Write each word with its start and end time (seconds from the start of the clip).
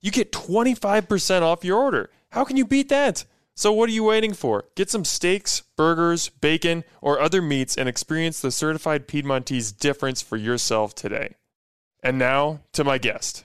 you 0.00 0.10
get 0.10 0.32
25% 0.32 1.42
off 1.42 1.64
your 1.64 1.78
order. 1.78 2.10
How 2.30 2.44
can 2.44 2.56
you 2.56 2.64
beat 2.64 2.88
that? 2.88 3.24
So, 3.54 3.72
what 3.72 3.88
are 3.90 3.92
you 3.92 4.04
waiting 4.04 4.32
for? 4.32 4.64
Get 4.74 4.88
some 4.88 5.04
steaks, 5.04 5.62
burgers, 5.76 6.30
bacon, 6.30 6.84
or 7.02 7.20
other 7.20 7.42
meats 7.42 7.76
and 7.76 7.88
experience 7.88 8.40
the 8.40 8.50
certified 8.50 9.06
Piedmontese 9.06 9.72
difference 9.72 10.22
for 10.22 10.36
yourself 10.36 10.94
today. 10.94 11.34
And 12.02 12.18
now 12.18 12.60
to 12.72 12.84
my 12.84 12.96
guest. 12.96 13.44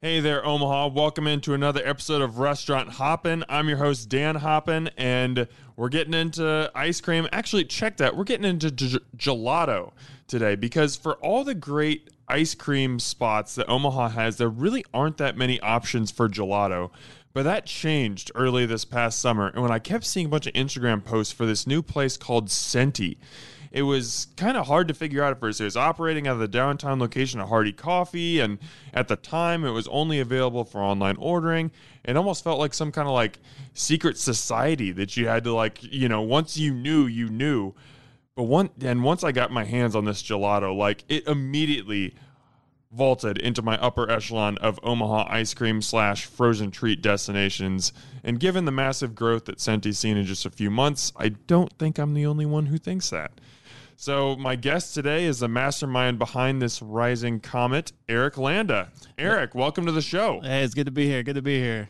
Hey 0.00 0.20
there, 0.20 0.46
Omaha. 0.46 0.88
Welcome 0.88 1.26
into 1.26 1.54
another 1.54 1.80
episode 1.84 2.22
of 2.22 2.38
Restaurant 2.38 2.90
Hoppen. 2.90 3.42
I'm 3.48 3.68
your 3.68 3.78
host, 3.78 4.08
Dan 4.08 4.36
Hoppen, 4.36 4.90
and 4.96 5.48
we're 5.74 5.88
getting 5.88 6.14
into 6.14 6.70
ice 6.72 7.00
cream. 7.00 7.26
Actually, 7.32 7.64
check 7.64 7.96
that. 7.96 8.16
We're 8.16 8.22
getting 8.22 8.48
into 8.48 8.70
g- 8.70 9.00
gelato 9.16 9.92
today 10.28 10.54
because 10.54 10.94
for 10.94 11.14
all 11.14 11.42
the 11.42 11.54
great 11.54 12.10
ice 12.28 12.54
cream 12.54 12.98
spots 12.98 13.54
that 13.54 13.68
Omaha 13.68 14.10
has, 14.10 14.36
there 14.36 14.48
really 14.48 14.84
aren't 14.92 15.16
that 15.18 15.36
many 15.36 15.60
options 15.60 16.10
for 16.10 16.28
gelato. 16.28 16.90
But 17.32 17.42
that 17.44 17.66
changed 17.66 18.32
early 18.34 18.66
this 18.66 18.84
past 18.84 19.20
summer. 19.20 19.48
And 19.48 19.62
when 19.62 19.70
I 19.70 19.78
kept 19.78 20.04
seeing 20.04 20.26
a 20.26 20.28
bunch 20.28 20.46
of 20.46 20.54
Instagram 20.54 21.04
posts 21.04 21.32
for 21.32 21.46
this 21.46 21.66
new 21.66 21.82
place 21.82 22.16
called 22.16 22.48
Centi, 22.48 23.16
it 23.70 23.82
was 23.82 24.28
kind 24.36 24.56
of 24.56 24.66
hard 24.66 24.88
to 24.88 24.94
figure 24.94 25.22
out 25.22 25.32
at 25.32 25.40
first. 25.40 25.60
It 25.60 25.64
was 25.64 25.76
operating 25.76 26.26
out 26.26 26.32
of 26.34 26.38
the 26.38 26.48
downtown 26.48 26.98
location 26.98 27.38
of 27.38 27.48
Hardy 27.48 27.72
Coffee, 27.72 28.40
and 28.40 28.58
at 28.94 29.08
the 29.08 29.16
time, 29.16 29.64
it 29.64 29.70
was 29.70 29.86
only 29.88 30.20
available 30.20 30.64
for 30.64 30.80
online 30.80 31.16
ordering. 31.18 31.70
It 32.04 32.16
almost 32.16 32.42
felt 32.42 32.58
like 32.58 32.72
some 32.72 32.90
kind 32.90 33.06
of 33.06 33.14
like 33.14 33.38
secret 33.74 34.16
society 34.16 34.90
that 34.92 35.16
you 35.16 35.28
had 35.28 35.44
to 35.44 35.52
like, 35.52 35.82
you 35.82 36.08
know, 36.08 36.22
once 36.22 36.56
you 36.56 36.72
knew, 36.72 37.06
you 37.06 37.28
knew. 37.28 37.74
But 38.38 38.44
one 38.44 38.70
and 38.82 39.02
once 39.02 39.24
I 39.24 39.32
got 39.32 39.50
my 39.50 39.64
hands 39.64 39.96
on 39.96 40.04
this 40.04 40.22
gelato, 40.22 40.72
like 40.72 41.02
it 41.08 41.26
immediately 41.26 42.14
vaulted 42.92 43.36
into 43.38 43.62
my 43.62 43.76
upper 43.78 44.08
echelon 44.08 44.56
of 44.58 44.78
Omaha 44.84 45.26
ice 45.28 45.54
cream 45.54 45.82
slash 45.82 46.24
frozen 46.24 46.70
treat 46.70 47.02
destinations. 47.02 47.92
And 48.22 48.38
given 48.38 48.64
the 48.64 48.70
massive 48.70 49.16
growth 49.16 49.46
that 49.46 49.60
Centi's 49.60 49.98
seen 49.98 50.16
in 50.16 50.24
just 50.24 50.46
a 50.46 50.50
few 50.50 50.70
months, 50.70 51.12
I 51.16 51.30
don't 51.30 51.72
think 51.80 51.98
I'm 51.98 52.14
the 52.14 52.26
only 52.26 52.46
one 52.46 52.66
who 52.66 52.78
thinks 52.78 53.10
that. 53.10 53.32
So 53.96 54.36
my 54.36 54.54
guest 54.54 54.94
today 54.94 55.24
is 55.24 55.40
the 55.40 55.48
mastermind 55.48 56.20
behind 56.20 56.62
this 56.62 56.80
rising 56.80 57.40
comet, 57.40 57.90
Erick 58.08 58.38
Landa. 58.38 58.92
Erick, 59.18 59.56
welcome 59.56 59.84
to 59.86 59.92
the 59.92 60.00
show. 60.00 60.38
Hey, 60.42 60.62
it's 60.62 60.74
good 60.74 60.86
to 60.86 60.92
be 60.92 61.06
here. 61.06 61.24
Good 61.24 61.34
to 61.34 61.42
be 61.42 61.58
here. 61.58 61.88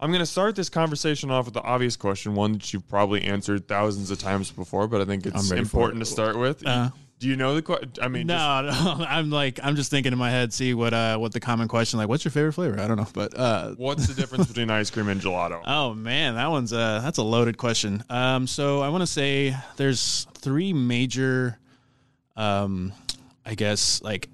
I'm 0.00 0.10
going 0.10 0.20
to 0.20 0.26
start 0.26 0.56
this 0.56 0.70
conversation 0.70 1.30
off 1.30 1.44
with 1.44 1.54
the 1.54 1.62
obvious 1.62 1.94
question, 1.94 2.34
one 2.34 2.54
that 2.54 2.72
you've 2.72 2.88
probably 2.88 3.22
answered 3.22 3.68
thousands 3.68 4.10
of 4.10 4.18
times 4.18 4.50
before, 4.50 4.88
but 4.88 5.02
I 5.02 5.04
think 5.04 5.26
it's 5.26 5.50
important 5.50 6.00
to 6.00 6.06
start 6.06 6.38
with. 6.38 6.66
Uh, 6.66 6.88
do 7.18 7.28
you 7.28 7.36
know 7.36 7.54
the 7.54 7.60
question? 7.60 7.92
I 8.00 8.08
mean, 8.08 8.26
no, 8.26 8.70
just, 8.70 8.82
no, 8.82 9.04
I'm 9.08 9.30
like, 9.30 9.60
I'm 9.62 9.76
just 9.76 9.90
thinking 9.90 10.14
in 10.14 10.18
my 10.18 10.30
head, 10.30 10.54
see 10.54 10.72
what, 10.72 10.94
uh, 10.94 11.18
what 11.18 11.32
the 11.32 11.40
common 11.40 11.68
question, 11.68 11.98
like, 11.98 12.08
what's 12.08 12.24
your 12.24 12.32
favorite 12.32 12.54
flavor? 12.54 12.80
I 12.80 12.88
don't 12.88 12.96
know, 12.96 13.06
but, 13.12 13.38
uh, 13.38 13.74
what's 13.76 14.06
the 14.06 14.14
difference 14.14 14.46
between 14.46 14.70
ice 14.70 14.88
cream 14.90 15.08
and 15.08 15.20
gelato? 15.20 15.60
Oh 15.66 15.92
man, 15.92 16.34
that 16.36 16.50
one's, 16.50 16.72
uh, 16.72 17.00
that's 17.02 17.18
a 17.18 17.22
loaded 17.22 17.58
question. 17.58 18.02
Um, 18.08 18.46
so 18.46 18.80
I 18.80 18.88
want 18.88 19.02
to 19.02 19.06
say 19.06 19.54
there's 19.76 20.26
three 20.38 20.72
major, 20.72 21.58
um, 22.36 22.94
I 23.44 23.54
guess, 23.54 24.00
like 24.00 24.30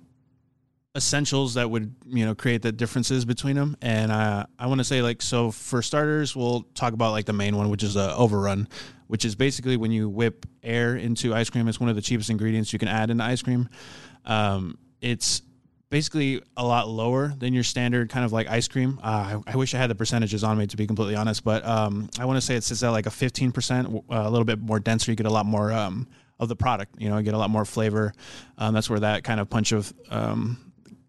essentials 0.96 1.54
that 1.54 1.70
would 1.70 1.94
you 2.06 2.24
know 2.24 2.34
create 2.34 2.62
the 2.62 2.72
differences 2.72 3.24
between 3.24 3.54
them 3.54 3.76
and 3.82 4.10
uh, 4.10 4.46
i 4.58 4.66
want 4.66 4.78
to 4.78 4.84
say 4.84 5.02
like 5.02 5.20
so 5.20 5.50
for 5.50 5.82
starters 5.82 6.34
we'll 6.34 6.62
talk 6.74 6.94
about 6.94 7.12
like 7.12 7.26
the 7.26 7.32
main 7.32 7.54
one 7.54 7.68
which 7.68 7.82
is 7.82 7.96
a 7.96 8.16
overrun 8.16 8.66
which 9.06 9.24
is 9.24 9.34
basically 9.34 9.76
when 9.76 9.90
you 9.90 10.08
whip 10.08 10.46
air 10.62 10.96
into 10.96 11.34
ice 11.34 11.50
cream 11.50 11.68
it's 11.68 11.80
one 11.80 11.88
of 11.88 11.96
the 11.96 12.02
cheapest 12.02 12.30
ingredients 12.30 12.72
you 12.72 12.78
can 12.78 12.88
add 12.88 13.10
into 13.10 13.24
ice 13.24 13.42
cream. 13.42 13.68
Um, 14.24 14.78
it's 15.00 15.42
basically 15.88 16.42
a 16.56 16.66
lot 16.66 16.88
lower 16.88 17.32
than 17.38 17.54
your 17.54 17.62
standard 17.62 18.10
kind 18.10 18.24
of 18.24 18.32
like 18.32 18.48
ice 18.48 18.66
cream. 18.66 18.98
Uh, 19.02 19.40
I, 19.46 19.52
I, 19.52 19.56
wish 19.56 19.72
i 19.74 19.78
had 19.78 19.88
the 19.88 19.94
percentages 19.94 20.42
on 20.42 20.58
me 20.58 20.66
to 20.66 20.76
be 20.76 20.86
completely 20.86 21.14
honest 21.14 21.44
but 21.44 21.64
um, 21.64 22.08
i 22.18 22.24
want 22.24 22.36
to 22.38 22.40
say 22.40 22.56
it 22.56 22.64
sits 22.64 22.82
at 22.82 22.90
like 22.90 23.06
a 23.06 23.10
15% 23.10 24.04
a 24.10 24.30
little 24.30 24.44
bit 24.44 24.60
more 24.60 24.80
denser. 24.80 25.12
You 25.12 25.16
get 25.16 25.26
a 25.26 25.32
lot 25.32 25.46
more 25.46 25.72
um, 25.72 26.08
of 26.40 26.48
the 26.48 26.56
product 26.56 27.00
you 27.00 27.08
know 27.08 27.18
you 27.18 27.22
get 27.22 27.34
a 27.34 27.38
lot 27.38 27.50
more 27.50 27.64
flavor. 27.64 28.12
Um, 28.58 28.74
that's 28.74 28.90
where 28.90 29.00
that 29.00 29.24
kind 29.24 29.40
of 29.40 29.48
punch 29.48 29.72
of 29.72 29.92
um, 30.10 30.66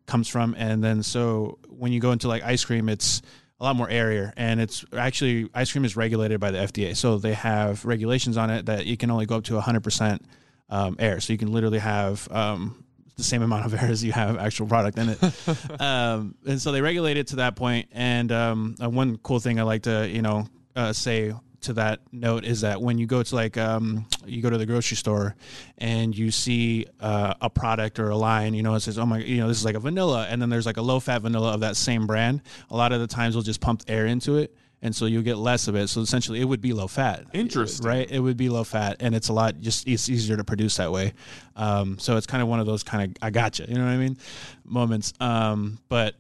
comes 0.08 0.28
from. 0.28 0.56
And 0.58 0.84
then 0.84 1.04
so 1.04 1.60
when 1.70 1.92
you 1.92 2.00
go 2.00 2.12
into 2.12 2.28
like 2.28 2.44
ice 2.44 2.66
cream, 2.66 2.90
it's 2.90 3.22
a 3.60 3.64
lot 3.64 3.76
more 3.76 3.90
airier 3.90 4.34
and 4.38 4.62
it's 4.62 4.86
actually 4.96 5.50
ice 5.54 5.72
cream 5.72 5.84
is 5.86 5.96
regulated 5.96 6.40
by 6.40 6.52
the 6.52 6.60
FDA. 6.60 6.96
So 6.96 7.18
they 7.18 7.34
have 7.34 7.86
regulations 7.86 8.38
on 8.38 8.50
it 8.50 8.68
that 8.68 8.86
you 8.86 8.98
can 8.98 9.12
only 9.12 9.26
go 9.26 9.38
up 9.38 9.44
to 9.46 9.60
100% 9.60 10.22
um, 10.70 10.96
air. 11.00 11.20
So 11.20 11.34
you 11.34 11.40
can 11.40 11.52
literally 11.52 11.80
have 11.80 12.28
um, 12.32 12.84
the 13.16 13.24
same 13.24 13.42
amount 13.42 13.66
of 13.66 13.74
air 13.74 13.90
as 13.90 14.04
you 14.04 14.12
have 14.12 14.38
actual 14.38 14.68
product 14.68 14.98
in 14.98 15.10
it. 15.10 15.20
um, 15.82 16.36
and 16.46 16.62
so 16.62 16.72
they 16.72 16.82
regulate 16.82 17.18
it 17.18 17.28
to 17.28 17.38
that 17.38 17.56
point. 17.56 17.90
And 17.92 18.32
um, 18.32 18.76
uh, 18.82 18.90
one 18.90 19.18
cool 19.18 19.40
thing 19.40 19.60
I 19.60 19.64
like 19.64 19.84
to, 19.84 20.08
you 20.08 20.22
know, 20.22 20.48
uh, 20.76 20.94
say 20.94 21.34
to 21.62 21.74
that 21.74 22.00
note 22.12 22.46
is 22.46 22.62
that 22.62 22.82
when 22.82 22.98
you 22.98 23.06
go 23.06 23.24
to 23.24 23.36
like 23.36 23.58
um, 23.58 24.06
you 24.26 24.42
go 24.42 24.50
to 24.50 24.58
the 24.58 24.66
grocery 24.66 24.98
store 24.98 25.36
and 25.78 26.18
you 26.18 26.32
see 26.32 26.86
uh, 27.00 27.34
a 27.42 27.50
product 27.50 28.00
or 28.00 28.10
a 28.10 28.18
line, 28.18 28.54
you 28.54 28.64
know, 28.64 28.76
it 28.76 28.82
says, 28.82 28.98
"Oh 28.98 29.06
my, 29.06 29.20
you 29.20 29.38
know, 29.38 29.48
this 29.48 29.58
is 29.58 29.66
like 29.66 29.76
a 29.76 29.80
vanilla," 29.80 30.28
and 30.30 30.42
then 30.42 30.50
there's 30.50 30.66
like 30.66 30.78
a 30.78 30.82
low 30.82 31.00
fat 31.00 31.22
vanilla 31.22 31.54
of 31.54 31.62
that 31.62 31.76
same 31.76 32.08
brand. 32.08 32.42
A 32.70 32.76
lot 32.76 32.92
of 32.92 33.00
the 33.00 33.08
times, 33.08 33.36
we'll 33.36 33.44
just 33.44 33.62
pump 33.62 33.84
air 33.88 34.06
into 34.06 34.38
it, 34.38 34.56
and 34.82 34.96
so 34.96 35.06
you'll 35.06 35.24
get 35.24 35.38
less 35.38 35.68
of 35.68 35.76
it. 35.76 35.88
So 35.88 36.02
essentially, 36.02 36.40
it 36.42 36.46
would 36.46 36.62
be 36.62 36.74
low 36.74 36.88
fat. 36.88 37.26
Interesting, 37.34 37.88
right? 37.88 38.10
It 38.10 38.20
would 38.20 38.38
be 38.38 38.50
low 38.50 38.64
fat, 38.64 38.98
and 39.00 39.16
it's 39.16 39.30
a 39.30 39.34
lot 39.34 39.60
just 39.60 39.88
it's 39.88 40.10
easier 40.10 40.38
to 40.38 40.44
produce 40.44 40.78
that 40.78 40.92
way. 40.92 41.14
Um, 41.56 41.98
so 42.00 42.18
it's 42.18 42.28
kind 42.28 42.44
of 42.44 42.50
one 42.50 42.60
of 42.60 42.66
those 42.66 42.84
kind 42.84 43.10
of 43.10 43.18
I 43.22 43.30
gotcha, 43.32 43.66
you 43.68 43.76
know 43.76 43.86
what 43.86 43.92
I 43.92 43.98
mean, 43.98 44.18
moments. 44.64 45.14
Um, 45.20 45.80
but 45.90 46.16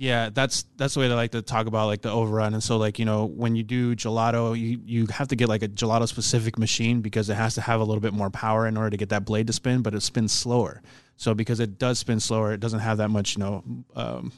yeah, 0.00 0.30
that's 0.32 0.64
that's 0.78 0.94
the 0.94 1.00
way 1.00 1.08
they 1.08 1.14
like 1.14 1.32
to 1.32 1.42
talk 1.42 1.66
about 1.66 1.84
like 1.84 2.00
the 2.00 2.10
overrun. 2.10 2.54
And 2.54 2.62
so 2.62 2.78
like, 2.78 2.98
you 2.98 3.04
know, 3.04 3.26
when 3.26 3.54
you 3.54 3.62
do 3.62 3.94
gelato, 3.94 4.58
you 4.58 4.80
you 4.86 5.06
have 5.08 5.28
to 5.28 5.36
get 5.36 5.50
like 5.50 5.62
a 5.62 5.68
gelato 5.68 6.08
specific 6.08 6.58
machine 6.58 7.02
because 7.02 7.28
it 7.28 7.34
has 7.34 7.54
to 7.56 7.60
have 7.60 7.82
a 7.82 7.84
little 7.84 8.00
bit 8.00 8.14
more 8.14 8.30
power 8.30 8.66
in 8.66 8.78
order 8.78 8.88
to 8.88 8.96
get 8.96 9.10
that 9.10 9.26
blade 9.26 9.46
to 9.48 9.52
spin, 9.52 9.82
but 9.82 9.94
it 9.94 10.00
spins 10.00 10.32
slower. 10.32 10.80
So 11.18 11.34
because 11.34 11.60
it 11.60 11.78
does 11.78 11.98
spin 11.98 12.18
slower, 12.18 12.54
it 12.54 12.60
doesn't 12.60 12.80
have 12.80 12.96
that 12.96 13.10
much, 13.10 13.36
you 13.36 13.40
know, 13.40 13.62
um, 13.94 14.32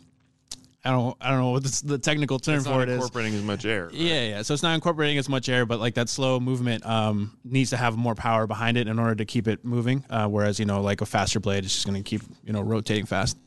I 0.84 0.90
don't 0.90 1.16
I 1.20 1.30
don't 1.30 1.38
know 1.38 1.50
what 1.50 1.62
the 1.62 1.96
technical 1.96 2.40
term 2.40 2.56
it's 2.56 2.66
for 2.66 2.82
it 2.82 2.88
is. 2.88 2.96
Incorporating 2.96 3.34
as 3.34 3.44
much 3.44 3.64
air. 3.64 3.84
Right? 3.84 3.94
Yeah, 3.94 4.22
yeah. 4.24 4.42
So 4.42 4.54
it's 4.54 4.64
not 4.64 4.74
incorporating 4.74 5.16
as 5.18 5.28
much 5.28 5.48
air, 5.48 5.64
but 5.64 5.78
like 5.78 5.94
that 5.94 6.08
slow 6.08 6.40
movement 6.40 6.84
um, 6.84 7.38
needs 7.44 7.70
to 7.70 7.76
have 7.76 7.96
more 7.96 8.16
power 8.16 8.48
behind 8.48 8.76
it 8.76 8.88
in 8.88 8.98
order 8.98 9.14
to 9.14 9.24
keep 9.24 9.46
it 9.46 9.64
moving. 9.64 10.04
Uh, 10.10 10.26
whereas 10.26 10.58
you 10.58 10.64
know 10.64 10.80
like 10.80 11.02
a 11.02 11.06
faster 11.06 11.38
blade 11.38 11.64
is 11.64 11.72
just 11.72 11.86
going 11.86 12.02
to 12.02 12.08
keep 12.08 12.22
you 12.42 12.52
know 12.52 12.62
rotating 12.62 13.06
fast 13.06 13.38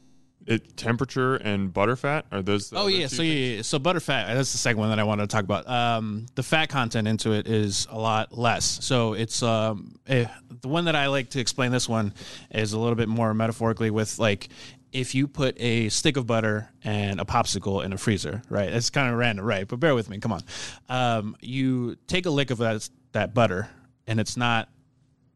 it 0.48 0.78
temperature 0.78 1.36
and 1.36 1.74
butterfat 1.74 2.24
are 2.32 2.42
those 2.42 2.72
oh 2.76 2.88
yeah 2.88 3.08
so 3.08 3.24
yeah, 3.24 3.56
yeah 3.56 3.62
so 3.62 3.80
butterfat 3.80 4.28
that's 4.28 4.52
the 4.52 4.58
second 4.58 4.80
one 4.80 4.90
that 4.90 5.00
i 5.00 5.04
wanted 5.04 5.24
to 5.24 5.34
talk 5.34 5.44
about. 5.44 5.68
Um, 5.68 6.28
the 6.36 6.44
fat 6.44 6.68
content 6.68 7.08
into 7.08 7.32
it 7.32 7.48
is 7.48 7.88
a 7.90 7.98
lot 7.98 8.38
less. 8.38 8.84
So 8.84 9.14
it's 9.14 9.42
um, 9.42 9.96
eh, 10.08 10.26
the 10.62 10.68
one 10.68 10.86
that 10.86 10.96
i 10.96 11.08
like 11.08 11.30
to 11.32 11.40
explain 11.40 11.72
this 11.72 11.90
one 11.90 12.14
is 12.52 12.74
a 12.74 12.80
little 12.80 12.96
bit 12.96 13.10
more 13.10 13.34
metaphorically 13.34 13.90
with 13.90 14.20
like 14.20 14.50
if 14.92 15.14
you 15.14 15.28
put 15.28 15.60
a 15.60 15.90
stick 15.90 16.16
of 16.16 16.26
butter 16.26 16.70
and 16.84 17.20
a 17.20 17.26
popsicle 17.26 17.84
in 17.84 17.92
a 17.94 17.98
freezer 17.98 18.42
right? 18.50 18.72
It's 18.72 18.90
kind 18.90 19.12
of 19.12 19.18
random 19.18 19.46
right? 19.46 19.68
But 19.68 19.80
bear 19.80 19.96
with 19.96 20.10
me 20.10 20.20
come 20.20 20.32
on. 20.32 20.42
Um, 20.90 21.36
you 21.42 21.98
take 22.08 22.26
a 22.26 22.30
lick 22.32 22.52
of 22.52 22.60
that 22.60 22.88
that 23.14 23.34
butter 23.34 23.70
and 24.08 24.20
it's 24.20 24.38
not 24.38 24.70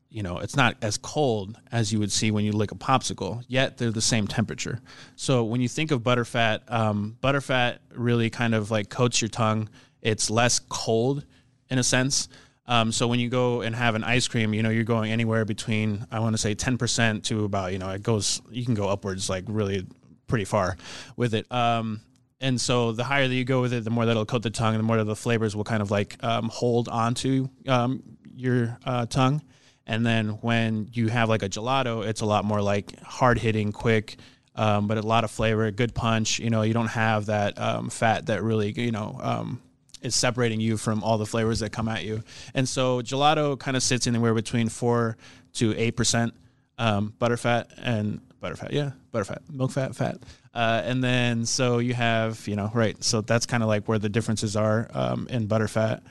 you 0.09 0.23
know, 0.23 0.39
it's 0.39 0.56
not 0.56 0.75
as 0.81 0.97
cold 0.97 1.59
as 1.71 1.94
you 1.94 2.00
would 2.00 2.11
see 2.11 2.31
when 2.31 2.44
you 2.44 2.51
lick 2.51 2.71
a 2.71 2.75
popsicle, 2.75 3.44
yet 3.47 3.77
they're 3.77 3.91
the 3.91 4.01
same 4.01 4.27
temperature. 4.27 4.79
So 5.15 5.44
when 5.44 5.61
you 5.61 5.67
think 5.67 5.91
of 5.91 6.01
butterfat, 6.01 6.61
um, 6.71 7.17
butterfat 7.21 7.77
really 7.94 8.29
kind 8.29 8.56
of 8.56 8.71
like 8.71 8.89
coats 8.89 9.21
your 9.21 9.29
tongue 9.29 9.69
it's 10.01 10.29
less 10.29 10.59
cold 10.59 11.25
in 11.69 11.79
a 11.79 11.83
sense. 11.83 12.27
Um, 12.65 12.91
so 12.91 13.07
when 13.07 13.19
you 13.19 13.29
go 13.29 13.61
and 13.61 13.75
have 13.75 13.95
an 13.95 14.03
ice 14.03 14.27
cream, 14.27 14.53
you 14.53 14.61
know, 14.61 14.69
you're 14.69 14.83
going 14.83 15.11
anywhere 15.11 15.44
between 15.44 16.06
I 16.12 16.19
want 16.19 16.33
to 16.35 16.38
say 16.38 16.55
10% 16.55 17.23
to 17.23 17.45
about, 17.45 17.71
you 17.71 17.79
know, 17.79 17.89
it 17.89 18.03
goes 18.03 18.41
you 18.51 18.63
can 18.63 18.75
go 18.75 18.89
upwards 18.89 19.29
like 19.29 19.45
really 19.47 19.85
pretty 20.27 20.45
far 20.45 20.77
with 21.15 21.33
it. 21.33 21.51
Um, 21.51 22.01
and 22.41 22.62
so 22.62 22.91
the 22.91 23.03
higher 23.03 23.27
that 23.27 23.33
you 23.33 23.44
go 23.44 23.62
with 23.62 23.73
it, 23.73 23.83
the 23.83 23.89
more 23.89 24.05
that'll 24.05 24.25
coat 24.25 24.44
the 24.44 24.50
tongue, 24.50 24.75
and 24.75 24.79
the 24.79 24.88
more 24.88 25.03
the 25.03 25.15
flavors 25.15 25.55
will 25.55 25.65
kind 25.65 25.81
of 25.81 25.91
like 25.91 26.15
um, 26.23 26.47
hold 26.47 26.88
onto 26.88 27.50
um, 27.67 28.01
your 28.33 28.77
uh, 28.85 29.05
tongue. 29.07 29.41
And 29.89 30.06
then 30.06 30.38
when 30.41 30.88
you 30.94 31.07
have 31.07 31.30
like 31.30 31.41
a 31.41 31.50
gelato, 31.50 32.06
it's 32.06 32.21
a 32.21 32.25
lot 32.25 32.45
more 32.45 32.62
like 32.62 32.97
hard 33.01 33.39
hitting, 33.39 33.71
quick, 33.71 34.18
um, 34.56 34.88
but 34.88 35.00
a 35.00 35.01
lot 35.01 35.24
of 35.24 35.31
flavor, 35.31 35.71
good 35.71 35.95
punch. 35.95 36.38
You 36.38 36.51
know, 36.51 36.62
you 36.62 36.75
don't 36.75 36.89
have 36.89 37.25
that 37.25 37.59
um, 37.59 37.89
fat 37.89 38.27
that 38.27 38.44
really, 38.44 38.71
you 38.71 38.91
know, 38.91 39.18
um, 39.19 39.59
is 40.03 40.15
separating 40.15 40.59
you 40.59 40.77
from 40.77 41.03
all 41.03 41.18
the 41.18 41.25
flavors 41.25 41.62
that 41.62 41.71
come 41.71 41.88
at 41.88 42.03
you. 42.03 42.21
And 42.53 42.69
so 42.69 43.01
gelato 43.01 43.59
kind 43.59 43.75
of 43.75 43.81
sits 43.81 44.06
anywhere 44.06 44.36
between 44.36 44.69
four 44.69 45.18
to 45.53 45.75
eight 45.75 45.97
percent 45.97 46.36
um, 46.77 47.15
butterfat 47.19 47.65
and 47.81 48.21
butterfat, 48.44 48.71
yeah, 48.71 48.91
butterfat, 49.12 49.39
milk 49.50 49.71
fat, 49.71 49.95
fat. 49.95 50.19
Uh, 50.53 50.83
and 50.86 51.03
then 51.03 51.47
so 51.47 51.80
you 51.80 51.95
have, 51.95 52.47
you 52.47 52.56
know, 52.56 52.69
right. 52.75 53.03
So 53.03 53.21
that's 53.21 53.47
kind 53.47 53.63
of 53.63 53.69
like 53.69 53.88
where 53.88 53.97
the 53.97 54.09
differences 54.09 54.56
are 54.56 54.88
um, 54.94 55.27
in 55.31 55.47
butterfat. 55.47 56.03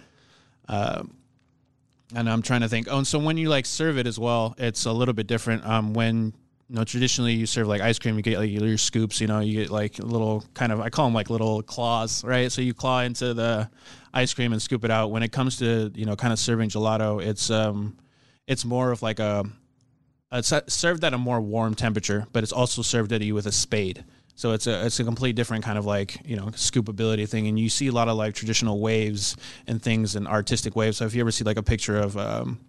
Uh, 0.68 1.04
and 2.14 2.28
I'm 2.28 2.42
trying 2.42 2.62
to 2.62 2.68
think. 2.68 2.88
Oh, 2.90 2.98
and 2.98 3.06
so 3.06 3.18
when 3.18 3.36
you 3.36 3.48
like 3.48 3.66
serve 3.66 3.98
it 3.98 4.06
as 4.06 4.18
well, 4.18 4.54
it's 4.58 4.86
a 4.86 4.92
little 4.92 5.14
bit 5.14 5.26
different. 5.26 5.64
Um, 5.66 5.94
when 5.94 6.32
you 6.68 6.76
know 6.76 6.84
traditionally 6.84 7.34
you 7.34 7.46
serve 7.46 7.66
like 7.66 7.80
ice 7.80 7.98
cream, 7.98 8.16
you 8.16 8.22
get 8.22 8.38
like 8.38 8.50
your 8.50 8.78
scoops. 8.78 9.20
You 9.20 9.26
know, 9.26 9.40
you 9.40 9.60
get 9.60 9.70
like 9.70 9.98
little 9.98 10.44
kind 10.54 10.72
of 10.72 10.80
I 10.80 10.90
call 10.90 11.06
them 11.06 11.14
like 11.14 11.30
little 11.30 11.62
claws, 11.62 12.24
right? 12.24 12.50
So 12.50 12.62
you 12.62 12.74
claw 12.74 13.00
into 13.00 13.34
the 13.34 13.70
ice 14.12 14.32
cream 14.34 14.52
and 14.52 14.62
scoop 14.62 14.84
it 14.84 14.90
out. 14.90 15.10
When 15.10 15.22
it 15.22 15.32
comes 15.32 15.58
to 15.58 15.92
you 15.94 16.06
know 16.06 16.16
kind 16.16 16.32
of 16.32 16.38
serving 16.38 16.70
gelato, 16.70 17.22
it's 17.22 17.50
um, 17.50 17.96
it's 18.46 18.64
more 18.64 18.90
of 18.90 19.02
like 19.02 19.18
a 19.18 19.44
it's 20.32 20.52
served 20.68 21.04
at 21.04 21.14
a 21.14 21.18
more 21.18 21.40
warm 21.40 21.74
temperature, 21.74 22.26
but 22.32 22.42
it's 22.42 22.52
also 22.52 22.82
served 22.82 23.12
at 23.12 23.22
you 23.22 23.34
with 23.34 23.46
a 23.46 23.52
spade. 23.52 24.04
So 24.38 24.52
it's 24.52 24.68
a 24.68 24.86
it's 24.86 25.00
a 25.00 25.04
complete 25.04 25.34
different 25.34 25.64
kind 25.64 25.76
of 25.76 25.84
like 25.84 26.24
you 26.24 26.36
know 26.36 26.46
scoopability 26.46 27.28
thing, 27.28 27.48
and 27.48 27.58
you 27.58 27.68
see 27.68 27.88
a 27.88 27.92
lot 27.92 28.06
of 28.06 28.16
like 28.16 28.36
traditional 28.36 28.78
waves 28.78 29.36
and 29.66 29.82
things 29.82 30.14
and 30.14 30.28
artistic 30.28 30.76
waves. 30.76 30.98
So 30.98 31.06
if 31.06 31.14
you 31.16 31.20
ever 31.22 31.32
see 31.32 31.42
like 31.42 31.56
a 31.56 31.62
picture 31.62 31.98
of 31.98 32.16
um, 32.16 32.60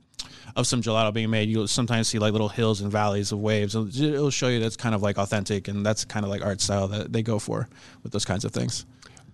of 0.55 0.65
some 0.65 0.81
gelato 0.81 1.13
being 1.13 1.29
made, 1.29 1.47
you'll 1.47 1.67
sometimes 1.67 2.07
see 2.07 2.17
like 2.17 2.31
little 2.31 2.49
hills 2.49 2.81
and 2.81 2.91
valleys 2.91 3.31
of 3.31 3.37
waves. 3.37 3.75
It'll 3.75 4.31
show 4.31 4.47
you 4.47 4.59
that's 4.59 4.77
kind 4.77 4.95
of 4.95 5.03
like 5.03 5.19
authentic, 5.19 5.67
and 5.67 5.85
that's 5.85 6.05
kind 6.05 6.25
of 6.25 6.31
like 6.31 6.43
art 6.43 6.59
style 6.59 6.87
that 6.87 7.13
they 7.13 7.21
go 7.21 7.37
for 7.37 7.69
with 8.01 8.13
those 8.13 8.25
kinds 8.25 8.45
of 8.45 8.51
things. 8.51 8.87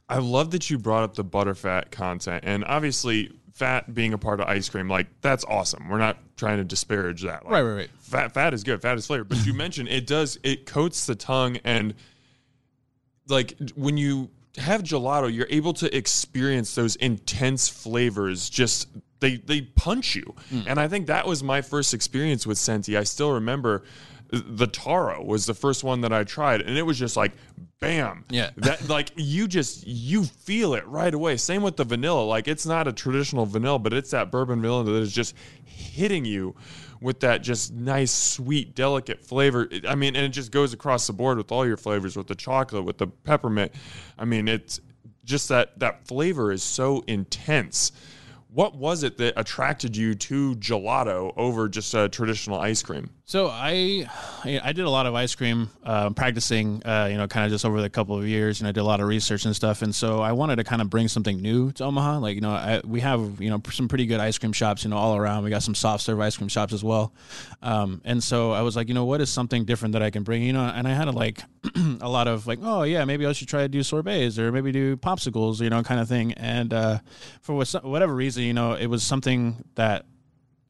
I 0.09 0.17
love 0.17 0.51
that 0.51 0.69
you 0.69 0.77
brought 0.77 1.03
up 1.03 1.15
the 1.15 1.23
butterfat 1.23 1.89
content, 1.89 2.43
and 2.45 2.65
obviously 2.65 3.31
fat 3.53 3.93
being 3.93 4.11
a 4.11 4.17
part 4.17 4.41
of 4.41 4.49
ice 4.49 4.67
cream, 4.67 4.89
like 4.89 5.07
that's 5.21 5.45
awesome. 5.45 5.87
We're 5.87 5.99
not 5.99 6.17
trying 6.35 6.57
to 6.57 6.65
disparage 6.65 7.21
that. 7.21 7.45
Like, 7.45 7.53
right, 7.53 7.61
right, 7.61 7.75
right. 7.75 7.89
Fat, 7.99 8.33
fat 8.33 8.53
is 8.53 8.65
good. 8.65 8.81
Fat 8.81 8.97
is 8.97 9.07
flavor. 9.07 9.23
But 9.23 9.45
you 9.45 9.53
mentioned 9.53 9.87
it 9.87 10.05
does. 10.05 10.37
It 10.43 10.65
coats 10.65 11.05
the 11.05 11.15
tongue 11.15 11.59
and 11.63 11.93
like 13.27 13.55
when 13.75 13.97
you 13.97 14.29
have 14.57 14.83
gelato, 14.83 15.33
you're 15.33 15.47
able 15.49 15.73
to 15.73 15.95
experience 15.95 16.75
those 16.75 16.95
intense 16.97 17.67
flavors. 17.67 18.49
Just 18.49 18.87
they 19.19 19.37
they 19.37 19.61
punch 19.61 20.15
you, 20.15 20.35
mm. 20.51 20.65
and 20.67 20.79
I 20.79 20.87
think 20.87 21.07
that 21.07 21.27
was 21.27 21.43
my 21.43 21.61
first 21.61 21.93
experience 21.93 22.45
with 22.45 22.57
Centi. 22.57 22.97
I 22.97 23.03
still 23.03 23.31
remember 23.31 23.83
the 24.31 24.67
taro 24.67 25.23
was 25.23 25.45
the 25.45 25.53
first 25.53 25.83
one 25.83 26.01
that 26.01 26.11
I 26.11 26.23
tried, 26.23 26.61
and 26.61 26.77
it 26.77 26.83
was 26.83 26.97
just 26.97 27.15
like, 27.15 27.33
bam, 27.79 28.25
yeah. 28.29 28.49
That 28.57 28.87
like 28.89 29.11
you 29.15 29.47
just 29.47 29.85
you 29.85 30.23
feel 30.23 30.73
it 30.73 30.85
right 30.87 31.13
away. 31.13 31.37
Same 31.37 31.61
with 31.61 31.77
the 31.77 31.83
vanilla. 31.83 32.21
Like 32.21 32.47
it's 32.47 32.65
not 32.65 32.87
a 32.87 32.93
traditional 32.93 33.45
vanilla, 33.45 33.79
but 33.79 33.93
it's 33.93 34.11
that 34.11 34.31
bourbon 34.31 34.61
vanilla 34.61 34.83
that 34.85 34.95
is 34.95 35.13
just 35.13 35.35
hitting 35.63 36.25
you 36.25 36.55
with 37.05 37.21
that 37.21 37.41
just 37.41 37.73
nice, 37.73 38.11
sweet, 38.11 38.75
delicate 38.75 39.23
flavor. 39.23 39.69
I 39.87 39.95
mean, 39.95 40.15
and 40.15 40.25
it 40.25 40.29
just 40.29 40.51
goes 40.51 40.73
across 40.73 41.07
the 41.07 41.13
board 41.13 41.37
with 41.37 41.51
all 41.51 41.65
your 41.65 41.77
flavors, 41.77 42.17
with 42.17 42.27
the 42.27 42.35
chocolate, 42.35 42.83
with 42.83 42.97
the 42.97 43.07
peppermint. 43.07 43.71
I 44.19 44.25
mean, 44.25 44.47
it's 44.47 44.81
just 45.23 45.49
that 45.49 45.79
that 45.79 46.07
flavor 46.07 46.51
is 46.51 46.63
so 46.63 47.03
intense 47.07 47.91
what 48.55 48.73
was 48.73 49.03
it 49.03 49.17
that 49.17 49.33
attracted 49.37 49.97
you 49.97 50.15
to 50.15 50.55
gelato 50.55 51.33
over 51.35 51.67
just 51.67 51.93
a 51.93 52.07
traditional 52.07 52.57
ice 52.57 52.81
cream? 52.81 53.09
So 53.27 53.47
I, 53.47 54.07
I 54.43 54.71
did 54.71 54.85
a 54.85 54.89
lot 54.89 55.07
of 55.07 55.15
ice 55.15 55.33
cream 55.33 55.71
uh, 55.83 56.11
practicing, 56.11 56.85
uh, 56.85 57.07
you 57.09 57.17
know, 57.17 57.27
kind 57.27 57.43
of 57.43 57.51
just 57.51 57.65
over 57.65 57.81
the 57.81 57.89
couple 57.89 58.15
of 58.15 58.27
years, 58.27 58.61
and 58.61 58.67
I 58.67 58.71
did 58.71 58.81
a 58.81 58.83
lot 58.83 59.01
of 59.01 59.07
research 59.07 59.45
and 59.45 59.55
stuff. 59.55 59.81
And 59.81 59.95
so 59.95 60.21
I 60.21 60.33
wanted 60.33 60.57
to 60.57 60.63
kind 60.63 60.79
of 60.79 60.91
bring 60.91 61.07
something 61.07 61.41
new 61.41 61.71
to 61.71 61.85
Omaha. 61.85 62.19
Like, 62.19 62.35
you 62.35 62.41
know, 62.41 62.51
I, 62.51 62.81
we 62.85 62.99
have 62.99 63.41
you 63.41 63.49
know 63.49 63.59
some 63.71 63.87
pretty 63.87 64.05
good 64.05 64.19
ice 64.19 64.37
cream 64.37 64.53
shops, 64.53 64.83
you 64.83 64.91
know, 64.91 64.97
all 64.97 65.17
around. 65.17 65.43
We 65.43 65.49
got 65.49 65.63
some 65.63 65.73
soft 65.73 66.03
serve 66.03 66.19
ice 66.19 66.37
cream 66.37 66.49
shops 66.49 66.71
as 66.71 66.83
well. 66.83 67.13
Um, 67.63 67.99
and 68.05 68.23
so 68.23 68.51
I 68.51 68.61
was 68.61 68.75
like, 68.75 68.89
you 68.89 68.93
know, 68.93 69.05
what 69.05 69.21
is 69.21 69.31
something 69.31 69.65
different 69.65 69.93
that 69.93 70.03
I 70.03 70.11
can 70.11 70.21
bring? 70.21 70.43
You 70.43 70.53
know, 70.53 70.63
and 70.63 70.87
I 70.87 70.93
had 70.93 71.07
a, 71.07 71.11
like 71.11 71.41
a 72.01 72.07
lot 72.07 72.27
of 72.27 72.45
like, 72.45 72.59
oh 72.61 72.83
yeah, 72.83 73.05
maybe 73.05 73.25
I 73.25 73.31
should 73.31 73.47
try 73.47 73.61
to 73.61 73.69
do 73.69 73.81
sorbets 73.81 74.37
or 74.37 74.51
maybe 74.51 74.71
do 74.71 74.97
popsicles, 74.97 75.61
you 75.61 75.71
know, 75.71 75.81
kind 75.81 75.99
of 75.99 76.07
thing. 76.07 76.33
And 76.33 76.71
uh, 76.71 76.99
for 77.41 77.55
whatever 77.55 78.13
reason, 78.13 78.43
you 78.43 78.53
know, 78.53 78.73
it 78.73 78.85
was 78.85 79.01
something 79.01 79.65
that 79.73 80.05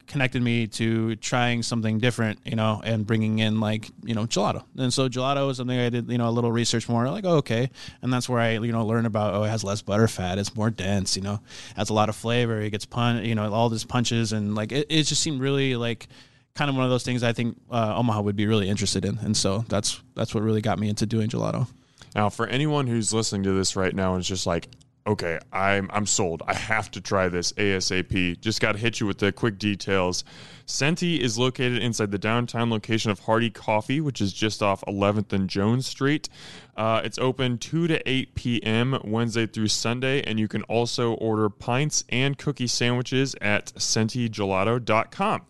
connected 0.06 0.40
me 0.40 0.66
to 0.66 1.16
trying 1.16 1.62
something 1.62 1.98
different, 1.98 2.38
you 2.44 2.56
know, 2.56 2.80
and 2.84 3.06
bringing 3.06 3.38
in 3.38 3.60
like, 3.60 3.90
you 4.04 4.14
know, 4.14 4.24
gelato. 4.26 4.62
And 4.76 4.92
so 4.92 5.08
gelato 5.08 5.50
is 5.50 5.56
something 5.56 5.78
I 5.78 5.88
did, 5.88 6.10
you 6.10 6.18
know, 6.18 6.28
a 6.28 6.30
little 6.30 6.52
research 6.52 6.88
more 6.88 7.08
like, 7.10 7.24
oh, 7.24 7.38
okay. 7.38 7.70
And 8.02 8.12
that's 8.12 8.28
where 8.28 8.40
I, 8.40 8.52
you 8.52 8.72
know, 8.72 8.86
learned 8.86 9.06
about, 9.06 9.34
oh, 9.34 9.44
it 9.44 9.48
has 9.48 9.64
less 9.64 9.82
butter 9.82 10.08
fat. 10.08 10.38
It's 10.38 10.54
more 10.54 10.70
dense, 10.70 11.16
you 11.16 11.22
know, 11.22 11.40
has 11.76 11.90
a 11.90 11.92
lot 11.94 12.08
of 12.08 12.16
flavor. 12.16 12.60
It 12.60 12.70
gets 12.70 12.84
pun, 12.84 13.24
you 13.24 13.34
know, 13.34 13.52
all 13.52 13.68
these 13.68 13.84
punches. 13.84 14.32
And 14.32 14.54
like, 14.54 14.72
it, 14.72 14.86
it 14.88 15.02
just 15.04 15.22
seemed 15.22 15.40
really 15.40 15.76
like 15.76 16.08
kind 16.54 16.70
of 16.70 16.76
one 16.76 16.84
of 16.84 16.90
those 16.90 17.02
things 17.02 17.22
I 17.22 17.32
think 17.32 17.60
uh, 17.70 17.94
Omaha 17.96 18.22
would 18.22 18.36
be 18.36 18.46
really 18.46 18.68
interested 18.68 19.04
in. 19.04 19.18
And 19.18 19.36
so 19.36 19.64
that's, 19.68 20.00
that's 20.14 20.34
what 20.34 20.42
really 20.42 20.62
got 20.62 20.78
me 20.78 20.88
into 20.88 21.06
doing 21.06 21.28
gelato. 21.28 21.68
Now, 22.14 22.30
for 22.30 22.46
anyone 22.46 22.86
who's 22.86 23.12
listening 23.12 23.42
to 23.42 23.52
this 23.52 23.76
right 23.76 23.94
now 23.94 24.14
and 24.14 24.20
is 24.20 24.28
just 24.28 24.46
like, 24.46 24.68
okay, 25.06 25.38
I'm 25.52 25.88
I'm 25.92 26.06
sold. 26.06 26.42
I 26.46 26.54
have 26.54 26.90
to 26.92 27.00
try 27.00 27.28
this 27.28 27.52
ASAP. 27.52 28.40
Just 28.40 28.60
got 28.60 28.72
to 28.72 28.78
hit 28.78 29.00
you 29.00 29.06
with 29.06 29.18
the 29.18 29.32
quick 29.32 29.58
details. 29.58 30.24
Centi 30.66 31.20
is 31.20 31.38
located 31.38 31.80
inside 31.80 32.10
the 32.10 32.18
downtown 32.18 32.70
location 32.70 33.10
of 33.10 33.20
Hardy 33.20 33.50
Coffee, 33.50 34.00
which 34.00 34.20
is 34.20 34.32
just 34.32 34.62
off 34.62 34.82
11th 34.88 35.32
and 35.32 35.48
Jones 35.48 35.86
Street. 35.86 36.28
Uh, 36.76 37.00
it's 37.04 37.18
open 37.18 37.56
2 37.58 37.86
to 37.86 38.08
8 38.08 38.34
p.m. 38.34 38.98
Wednesday 39.04 39.46
through 39.46 39.68
Sunday, 39.68 40.22
and 40.22 40.40
you 40.40 40.48
can 40.48 40.62
also 40.64 41.12
order 41.14 41.48
pints 41.48 42.02
and 42.08 42.36
cookie 42.36 42.66
sandwiches 42.66 43.36
at 43.40 43.66
centigelato.com. 43.74 45.42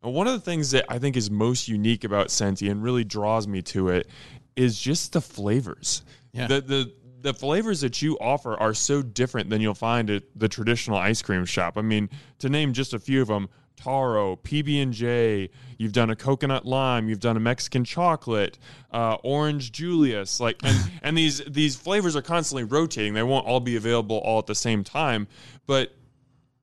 One 0.00 0.28
of 0.28 0.32
the 0.32 0.40
things 0.40 0.70
that 0.70 0.84
I 0.88 1.00
think 1.00 1.16
is 1.16 1.28
most 1.28 1.66
unique 1.66 2.04
about 2.04 2.28
Centi 2.28 2.70
and 2.70 2.82
really 2.82 3.02
draws 3.02 3.48
me 3.48 3.62
to 3.62 3.88
it 3.88 4.08
is 4.54 4.80
just 4.80 5.12
the 5.12 5.20
flavors. 5.20 6.02
Yeah. 6.32 6.46
The 6.46 6.60
the 6.60 6.92
the 7.20 7.34
flavors 7.34 7.80
that 7.80 8.00
you 8.00 8.18
offer 8.18 8.54
are 8.54 8.74
so 8.74 9.02
different 9.02 9.50
than 9.50 9.60
you'll 9.60 9.74
find 9.74 10.10
at 10.10 10.22
the 10.36 10.48
traditional 10.48 10.96
ice 10.96 11.22
cream 11.22 11.44
shop. 11.44 11.76
I 11.76 11.82
mean, 11.82 12.08
to 12.38 12.48
name 12.48 12.72
just 12.72 12.94
a 12.94 12.98
few 12.98 13.22
of 13.22 13.28
them, 13.28 13.48
taro, 13.76 14.36
PB 14.36 14.82
and 14.82 14.92
J. 14.92 15.50
You've 15.78 15.92
done 15.92 16.10
a 16.10 16.16
coconut 16.16 16.66
lime. 16.66 17.08
You've 17.08 17.20
done 17.20 17.36
a 17.36 17.40
Mexican 17.40 17.84
chocolate, 17.84 18.58
uh, 18.92 19.16
orange 19.22 19.72
Julius. 19.72 20.40
Like, 20.40 20.56
and, 20.62 20.90
and 21.02 21.16
these 21.16 21.38
these 21.46 21.76
flavors 21.76 22.16
are 22.16 22.22
constantly 22.22 22.64
rotating. 22.64 23.14
They 23.14 23.22
won't 23.22 23.46
all 23.46 23.60
be 23.60 23.76
available 23.76 24.18
all 24.18 24.38
at 24.38 24.46
the 24.46 24.54
same 24.54 24.84
time, 24.84 25.28
but 25.66 25.92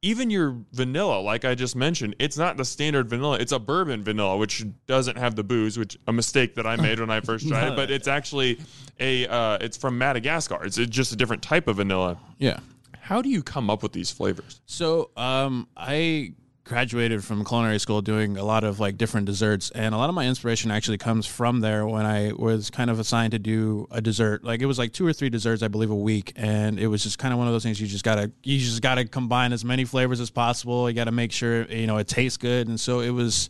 even 0.05 0.29
your 0.29 0.55
vanilla, 0.71 1.19
like 1.19 1.45
I 1.45 1.55
just 1.55 1.75
mentioned, 1.75 2.15
it's 2.19 2.37
not 2.37 2.57
the 2.57 2.63
standard 2.63 3.09
vanilla. 3.09 3.39
It's 3.39 3.51
a 3.51 3.57
bourbon 3.57 4.03
vanilla, 4.03 4.37
which 4.37 4.63
doesn't 4.85 5.17
have 5.17 5.35
the 5.35 5.43
booze, 5.43 5.79
which 5.79 5.97
a 6.05 6.13
mistake 6.13 6.53
that 6.55 6.67
I 6.67 6.75
made 6.81 6.99
when 6.99 7.09
I 7.09 7.21
first 7.21 7.47
tried 7.47 7.69
it. 7.69 7.75
But 7.75 7.89
it's 7.89 8.07
actually 8.07 8.59
a 8.99 9.25
uh, 9.27 9.57
it's 9.61 9.75
from 9.75 9.97
Madagascar. 9.97 10.63
It's 10.63 10.75
just 10.75 11.11
a 11.11 11.15
different 11.15 11.41
type 11.41 11.67
of 11.67 11.77
vanilla. 11.77 12.19
Yeah. 12.37 12.59
How 12.99 13.23
do 13.23 13.29
you 13.29 13.41
come 13.41 13.71
up 13.71 13.81
with 13.81 13.93
these 13.93 14.11
flavors? 14.11 14.61
So 14.67 15.09
um, 15.17 15.67
I 15.75 16.33
graduated 16.65 17.23
from 17.23 17.45
culinary 17.45 17.79
school 17.79 18.01
doing 18.01 18.37
a 18.37 18.43
lot 18.43 18.63
of 18.63 18.79
like 18.79 18.97
different 18.97 19.27
desserts 19.27 19.69
and 19.71 19.93
a 19.93 19.97
lot 19.97 20.09
of 20.09 20.15
my 20.15 20.25
inspiration 20.25 20.71
actually 20.71 20.97
comes 20.97 21.27
from 21.27 21.59
there 21.59 21.85
when 21.85 22.07
i 22.07 22.33
was 22.33 22.71
kind 22.71 22.89
of 22.89 22.99
assigned 22.99 23.31
to 23.31 23.37
do 23.37 23.87
a 23.91 24.01
dessert 24.01 24.43
like 24.43 24.61
it 24.61 24.65
was 24.65 24.79
like 24.79 24.91
two 24.91 25.05
or 25.05 25.13
three 25.13 25.29
desserts 25.29 25.61
i 25.61 25.67
believe 25.67 25.91
a 25.91 25.95
week 25.95 26.33
and 26.35 26.79
it 26.79 26.87
was 26.87 27.03
just 27.03 27.19
kind 27.19 27.31
of 27.31 27.37
one 27.37 27.47
of 27.47 27.53
those 27.53 27.61
things 27.61 27.79
you 27.79 27.85
just 27.85 28.03
gotta 28.03 28.31
you 28.41 28.57
just 28.57 28.81
gotta 28.81 29.05
combine 29.05 29.53
as 29.53 29.63
many 29.63 29.85
flavors 29.85 30.19
as 30.19 30.31
possible 30.31 30.89
you 30.89 30.95
gotta 30.95 31.11
make 31.11 31.31
sure 31.31 31.65
you 31.65 31.85
know 31.85 31.97
it 31.97 32.07
tastes 32.07 32.37
good 32.37 32.67
and 32.67 32.79
so 32.79 32.99
it 32.99 33.11
was 33.11 33.47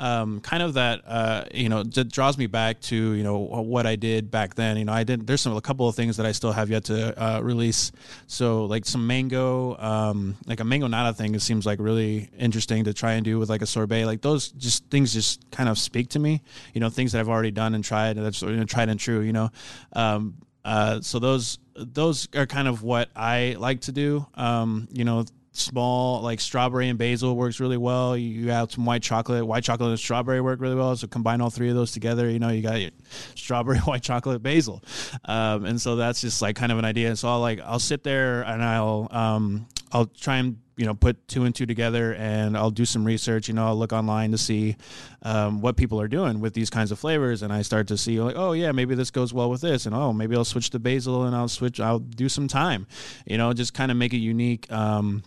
um, 0.00 0.40
kind 0.40 0.62
of 0.62 0.74
that 0.74 1.02
uh, 1.06 1.44
you 1.52 1.68
know 1.68 1.82
that 1.82 2.10
draws 2.10 2.38
me 2.38 2.46
back 2.46 2.80
to 2.80 2.96
you 2.96 3.22
know 3.22 3.38
what 3.38 3.86
I 3.86 3.96
did 3.96 4.30
back 4.30 4.54
then. 4.54 4.78
You 4.78 4.86
know, 4.86 4.94
I 4.94 5.04
didn't. 5.04 5.26
There's 5.26 5.42
some 5.42 5.54
a 5.54 5.60
couple 5.60 5.86
of 5.86 5.94
things 5.94 6.16
that 6.16 6.24
I 6.24 6.32
still 6.32 6.52
have 6.52 6.70
yet 6.70 6.84
to 6.84 7.22
uh, 7.22 7.40
release. 7.40 7.92
So 8.26 8.64
like 8.64 8.86
some 8.86 9.06
mango, 9.06 9.76
um, 9.76 10.36
like 10.46 10.60
a 10.60 10.64
mango 10.64 10.86
nata 10.86 11.12
thing. 11.12 11.34
It 11.34 11.42
seems 11.42 11.66
like 11.66 11.78
really 11.78 12.30
interesting 12.50 12.84
to 12.84 12.92
try 12.92 13.12
and 13.12 13.24
do 13.24 13.38
with 13.38 13.48
like 13.48 13.62
a 13.62 13.66
sorbet. 13.66 14.04
Like 14.04 14.22
those 14.22 14.48
just 14.48 14.84
things 14.90 15.12
just 15.12 15.48
kind 15.50 15.68
of 15.68 15.78
speak 15.78 16.10
to 16.10 16.18
me. 16.18 16.42
You 16.74 16.80
know, 16.80 16.90
things 16.90 17.12
that 17.12 17.20
I've 17.20 17.28
already 17.28 17.52
done 17.52 17.74
and 17.74 17.84
tried. 17.84 18.16
That's 18.16 18.42
you 18.42 18.56
know, 18.56 18.64
tried 18.64 18.88
and 18.88 18.98
true. 18.98 19.20
You 19.20 19.32
know. 19.32 19.50
Um, 19.92 20.34
uh, 20.64 21.00
so 21.00 21.18
those 21.18 21.58
those 21.76 22.28
are 22.34 22.46
kind 22.46 22.68
of 22.68 22.82
what 22.82 23.08
I 23.14 23.56
like 23.58 23.82
to 23.82 23.92
do. 23.92 24.26
Um, 24.34 24.88
you 24.90 25.04
know, 25.04 25.24
small 25.52 26.22
like 26.22 26.40
strawberry 26.40 26.88
and 26.88 26.98
basil 26.98 27.36
works 27.36 27.60
really 27.60 27.76
well. 27.76 28.16
You, 28.16 28.50
add 28.50 28.72
some 28.72 28.84
white 28.84 29.02
chocolate, 29.02 29.46
white 29.46 29.64
chocolate 29.64 29.90
and 29.90 29.98
strawberry 29.98 30.40
work 30.40 30.60
really 30.60 30.74
well. 30.74 30.96
So 30.96 31.06
combine 31.06 31.40
all 31.40 31.50
three 31.50 31.68
of 31.68 31.76
those 31.76 31.92
together. 31.92 32.28
You 32.28 32.38
know, 32.38 32.48
you 32.48 32.62
got 32.62 32.80
your 32.80 32.90
strawberry, 33.34 33.78
white 33.84 34.02
chocolate, 34.02 34.42
basil, 34.42 34.82
um, 35.24 35.64
and 35.64 35.80
so 35.80 35.96
that's 35.96 36.20
just 36.20 36.42
like 36.42 36.56
kind 36.56 36.72
of 36.72 36.78
an 36.78 36.84
idea. 36.84 37.08
And 37.08 37.18
so 37.18 37.28
I'll 37.28 37.40
like 37.40 37.60
I'll 37.60 37.78
sit 37.78 38.02
there 38.02 38.42
and 38.42 38.62
I'll 38.62 39.08
um, 39.10 39.66
I'll 39.92 40.06
try 40.06 40.36
and 40.36 40.58
you 40.76 40.86
know 40.86 40.94
put 40.94 41.28
two 41.28 41.44
and 41.44 41.54
two 41.54 41.66
together 41.66 42.14
and 42.14 42.56
I'll 42.56 42.70
do 42.70 42.84
some 42.84 43.04
research. 43.04 43.48
You 43.48 43.54
know, 43.54 43.66
I'll 43.66 43.76
look 43.76 43.92
online 43.92 44.30
to 44.32 44.38
see 44.38 44.76
um, 45.22 45.60
what 45.60 45.76
people 45.76 46.00
are 46.00 46.08
doing 46.08 46.40
with 46.40 46.54
these 46.54 46.70
kinds 46.70 46.92
of 46.92 46.98
flavors, 46.98 47.42
and 47.42 47.52
I 47.52 47.62
start 47.62 47.88
to 47.88 47.96
see 47.96 48.20
like, 48.20 48.36
oh 48.36 48.52
yeah, 48.52 48.72
maybe 48.72 48.94
this 48.94 49.10
goes 49.10 49.32
well 49.32 49.50
with 49.50 49.60
this, 49.60 49.86
and 49.86 49.94
oh 49.94 50.12
maybe 50.12 50.36
I'll 50.36 50.44
switch 50.44 50.70
to 50.70 50.78
basil 50.78 51.24
and 51.24 51.34
I'll 51.34 51.48
switch. 51.48 51.80
I'll 51.80 51.98
do 51.98 52.28
some 52.28 52.48
thyme. 52.48 52.86
You 53.26 53.38
know, 53.38 53.52
just 53.52 53.74
kind 53.74 53.90
of 53.90 53.96
make 53.96 54.12
it 54.14 54.18
unique. 54.18 54.70
Um, 54.72 55.22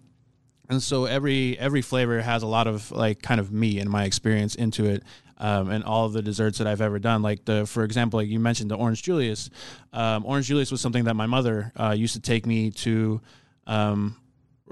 and 0.69 0.81
so 0.81 1.05
every 1.05 1.57
every 1.59 1.81
flavor 1.81 2.21
has 2.21 2.41
a 2.41 2.47
lot 2.47 2.67
of 2.67 2.91
like 2.91 3.21
kind 3.21 3.39
of 3.39 3.51
me 3.51 3.79
and 3.79 3.89
my 3.89 4.05
experience 4.05 4.55
into 4.55 4.85
it 4.85 5.03
um, 5.37 5.69
and 5.69 5.83
all 5.83 6.05
of 6.05 6.13
the 6.13 6.21
desserts 6.21 6.57
that 6.57 6.67
I've 6.67 6.81
ever 6.81 6.99
done. 6.99 7.21
Like 7.21 7.45
the, 7.45 7.65
for 7.65 7.83
example, 7.83 8.19
like 8.19 8.29
you 8.29 8.39
mentioned 8.39 8.71
the 8.71 8.77
Orange 8.77 9.03
Julius. 9.03 9.49
Um, 9.91 10.25
Orange 10.25 10.47
Julius 10.47 10.71
was 10.71 10.81
something 10.81 11.03
that 11.03 11.15
my 11.15 11.25
mother 11.25 11.71
uh, 11.75 11.91
used 11.91 12.13
to 12.15 12.21
take 12.21 12.45
me 12.45 12.71
to. 12.71 13.21
Um, 13.67 14.17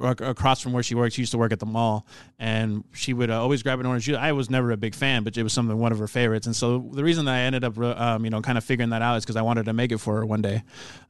across 0.01 0.61
from 0.61 0.73
where 0.73 0.83
she 0.83 0.95
worked, 0.95 1.15
she 1.15 1.21
used 1.21 1.31
to 1.31 1.37
work 1.37 1.51
at 1.51 1.59
the 1.59 1.65
mall, 1.65 2.05
and 2.39 2.83
she 2.93 3.13
would 3.13 3.29
uh, 3.29 3.41
always 3.41 3.63
grab 3.63 3.79
an 3.79 3.85
orange 3.85 4.05
juice. 4.05 4.17
I 4.17 4.31
was 4.31 4.49
never 4.49 4.71
a 4.71 4.77
big 4.77 4.95
fan, 4.95 5.23
but 5.23 5.37
it 5.37 5.43
was 5.43 5.53
something 5.53 5.77
one 5.77 5.91
of 5.91 5.99
her 5.99 6.07
favorites. 6.07 6.47
And 6.47 6.55
so 6.55 6.79
the 6.91 7.03
reason 7.03 7.25
that 7.25 7.35
I 7.35 7.39
ended 7.41 7.63
up, 7.63 7.77
um, 7.77 8.25
you 8.25 8.31
know, 8.31 8.41
kind 8.41 8.57
of 8.57 8.63
figuring 8.63 8.89
that 8.89 9.01
out 9.01 9.17
is 9.17 9.23
because 9.23 9.35
I 9.35 9.41
wanted 9.41 9.65
to 9.65 9.73
make 9.73 9.91
it 9.91 9.99
for 9.99 10.17
her 10.17 10.25
one 10.25 10.41
day. 10.41 10.63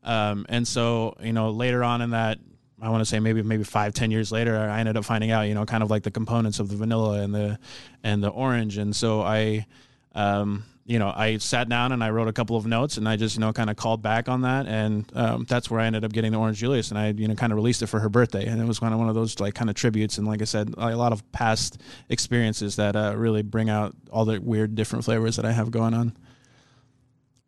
Um, 0.04 0.46
and 0.50 0.68
so 0.68 1.16
you 1.22 1.34
know, 1.34 1.52
later 1.52 1.84
on 1.84 2.02
in 2.02 2.12
that 2.12 2.40
I 2.82 2.90
want 2.90 3.02
to 3.02 3.06
say 3.06 3.20
maybe 3.20 3.44
maybe 3.44 3.64
five 3.64 3.94
ten 3.94 4.10
years 4.10 4.32
later, 4.32 4.58
I 4.58 4.80
ended 4.80 4.98
up 4.98 5.06
finding 5.06 5.30
out, 5.30 5.44
you 5.44 5.54
know, 5.54 5.66
kind 5.66 5.84
of 5.84 5.92
like 5.92 6.04
the 6.04 6.12
components 6.12 6.60
of 6.60 6.70
the 6.70 6.76
vanilla 6.76 7.22
and 7.22 7.34
the 7.34 7.60
and 8.04 8.24
the 8.24 8.30
orange, 8.30 8.78
and 8.78 8.96
so 8.96 9.22
I, 9.22 9.68
um, 10.16 10.64
you 10.92 11.00
know, 11.00 11.14
I 11.16 11.38
sat 11.38 11.70
down 11.70 11.94
and 11.94 12.04
I 12.04 12.10
wrote 12.10 12.28
a 12.28 12.34
couple 12.34 12.58
of 12.58 12.66
notes, 12.66 12.98
and 12.98 13.08
I 13.08 13.16
just 13.16 13.38
you 13.38 13.40
know 13.40 13.54
kind 13.54 13.70
of 13.70 13.78
called 13.78 14.02
back 14.02 14.28
on 14.28 14.42
that, 14.42 14.68
and 14.68 15.10
um, 15.16 15.46
that's 15.48 15.72
where 15.72 15.80
I 15.80 15.86
ended 15.86 16.04
up 16.04 16.12
getting 16.12 16.34
the 16.34 16.38
Orange 16.38 16.58
Julius, 16.58 16.90
and 16.90 17.00
I 17.00 17.12
you 17.12 17.30
know 17.30 17.36
kind 17.36 17.54
of 17.54 17.56
released 17.56 17.82
it 17.82 17.88
for 17.88 18.02
her 18.02 18.10
birthday, 18.10 18.46
and 18.46 18.62
it 18.62 18.66
was 18.66 18.80
kind 18.80 18.94
of 18.94 19.00
one 19.00 19.08
of 19.08 19.16
those 19.16 19.40
like 19.40 19.56
kind 19.56 19.70
of 19.70 19.76
tributes, 19.78 20.18
and 20.18 20.28
like 20.28 20.42
I 20.42 20.46
said, 20.46 20.74
a 20.78 20.94
lot 20.98 21.14
of 21.14 21.32
past 21.32 21.82
experiences 22.10 22.76
that 22.76 22.98
uh, 22.98 23.14
really 23.16 23.42
bring 23.42 23.70
out 23.70 23.96
all 24.12 24.26
the 24.26 24.42
weird 24.42 24.76
different 24.76 25.06
flavors 25.06 25.38
that 25.38 25.46
I 25.46 25.54
have 25.54 25.72
going 25.72 25.94
on. 25.94 26.18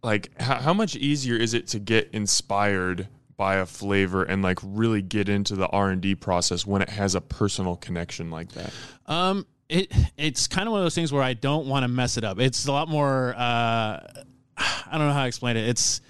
Like, 0.02 0.40
how, 0.42 0.62
how 0.62 0.74
much 0.74 0.96
easier 0.96 1.36
is 1.36 1.54
it 1.54 1.68
to 1.68 1.80
get 1.80 2.12
inspired 2.14 3.10
by 3.36 3.56
a 3.56 3.66
flavor 3.66 4.24
and 4.24 4.42
like 4.42 4.60
really 4.64 5.02
get 5.02 5.28
into 5.28 5.58
the 5.58 5.68
R&D 5.68 6.16
process 6.16 6.66
when 6.66 6.82
it 6.82 6.90
has 6.90 7.14
a 7.14 7.22
personal 7.22 7.76
connection 7.76 8.32
like 8.32 8.54
that? 8.54 8.72
Um 9.06 9.46
it 9.74 9.92
it's 10.18 10.48
kind 10.48 10.68
of 10.68 10.72
one 10.72 10.82
of 10.82 10.86
those 10.86 10.96
things 10.96 11.12
where 11.12 11.24
I 11.24 11.34
don't 11.34 11.68
want 11.68 11.84
to 11.84 11.88
mess 11.88 12.18
it 12.18 12.24
up. 12.24 12.40
It's 12.40 12.68
a 12.68 12.72
lot 12.72 12.88
more 12.88 13.34
uh 13.36 13.40
I 14.58 14.90
don't 14.92 15.08
know 15.08 15.14
how 15.14 15.24
to 15.24 15.28
explain 15.28 15.58
it. 15.58 15.68
It's 15.68 16.02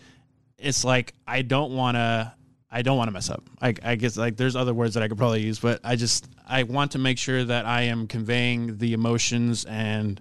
it's 0.57 0.83
like 0.83 1.13
I 1.25 1.41
don't 1.41 1.75
want 1.75 1.95
to 1.95 2.33
I 2.69 2.81
don't 2.81 2.97
want 2.97 3.07
to 3.07 3.11
mess 3.11 3.29
up. 3.29 3.43
I, 3.61 3.75
I 3.83 3.95
guess 3.95 4.17
like 4.17 4.35
there's 4.35 4.55
other 4.55 4.73
words 4.73 4.95
that 4.95 5.03
I 5.03 5.07
could 5.07 5.17
probably 5.17 5.41
use, 5.41 5.59
but 5.59 5.79
I 5.83 5.95
just 5.95 6.27
I 6.47 6.63
want 6.63 6.91
to 6.93 6.99
make 6.99 7.17
sure 7.17 7.43
that 7.43 7.65
I 7.65 7.83
am 7.83 8.07
conveying 8.07 8.77
the 8.77 8.93
emotions 8.93 9.63
and 9.65 10.19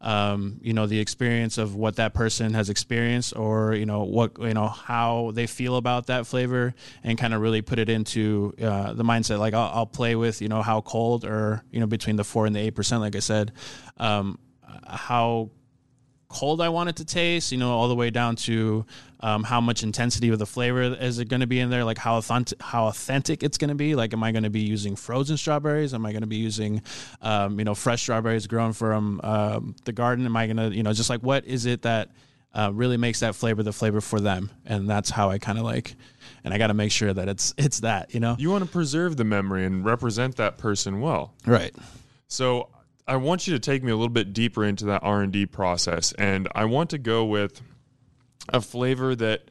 um, 0.00 0.58
you 0.62 0.72
know 0.72 0.86
the 0.86 1.00
experience 1.00 1.58
of 1.58 1.74
what 1.74 1.96
that 1.96 2.14
person 2.14 2.54
has 2.54 2.68
experienced 2.68 3.34
or 3.36 3.74
you 3.74 3.86
know 3.86 4.04
what 4.04 4.32
you 4.38 4.54
know 4.54 4.68
how 4.68 5.32
they 5.34 5.46
feel 5.46 5.76
about 5.76 6.06
that 6.06 6.26
flavor 6.26 6.74
and 7.02 7.18
kind 7.18 7.34
of 7.34 7.40
really 7.40 7.62
put 7.62 7.78
it 7.78 7.88
into 7.88 8.52
uh, 8.60 8.92
the 8.92 9.04
mindset. 9.04 9.38
Like 9.38 9.54
I'll, 9.54 9.70
I'll, 9.72 9.86
play 9.86 10.14
with 10.16 10.42
you 10.42 10.48
know 10.48 10.62
how 10.62 10.80
cold 10.82 11.24
or 11.24 11.62
you 11.70 11.80
know 11.80 11.86
between 11.86 12.16
the 12.16 12.24
four 12.24 12.44
and 12.44 12.54
the 12.54 12.60
eight 12.60 12.74
percent 12.74 13.00
like 13.00 13.16
i 13.16 13.20
said 13.20 13.52
um, 13.98 14.38
how 14.86 15.50
cold 16.36 16.60
I 16.60 16.68
want 16.68 16.90
it 16.90 16.96
to 16.96 17.04
taste, 17.06 17.50
you 17.50 17.56
know, 17.56 17.70
all 17.70 17.88
the 17.88 17.94
way 17.94 18.10
down 18.10 18.36
to 18.36 18.84
um, 19.20 19.42
how 19.42 19.58
much 19.58 19.82
intensity 19.82 20.28
of 20.28 20.38
the 20.38 20.44
flavor 20.44 20.82
is 20.82 21.18
it 21.18 21.30
going 21.30 21.40
to 21.40 21.46
be 21.46 21.60
in 21.60 21.70
there, 21.70 21.82
like 21.82 21.96
how 21.96 22.18
authentic, 22.18 22.60
how 22.60 22.88
authentic 22.88 23.42
it's 23.42 23.56
going 23.56 23.70
to 23.70 23.74
be. 23.74 23.94
Like, 23.94 24.12
am 24.12 24.22
I 24.22 24.32
going 24.32 24.42
to 24.42 24.50
be 24.50 24.60
using 24.60 24.96
frozen 24.96 25.38
strawberries? 25.38 25.94
Am 25.94 26.04
I 26.04 26.12
going 26.12 26.20
to 26.20 26.26
be 26.26 26.36
using, 26.36 26.82
um, 27.22 27.58
you 27.58 27.64
know, 27.64 27.74
fresh 27.74 28.02
strawberries 28.02 28.46
grown 28.46 28.74
from 28.74 29.22
um, 29.24 29.76
the 29.84 29.92
garden? 29.92 30.26
Am 30.26 30.36
I 30.36 30.46
going 30.46 30.58
to, 30.58 30.76
you 30.76 30.82
know, 30.82 30.92
just 30.92 31.08
like 31.08 31.22
what 31.22 31.46
is 31.46 31.64
it 31.64 31.82
that 31.82 32.10
uh, 32.52 32.70
really 32.74 32.98
makes 32.98 33.20
that 33.20 33.34
flavor 33.34 33.62
the 33.62 33.72
flavor 33.72 34.02
for 34.02 34.20
them? 34.20 34.50
And 34.66 34.90
that's 34.90 35.08
how 35.08 35.30
I 35.30 35.38
kind 35.38 35.58
of 35.58 35.64
like, 35.64 35.94
and 36.44 36.52
I 36.52 36.58
got 36.58 36.66
to 36.66 36.74
make 36.74 36.92
sure 36.92 37.14
that 37.14 37.30
it's 37.30 37.54
it's 37.56 37.80
that, 37.80 38.12
you 38.12 38.20
know. 38.20 38.36
You 38.38 38.50
want 38.50 38.62
to 38.62 38.70
preserve 38.70 39.16
the 39.16 39.24
memory 39.24 39.64
and 39.64 39.86
represent 39.86 40.36
that 40.36 40.58
person 40.58 41.00
well, 41.00 41.32
right? 41.46 41.74
So 42.28 42.68
I 43.06 43.16
want 43.16 43.46
you 43.46 43.54
to 43.54 43.60
take 43.60 43.82
me 43.82 43.92
a 43.92 43.96
little 43.96 44.08
bit 44.08 44.32
deeper 44.32 44.64
into 44.64 44.86
that 44.86 45.02
R 45.02 45.22
and 45.22 45.32
D 45.32 45.46
process, 45.46 46.12
and 46.12 46.48
I 46.54 46.64
want 46.64 46.90
to 46.90 46.98
go 46.98 47.24
with 47.24 47.60
a 48.48 48.60
flavor 48.60 49.14
that 49.16 49.50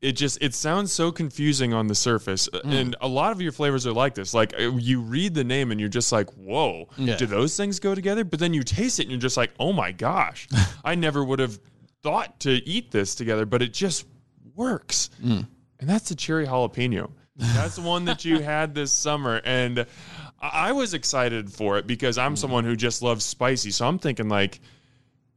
it 0.00 0.12
just 0.12 0.42
it 0.42 0.54
sounds 0.54 0.92
so 0.92 1.12
confusing 1.12 1.74
on 1.74 1.86
the 1.86 1.94
surface 1.94 2.48
mm. 2.48 2.72
and 2.72 2.96
a 3.00 3.08
lot 3.08 3.32
of 3.32 3.40
your 3.40 3.52
flavors 3.52 3.86
are 3.86 3.92
like 3.92 4.14
this 4.14 4.32
like 4.32 4.54
uh, 4.58 4.70
you 4.76 5.00
read 5.00 5.34
the 5.34 5.44
name 5.44 5.70
and 5.70 5.80
you're 5.80 5.88
just 5.88 6.10
like 6.12 6.28
whoa 6.34 6.88
yeah. 6.96 7.16
do 7.16 7.26
those 7.26 7.56
things 7.56 7.78
go 7.78 7.94
together 7.94 8.24
but 8.24 8.38
then 8.38 8.54
you 8.54 8.62
taste 8.62 8.98
it 8.98 9.02
and 9.02 9.10
you're 9.10 9.20
just 9.20 9.36
like 9.36 9.52
oh 9.58 9.72
my 9.72 9.92
gosh 9.92 10.48
i 10.84 10.94
never 10.94 11.24
would 11.24 11.38
have 11.38 11.58
thought 12.02 12.40
to 12.40 12.50
eat 12.66 12.90
this 12.90 13.14
together 13.14 13.44
but 13.44 13.62
it 13.62 13.72
just 13.72 14.06
works 14.54 15.10
mm. 15.22 15.46
and 15.78 15.88
that's 15.88 16.08
the 16.08 16.14
cherry 16.14 16.46
jalapeno 16.46 17.10
that's 17.36 17.76
the 17.76 17.82
one 17.82 18.04
that 18.04 18.24
you 18.24 18.38
had 18.42 18.74
this 18.74 18.92
summer 18.92 19.40
and 19.44 19.86
I 20.40 20.72
was 20.72 20.94
excited 20.94 21.52
for 21.52 21.78
it 21.78 21.86
because 21.86 22.16
I'm 22.16 22.34
mm. 22.34 22.38
someone 22.38 22.64
who 22.64 22.76
just 22.76 23.02
loves 23.02 23.24
spicy. 23.24 23.70
So 23.70 23.86
I'm 23.86 23.98
thinking 23.98 24.28
like 24.28 24.60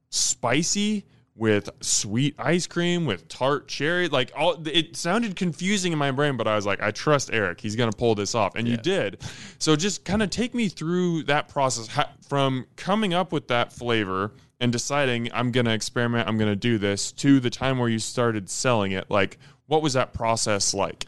spicy 0.10 1.05
with 1.36 1.69
sweet 1.81 2.36
ice 2.38 2.67
cream 2.67 3.05
with 3.05 3.27
tart 3.27 3.67
cherry 3.67 4.07
like 4.07 4.31
all 4.38 4.62
it 4.67 4.95
sounded 4.95 5.36
confusing 5.36 5.91
in 5.91 5.98
my 5.98 6.12
brain 6.12 6.38
but 6.38 6.48
i 6.48 6.55
was 6.55 6.63
like 6.63 6.79
i 6.79 6.91
trust 6.91 7.31
erick 7.33 7.60
he's 7.60 7.75
going 7.75 7.89
to 7.89 7.98
pull 7.98 8.13
this 8.13 8.36
off 8.36 8.53
and 8.53 8.67
yeah. 8.67 8.74
you 8.74 8.77
did 8.77 9.19
so 9.57 9.75
just 9.75 10.05
kind 10.05 10.22
of 10.22 10.29
take 10.29 10.53
me 10.53 10.67
through 10.67 11.24
that 11.24 11.48
process 11.48 11.89
from 12.27 12.63
coming 12.75 13.15
up 13.15 13.31
with 13.31 13.48
that 13.48 13.74
flavor 13.74 14.31
and 14.60 14.72
deciding 14.72 15.27
i'm 15.33 15.51
going 15.51 15.65
to 15.65 15.74
experiment 15.74 16.27
i'm 16.29 16.38
going 16.38 16.51
to 16.51 16.55
do 16.55 16.77
this 16.77 17.12
to 17.12 17.39
the 17.39 17.50
time 17.50 17.79
where 17.79 17.89
you 17.89 17.98
started 17.98 18.48
selling 18.48 18.91
it 18.91 19.10
like 19.10 19.39
what 19.65 19.81
was 19.81 19.93
that 19.93 20.13
process 20.13 20.72
like 20.72 21.07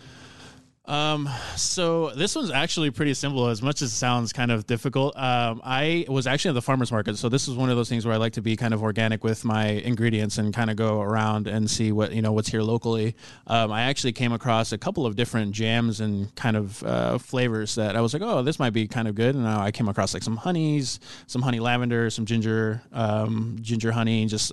um, 0.88 1.30
so 1.56 2.12
this 2.12 2.36
one's 2.36 2.52
actually 2.52 2.92
pretty 2.92 3.14
simple, 3.14 3.48
as 3.48 3.62
much 3.62 3.82
as 3.82 3.92
it 3.92 3.96
sounds 3.96 4.34
kind 4.34 4.52
of 4.52 4.68
difficult. 4.68 5.18
Um, 5.18 5.62
I 5.64 6.06
was 6.08 6.28
actually 6.28 6.50
at 6.50 6.56
the 6.56 6.62
farmer's 6.62 6.92
market, 6.92 7.18
so 7.18 7.30
this 7.30 7.48
is 7.48 7.56
one 7.56 7.70
of 7.70 7.76
those 7.76 7.90
things 7.90 8.06
where 8.06 8.14
I 8.14 8.18
like 8.18 8.34
to 8.34 8.42
be 8.42 8.56
kind 8.56 8.74
of 8.74 8.84
organic 8.84 9.24
with 9.24 9.44
my 9.44 9.68
ingredients 9.68 10.38
and 10.38 10.54
kind 10.54 10.70
of 10.70 10.76
go 10.76 11.02
around 11.02 11.48
and 11.48 11.70
see 11.70 11.92
what 11.92 12.14
you 12.14 12.22
know 12.22 12.32
what's 12.32 12.50
here 12.50 12.62
locally. 12.62 13.16
Um, 13.48 13.72
I 13.72 13.84
actually 13.84 14.14
came 14.14 14.32
across 14.32 14.72
a 14.72 14.78
couple 14.78 15.06
of 15.06 15.16
different 15.16 15.54
jams 15.54 16.00
and 16.02 16.34
kind 16.36 16.56
of 16.56 16.84
uh, 16.84 17.18
flavors 17.18 17.76
that 17.76 17.96
I 17.96 18.02
was 18.02 18.14
like, 18.14 18.22
oh, 18.22 18.44
this 18.44 18.60
might 18.60 18.74
be 18.74 18.88
kind 18.88 19.08
of 19.08 19.16
good. 19.16 19.36
And 19.36 19.48
I 19.48 19.72
came 19.72 19.88
across 19.88 20.14
like 20.14 20.24
some 20.24 20.38
honeys, 20.38 21.00
some 21.28 21.42
honey 21.42 21.60
lavender, 21.60 22.10
some 22.10 22.26
ginger, 22.26 22.82
um, 22.94 23.58
ginger 23.62 23.92
honey, 23.92 24.22
and 24.22 24.30
just 24.30 24.52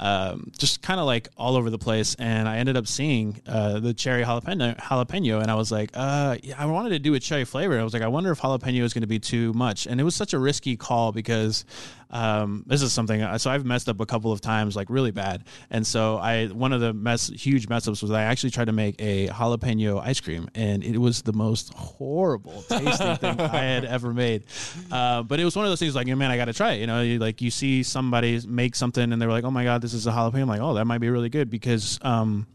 um, 0.00 0.50
just 0.56 0.80
kind 0.82 0.98
of 0.98 1.06
like 1.06 1.28
all 1.36 1.56
over 1.56 1.70
the 1.70 1.78
place. 1.78 2.16
And 2.18 2.48
I 2.48 2.56
ended 2.56 2.76
up 2.76 2.86
seeing 2.86 3.40
uh, 3.46 3.78
the 3.80 3.94
cherry 3.94 4.24
jalapeno, 4.24 4.76
jalapeno, 4.78 5.40
and 5.40 5.50
I 5.50 5.54
was 5.54 5.70
like, 5.70 5.90
uh, 5.94 6.38
yeah, 6.42 6.54
I 6.58 6.66
wanted 6.66 6.90
to 6.90 6.98
do 6.98 7.14
a 7.14 7.20
cherry 7.20 7.44
flavor. 7.44 7.78
I 7.78 7.84
was 7.84 7.92
like, 7.92 8.02
I 8.02 8.08
wonder 8.08 8.32
if 8.32 8.40
jalapeno 8.40 8.82
is 8.82 8.94
going 8.94 9.02
to 9.02 9.06
be 9.06 9.18
too 9.18 9.52
much. 9.52 9.86
And 9.86 10.00
it 10.00 10.04
was 10.04 10.16
such 10.16 10.32
a 10.32 10.38
risky 10.38 10.76
call 10.76 11.12
because 11.12 11.66
um, 12.10 12.64
this 12.66 12.82
is 12.82 12.92
something. 12.92 13.22
Uh, 13.22 13.38
so 13.38 13.50
I've 13.50 13.64
messed 13.64 13.88
up 13.88 14.00
a 14.00 14.06
couple 14.06 14.32
of 14.32 14.40
times, 14.40 14.76
like 14.76 14.90
really 14.90 15.10
bad. 15.10 15.44
And 15.70 15.86
so 15.86 16.16
I 16.16 16.46
one 16.46 16.72
of 16.72 16.80
the 16.80 16.92
mess 16.92 17.28
huge 17.28 17.68
mess 17.68 17.86
ups 17.86 18.02
was 18.02 18.10
I 18.10 18.24
actually 18.24 18.50
tried 18.50 18.66
to 18.66 18.72
make 18.72 18.96
a 18.98 19.28
jalapeno 19.28 20.00
ice 20.02 20.20
cream, 20.20 20.48
and 20.54 20.82
it 20.82 20.98
was 20.98 21.22
the 21.22 21.32
most 21.32 21.72
horrible 21.74 22.62
tasting 22.68 23.16
thing 23.16 23.40
I 23.40 23.58
had 23.58 23.84
ever 23.84 24.12
made. 24.12 24.44
Uh, 24.90 25.22
but 25.22 25.40
it 25.40 25.44
was 25.44 25.56
one 25.56 25.64
of 25.64 25.70
those 25.70 25.78
things 25.80 25.94
like, 25.94 26.06
man, 26.06 26.30
I 26.30 26.36
got 26.36 26.46
to 26.46 26.52
try 26.52 26.72
it. 26.72 26.80
You 26.80 26.86
know, 26.86 27.02
you, 27.02 27.18
like 27.18 27.40
you 27.40 27.50
see 27.50 27.82
somebody 27.82 28.40
make 28.46 28.74
something, 28.74 29.12
and 29.12 29.20
they're 29.20 29.30
like, 29.30 29.44
oh 29.44 29.50
my 29.50 29.64
god, 29.64 29.82
this 29.82 29.94
is 29.94 30.06
a 30.06 30.10
jalapeno. 30.10 30.42
I'm 30.42 30.48
like, 30.48 30.60
oh, 30.60 30.74
that 30.74 30.84
might 30.84 30.98
be 30.98 31.10
really 31.10 31.28
good 31.28 31.50
because 31.50 31.98
um, 32.02 32.46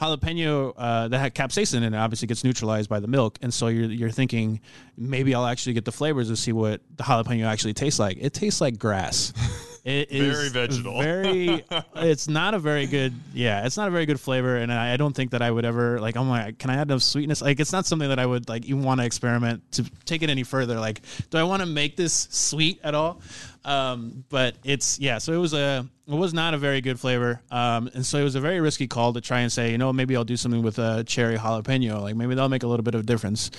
jalapeno 0.00 0.72
uh, 0.76 1.08
that 1.08 1.18
had 1.18 1.34
capsaicin 1.34 1.82
in 1.82 1.94
it 1.94 1.96
obviously 1.96 2.26
gets 2.26 2.44
neutralized 2.44 2.88
by 2.88 3.00
the 3.00 3.08
milk, 3.08 3.38
and 3.42 3.52
so 3.52 3.68
you're 3.68 3.90
you're 3.90 4.10
thinking 4.10 4.60
maybe 4.96 5.34
I'll 5.34 5.46
actually 5.46 5.74
get 5.74 5.84
the 5.84 5.92
flavors 5.92 6.28
to 6.28 6.36
see 6.36 6.52
what 6.52 6.80
the 6.96 7.04
jalapeno 7.04 7.46
actually 7.46 7.74
tastes 7.74 7.98
like. 7.98 8.18
It 8.20 8.32
tastes 8.32 8.60
like 8.60 8.78
grass. 8.78 9.32
It 9.84 10.10
is 10.10 10.34
Very 10.34 10.48
vegetal. 10.48 10.98
Very. 11.02 11.62
it's 11.96 12.26
not 12.26 12.54
a 12.54 12.58
very 12.58 12.86
good. 12.86 13.12
Yeah, 13.34 13.66
it's 13.66 13.76
not 13.76 13.88
a 13.88 13.90
very 13.90 14.06
good 14.06 14.18
flavor, 14.18 14.56
and 14.56 14.72
I, 14.72 14.94
I 14.94 14.96
don't 14.96 15.14
think 15.14 15.32
that 15.32 15.42
I 15.42 15.50
would 15.50 15.66
ever 15.66 16.00
like. 16.00 16.16
Oh 16.16 16.24
my, 16.24 16.52
can 16.52 16.70
I 16.70 16.76
add 16.76 16.88
no 16.88 16.96
sweetness? 16.96 17.42
Like, 17.42 17.60
it's 17.60 17.72
not 17.72 17.84
something 17.84 18.08
that 18.08 18.18
I 18.18 18.24
would 18.24 18.48
like 18.48 18.64
even 18.64 18.82
want 18.82 19.00
to 19.00 19.06
experiment 19.06 19.62
to 19.72 19.84
take 20.06 20.22
it 20.22 20.30
any 20.30 20.42
further. 20.42 20.80
Like, 20.80 21.02
do 21.28 21.36
I 21.36 21.42
want 21.42 21.60
to 21.60 21.66
make 21.66 21.98
this 21.98 22.28
sweet 22.30 22.80
at 22.82 22.94
all? 22.94 23.20
Um, 23.64 24.24
but 24.28 24.56
it's 24.64 24.98
yeah. 24.98 25.18
So 25.18 25.32
it 25.32 25.38
was 25.38 25.54
a. 25.54 25.86
It 26.06 26.14
was 26.14 26.34
not 26.34 26.52
a 26.52 26.58
very 26.58 26.82
good 26.82 27.00
flavor, 27.00 27.40
um, 27.50 27.88
and 27.94 28.04
so 28.04 28.18
it 28.18 28.24
was 28.24 28.34
a 28.34 28.40
very 28.40 28.60
risky 28.60 28.86
call 28.86 29.14
to 29.14 29.22
try 29.22 29.40
and 29.40 29.50
say, 29.50 29.70
you 29.70 29.78
know, 29.78 29.90
maybe 29.90 30.14
I'll 30.14 30.24
do 30.24 30.36
something 30.36 30.62
with 30.62 30.78
a 30.78 31.02
cherry 31.04 31.38
jalapeno. 31.38 32.02
Like 32.02 32.14
maybe 32.14 32.34
that'll 32.34 32.50
make 32.50 32.62
a 32.62 32.66
little 32.66 32.84
bit 32.84 32.94
of 32.94 33.06
difference. 33.06 33.50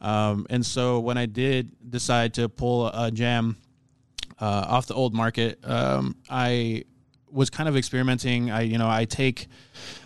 Um, 0.00 0.46
and 0.48 0.64
so 0.64 1.00
when 1.00 1.18
I 1.18 1.26
did 1.26 1.72
decide 1.90 2.34
to 2.34 2.48
pull 2.48 2.86
a 2.86 3.10
jam 3.10 3.56
uh, 4.40 4.66
off 4.68 4.86
the 4.86 4.94
old 4.94 5.12
market, 5.12 5.58
um, 5.64 6.14
I 6.30 6.84
was 7.32 7.50
kind 7.50 7.68
of 7.68 7.76
experimenting. 7.76 8.50
I 8.50 8.62
you 8.62 8.78
know 8.78 8.88
I 8.88 9.04
take 9.04 9.48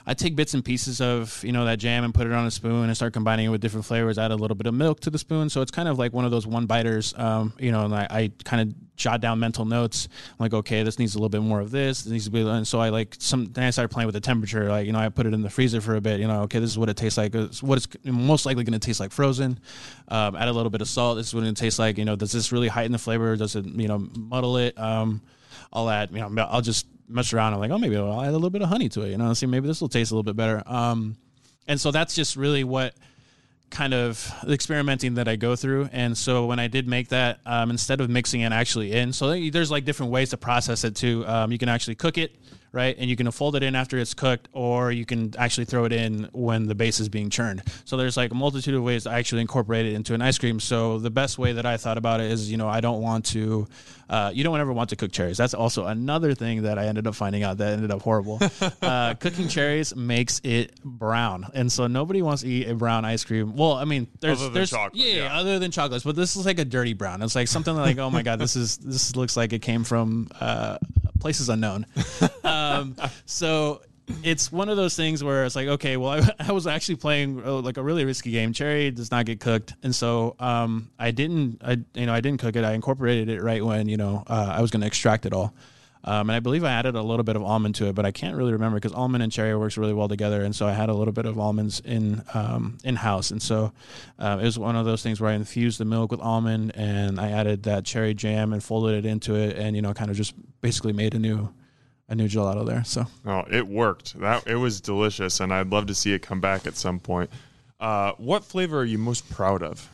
I 0.06 0.14
take 0.14 0.34
bits 0.34 0.54
and 0.54 0.64
pieces 0.64 1.00
of 1.00 1.42
you 1.44 1.52
know 1.52 1.64
that 1.64 1.78
jam 1.78 2.04
and 2.04 2.14
put 2.14 2.26
it 2.26 2.32
on 2.32 2.46
a 2.46 2.50
spoon 2.50 2.86
and 2.86 2.96
start 2.96 3.12
combining 3.12 3.46
it 3.46 3.48
with 3.48 3.60
different 3.60 3.86
flavors. 3.86 4.18
Add 4.18 4.30
a 4.30 4.36
little 4.36 4.54
bit 4.54 4.66
of 4.66 4.74
milk 4.74 5.00
to 5.00 5.10
the 5.10 5.18
spoon, 5.18 5.48
so 5.48 5.60
it's 5.60 5.70
kind 5.70 5.88
of 5.88 5.98
like 5.98 6.12
one 6.12 6.24
of 6.24 6.30
those 6.30 6.46
one 6.46 6.66
biters. 6.66 7.14
Um, 7.16 7.52
you 7.58 7.72
know, 7.72 7.84
and 7.84 7.94
I, 7.94 8.06
I 8.10 8.32
kind 8.44 8.68
of 8.68 8.96
jot 8.96 9.20
down 9.20 9.38
mental 9.38 9.64
notes. 9.64 10.08
I'm 10.30 10.36
like, 10.38 10.54
okay, 10.54 10.82
this 10.82 10.98
needs 10.98 11.14
a 11.14 11.18
little 11.18 11.28
bit 11.28 11.42
more 11.42 11.60
of 11.60 11.70
this. 11.70 12.02
This 12.02 12.12
needs 12.12 12.24
to 12.26 12.30
be, 12.30 12.42
and 12.42 12.66
so 12.66 12.80
I 12.80 12.88
like 12.88 13.16
some. 13.18 13.46
Then 13.46 13.64
I 13.64 13.70
started 13.70 13.88
playing 13.88 14.06
with 14.06 14.14
the 14.14 14.20
temperature. 14.20 14.68
Like 14.68 14.86
you 14.86 14.92
know, 14.92 14.98
I 14.98 15.08
put 15.08 15.26
it 15.26 15.34
in 15.34 15.42
the 15.42 15.50
freezer 15.50 15.80
for 15.80 15.96
a 15.96 16.00
bit. 16.00 16.20
You 16.20 16.26
know, 16.26 16.42
okay, 16.42 16.58
this 16.58 16.70
is 16.70 16.78
what 16.78 16.88
it 16.88 16.96
tastes 16.96 17.18
like. 17.18 17.34
It's 17.34 17.62
what 17.62 17.78
it's 17.78 17.88
most 18.04 18.46
likely 18.46 18.64
going 18.64 18.78
to 18.78 18.84
taste 18.84 19.00
like 19.00 19.12
frozen. 19.12 19.58
Um, 20.08 20.36
add 20.36 20.48
a 20.48 20.52
little 20.52 20.70
bit 20.70 20.80
of 20.80 20.88
salt. 20.88 21.16
This 21.16 21.28
is 21.28 21.34
what 21.34 21.44
it 21.44 21.56
tastes 21.56 21.78
like. 21.78 21.98
You 21.98 22.04
know, 22.04 22.16
does 22.16 22.32
this 22.32 22.52
really 22.52 22.68
heighten 22.68 22.92
the 22.92 22.98
flavor? 22.98 23.36
Does 23.36 23.56
it 23.56 23.66
you 23.66 23.88
know 23.88 23.98
muddle 23.98 24.56
it? 24.56 24.78
Um, 24.78 25.22
add, 25.74 26.10
you 26.12 26.18
know, 26.18 26.46
I'll 26.50 26.60
just 26.60 26.86
mess 27.14 27.32
around. 27.32 27.54
I'm 27.54 27.60
like, 27.60 27.70
oh, 27.70 27.78
maybe 27.78 27.96
I'll 27.96 28.20
add 28.20 28.28
a 28.28 28.32
little 28.32 28.50
bit 28.50 28.62
of 28.62 28.68
honey 28.68 28.88
to 28.90 29.02
it. 29.02 29.10
You 29.10 29.18
know, 29.18 29.32
see, 29.34 29.46
maybe 29.46 29.66
this 29.66 29.80
will 29.80 29.88
taste 29.88 30.10
a 30.10 30.14
little 30.14 30.22
bit 30.22 30.36
better. 30.36 30.62
Um, 30.66 31.16
and 31.66 31.80
so 31.80 31.90
that's 31.90 32.14
just 32.14 32.36
really 32.36 32.64
what 32.64 32.94
kind 33.70 33.94
of 33.94 34.30
experimenting 34.46 35.14
that 35.14 35.28
I 35.28 35.36
go 35.36 35.56
through. 35.56 35.88
And 35.92 36.16
so 36.16 36.46
when 36.46 36.58
I 36.58 36.68
did 36.68 36.86
make 36.86 37.08
that, 37.08 37.40
um, 37.46 37.70
instead 37.70 38.00
of 38.00 38.10
mixing 38.10 38.42
it 38.42 38.52
actually 38.52 38.92
in, 38.92 39.12
so 39.12 39.38
there's 39.50 39.70
like 39.70 39.84
different 39.84 40.12
ways 40.12 40.30
to 40.30 40.36
process 40.36 40.84
it 40.84 40.94
too. 40.94 41.26
Um, 41.26 41.52
you 41.52 41.58
can 41.58 41.68
actually 41.68 41.94
cook 41.94 42.18
it 42.18 42.36
right? 42.72 42.96
And 42.98 43.08
you 43.08 43.16
can 43.16 43.30
fold 43.30 43.54
it 43.54 43.62
in 43.62 43.76
after 43.76 43.98
it's 43.98 44.14
cooked, 44.14 44.48
or 44.52 44.90
you 44.90 45.04
can 45.04 45.34
actually 45.38 45.66
throw 45.66 45.84
it 45.84 45.92
in 45.92 46.28
when 46.32 46.66
the 46.66 46.74
base 46.74 47.00
is 47.00 47.08
being 47.08 47.30
churned. 47.30 47.62
So 47.84 47.96
there's 47.96 48.16
like 48.16 48.32
a 48.32 48.34
multitude 48.34 48.74
of 48.74 48.82
ways 48.82 49.04
to 49.04 49.10
actually 49.10 49.42
incorporate 49.42 49.86
it 49.86 49.92
into 49.92 50.14
an 50.14 50.22
ice 50.22 50.38
cream. 50.38 50.58
So 50.58 50.98
the 50.98 51.10
best 51.10 51.38
way 51.38 51.52
that 51.52 51.66
I 51.66 51.76
thought 51.76 51.98
about 51.98 52.20
it 52.20 52.30
is, 52.30 52.50
you 52.50 52.56
know, 52.56 52.68
I 52.68 52.80
don't 52.80 53.02
want 53.02 53.26
to, 53.26 53.68
uh, 54.12 54.30
you 54.34 54.44
don't 54.44 54.60
ever 54.60 54.74
want 54.74 54.90
to 54.90 54.96
cook 54.96 55.10
cherries. 55.10 55.38
That's 55.38 55.54
also 55.54 55.86
another 55.86 56.34
thing 56.34 56.64
that 56.64 56.78
I 56.78 56.84
ended 56.84 57.06
up 57.06 57.14
finding 57.14 57.44
out 57.44 57.56
that 57.56 57.72
ended 57.72 57.90
up 57.90 58.02
horrible. 58.02 58.38
uh, 58.82 59.14
cooking 59.14 59.48
cherries 59.48 59.96
makes 59.96 60.38
it 60.44 60.78
brown, 60.84 61.46
and 61.54 61.72
so 61.72 61.86
nobody 61.86 62.20
wants 62.20 62.42
to 62.42 62.48
eat 62.48 62.68
a 62.68 62.74
brown 62.74 63.06
ice 63.06 63.24
cream. 63.24 63.56
Well, 63.56 63.72
I 63.72 63.86
mean, 63.86 64.08
there's 64.20 64.50
there's 64.50 64.68
chocolate, 64.68 64.96
yeah, 64.96 65.14
yeah. 65.14 65.38
other 65.38 65.58
than 65.58 65.70
chocolates, 65.70 66.04
but 66.04 66.14
this 66.14 66.36
is 66.36 66.44
like 66.44 66.58
a 66.58 66.64
dirty 66.66 66.92
brown. 66.92 67.22
It's 67.22 67.34
like 67.34 67.48
something 67.48 67.74
like, 67.74 67.96
oh 67.96 68.10
my 68.10 68.20
god, 68.22 68.38
this 68.38 68.54
is 68.54 68.76
this 68.76 69.16
looks 69.16 69.34
like 69.34 69.54
it 69.54 69.62
came 69.62 69.82
from 69.82 70.28
uh, 70.38 70.76
places 71.18 71.48
unknown. 71.48 71.86
um, 72.44 72.94
so 73.24 73.80
it's 74.22 74.52
one 74.52 74.68
of 74.68 74.76
those 74.76 74.96
things 74.96 75.22
where 75.22 75.44
it's 75.44 75.56
like, 75.56 75.68
okay, 75.68 75.96
well, 75.96 76.10
I, 76.10 76.30
I 76.48 76.52
was 76.52 76.66
actually 76.66 76.96
playing 76.96 77.42
uh, 77.44 77.54
like 77.54 77.76
a 77.76 77.82
really 77.82 78.04
risky 78.04 78.30
game. 78.30 78.52
Cherry 78.52 78.90
does 78.90 79.10
not 79.10 79.26
get 79.26 79.40
cooked, 79.40 79.74
and 79.82 79.94
so 79.94 80.36
um, 80.38 80.90
I 80.98 81.10
didn't, 81.10 81.62
I 81.64 81.78
you 81.94 82.06
know, 82.06 82.14
I 82.14 82.20
didn't 82.20 82.40
cook 82.40 82.56
it. 82.56 82.64
I 82.64 82.72
incorporated 82.72 83.28
it 83.28 83.42
right 83.42 83.64
when 83.64 83.88
you 83.88 83.96
know 83.96 84.24
uh, 84.26 84.54
I 84.56 84.60
was 84.60 84.70
going 84.70 84.80
to 84.80 84.86
extract 84.86 85.26
it 85.26 85.32
all. 85.32 85.54
Um, 86.04 86.30
and 86.30 86.32
I 86.32 86.40
believe 86.40 86.64
I 86.64 86.72
added 86.72 86.96
a 86.96 87.02
little 87.02 87.22
bit 87.22 87.36
of 87.36 87.44
almond 87.44 87.76
to 87.76 87.86
it, 87.86 87.94
but 87.94 88.04
I 88.04 88.10
can't 88.10 88.36
really 88.36 88.52
remember 88.52 88.76
because 88.76 88.92
almond 88.92 89.22
and 89.22 89.30
cherry 89.30 89.56
works 89.56 89.76
really 89.76 89.92
well 89.92 90.08
together. 90.08 90.42
And 90.42 90.54
so 90.54 90.66
I 90.66 90.72
had 90.72 90.88
a 90.88 90.94
little 90.94 91.12
bit 91.12 91.26
of 91.26 91.38
almonds 91.38 91.80
in 91.84 92.24
um, 92.34 92.78
in 92.82 92.96
house, 92.96 93.30
and 93.30 93.40
so 93.40 93.72
um, 94.18 94.40
it 94.40 94.44
was 94.44 94.58
one 94.58 94.74
of 94.74 94.84
those 94.84 95.02
things 95.02 95.20
where 95.20 95.30
I 95.30 95.34
infused 95.34 95.78
the 95.78 95.84
milk 95.84 96.10
with 96.10 96.20
almond, 96.20 96.72
and 96.74 97.20
I 97.20 97.30
added 97.30 97.62
that 97.64 97.84
cherry 97.84 98.14
jam 98.14 98.52
and 98.52 98.62
folded 98.62 99.04
it 99.04 99.08
into 99.08 99.36
it, 99.36 99.56
and 99.56 99.76
you 99.76 99.82
know, 99.82 99.94
kind 99.94 100.10
of 100.10 100.16
just 100.16 100.34
basically 100.60 100.92
made 100.92 101.14
a 101.14 101.18
new 101.18 101.52
a 102.12 102.14
new 102.14 102.28
gelato 102.28 102.64
there. 102.66 102.84
So 102.84 103.06
Oh, 103.26 103.44
it 103.50 103.66
worked. 103.66 104.18
That 104.20 104.46
it 104.46 104.56
was 104.56 104.80
delicious, 104.80 105.40
and 105.40 105.52
I'd 105.52 105.70
love 105.70 105.86
to 105.86 105.94
see 105.94 106.12
it 106.12 106.20
come 106.20 106.40
back 106.40 106.66
at 106.66 106.76
some 106.76 107.00
point. 107.00 107.30
Uh, 107.80 108.12
what 108.18 108.44
flavor 108.44 108.78
are 108.80 108.84
you 108.84 108.98
most 108.98 109.28
proud 109.30 109.62
of? 109.62 109.88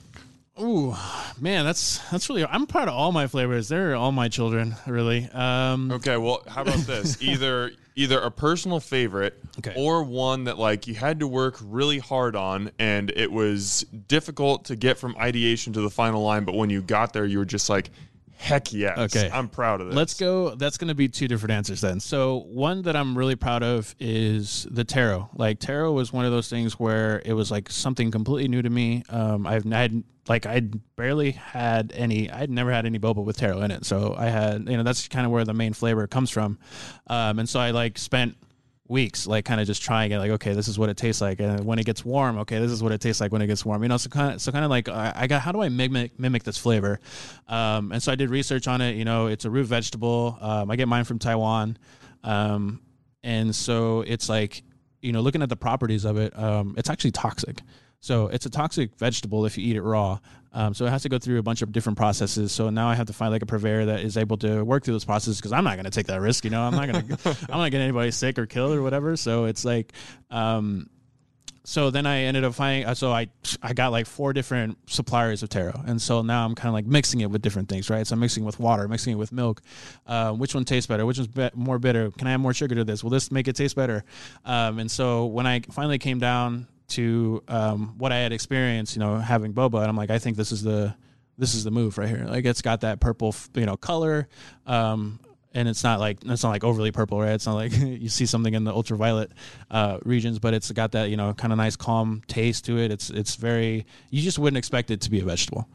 Oh 0.57 1.33
man, 1.41 1.65
that's 1.65 1.99
that's 2.11 2.29
really. 2.29 2.45
I'm 2.45 2.67
proud 2.67 2.89
of 2.89 2.95
all 2.95 3.13
my 3.13 3.29
flavors. 3.29 3.69
They're 3.69 3.95
all 3.95 4.11
my 4.11 4.29
children, 4.29 4.75
really. 4.87 5.29
Um, 5.33 5.93
Okay, 5.93 6.17
well, 6.17 6.43
how 6.49 6.63
about 6.63 6.79
this? 6.87 7.23
Either 7.23 7.71
either 7.95 8.21
a 8.21 8.31
personal 8.31 8.79
favorite 8.81 9.41
Okay. 9.59 9.73
or 9.77 10.03
one 10.05 10.45
that 10.45 10.59
like 10.59 10.87
you 10.87 10.95
had 10.95 11.21
to 11.21 11.27
work 11.27 11.57
really 11.65 11.99
hard 11.99 12.37
on 12.37 12.71
and 12.79 13.11
it 13.11 13.31
was 13.33 13.85
difficult 14.07 14.67
to 14.67 14.77
get 14.77 14.99
from 14.99 15.17
ideation 15.17 15.73
to 15.73 15.81
the 15.81 15.91
final 15.91 16.23
line, 16.23 16.45
but 16.45 16.55
when 16.55 16.71
you 16.71 16.81
got 16.83 17.13
there 17.13 17.25
you 17.25 17.39
were 17.39 17.45
just 17.45 17.69
like 17.69 17.91
heck 18.39 18.73
yes. 18.73 18.99
Okay. 18.99 19.29
I'm 19.33 19.49
proud 19.49 19.81
of 19.81 19.89
this. 19.89 19.97
Let's 19.97 20.15
go. 20.15 20.55
That's 20.55 20.79
going 20.79 20.89
to 20.89 20.95
be 20.95 21.09
two 21.09 21.29
different 21.29 21.53
answers 21.53 21.81
then. 21.81 22.01
So 22.01 22.45
one 22.49 22.83
that 22.83 22.97
I'm 22.97 23.19
really 23.19 23.37
proud 23.37 23.63
of 23.63 23.95
is 23.99 24.67
the 24.71 24.85
taro. 24.85 25.29
Like 25.35 25.59
taro 25.59 25.93
was 25.93 26.13
one 26.13 26.25
of 26.25 26.31
those 26.31 26.49
things 26.49 26.75
where 26.75 27.21
it 27.25 27.33
was 27.33 27.51
like 27.51 27.71
something 27.71 28.11
completely 28.11 28.49
new 28.49 28.63
to 28.63 28.71
me. 28.71 29.03
Um, 29.09 29.47
I've 29.47 29.65
had 29.65 30.03
like 30.29 30.47
I'd 30.47 30.95
barely 30.97 31.33
had 31.33 31.93
any. 31.95 32.31
I'd 32.31 32.51
never 32.51 32.71
had 32.71 32.87
any 32.87 32.99
boba 32.99 33.25
with 33.25 33.37
taro 33.37 33.61
in 33.63 33.71
it. 33.71 33.85
So 33.85 34.15
I 34.17 34.27
had 34.27 34.69
you 34.69 34.77
know 34.77 34.83
that's 34.83 35.09
kind 35.09 35.27
of 35.27 35.33
where 35.33 35.45
the 35.45 35.55
main 35.55 35.73
flavor 35.73 36.07
comes 36.07 36.31
from. 36.31 36.59
Um, 37.07 37.41
and 37.41 37.49
so 37.49 37.61
I 37.61 37.73
like 37.73 37.99
spent 37.99 38.37
weeks 38.89 39.27
like 39.27 39.45
kind 39.45 39.61
of 39.61 39.67
just 39.67 39.83
trying 39.83 40.11
it 40.13 40.19
like 40.19 40.31
okay 40.31 40.55
this 40.55 40.67
is 40.67 40.79
what 40.79 40.89
it 40.89 40.97
tastes 40.97 41.21
like 41.21 41.41
and 41.41 41.65
when 41.65 41.79
it 41.79 41.85
gets 41.85 42.05
warm 42.05 42.39
okay 42.39 42.59
this 42.59 42.71
is 42.71 42.83
what 42.83 42.91
it 42.91 43.01
tastes 43.01 43.21
like 43.21 43.31
when 43.31 43.43
it 43.43 43.47
gets 43.47 43.65
warm 43.65 43.83
you 43.83 43.89
know 43.89 43.99
so 43.99 44.09
kind 44.09 44.35
of 44.35 44.41
so 44.41 44.51
kind 44.51 44.65
of 44.65 44.71
like 44.71 44.89
I, 44.89 45.13
I 45.15 45.27
got 45.27 45.43
how 45.43 45.53
do 45.53 45.61
I 45.61 45.69
mimic 45.69 46.19
mimic 46.19 46.43
this 46.43 46.57
flavor 46.57 46.99
um, 47.49 47.93
and 47.93 48.03
so 48.03 48.11
I 48.11 48.15
did 48.15 48.31
research 48.31 48.67
on 48.67 48.81
it 48.81 48.97
you 48.97 49.05
know 49.05 49.27
it's 49.27 49.45
a 49.45 49.51
root 49.51 49.67
vegetable 49.67 50.39
um, 50.41 50.71
I 50.71 50.77
get 50.77 50.89
mine 50.89 51.05
from 51.05 51.19
Taiwan 51.19 51.77
um, 52.25 52.81
and 53.23 53.55
so 53.55 54.03
it's 54.07 54.29
like 54.29 54.63
you 55.03 55.13
know 55.13 55.21
looking 55.21 55.43
at 55.43 55.51
the 55.51 55.57
properties 55.57 56.05
of 56.05 56.17
it 56.17 56.37
um, 56.39 56.75
it's 56.79 56.89
actually 56.89 57.13
toxic 57.13 57.61
so 58.01 58.29
it's 58.29 58.47
a 58.47 58.51
toxic 58.51 58.97
vegetable 58.97 59.45
if 59.45 59.59
you 59.59 59.69
eat 59.69 59.77
it 59.77 59.83
raw. 59.83 60.21
Um, 60.53 60.73
so 60.75 60.87
it 60.87 60.91
has 60.91 61.03
to 61.03 61.09
go 61.09 61.19
through 61.19 61.39
a 61.39 61.43
bunch 61.43 61.63
of 61.63 61.73
different 61.73 61.99
processes. 61.99 62.53
So 62.53 62.71
now 62.71 62.89
I 62.89 62.95
have 62.95 63.07
to 63.09 63.13
find 63.13 63.31
like 63.33 63.43
a 63.43 63.47
purveyor 63.47 63.87
that 63.87 64.01
is 64.01 64.17
able 64.17 64.39
to 64.39 64.63
work 64.65 64.83
through 64.85 64.95
those 64.95 65.05
processes 65.05 65.37
because 65.39 65.53
I'm 65.53 65.65
not 65.65 65.75
going 65.75 65.85
to 65.85 65.91
take 65.91 66.07
that 66.07 66.21
risk. 66.21 66.45
You 66.45 66.51
know, 66.51 66.63
I'm 66.63 66.75
not 66.75 66.91
going 66.91 67.07
to, 67.07 67.29
I'm 67.51 67.59
not 67.59 67.71
getting 67.71 67.85
anybody 67.85 68.11
sick 68.11 68.39
or 68.39 68.47
killed 68.47 68.73
or 68.75 68.83
whatever. 68.83 69.17
So 69.17 69.45
it's 69.45 69.65
like, 69.65 69.93
um, 70.31 70.89
so 71.65 71.91
then 71.91 72.07
I 72.07 72.21
ended 72.23 72.45
up 72.45 72.55
finding. 72.55 72.87
uh, 72.87 72.95
So 72.95 73.13
I 73.13 73.29
I 73.63 73.75
got 73.75 73.93
like 73.93 74.07
four 74.07 74.33
different 74.33 74.79
suppliers 74.87 75.43
of 75.43 75.51
taro, 75.51 75.83
and 75.87 76.01
so 76.01 76.23
now 76.23 76.47
I'm 76.47 76.55
kind 76.55 76.69
of 76.69 76.73
like 76.73 76.87
mixing 76.87 77.21
it 77.21 77.31
with 77.31 77.43
different 77.43 77.69
things, 77.69 77.91
right? 77.91 78.07
So 78.07 78.15
I'm 78.15 78.21
mixing 78.21 78.43
with 78.47 78.59
water, 78.59 78.89
mixing 78.89 79.13
it 79.13 79.17
with 79.17 79.33
milk. 79.33 79.61
Uh, 80.07 80.33
which 80.33 80.55
one 80.55 80.65
tastes 80.65 80.87
better? 80.87 81.05
Which 81.05 81.19
one's 81.19 81.29
be- 81.29 81.51
more 81.55 81.79
bitter? 81.79 82.11
Can 82.13 82.27
I 82.27 82.33
add 82.33 82.39
more 82.39 82.55
sugar 82.55 82.75
to 82.75 82.85
this? 82.85 83.05
Will 83.05 83.11
this 83.11 83.31
make 83.31 83.49
it 83.49 83.57
taste 83.57 83.77
better? 83.77 84.03
Um, 84.47 84.79
and 84.79 84.91
so 84.91 85.27
when 85.27 85.47
I 85.47 85.61
finally 85.61 85.99
came 85.99 86.19
down 86.19 86.69
to 86.89 87.43
um, 87.49 87.95
what 87.99 88.13
I 88.13 88.19
had 88.19 88.33
experienced, 88.33 88.97
you 88.97 89.01
know, 89.01 89.19
having 89.19 89.53
boba, 89.53 89.81
and 89.81 89.89
I'm 89.89 89.97
like, 89.97 90.11
I 90.11 90.19
think 90.19 90.37
this 90.37 90.53
is 90.53 90.63
the 90.63 90.95
this 91.37 91.55
is 91.55 91.65
the 91.65 91.71
move 91.71 91.99
right 91.99 92.09
here. 92.09 92.27
Like 92.27 92.45
it's 92.45 92.63
got 92.63 92.81
that 92.81 93.01
purple, 93.01 93.35
you 93.55 93.67
know, 93.67 93.77
color. 93.77 94.29
Um, 94.67 95.21
and 95.55 95.69
it's 95.69 95.83
not 95.83 95.99
like 95.99 96.19
it's 96.25 96.43
not 96.43 96.51
like 96.51 96.65
overly 96.65 96.93
purple, 96.93 97.21
right? 97.21 97.33
It's 97.33 97.47
not 97.47 97.55
like 97.55 97.73
you 97.77 98.09
see 98.09 98.27
something 98.27 98.55
in 98.55 98.65
the 98.65 98.73
ultraviolet 98.73 99.33
uh, 99.71 99.99
regions, 100.05 100.39
but 100.39 100.55
it's 100.55 100.71
got 100.73 100.93
that 100.93 101.11
you 101.11 101.17
know 101.17 101.33
kind 101.35 101.53
of 101.53 101.57
nice 101.57 101.77
calm 101.77 102.23
taste 102.27 102.67
to 102.67 102.79
it. 102.79 102.91
It's 102.91 103.11
it's 103.11 103.37
very 103.37 103.87
you 104.11 104.23
just 104.23 104.39
wouldn't 104.39 104.59
expect 104.59 104.91
it 104.91 105.01
to 105.03 105.11
be 105.11 105.21
a 105.21 105.25
vegetable, 105.25 105.69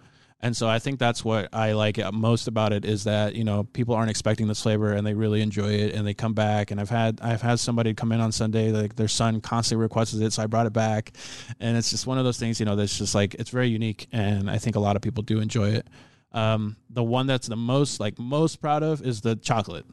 and 0.43 0.57
so 0.57 0.67
I 0.67 0.77
think 0.77 0.99
that's 0.99 1.23
what 1.23 1.47
I 1.53 1.71
like 1.71 1.97
most 2.11 2.49
about 2.49 2.73
it 2.73 2.83
is 2.83 3.05
that 3.05 3.33
you 3.33 3.45
know 3.45 3.63
people 3.63 3.95
aren't 3.95 4.09
expecting 4.09 4.49
this 4.49 4.61
flavor 4.61 4.91
and 4.91 5.07
they 5.07 5.13
really 5.13 5.41
enjoy 5.41 5.69
it 5.69 5.95
and 5.95 6.05
they 6.05 6.13
come 6.13 6.33
back. 6.33 6.69
And 6.69 6.81
I've 6.81 6.89
had 6.89 7.21
I've 7.21 7.41
had 7.41 7.61
somebody 7.61 7.93
come 7.93 8.11
in 8.11 8.19
on 8.19 8.33
Sunday 8.33 8.69
like 8.73 8.97
their 8.97 9.07
son 9.07 9.39
constantly 9.39 9.81
requested 9.81 10.21
it, 10.21 10.33
so 10.33 10.43
I 10.43 10.47
brought 10.47 10.65
it 10.65 10.73
back, 10.73 11.13
and 11.61 11.77
it's 11.77 11.89
just 11.89 12.05
one 12.05 12.17
of 12.17 12.25
those 12.25 12.37
things 12.37 12.59
you 12.59 12.65
know 12.65 12.75
that's 12.75 12.97
just 12.97 13.15
like 13.15 13.35
it's 13.35 13.51
very 13.51 13.69
unique, 13.69 14.07
and 14.11 14.51
I 14.51 14.57
think 14.57 14.75
a 14.75 14.81
lot 14.81 14.97
of 14.97 15.01
people 15.01 15.23
do 15.23 15.39
enjoy 15.39 15.69
it. 15.69 15.87
Um, 16.33 16.75
the 16.89 17.03
one 17.03 17.25
that's 17.25 17.47
the 17.47 17.55
most 17.55 18.01
like 18.01 18.19
most 18.19 18.59
proud 18.59 18.83
of 18.83 19.01
is 19.01 19.21
the 19.21 19.37
chocolate, 19.37 19.85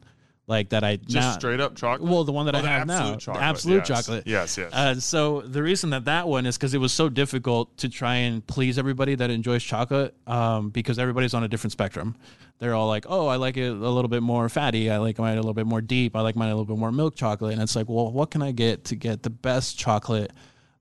like 0.47 0.69
that 0.69 0.83
I 0.83 0.97
just 0.97 1.13
now- 1.15 1.31
straight 1.33 1.59
up 1.61 1.75
chocolate. 1.75 2.09
Well, 2.09 2.23
the 2.23 2.31
one 2.31 2.45
that 2.47 2.55
Oh, 2.55 2.59
I 2.59 2.61
have 2.63 2.87
now, 2.87 2.93
absolute 2.97 3.13
the 3.13 3.21
chocolate, 3.21 3.43
absolute 3.43 3.77
yes. 3.77 3.87
chocolate. 3.87 4.23
Yes, 4.27 4.57
yes. 4.57 4.73
Uh, 4.73 4.95
so 4.99 5.41
the 5.41 5.63
reason 5.63 5.91
that 5.91 6.05
that 6.05 6.27
one 6.27 6.45
is 6.45 6.57
because 6.57 6.73
it 6.73 6.79
was 6.79 6.91
so 6.91 7.07
difficult 7.09 7.77
to 7.77 7.89
try 7.89 8.15
and 8.15 8.45
please 8.45 8.77
everybody 8.77 9.15
that 9.15 9.29
enjoys 9.29 9.63
chocolate, 9.63 10.13
um, 10.27 10.69
because 10.69 10.99
everybody's 10.99 11.33
on 11.33 11.43
a 11.43 11.47
different 11.47 11.71
spectrum. 11.71 12.15
They're 12.59 12.75
all 12.75 12.87
like, 12.87 13.05
"Oh, 13.07 13.27
I 13.27 13.37
like 13.37 13.57
it 13.57 13.69
a 13.69 13.73
little 13.73 14.09
bit 14.09 14.21
more 14.23 14.47
fatty. 14.49 14.91
I 14.91 14.97
like 14.97 15.17
mine 15.17 15.33
a 15.33 15.41
little 15.41 15.53
bit 15.53 15.65
more 15.67 15.81
deep. 15.81 16.15
I 16.15 16.21
like 16.21 16.35
mine 16.35 16.49
a 16.49 16.53
little 16.55 16.65
bit 16.65 16.77
more 16.77 16.91
milk 16.91 17.15
chocolate." 17.15 17.53
And 17.53 17.61
it's 17.61 17.75
like, 17.75 17.87
well, 17.89 18.11
what 18.11 18.29
can 18.29 18.41
I 18.41 18.51
get 18.51 18.83
to 18.85 18.95
get 18.95 19.23
the 19.23 19.29
best 19.31 19.77
chocolate? 19.79 20.31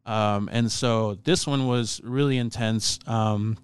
Um, 0.05 0.49
and 0.51 0.71
so 0.73 1.15
this 1.25 1.47
one 1.47 1.67
was 1.67 2.01
really 2.03 2.37
intense. 2.39 2.99
Um, 3.07 3.57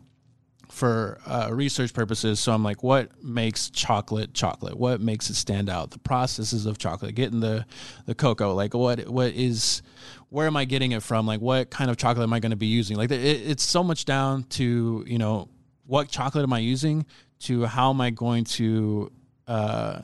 for 0.77 1.19
uh, 1.25 1.49
research 1.51 1.95
purposes. 1.95 2.39
So 2.39 2.53
I'm 2.53 2.63
like, 2.63 2.83
what 2.83 3.25
makes 3.25 3.71
chocolate 3.71 4.35
chocolate? 4.35 4.77
What 4.77 5.01
makes 5.01 5.31
it 5.31 5.35
stand 5.35 5.71
out? 5.71 5.91
The 5.91 5.99
processes 5.99 6.67
of 6.67 6.77
chocolate, 6.77 7.15
getting 7.15 7.41
the 7.41 7.65
the 8.05 8.15
cocoa, 8.15 8.53
like 8.53 8.75
what 8.75 9.09
what 9.09 9.33
is 9.33 9.81
where 10.29 10.47
am 10.47 10.55
I 10.55 10.67
getting 10.67 10.93
it 10.93 11.03
from? 11.03 11.27
Like 11.27 11.41
what 11.41 11.71
kind 11.71 11.91
of 11.91 11.97
chocolate 11.97 12.25
am 12.25 12.33
I 12.35 12.41
going 12.41 12.51
to 12.51 12.57
be 12.57 12.67
using? 12.67 12.99
Like 12.99 13.11
it, 13.11 13.23
it's 13.23 13.65
so 13.65 13.83
much 13.83 14.05
down 14.05 14.43
to 14.51 15.03
you 15.07 15.17
know 15.17 15.49
what 15.87 16.11
chocolate 16.11 16.43
am 16.43 16.53
I 16.53 16.59
using 16.59 17.07
to 17.41 17.65
how 17.65 17.89
am 17.89 18.03
I 18.03 18.11
going 18.11 18.45
to 18.45 19.11
uh 19.49 20.03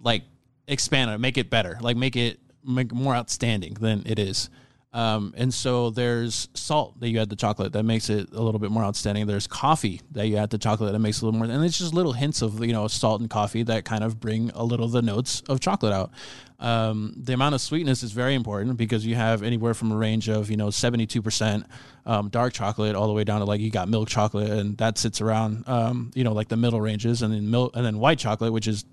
like 0.00 0.24
expand 0.66 1.12
it, 1.12 1.18
make 1.18 1.38
it 1.38 1.48
better, 1.48 1.78
like 1.80 1.96
make 1.96 2.16
it 2.16 2.40
make 2.64 2.92
more 2.92 3.14
outstanding 3.14 3.74
than 3.74 4.02
it 4.04 4.18
is. 4.18 4.50
Um, 4.92 5.34
and 5.36 5.54
so 5.54 5.90
there's 5.90 6.48
salt 6.54 6.98
that 6.98 7.08
you 7.08 7.20
add 7.20 7.30
to 7.30 7.36
chocolate 7.36 7.72
that 7.74 7.84
makes 7.84 8.10
it 8.10 8.32
a 8.32 8.42
little 8.42 8.58
bit 8.58 8.72
more 8.72 8.82
outstanding. 8.82 9.26
There's 9.26 9.46
coffee 9.46 10.00
that 10.12 10.26
you 10.26 10.36
add 10.36 10.50
to 10.50 10.58
chocolate 10.58 10.92
that 10.92 10.98
makes 10.98 11.22
a 11.22 11.26
little 11.26 11.38
more, 11.38 11.48
and 11.48 11.64
it's 11.64 11.78
just 11.78 11.94
little 11.94 12.12
hints 12.12 12.42
of 12.42 12.64
you 12.64 12.72
know 12.72 12.88
salt 12.88 13.20
and 13.20 13.30
coffee 13.30 13.62
that 13.64 13.84
kind 13.84 14.02
of 14.02 14.18
bring 14.18 14.50
a 14.50 14.64
little 14.64 14.88
the 14.88 15.02
notes 15.02 15.42
of 15.48 15.60
chocolate 15.60 15.92
out. 15.92 16.10
Um, 16.58 17.14
the 17.16 17.32
amount 17.32 17.54
of 17.54 17.60
sweetness 17.60 18.02
is 18.02 18.12
very 18.12 18.34
important 18.34 18.76
because 18.76 19.06
you 19.06 19.14
have 19.14 19.42
anywhere 19.42 19.74
from 19.74 19.92
a 19.92 19.96
range 19.96 20.28
of 20.28 20.50
you 20.50 20.56
know 20.56 20.70
72 20.70 21.22
percent 21.22 21.66
um, 22.04 22.28
dark 22.28 22.52
chocolate 22.52 22.96
all 22.96 23.06
the 23.06 23.12
way 23.12 23.24
down 23.24 23.40
to 23.40 23.46
like 23.46 23.60
you 23.60 23.70
got 23.70 23.88
milk 23.88 24.08
chocolate 24.08 24.50
and 24.50 24.76
that 24.78 24.98
sits 24.98 25.20
around 25.20 25.66
um, 25.68 26.10
you 26.14 26.24
know 26.24 26.32
like 26.32 26.48
the 26.48 26.56
middle 26.56 26.80
ranges 26.80 27.22
and 27.22 27.32
then 27.32 27.50
milk 27.50 27.74
and 27.76 27.86
then 27.86 27.98
white 27.98 28.18
chocolate 28.18 28.52
which 28.52 28.66
is 28.66 28.84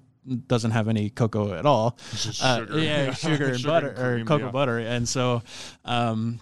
doesn't 0.47 0.71
have 0.71 0.87
any 0.87 1.09
cocoa 1.09 1.53
at 1.53 1.65
all. 1.65 1.97
Uh, 2.41 2.65
yeah, 2.73 3.13
sugar 3.13 3.47
and 3.47 3.59
Sugar 3.59 3.67
butter 3.67 3.89
and 3.89 4.21
or 4.21 4.25
cocoa 4.25 4.45
yeah. 4.45 4.51
butter, 4.51 4.79
and 4.79 5.07
so, 5.07 5.41
um, 5.85 6.39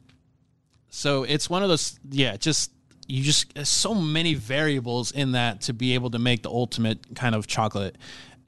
so 0.89 1.23
it's 1.23 1.49
one 1.49 1.63
of 1.63 1.69
those. 1.69 1.99
Yeah, 2.09 2.37
just 2.37 2.71
you 3.07 3.23
just 3.23 3.65
so 3.65 3.93
many 3.93 4.33
variables 4.33 5.11
in 5.11 5.33
that 5.33 5.61
to 5.61 5.73
be 5.73 5.93
able 5.93 6.09
to 6.11 6.19
make 6.19 6.43
the 6.43 6.49
ultimate 6.49 7.15
kind 7.15 7.35
of 7.35 7.47
chocolate. 7.47 7.97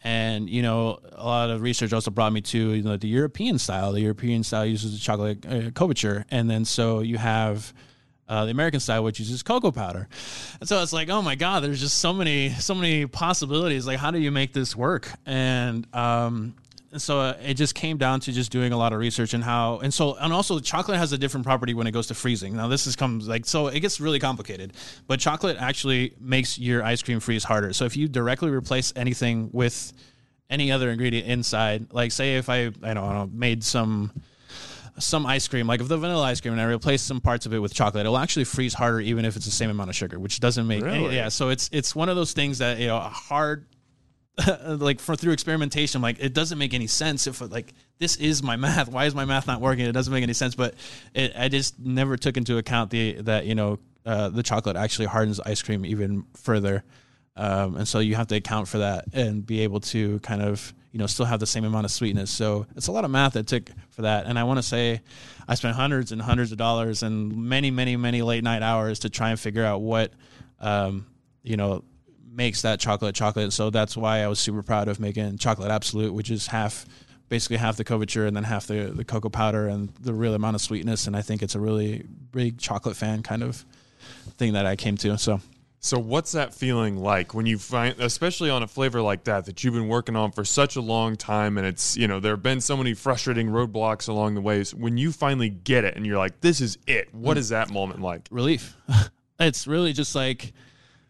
And 0.03 0.49
you 0.49 0.61
know, 0.61 0.99
a 1.11 1.25
lot 1.25 1.49
of 1.49 1.61
research 1.61 1.93
also 1.93 2.11
brought 2.11 2.31
me 2.33 2.41
to 2.41 2.73
you 2.73 2.83
know 2.83 2.97
the 2.97 3.07
European 3.07 3.59
style. 3.59 3.91
The 3.91 4.01
European 4.01 4.43
style 4.43 4.65
uses 4.65 4.93
the 4.93 4.99
chocolate 4.99 5.45
uh, 5.45 5.71
couverture, 5.71 6.25
and 6.29 6.49
then 6.49 6.65
so 6.65 7.01
you 7.01 7.17
have 7.17 7.73
uh, 8.27 8.45
the 8.45 8.51
American 8.51 8.79
style, 8.79 9.03
which 9.03 9.19
uses 9.19 9.43
cocoa 9.43 9.71
powder. 9.71 10.07
And 10.59 10.67
so 10.67 10.81
it's 10.81 10.93
like, 10.93 11.09
oh 11.09 11.21
my 11.21 11.35
god, 11.35 11.63
there's 11.63 11.79
just 11.79 11.99
so 11.99 12.13
many, 12.13 12.49
so 12.51 12.75
many 12.75 13.05
possibilities. 13.05 13.87
Like, 13.87 13.99
how 13.99 14.11
do 14.11 14.19
you 14.19 14.31
make 14.31 14.53
this 14.53 14.75
work? 14.75 15.09
And 15.25 15.87
um, 15.95 16.55
so 16.97 17.19
uh, 17.19 17.37
it 17.43 17.55
just 17.55 17.75
came 17.75 17.97
down 17.97 18.19
to 18.21 18.31
just 18.31 18.51
doing 18.51 18.73
a 18.73 18.77
lot 18.77 18.93
of 18.93 18.99
research 18.99 19.33
and 19.33 19.43
how, 19.43 19.79
and 19.79 19.93
so, 19.93 20.15
and 20.15 20.33
also, 20.33 20.59
chocolate 20.59 20.97
has 20.97 21.11
a 21.13 21.17
different 21.17 21.45
property 21.45 21.73
when 21.73 21.87
it 21.87 21.91
goes 21.91 22.07
to 22.07 22.13
freezing. 22.13 22.55
Now, 22.55 22.67
this 22.67 22.87
is 22.87 22.95
comes 22.95 23.27
like 23.27 23.45
so, 23.45 23.67
it 23.67 23.79
gets 23.79 23.99
really 23.99 24.19
complicated. 24.19 24.73
But 25.07 25.19
chocolate 25.19 25.57
actually 25.59 26.13
makes 26.19 26.57
your 26.57 26.83
ice 26.83 27.01
cream 27.01 27.19
freeze 27.19 27.43
harder. 27.43 27.73
So 27.73 27.85
if 27.85 27.97
you 27.97 28.07
directly 28.07 28.49
replace 28.49 28.93
anything 28.95 29.49
with 29.51 29.93
any 30.49 30.71
other 30.71 30.89
ingredient 30.89 31.27
inside, 31.27 31.93
like 31.93 32.11
say 32.11 32.37
if 32.37 32.49
I, 32.49 32.71
I 32.83 32.93
don't 32.93 33.13
know, 33.13 33.29
made 33.31 33.63
some 33.63 34.11
some 34.99 35.25
ice 35.25 35.47
cream, 35.47 35.67
like 35.67 35.81
if 35.81 35.87
the 35.87 35.97
vanilla 35.97 36.23
ice 36.23 36.41
cream, 36.41 36.53
and 36.53 36.61
I 36.61 36.65
replace 36.65 37.01
some 37.01 37.21
parts 37.21 37.45
of 37.45 37.53
it 37.53 37.59
with 37.59 37.73
chocolate, 37.73 38.01
it'll 38.01 38.17
actually 38.17 38.45
freeze 38.45 38.73
harder, 38.73 38.99
even 38.99 39.25
if 39.25 39.35
it's 39.35 39.45
the 39.45 39.51
same 39.51 39.69
amount 39.69 39.89
of 39.89 39.95
sugar, 39.95 40.19
which 40.19 40.39
doesn't 40.39 40.67
make 40.67 40.83
any. 40.83 41.03
Really? 41.03 41.15
Yeah, 41.15 41.29
so 41.29 41.49
it's 41.49 41.69
it's 41.71 41.95
one 41.95 42.09
of 42.09 42.15
those 42.15 42.33
things 42.33 42.59
that 42.59 42.79
you 42.79 42.87
know 42.87 42.97
a 42.97 43.01
hard. 43.01 43.65
like 44.67 44.99
for 44.99 45.15
through 45.15 45.33
experimentation, 45.33 45.99
like 45.99 46.17
it 46.19 46.31
doesn't 46.31 46.59
make 46.59 46.75
any 46.75 46.85
sense 46.85 47.25
if 47.25 47.41
like 47.41 47.73
this 47.97 48.17
is 48.17 48.43
my 48.43 48.55
math. 48.55 48.87
Why 48.91 49.05
is 49.05 49.15
my 49.15 49.25
math 49.25 49.47
not 49.47 49.61
working? 49.61 49.85
It 49.85 49.93
doesn't 49.93 50.13
make 50.13 50.21
any 50.21 50.33
sense. 50.33 50.53
But 50.53 50.75
it, 51.15 51.33
I 51.35 51.49
just 51.49 51.79
never 51.79 52.17
took 52.17 52.37
into 52.37 52.57
account 52.59 52.91
the 52.91 53.13
that 53.21 53.47
you 53.47 53.55
know 53.55 53.79
uh, 54.05 54.29
the 54.29 54.43
chocolate 54.43 54.75
actually 54.75 55.07
hardens 55.07 55.39
ice 55.39 55.63
cream 55.63 55.85
even 55.85 56.25
further. 56.35 56.83
Um, 57.37 57.77
and 57.77 57.87
so 57.87 57.99
you 57.99 58.15
have 58.15 58.27
to 58.27 58.35
account 58.35 58.67
for 58.67 58.79
that 58.79 59.05
and 59.13 59.45
be 59.45 59.61
able 59.61 59.79
to 59.81 60.19
kind 60.19 60.41
of 60.41 60.73
you 60.91 60.99
know 60.99 61.05
still 61.05 61.25
have 61.25 61.39
the 61.39 61.45
same 61.45 61.63
amount 61.63 61.85
of 61.85 61.91
sweetness. 61.91 62.31
So 62.31 62.65
it's 62.75 62.87
a 62.87 62.91
lot 62.91 63.05
of 63.05 63.11
math 63.11 63.33
that 63.33 63.45
took 63.45 63.69
for 63.91 64.01
that. 64.01 64.25
And 64.25 64.39
I 64.39 64.43
want 64.43 64.57
to 64.57 64.63
say 64.63 65.01
I 65.47 65.53
spent 65.53 65.75
hundreds 65.75 66.11
and 66.11 66.19
hundreds 66.19 66.51
of 66.51 66.57
dollars 66.57 67.03
and 67.03 67.37
many 67.37 67.69
many 67.69 67.95
many 67.95 68.23
late 68.23 68.43
night 68.43 68.63
hours 68.63 68.99
to 68.99 69.09
try 69.09 69.29
and 69.29 69.39
figure 69.39 69.63
out 69.63 69.81
what 69.81 70.11
um, 70.59 71.05
you 71.43 71.55
know 71.55 71.83
makes 72.31 72.63
that 72.63 72.79
chocolate 72.79 73.13
chocolate. 73.13 73.53
So 73.53 73.69
that's 73.69 73.95
why 73.95 74.23
I 74.23 74.27
was 74.27 74.39
super 74.39 74.63
proud 74.63 74.87
of 74.87 74.99
making 74.99 75.37
chocolate 75.37 75.69
absolute, 75.69 76.13
which 76.13 76.31
is 76.31 76.47
half 76.47 76.87
basically 77.29 77.57
half 77.57 77.77
the 77.77 77.83
couverture 77.83 78.25
and 78.25 78.35
then 78.35 78.45
half 78.45 78.65
the 78.65 78.91
the 78.95 79.05
cocoa 79.05 79.29
powder 79.29 79.67
and 79.67 79.93
the 80.01 80.13
real 80.15 80.33
amount 80.33 80.55
of 80.55 80.61
sweetness. 80.61 81.05
And 81.05 81.15
I 81.15 81.21
think 81.21 81.43
it's 81.43 81.53
a 81.53 81.59
really 81.59 82.05
big 82.31 82.57
chocolate 82.57 82.95
fan 82.95 83.21
kind 83.21 83.43
of 83.43 83.63
thing 84.37 84.53
that 84.53 84.65
I 84.65 84.75
came 84.75 84.97
to. 84.97 85.15
So. 85.19 85.41
So 85.79 85.99
what's 85.99 86.31
that 86.31 86.53
feeling 86.53 86.97
like 86.97 87.33
when 87.33 87.45
you 87.45 87.59
find, 87.59 87.99
especially 87.99 88.49
on 88.49 88.63
a 88.63 88.67
flavor 88.67 89.01
like 89.01 89.25
that 89.25 89.45
that 89.45 89.63
you've 89.63 89.75
been 89.75 89.87
working 89.87 90.15
on 90.15 90.31
for 90.31 90.43
such 90.43 90.75
a 90.75 90.81
long 90.81 91.15
time, 91.15 91.57
and 91.57 91.67
it's 91.67 91.95
you 91.95 92.07
know 92.07 92.19
there 92.19 92.33
have 92.33 92.43
been 92.43 92.61
so 92.61 92.75
many 92.75 92.93
frustrating 92.93 93.47
roadblocks 93.47 94.09
along 94.09 94.35
the 94.35 94.41
ways. 94.41 94.73
When 94.73 94.97
you 94.97 95.11
finally 95.11 95.49
get 95.49 95.83
it 95.83 95.95
and 95.95 96.05
you're 96.05 96.17
like, 96.17 96.41
this 96.41 96.61
is 96.61 96.77
it. 96.87 97.09
Mm. 97.15 97.19
What 97.19 97.37
is 97.37 97.49
that 97.49 97.69
moment 97.69 98.01
like? 98.01 98.27
relief. 98.31 98.75
it's 99.39 99.67
really 99.67 99.93
just 99.93 100.15
like 100.15 100.51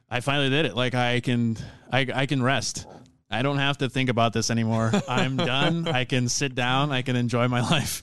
I 0.10 0.20
finally 0.20 0.50
did 0.50 0.66
it. 0.66 0.76
Like 0.76 0.96
I 0.96 1.22
can 1.22 1.58
I 1.92 2.08
I 2.14 2.26
can 2.26 2.44
rest. 2.44 2.86
I 3.30 3.42
don't 3.42 3.58
have 3.58 3.80
to 3.80 3.90
think 3.90 4.10
about 4.10 4.34
this 4.34 4.50
anymore. 4.50 4.92
I'm 5.08 5.36
done. 5.38 5.88
I 5.88 6.06
can 6.06 6.30
sit 6.30 6.56
down. 6.56 6.92
I 6.92 7.02
can 7.02 7.16
enjoy 7.16 7.48
my 7.48 7.62
life. 7.70 8.02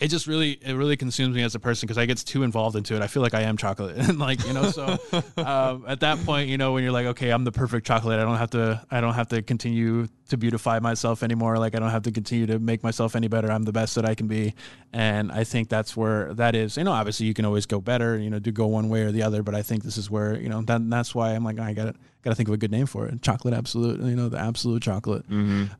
It 0.00 0.08
just 0.08 0.26
really 0.26 0.52
it 0.62 0.74
really 0.74 0.96
consumes 0.96 1.34
me 1.34 1.42
as 1.42 1.54
a 1.54 1.58
person 1.58 1.86
because 1.86 1.98
I 1.98 2.06
get 2.06 2.18
too 2.18 2.42
involved 2.42 2.76
into 2.76 2.94
it. 2.94 3.02
I 3.02 3.06
feel 3.06 3.22
like 3.22 3.34
I 3.34 3.42
am 3.42 3.56
chocolate, 3.56 3.96
and 4.08 4.18
like 4.18 4.44
you 4.46 4.52
know, 4.52 4.70
so 4.70 4.98
um, 5.36 5.84
at 5.86 6.00
that 6.00 6.18
point, 6.24 6.48
you 6.48 6.58
know, 6.58 6.72
when 6.72 6.82
you're 6.82 6.92
like, 6.92 7.06
okay, 7.06 7.30
I'm 7.30 7.44
the 7.44 7.52
perfect 7.52 7.86
chocolate. 7.86 8.18
I 8.18 8.22
don't 8.22 8.38
have 8.38 8.50
to. 8.50 8.84
I 8.90 9.00
don't 9.00 9.14
have 9.14 9.28
to 9.28 9.42
continue 9.42 10.08
to 10.28 10.36
beautify 10.36 10.78
myself 10.78 11.22
anymore. 11.22 11.58
Like 11.58 11.74
I 11.74 11.78
don't 11.78 11.90
have 11.90 12.02
to 12.02 12.12
continue 12.12 12.46
to 12.46 12.58
make 12.58 12.82
myself 12.82 13.16
any 13.16 13.28
better. 13.28 13.50
I'm 13.50 13.64
the 13.64 13.72
best 13.72 13.94
that 13.96 14.04
I 14.04 14.14
can 14.14 14.26
be, 14.26 14.54
and 14.92 15.32
I 15.32 15.44
think 15.44 15.68
that's 15.68 15.96
where 15.96 16.34
that 16.34 16.54
is. 16.54 16.76
You 16.76 16.84
know, 16.84 16.92
obviously 16.92 17.26
you 17.26 17.34
can 17.34 17.44
always 17.44 17.66
go 17.66 17.80
better. 17.80 18.18
You 18.18 18.30
know, 18.30 18.38
do 18.38 18.52
go 18.52 18.66
one 18.66 18.88
way 18.88 19.02
or 19.02 19.12
the 19.12 19.22
other, 19.22 19.42
but 19.42 19.54
I 19.54 19.62
think 19.62 19.82
this 19.84 19.96
is 19.96 20.10
where 20.10 20.38
you 20.38 20.48
know 20.48 20.62
that 20.62 20.88
that's 20.90 21.14
why 21.14 21.30
I'm 21.32 21.44
like 21.44 21.58
I 21.58 21.72
got 21.72 21.84
to 21.84 21.94
got 22.22 22.30
to 22.30 22.36
think 22.36 22.48
of 22.48 22.54
a 22.54 22.58
good 22.58 22.70
name 22.70 22.86
for 22.86 23.06
it. 23.06 23.22
Chocolate 23.22 23.54
absolute. 23.54 24.00
You 24.00 24.16
know, 24.16 24.28
the 24.28 24.38
absolute 24.38 24.82
chocolate. 24.82 25.24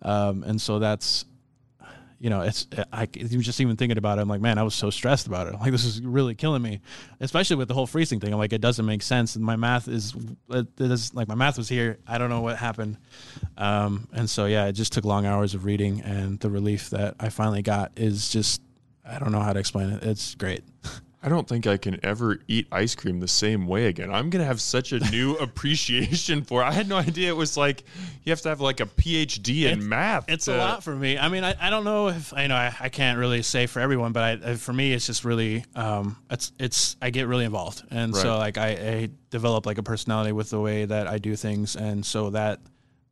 Um, 0.02 0.42
and 0.44 0.61
so 0.61 0.78
that's 0.78 1.24
you 2.20 2.31
know, 2.31 2.40
it's 2.40 2.66
I 2.92 3.09
even 3.14 3.42
just 3.42 3.61
even 3.61 3.76
thinking 3.76 3.96
about 3.98 4.18
it. 4.18 4.22
I'm 4.22 4.28
like, 4.28 4.40
man, 4.40 4.59
I 4.59 4.64
was 4.64 4.74
so 4.74 4.90
stressed 4.90 5.26
about 5.26 5.46
it. 5.46 5.54
I'm 5.54 5.61
like, 5.61 5.70
this 5.70 5.85
is 5.85 6.00
really 6.00 6.35
killing 6.35 6.62
me, 6.62 6.81
especially 7.20 7.57
with 7.57 7.68
the 7.68 7.74
whole 7.74 7.87
freezing 7.87 8.18
thing. 8.18 8.33
I'm 8.33 8.38
like, 8.38 8.52
it 8.52 8.61
doesn't 8.61 8.85
make 8.85 9.02
sense. 9.02 9.37
And 9.37 9.44
my 9.44 9.57
math 9.57 9.87
is, 9.87 10.14
it 10.50 10.66
is 10.78 11.14
like 11.14 11.28
my 11.28 11.37
math 11.37 11.59
was 11.59 11.68
here. 11.68 11.98
I 12.07 12.18
don't 12.18 12.28
know 12.28 12.40
what 12.40 12.57
happened. 12.57 12.98
Um, 13.57 14.09
and 14.12 14.28
so 14.28 14.46
yeah, 14.46 14.66
it 14.66 14.72
just 14.72 14.92
took 14.92 15.04
long 15.04 15.26
hours 15.26 15.54
of 15.54 15.64
reading, 15.64 16.00
and 16.02 16.40
the 16.40 16.50
relief 16.50 16.90
that 16.90 17.14
I 17.20 17.28
finally 17.28 17.62
got 17.62 17.92
is 17.96 18.31
just, 18.31 18.62
I 19.04 19.18
don't 19.18 19.33
know 19.33 19.40
how 19.40 19.52
to 19.52 19.61
explain 19.61 19.90
it. 19.90 20.02
It's 20.02 20.35
great. 20.35 20.64
I 21.20 21.28
don't 21.28 21.48
think 21.48 21.66
I 21.66 21.76
can 21.78 21.98
ever 22.04 22.38
eat 22.46 22.68
ice 22.70 22.94
cream 22.94 23.18
the 23.18 23.26
same 23.26 23.66
way 23.66 23.87
again. 23.87 24.09
I'm 24.11 24.31
gonna 24.31 24.44
have 24.44 24.61
such 24.61 24.92
a 24.92 25.00
new 25.11 25.35
appreciation 25.35 26.44
for. 26.44 26.62
it. 26.62 26.66
I 26.66 26.72
had 26.72 26.88
no 26.88 26.96
idea 26.96 27.28
it 27.31 27.37
was 27.37 27.57
like 27.57 27.83
you 28.24 28.31
have 28.31 28.40
to 28.42 28.48
have 28.50 28.61
like 28.61 28.78
a 28.81 28.87
PhD 28.87 29.62
in 29.62 29.66
It's- 29.72 29.83
math. 29.85 30.24
It's 30.28 30.44
to- 30.46 30.57
a 30.57 30.59
lot 30.59 30.85
for 30.85 30.94
me. 30.94 31.18
I 31.18 31.28
mean, 31.28 31.42
I, 31.44 31.54
I 31.61 31.70
don't 31.70 31.85
know 31.85 32.09
if 32.09 32.33
I 32.33 32.46
know 32.46 32.54
I, 32.54 32.72
I 32.81 32.88
can't 32.88 33.18
really 33.18 33.42
say 33.42 33.66
for 33.66 33.81
everyone, 33.81 34.12
but 34.12 34.44
I, 34.44 34.54
for 34.54 34.72
me, 34.72 34.92
it's 34.92 35.07
just 35.07 35.24
really 35.24 35.64
um, 35.74 36.16
it's 36.31 36.52
it's 36.59 36.96
I 37.02 37.11
get 37.11 37.26
really 37.26 37.44
involved, 37.44 37.83
and 37.90 38.14
so 38.14 38.38
like 38.38 38.57
I, 38.57 38.68
I 38.68 39.09
develop 39.31 39.66
like 39.66 39.78
a 39.78 39.83
personality 39.83 40.33
with 40.33 40.50
the 40.50 40.61
way 40.61 40.85
that 40.85 41.09
I 41.09 41.18
do 41.18 41.35
things, 41.37 41.74
and 41.74 42.07
so 42.07 42.31
that 42.31 42.61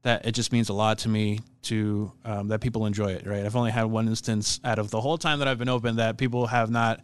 that 0.03 0.25
it 0.27 0.33
just 0.33 0.53
means 0.53 0.69
a 0.69 0.73
lot 0.75 0.99
to 0.99 1.09
me 1.09 1.41
to 1.63 2.13
um, 2.25 2.49
that 2.49 2.61
people 2.61 2.87
enjoy 2.87 3.11
it. 3.13 3.27
Right? 3.27 3.45
I've 3.45 3.57
only 3.57 3.73
had 3.73 3.85
one 3.87 4.07
instance 4.07 4.61
out 4.65 4.79
of 4.79 4.91
the 4.91 5.01
whole 5.01 5.19
time 5.19 5.41
that 5.41 5.49
I've 5.49 5.59
been 5.59 5.69
open 5.69 5.97
that 5.97 6.17
people 6.19 6.47
have 6.47 6.71
not 6.71 7.01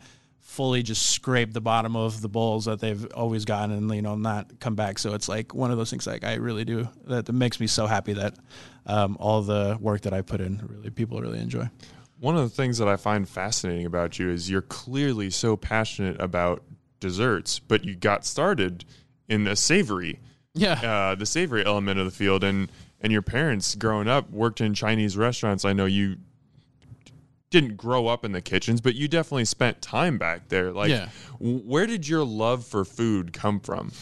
fully 0.52 0.82
just 0.82 1.10
scrape 1.10 1.54
the 1.54 1.62
bottom 1.62 1.96
of 1.96 2.20
the 2.20 2.28
bowls 2.28 2.66
that 2.66 2.78
they've 2.78 3.10
always 3.14 3.46
gotten 3.46 3.70
and 3.74 3.94
you 3.94 4.02
know 4.02 4.16
not 4.16 4.60
come 4.60 4.74
back. 4.74 4.98
So 4.98 5.14
it's 5.14 5.26
like 5.26 5.54
one 5.54 5.70
of 5.70 5.78
those 5.78 5.88
things 5.88 6.06
like 6.06 6.24
i 6.24 6.34
really 6.34 6.64
do 6.64 6.88
that 7.06 7.32
makes 7.32 7.58
me 7.58 7.66
so 7.66 7.86
happy 7.86 8.12
that 8.12 8.34
um, 8.84 9.16
all 9.18 9.40
the 9.40 9.78
work 9.80 10.02
that 10.02 10.12
i 10.12 10.20
put 10.20 10.40
in 10.42 10.60
really 10.68 10.90
people 10.90 11.20
really 11.20 11.40
enjoy. 11.40 11.70
One 12.20 12.36
of 12.36 12.42
the 12.42 12.54
things 12.54 12.78
that 12.78 12.86
I 12.86 12.96
find 12.96 13.28
fascinating 13.28 13.86
about 13.86 14.18
you 14.18 14.30
is 14.30 14.48
you're 14.48 14.62
clearly 14.62 15.30
so 15.30 15.56
passionate 15.56 16.20
about 16.20 16.62
desserts, 17.00 17.58
but 17.58 17.84
you 17.84 17.96
got 17.96 18.24
started 18.24 18.84
in 19.28 19.42
the 19.42 19.56
savory, 19.56 20.20
yeah. 20.54 20.74
uh, 20.74 21.14
the 21.16 21.26
savory 21.26 21.64
element 21.64 21.98
of 21.98 22.04
the 22.04 22.12
field, 22.12 22.44
and 22.44 22.70
and 23.00 23.10
your 23.10 23.22
parents 23.22 23.74
growing 23.74 24.06
up 24.06 24.30
worked 24.30 24.60
in 24.60 24.74
Chinese 24.74 25.16
restaurants. 25.16 25.64
I 25.64 25.72
know 25.72 25.86
you 25.86 26.18
didn't 27.52 27.76
grow 27.76 28.08
up 28.08 28.24
in 28.24 28.32
the 28.32 28.40
kitchens, 28.42 28.80
but 28.80 28.96
you 28.96 29.06
definitely 29.06 29.44
spent 29.44 29.80
time 29.80 30.18
back 30.18 30.48
there. 30.48 30.72
Like, 30.72 30.90
Yeah. 30.90 31.08
where 31.38 31.86
did 31.86 32.08
your 32.08 32.24
love 32.24 32.66
for 32.66 32.84
food 32.84 33.32
come 33.32 33.60
from? 33.60 33.92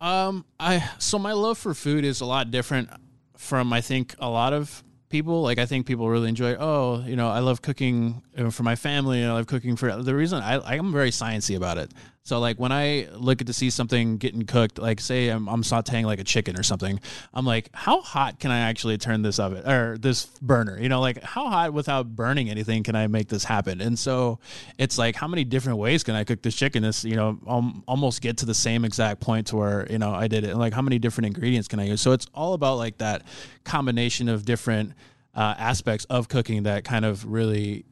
Um, 0.00 0.44
I 0.58 0.90
so 0.98 1.18
my 1.18 1.32
love 1.32 1.58
for 1.58 1.74
food 1.74 2.04
is 2.04 2.20
a 2.20 2.24
lot 2.26 2.50
different 2.50 2.88
from 3.36 3.72
I 3.72 3.80
think 3.80 4.14
a 4.18 4.28
lot 4.28 4.52
of 4.52 4.82
people. 5.08 5.42
Like 5.42 5.58
I 5.58 5.66
think 5.66 5.86
people 5.86 6.08
really 6.08 6.28
enjoy. 6.28 6.54
Oh, 6.56 7.04
you 7.06 7.14
know, 7.14 7.28
I 7.28 7.38
love 7.38 7.62
cooking 7.62 8.22
for 8.50 8.62
my 8.64 8.74
family. 8.74 9.22
and 9.22 9.30
I 9.30 9.34
love 9.34 9.46
cooking 9.46 9.76
for 9.76 10.02
the 10.02 10.14
reason 10.14 10.42
I 10.42 10.58
I'm 10.76 10.90
very 10.92 11.10
sciencey 11.10 11.56
about 11.56 11.78
it. 11.78 11.92
So 12.24 12.38
like 12.38 12.58
when 12.58 12.70
I 12.70 13.08
look 13.14 13.40
at 13.40 13.48
to 13.48 13.52
see 13.52 13.68
something 13.70 14.16
getting 14.16 14.46
cooked, 14.46 14.78
like 14.78 15.00
say 15.00 15.28
I'm, 15.28 15.48
I'm 15.48 15.62
sautéing 15.62 16.04
like 16.04 16.20
a 16.20 16.24
chicken 16.24 16.56
or 16.58 16.62
something, 16.62 17.00
I'm 17.34 17.44
like, 17.44 17.68
how 17.74 18.00
hot 18.00 18.38
can 18.38 18.52
I 18.52 18.60
actually 18.60 18.96
turn 18.96 19.22
this 19.22 19.40
oven 19.40 19.68
or 19.68 19.98
this 19.98 20.26
burner? 20.40 20.78
You 20.78 20.88
know, 20.88 21.00
like 21.00 21.20
how 21.22 21.48
hot 21.48 21.72
without 21.72 22.14
burning 22.14 22.48
anything 22.48 22.84
can 22.84 22.94
I 22.94 23.08
make 23.08 23.28
this 23.28 23.42
happen? 23.42 23.80
And 23.80 23.98
so 23.98 24.38
it's 24.78 24.98
like, 24.98 25.16
how 25.16 25.26
many 25.26 25.42
different 25.42 25.78
ways 25.78 26.04
can 26.04 26.14
I 26.14 26.22
cook 26.22 26.42
this 26.42 26.54
chicken? 26.54 26.84
This 26.84 27.04
you 27.04 27.16
know 27.16 27.40
um, 27.48 27.82
almost 27.88 28.22
get 28.22 28.38
to 28.38 28.46
the 28.46 28.54
same 28.54 28.84
exact 28.84 29.20
point 29.20 29.48
to 29.48 29.56
where 29.56 29.86
you 29.90 29.98
know 29.98 30.14
I 30.14 30.28
did 30.28 30.44
it. 30.44 30.50
And 30.50 30.60
like 30.60 30.72
how 30.72 30.82
many 30.82 31.00
different 31.00 31.26
ingredients 31.26 31.66
can 31.66 31.80
I 31.80 31.86
use? 31.86 32.00
So 32.00 32.12
it's 32.12 32.26
all 32.34 32.54
about 32.54 32.76
like 32.76 32.98
that 32.98 33.22
combination 33.64 34.28
of 34.28 34.44
different 34.44 34.92
uh, 35.34 35.54
aspects 35.58 36.04
of 36.04 36.28
cooking 36.28 36.64
that 36.64 36.84
kind 36.84 37.04
of 37.04 37.24
really 37.24 37.84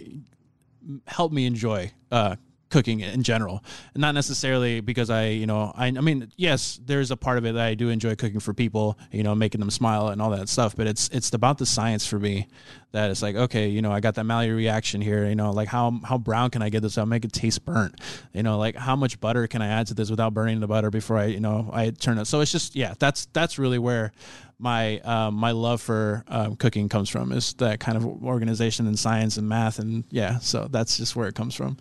help 1.07 1.33
me 1.33 1.47
enjoy 1.47 1.91
uh, 2.13 2.37
cooking 2.71 3.01
in 3.01 3.23
general. 3.23 3.63
Not 3.95 4.15
necessarily 4.15 4.81
because 4.81 5.11
i 5.11 5.27
you 5.27 5.47
know 5.47 5.73
I, 5.77 5.87
I 5.87 5.91
mean 5.91 6.31
yes 6.37 6.81
there's 6.85 7.11
a 7.11 7.17
part 7.17 7.39
of 7.39 7.45
it 7.45 7.55
that 7.55 7.65
i 7.65 7.75
do 7.75 7.89
enjoy 7.89 8.15
cooking 8.15 8.41
for 8.41 8.55
people 8.55 8.99
you 9.11 9.23
know 9.23 9.35
making 9.35 9.61
them 9.61 9.71
smile 9.71 10.09
and 10.09 10.23
all 10.23 10.31
that 10.31 10.49
stuff 10.49 10.77
but 10.77 10.87
it's 10.87 11.09
it's 11.09 11.33
about 11.33 11.59
the 11.59 11.67
science 11.67 12.07
for 12.07 12.19
me 12.19 12.49
that 12.93 13.11
it's 13.11 13.23
like 13.23 13.37
okay 13.37 13.69
you 13.69 13.83
know 13.83 13.93
i 13.93 14.01
got 14.01 14.15
that 14.15 14.25
maillard 14.25 14.57
reaction 14.57 15.01
here 15.01 15.29
you 15.29 15.35
know 15.35 15.51
like 15.51 15.69
how 15.69 15.99
how 16.05 16.19
brown 16.19 16.51
can 16.51 16.63
i 16.63 16.69
get 16.69 16.83
this? 16.83 16.99
Out 16.99 17.09
make 17.09 17.25
it 17.25 17.33
taste 17.33 17.65
burnt. 17.65 18.01
You 18.33 18.43
know 18.43 18.59
like 18.59 18.77
how 18.77 18.97
much 18.97 19.21
butter 19.21 19.47
can 19.47 19.63
i 19.63 19.67
add 19.67 19.87
to 19.89 19.95
this 19.95 20.11
without 20.11 20.35
burning 20.35 20.61
the 20.61 20.67
butter 20.67 20.91
before 20.91 21.19
i 21.19 21.27
you 21.27 21.41
know 21.41 21.71
i 21.73 21.91
turn 21.91 22.19
it? 22.19 22.27
So 22.27 22.41
it's 22.41 22.53
just 22.53 22.77
yeah 22.77 22.95
that's 22.99 23.27
that's 23.33 23.59
really 23.59 23.79
where 23.79 24.13
my 24.59 24.99
um, 25.01 25.35
my 25.35 25.53
love 25.53 25.81
for 25.81 26.23
um, 26.29 26.57
cooking 26.57 26.89
comes 26.89 27.09
from 27.09 27.33
is 27.33 27.55
that 27.55 27.81
kind 27.81 27.97
of 27.97 28.05
organization 28.05 28.87
and 28.87 28.99
science 28.99 29.39
and 29.39 29.49
math 29.49 29.79
and 29.79 30.05
yeah 30.11 30.39
so 30.39 30.69
that's 30.71 30.99
just 30.99 31.17
where 31.17 31.29
it 31.29 31.35
comes 31.35 31.55
from 31.55 31.79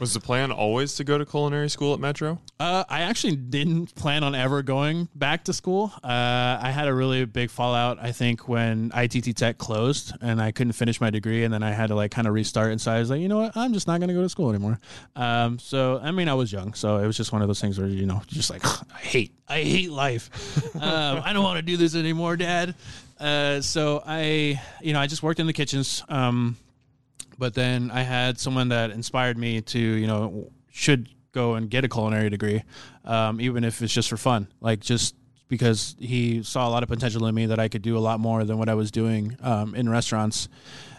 was 0.00 0.14
the 0.14 0.20
plan 0.20 0.50
always 0.50 0.94
to 0.96 1.04
go 1.04 1.18
to 1.18 1.26
culinary 1.26 1.68
school 1.68 1.92
at 1.92 2.00
Metro? 2.00 2.38
Uh, 2.58 2.84
I 2.88 3.02
actually 3.02 3.36
didn't 3.36 3.94
plan 3.94 4.24
on 4.24 4.34
ever 4.34 4.62
going 4.62 5.08
back 5.14 5.44
to 5.44 5.52
school. 5.52 5.92
Uh, 6.02 6.58
I 6.60 6.70
had 6.70 6.88
a 6.88 6.94
really 6.94 7.24
big 7.26 7.50
fallout, 7.50 7.98
I 8.00 8.12
think, 8.12 8.48
when 8.48 8.90
ITT 8.94 9.36
Tech 9.36 9.58
closed 9.58 10.14
and 10.20 10.40
I 10.40 10.52
couldn't 10.52 10.72
finish 10.72 11.00
my 11.00 11.10
degree, 11.10 11.44
and 11.44 11.52
then 11.52 11.62
I 11.62 11.72
had 11.72 11.88
to 11.88 11.94
like 11.94 12.10
kind 12.10 12.26
of 12.26 12.34
restart. 12.34 12.72
And 12.72 12.80
so 12.80 12.92
I 12.92 12.98
was 12.98 13.10
like, 13.10 13.20
you 13.20 13.28
know 13.28 13.38
what, 13.38 13.56
I'm 13.56 13.72
just 13.72 13.86
not 13.86 14.00
going 14.00 14.08
to 14.08 14.14
go 14.14 14.22
to 14.22 14.28
school 14.28 14.48
anymore. 14.48 14.80
Um, 15.14 15.58
so 15.58 16.00
I 16.02 16.10
mean, 16.10 16.28
I 16.28 16.34
was 16.34 16.50
young, 16.50 16.74
so 16.74 16.96
it 16.96 17.06
was 17.06 17.16
just 17.16 17.32
one 17.32 17.42
of 17.42 17.48
those 17.48 17.60
things 17.60 17.78
where 17.78 17.88
you 17.88 18.06
know, 18.06 18.22
just 18.26 18.50
like 18.50 18.64
I 18.64 18.98
hate, 18.98 19.34
I 19.48 19.62
hate 19.62 19.90
life. 19.90 20.74
um, 20.76 21.22
I 21.24 21.32
don't 21.32 21.44
want 21.44 21.58
to 21.58 21.62
do 21.62 21.76
this 21.76 21.94
anymore, 21.94 22.36
Dad. 22.36 22.74
Uh, 23.18 23.60
so 23.60 24.02
I, 24.06 24.60
you 24.80 24.94
know, 24.94 25.00
I 25.00 25.06
just 25.06 25.22
worked 25.22 25.40
in 25.40 25.46
the 25.46 25.52
kitchens. 25.52 26.02
Um, 26.08 26.56
but 27.40 27.54
then 27.54 27.90
I 27.90 28.02
had 28.02 28.38
someone 28.38 28.68
that 28.68 28.90
inspired 28.90 29.38
me 29.38 29.62
to, 29.62 29.78
you 29.78 30.06
know, 30.06 30.52
should 30.70 31.08
go 31.32 31.54
and 31.54 31.70
get 31.70 31.84
a 31.84 31.88
culinary 31.88 32.28
degree, 32.28 32.62
um, 33.06 33.40
even 33.40 33.64
if 33.64 33.80
it's 33.80 33.94
just 33.94 34.10
for 34.10 34.18
fun, 34.18 34.46
like 34.60 34.80
just 34.80 35.14
because 35.48 35.96
he 35.98 36.42
saw 36.42 36.68
a 36.68 36.70
lot 36.70 36.82
of 36.82 36.90
potential 36.90 37.24
in 37.26 37.34
me 37.34 37.46
that 37.46 37.58
I 37.58 37.68
could 37.68 37.80
do 37.80 37.96
a 37.96 37.98
lot 37.98 38.20
more 38.20 38.44
than 38.44 38.58
what 38.58 38.68
I 38.68 38.74
was 38.74 38.90
doing 38.90 39.38
um, 39.40 39.74
in 39.74 39.88
restaurants. 39.88 40.50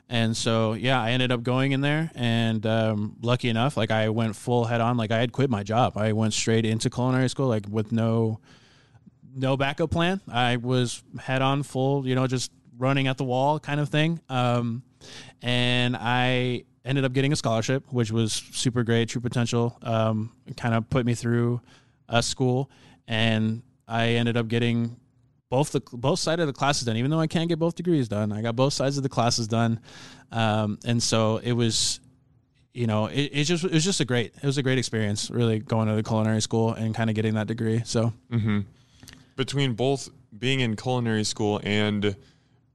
And 0.09 0.35
so, 0.35 0.73
yeah, 0.73 0.99
I 0.99 1.11
ended 1.11 1.31
up 1.31 1.43
going 1.43 1.73
in 1.73 1.81
there, 1.81 2.11
and 2.15 2.65
um, 2.65 3.17
lucky 3.21 3.47
enough, 3.47 3.77
like 3.77 3.91
I 3.91 4.09
went 4.09 4.35
full 4.35 4.65
head 4.65 4.81
on. 4.81 4.97
Like 4.97 5.11
I 5.11 5.19
had 5.19 5.31
quit 5.31 5.49
my 5.51 5.61
job. 5.61 5.95
I 5.95 6.11
went 6.13 6.33
straight 6.33 6.65
into 6.65 6.89
culinary 6.89 7.29
school, 7.29 7.47
like 7.47 7.65
with 7.69 7.91
no 7.91 8.39
no 9.33 9.55
backup 9.55 9.91
plan. 9.91 10.19
I 10.29 10.57
was 10.57 11.03
head 11.19 11.43
on 11.43 11.61
full, 11.61 12.05
you 12.05 12.15
know, 12.15 12.25
just 12.25 12.51
running 12.77 13.07
at 13.07 13.17
the 13.17 13.23
wall 13.23 13.59
kind 13.59 13.79
of 13.79 13.89
thing. 13.89 14.19
Um, 14.27 14.81
and 15.41 15.95
I 15.97 16.63
ended 16.83 17.05
up 17.05 17.13
getting 17.13 17.31
a 17.31 17.35
scholarship, 17.35 17.85
which 17.91 18.11
was 18.11 18.33
super 18.33 18.83
great. 18.83 19.09
True 19.09 19.21
Potential 19.21 19.77
um, 19.83 20.31
kind 20.57 20.73
of 20.73 20.89
put 20.89 21.05
me 21.05 21.13
through 21.13 21.61
a 22.09 22.21
school, 22.21 22.69
and 23.07 23.61
I 23.87 24.09
ended 24.09 24.37
up 24.37 24.47
getting 24.47 24.97
both 25.49 25.71
the 25.71 25.81
both 25.93 26.19
sides 26.19 26.41
of 26.41 26.47
the 26.47 26.53
classes 26.53 26.85
done. 26.85 26.97
Even 26.97 27.11
though 27.11 27.19
I 27.19 27.27
can't 27.27 27.49
get 27.49 27.59
both 27.59 27.75
degrees 27.75 28.07
done, 28.07 28.31
I 28.31 28.41
got 28.41 28.55
both 28.55 28.73
sides 28.73 28.97
of 28.97 29.03
the 29.03 29.09
classes 29.09 29.47
done, 29.47 29.79
um, 30.31 30.79
and 30.85 31.01
so 31.01 31.37
it 31.37 31.53
was. 31.53 31.99
You 32.73 32.87
know, 32.87 33.07
it, 33.07 33.31
it 33.33 33.43
just 33.43 33.65
it 33.65 33.73
was 33.73 33.83
just 33.83 33.99
a 33.99 34.05
great 34.05 34.33
it 34.33 34.45
was 34.45 34.57
a 34.57 34.63
great 34.63 34.77
experience, 34.77 35.29
really 35.29 35.59
going 35.59 35.89
to 35.89 35.93
the 35.93 36.03
culinary 36.03 36.41
school 36.41 36.71
and 36.71 36.95
kind 36.95 37.09
of 37.09 37.17
getting 37.17 37.33
that 37.33 37.47
degree. 37.47 37.81
So, 37.83 38.13
mm-hmm. 38.31 38.61
between 39.35 39.73
both 39.73 40.07
being 40.39 40.61
in 40.61 40.77
culinary 40.77 41.25
school 41.25 41.59
and 41.65 42.15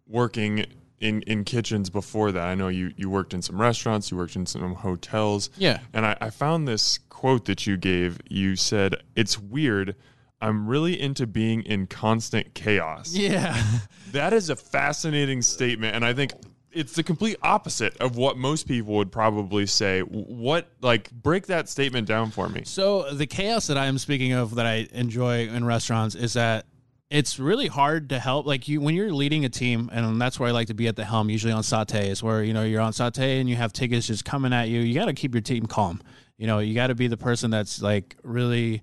working 0.07 0.67
in 1.01 1.23
in 1.23 1.45
kitchens 1.45 1.91
before 1.91 2.33
that. 2.33 2.47
I 2.47 2.55
know 2.55 2.69
you 2.69 2.93
you 2.97 3.11
worked 3.11 3.35
in 3.35 3.43
some 3.43 3.61
restaurants, 3.61 4.11
you 4.11 4.17
worked 4.17 4.37
in 4.37 4.47
some 4.47 4.75
hotels. 4.75 5.51
Yeah. 5.57 5.81
And 5.93 6.07
I, 6.07 6.17
I 6.21 6.31
found 6.31 6.67
this 6.67 6.99
quote 7.17 7.47
that 7.47 7.67
you 7.67 7.77
gave. 7.77 8.21
You 8.29 8.57
said, 8.57 8.97
It's 9.15 9.39
weird. 9.39 9.97
I'm 10.41 10.67
really 10.67 11.01
into 11.01 11.27
being 11.27 11.63
in 11.63 11.87
constant 11.87 12.55
chaos. 12.55 13.15
Yeah. 13.15 13.61
that 14.13 14.33
is 14.35 14.51
a 14.51 14.57
fascinating 14.57 15.41
statement. 15.41 15.97
And 15.97 16.05
I 16.05 16.13
think 16.13 16.33
it's 16.71 16.93
the 16.93 17.03
complete 17.03 17.39
opposite 17.43 17.97
of 17.99 18.17
what 18.17 18.37
most 18.37 18.69
people 18.69 18.95
would 18.97 19.11
probably 19.11 19.65
say. 19.65 20.01
What, 20.03 20.69
like, 20.83 21.11
break 21.11 21.47
that 21.47 21.71
statement 21.71 22.07
down 22.07 22.31
for 22.31 22.51
me. 22.51 22.63
So, 22.65 23.11
the 23.15 23.27
chaos 23.27 23.67
that 23.69 23.79
I 23.79 23.87
am 23.87 23.97
speaking 23.97 24.33
of 24.33 24.57
that 24.57 24.67
I 24.67 24.87
enjoy 24.93 25.49
in 25.49 25.65
restaurants 25.65 26.15
is 26.15 26.35
that 26.35 26.67
it's 27.11 27.39
really 27.39 27.69
hard 27.69 28.09
to 28.09 28.19
help 28.19 28.47
like 28.47 28.67
you 28.67 28.81
when 28.81 28.95
you're 28.95 29.13
leading 29.13 29.45
a 29.45 29.49
team 29.49 29.89
and 29.93 30.21
that's 30.21 30.41
where 30.41 30.49
i 30.49 30.53
like 30.53 30.67
to 30.67 30.75
be 30.75 30.89
at 30.89 30.97
the 30.97 31.05
helm 31.05 31.31
usually 31.31 31.53
on 31.53 31.63
sauté 31.63 32.09
is 32.09 32.23
where 32.23 32.43
you 32.43 32.53
know 32.53 32.65
you're 32.65 32.81
on 32.81 32.93
sauté 32.93 33.41
and 33.41 33.49
you 33.49 33.55
have 33.57 33.73
tickets 33.73 34.07
just 34.07 34.25
coming 34.25 34.53
at 34.53 34.69
you. 34.69 34.81
You 34.81 34.95
got 34.95 35.07
to 35.07 35.13
keep 35.13 35.35
your 35.35 35.43
team 35.43 35.67
calm. 35.67 36.03
You 36.37 36.47
know 36.47 36.59
you 36.59 36.75
got 36.75 36.89
to 36.89 36.95
be 36.95 37.07
the 37.09 37.17
person 37.17 37.51
that's 37.51 37.81
like 37.81 38.17
really 38.23 38.83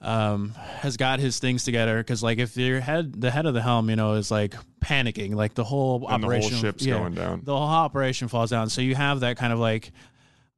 um, 0.00 0.54
has 0.54 0.96
got 0.96 1.20
his 1.20 1.38
things 1.38 1.62
together 1.64 1.98
because 1.98 2.22
like 2.22 2.38
if 2.38 2.56
your 2.56 2.80
head 2.80 3.20
the 3.20 3.30
head 3.30 3.46
of 3.46 3.54
the 3.54 3.60
helm 3.62 3.90
you 3.90 3.96
know 3.96 4.14
is 4.14 4.30
like 4.30 4.54
panicking 4.80 5.34
like 5.34 5.54
the 5.54 5.64
whole 5.64 6.06
and 6.08 6.24
operation 6.24 6.50
the 6.50 6.56
whole 6.56 6.62
ship's 6.62 6.86
yeah, 6.86 6.98
going 6.98 7.14
down. 7.14 7.42
the 7.44 7.54
whole 7.54 7.62
operation 7.62 8.28
falls 8.28 8.50
down. 8.50 8.70
So 8.70 8.80
you 8.80 8.94
have 8.94 9.20
that 9.20 9.36
kind 9.36 9.52
of 9.52 9.58
like 9.58 9.92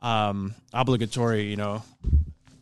um, 0.01 0.55
obligatory 0.73 1.51
you 1.51 1.57
know 1.57 1.83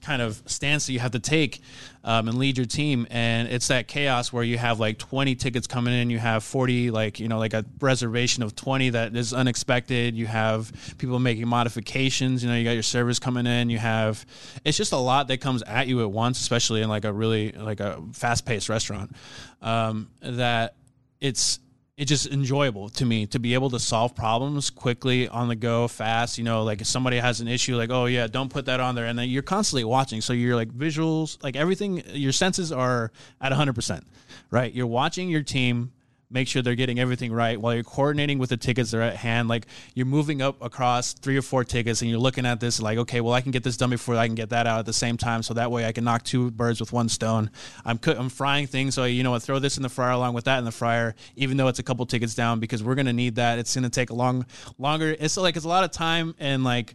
kind 0.03 0.23
of 0.23 0.43
stance 0.47 0.87
that 0.87 0.93
you 0.93 0.99
have 0.99 1.13
to 1.13 1.19
take 1.19 1.61
um, 2.05 2.29
and 2.29 2.39
lead 2.39 2.57
your 2.57 2.67
team. 2.67 3.07
And 3.11 3.49
it's 3.49 3.69
that 3.69 3.89
chaos 3.89 4.33
where 4.33 4.43
you 4.43 4.59
have 4.59 4.81
like 4.81 4.99
20 4.99 5.35
tickets 5.35 5.67
coming 5.67 5.95
in, 5.95 6.11
you 6.11 6.19
have 6.19 6.43
40, 6.45 6.91
like, 6.91 7.21
you 7.21 7.29
know, 7.29 7.39
like 7.39 7.55
a 7.55 7.65
reservation 7.81 8.43
of 8.43 8.57
20 8.57 8.91
that 8.91 9.15
is 9.15 9.33
unexpected. 9.33 10.17
You 10.17 10.27
have 10.27 10.73
people 10.99 11.19
making 11.19 11.49
modifications, 11.49 12.43
you 12.43 12.49
know, 12.49 12.57
you 12.57 12.65
got 12.65 12.73
your 12.73 12.83
servers 12.83 13.19
coming 13.19 13.47
in, 13.47 13.71
you 13.71 13.79
have, 13.79 14.25
it's 14.65 14.77
just 14.77 14.93
a 14.93 14.99
lot 14.99 15.29
that 15.29 15.41
comes 15.41 15.63
at 15.63 15.87
you 15.89 16.01
at 16.03 16.11
once, 16.11 16.41
especially 16.41 16.83
in 16.83 16.89
like 16.89 17.05
a 17.05 17.13
really, 17.13 17.53
like 17.53 17.81
a 17.81 18.03
fast 18.13 18.47
paced 18.47 18.69
restaurant. 18.69 19.15
Um, 19.63 20.11
that 20.23 20.75
it's, 21.21 21.61
it's 22.01 22.09
just 22.09 22.27
enjoyable 22.29 22.89
to 22.89 23.05
me 23.05 23.27
to 23.27 23.39
be 23.39 23.53
able 23.53 23.69
to 23.69 23.79
solve 23.79 24.17
problems 24.17 24.71
quickly 24.71 25.29
on 25.29 25.49
the 25.49 25.55
go 25.55 25.87
fast 25.87 26.39
you 26.39 26.45
know 26.45 26.63
like 26.63 26.81
if 26.81 26.87
somebody 26.87 27.19
has 27.19 27.43
an 27.43 27.49
issue 27.49 27.77
like 27.77 27.91
oh 27.91 28.07
yeah 28.07 28.27
don't 28.27 28.51
put 28.51 28.65
that 28.65 28.81
on 28.81 28.95
there 28.95 29.05
and 29.05 29.19
then 29.19 29.29
you're 29.29 29.43
constantly 29.43 29.85
watching. 29.85 30.21
So 30.21 30.33
you're 30.33 30.57
like 30.57 30.71
visuals 30.71 31.43
like 31.43 31.57
everything 31.57 32.03
your 32.15 32.33
senses 32.33 32.73
are 32.73 33.13
at 33.41 33.53
100% 33.53 34.03
right? 34.51 34.73
You're 34.73 34.87
watching 34.87 35.29
your 35.29 35.43
team 35.43 35.93
make 36.31 36.47
sure 36.49 36.63
they're 36.63 36.75
getting 36.75 37.01
everything 37.01 37.33
right 37.33 37.61
while 37.61 37.75
you're 37.75 37.83
coordinating 37.83 38.39
with 38.39 38.51
the 38.51 38.57
tickets 38.57 38.93
that 38.93 38.99
are 38.99 39.03
at 39.03 39.17
hand. 39.17 39.49
Like 39.49 39.67
you're 39.95 40.07
moving 40.07 40.41
up 40.41 40.63
across 40.63 41.13
three 41.13 41.37
or 41.37 41.43
four 41.43 41.65
tickets 41.65 42.03
and 42.03 42.11
you're 42.11 42.21
looking 42.21 42.47
at 42.47 42.61
this 42.61 42.81
like, 42.81 42.99
okay, 42.99 43.21
well, 43.21 43.35
I 43.35 43.41
can 43.41 43.51
get 43.51 43.65
this 43.65 43.77
done 43.77 43.91
before 43.91 44.17
I 44.17 44.27
can 44.27 44.37
get 44.37 44.51
that 44.51 44.67
out 44.67 44.79
at 44.79 44.87
the 44.87 44.93
same 44.93 45.17
time. 45.17 45.43
So 45.43 45.55
that 45.55 45.71
way 45.71 45.87
I 45.87 45.93
can 45.93 46.05
knock 46.05 46.23
two 46.23 46.51
birds 46.51 46.81
with 46.81 46.93
one 46.93 47.09
stone. 47.09 47.51
I'm, 47.85 47.99
co- 47.99 48.17
I'm 48.17 48.29
frying 48.29 48.67
things. 48.67 48.95
So, 48.95 49.05
you 49.05 49.23
know 49.23 49.33
what, 49.33 49.43
throw 49.43 49.59
this 49.59 49.77
in 49.77 49.83
the 49.83 49.89
fryer 49.89 50.13
along 50.13 50.35
with 50.35 50.45
that 50.45 50.59
in 50.59 50.65
the 50.65 50.73
fryer, 50.73 51.15
even 51.37 51.57
though 51.57 51.69
it's 51.69 51.81
a 51.81 51.83
couple 51.85 52.07
tickets 52.07 52.35
down 52.35 52.61
because 52.61 52.83
we're 52.83 52.95
going 52.95 53.07
to 53.07 53.13
need 53.13 53.35
that. 53.37 53.59
It's 53.59 53.75
going 53.75 53.85
to 53.85 53.91
take 53.91 54.11
a 54.11 54.15
long, 54.15 54.47
longer. 54.79 55.17
It's 55.19 55.37
like, 55.37 55.57
it's 55.57 55.65
a 55.65 55.69
lot 55.69 55.85
of 55.85 55.91
time 55.91 56.35
and 56.39 56.63
like, 56.63 56.95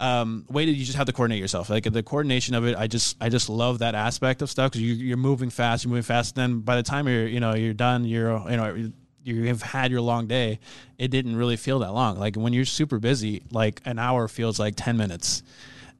um, 0.00 0.44
way 0.48 0.64
that 0.64 0.72
you 0.72 0.84
just 0.84 0.96
have 0.96 1.06
to 1.06 1.12
coordinate 1.12 1.40
yourself. 1.40 1.70
Like 1.70 1.84
the 1.84 2.02
coordination 2.02 2.54
of 2.54 2.64
it, 2.64 2.76
I 2.76 2.86
just 2.86 3.16
I 3.20 3.28
just 3.28 3.48
love 3.48 3.80
that 3.80 3.94
aspect 3.94 4.42
of 4.42 4.50
stuff 4.50 4.70
because 4.70 4.82
you, 4.82 4.94
you're 4.94 5.16
moving 5.16 5.50
fast, 5.50 5.84
you're 5.84 5.90
moving 5.90 6.02
fast. 6.02 6.34
Then 6.34 6.60
by 6.60 6.76
the 6.76 6.82
time 6.82 7.08
you're 7.08 7.26
you 7.26 7.40
know 7.40 7.54
you're 7.54 7.74
done, 7.74 8.04
you're 8.04 8.38
you 8.50 8.56
know 8.56 8.90
you 9.24 9.44
have 9.44 9.62
had 9.62 9.90
your 9.90 10.00
long 10.00 10.26
day. 10.26 10.60
It 10.98 11.08
didn't 11.10 11.36
really 11.36 11.56
feel 11.56 11.80
that 11.80 11.92
long. 11.92 12.18
Like 12.18 12.36
when 12.36 12.52
you're 12.52 12.64
super 12.64 12.98
busy, 12.98 13.42
like 13.50 13.80
an 13.84 13.98
hour 13.98 14.28
feels 14.28 14.58
like 14.58 14.74
ten 14.76 14.96
minutes. 14.96 15.42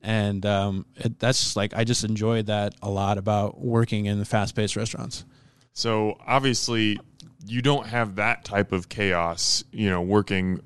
And 0.00 0.46
um, 0.46 0.86
it, 0.94 1.18
that's 1.18 1.42
just 1.42 1.56
like 1.56 1.74
I 1.74 1.82
just 1.82 2.04
enjoyed 2.04 2.46
that 2.46 2.74
a 2.82 2.88
lot 2.88 3.18
about 3.18 3.60
working 3.60 4.06
in 4.06 4.22
fast-paced 4.24 4.76
restaurants. 4.76 5.24
So 5.72 6.16
obviously, 6.24 7.00
you 7.44 7.62
don't 7.62 7.86
have 7.86 8.14
that 8.16 8.44
type 8.44 8.70
of 8.70 8.88
chaos, 8.88 9.64
you 9.72 9.90
know, 9.90 10.00
working 10.00 10.60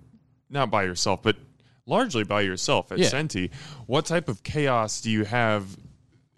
not 0.51 0.71
by 0.71 0.85
yourself, 0.85 1.23
but 1.23 1.37
largely 1.87 2.25
by 2.25 2.40
yourself 2.42 2.92
at 2.92 2.99
Yeah. 2.99 3.09
Centi. 3.09 3.51
What 3.87 4.07
type 4.07 4.29
of 4.29 4.42
chaos 4.42 5.01
do 5.01 5.11
you 5.11 5.25
have 5.25 5.64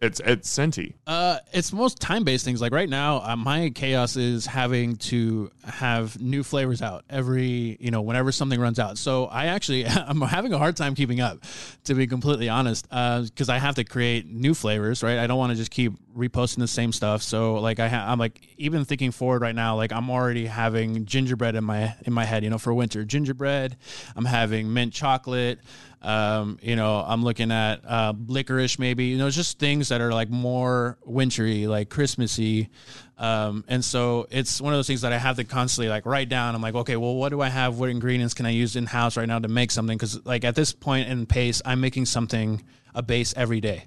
it's 0.04 0.20
it's 0.20 0.48
centi. 0.48 0.94
Uh, 1.06 1.38
it's 1.52 1.72
most 1.72 1.98
time 1.98 2.24
based 2.24 2.44
things. 2.44 2.60
Like 2.60 2.72
right 2.72 2.88
now, 2.88 3.22
uh, 3.22 3.36
my 3.36 3.70
chaos 3.70 4.16
is 4.16 4.46
having 4.46 4.96
to 4.96 5.50
have 5.64 6.20
new 6.20 6.42
flavors 6.42 6.82
out 6.82 7.04
every, 7.08 7.76
you 7.80 7.90
know, 7.90 8.02
whenever 8.02 8.30
something 8.30 8.60
runs 8.60 8.78
out. 8.78 8.98
So 8.98 9.26
I 9.26 9.46
actually, 9.46 9.86
I'm 9.86 10.20
having 10.20 10.52
a 10.52 10.58
hard 10.58 10.76
time 10.76 10.94
keeping 10.94 11.20
up, 11.20 11.38
to 11.84 11.94
be 11.94 12.06
completely 12.06 12.48
honest, 12.48 12.88
because 12.88 13.48
uh, 13.48 13.52
I 13.52 13.58
have 13.58 13.76
to 13.76 13.84
create 13.84 14.26
new 14.26 14.54
flavors, 14.54 15.02
right? 15.02 15.18
I 15.18 15.26
don't 15.26 15.38
want 15.38 15.52
to 15.52 15.56
just 15.56 15.70
keep 15.70 15.94
reposting 16.14 16.58
the 16.58 16.68
same 16.68 16.92
stuff. 16.92 17.22
So 17.22 17.54
like 17.54 17.80
I, 17.80 17.88
ha- 17.88 18.04
I'm 18.06 18.18
like 18.18 18.40
even 18.58 18.84
thinking 18.84 19.10
forward 19.10 19.42
right 19.42 19.54
now, 19.54 19.76
like 19.76 19.92
I'm 19.92 20.10
already 20.10 20.46
having 20.46 21.06
gingerbread 21.06 21.54
in 21.54 21.64
my 21.64 21.94
in 22.04 22.12
my 22.12 22.24
head, 22.24 22.44
you 22.44 22.50
know, 22.50 22.58
for 22.58 22.74
winter 22.74 23.04
gingerbread. 23.04 23.76
I'm 24.14 24.26
having 24.26 24.72
mint 24.72 24.92
chocolate. 24.92 25.60
Um, 26.04 26.58
you 26.60 26.76
know, 26.76 27.02
I'm 27.06 27.24
looking 27.24 27.50
at 27.50 27.80
uh, 27.86 28.12
licorice, 28.26 28.78
maybe. 28.78 29.06
You 29.06 29.16
know, 29.16 29.30
just 29.30 29.58
things 29.58 29.88
that 29.88 30.02
are 30.02 30.12
like 30.12 30.28
more 30.28 30.98
wintry, 31.02 31.66
like 31.66 31.88
Christmassy. 31.88 32.68
Um, 33.16 33.64
and 33.68 33.82
so 33.82 34.26
it's 34.30 34.60
one 34.60 34.74
of 34.74 34.78
those 34.78 34.86
things 34.86 35.00
that 35.00 35.14
I 35.14 35.18
have 35.18 35.36
to 35.36 35.44
constantly 35.44 35.88
like 35.88 36.04
write 36.04 36.28
down. 36.28 36.54
I'm 36.54 36.60
like, 36.60 36.74
okay, 36.74 36.96
well, 36.96 37.14
what 37.14 37.30
do 37.30 37.40
I 37.40 37.48
have? 37.48 37.78
What 37.78 37.88
ingredients 37.88 38.34
can 38.34 38.44
I 38.44 38.50
use 38.50 38.76
in 38.76 38.84
house 38.84 39.16
right 39.16 39.26
now 39.26 39.38
to 39.38 39.48
make 39.48 39.70
something? 39.70 39.96
Because 39.96 40.24
like 40.26 40.44
at 40.44 40.54
this 40.54 40.74
point 40.74 41.08
in 41.08 41.24
pace, 41.24 41.62
I'm 41.64 41.80
making 41.80 42.04
something 42.04 42.62
a 42.94 43.02
base 43.02 43.32
every 43.36 43.60
day. 43.60 43.84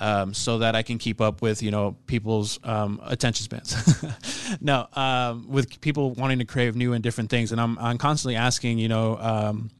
Um, 0.00 0.32
so 0.32 0.58
that 0.58 0.76
I 0.76 0.84
can 0.84 0.98
keep 0.98 1.20
up 1.20 1.42
with 1.42 1.60
you 1.60 1.72
know 1.72 1.96
people's 2.06 2.60
um, 2.62 3.00
attention 3.02 3.42
spans. 3.42 4.04
no, 4.60 4.86
um, 4.92 5.48
with 5.48 5.80
people 5.80 6.12
wanting 6.12 6.38
to 6.38 6.44
crave 6.44 6.76
new 6.76 6.92
and 6.92 7.02
different 7.02 7.30
things, 7.30 7.50
and 7.50 7.60
I'm 7.60 7.76
I'm 7.80 7.98
constantly 7.98 8.36
asking 8.36 8.78
you 8.78 8.86
know 8.86 9.16
um, 9.18 9.70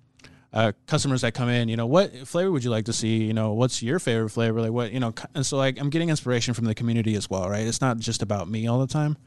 uh, 0.53 0.73
customers 0.87 1.21
that 1.21 1.35
come 1.35 1.49
in, 1.49 1.69
you 1.69 1.77
know, 1.77 1.87
what 1.87 2.27
flavor 2.27 2.51
would 2.51 2.65
you 2.65 2.71
like 2.71 2.87
to 2.87 2.93
see? 2.93 3.25
You 3.25 3.35
know, 3.35 3.53
what's 3.53 3.83
your 3.83 3.99
favorite 3.99 4.31
flavor? 4.31 4.61
Like 4.61 4.73
what, 4.73 4.93
you 4.93 5.01
know, 5.01 5.13
and 5.35 5.45
so 5.45 5.57
like 5.57 5.79
I'm 5.79 5.91
getting 5.91 6.09
inspiration 6.09 6.55
from 6.55 6.65
the 6.65 6.75
community 6.75 7.15
as 7.17 7.29
well, 7.29 7.49
right? 7.49 7.67
It's 7.67 7.81
not 7.81 7.99
just 7.99 8.23
about 8.23 8.49
me 8.49 8.67
all 8.67 8.81
the 8.81 8.87
time. 8.87 9.19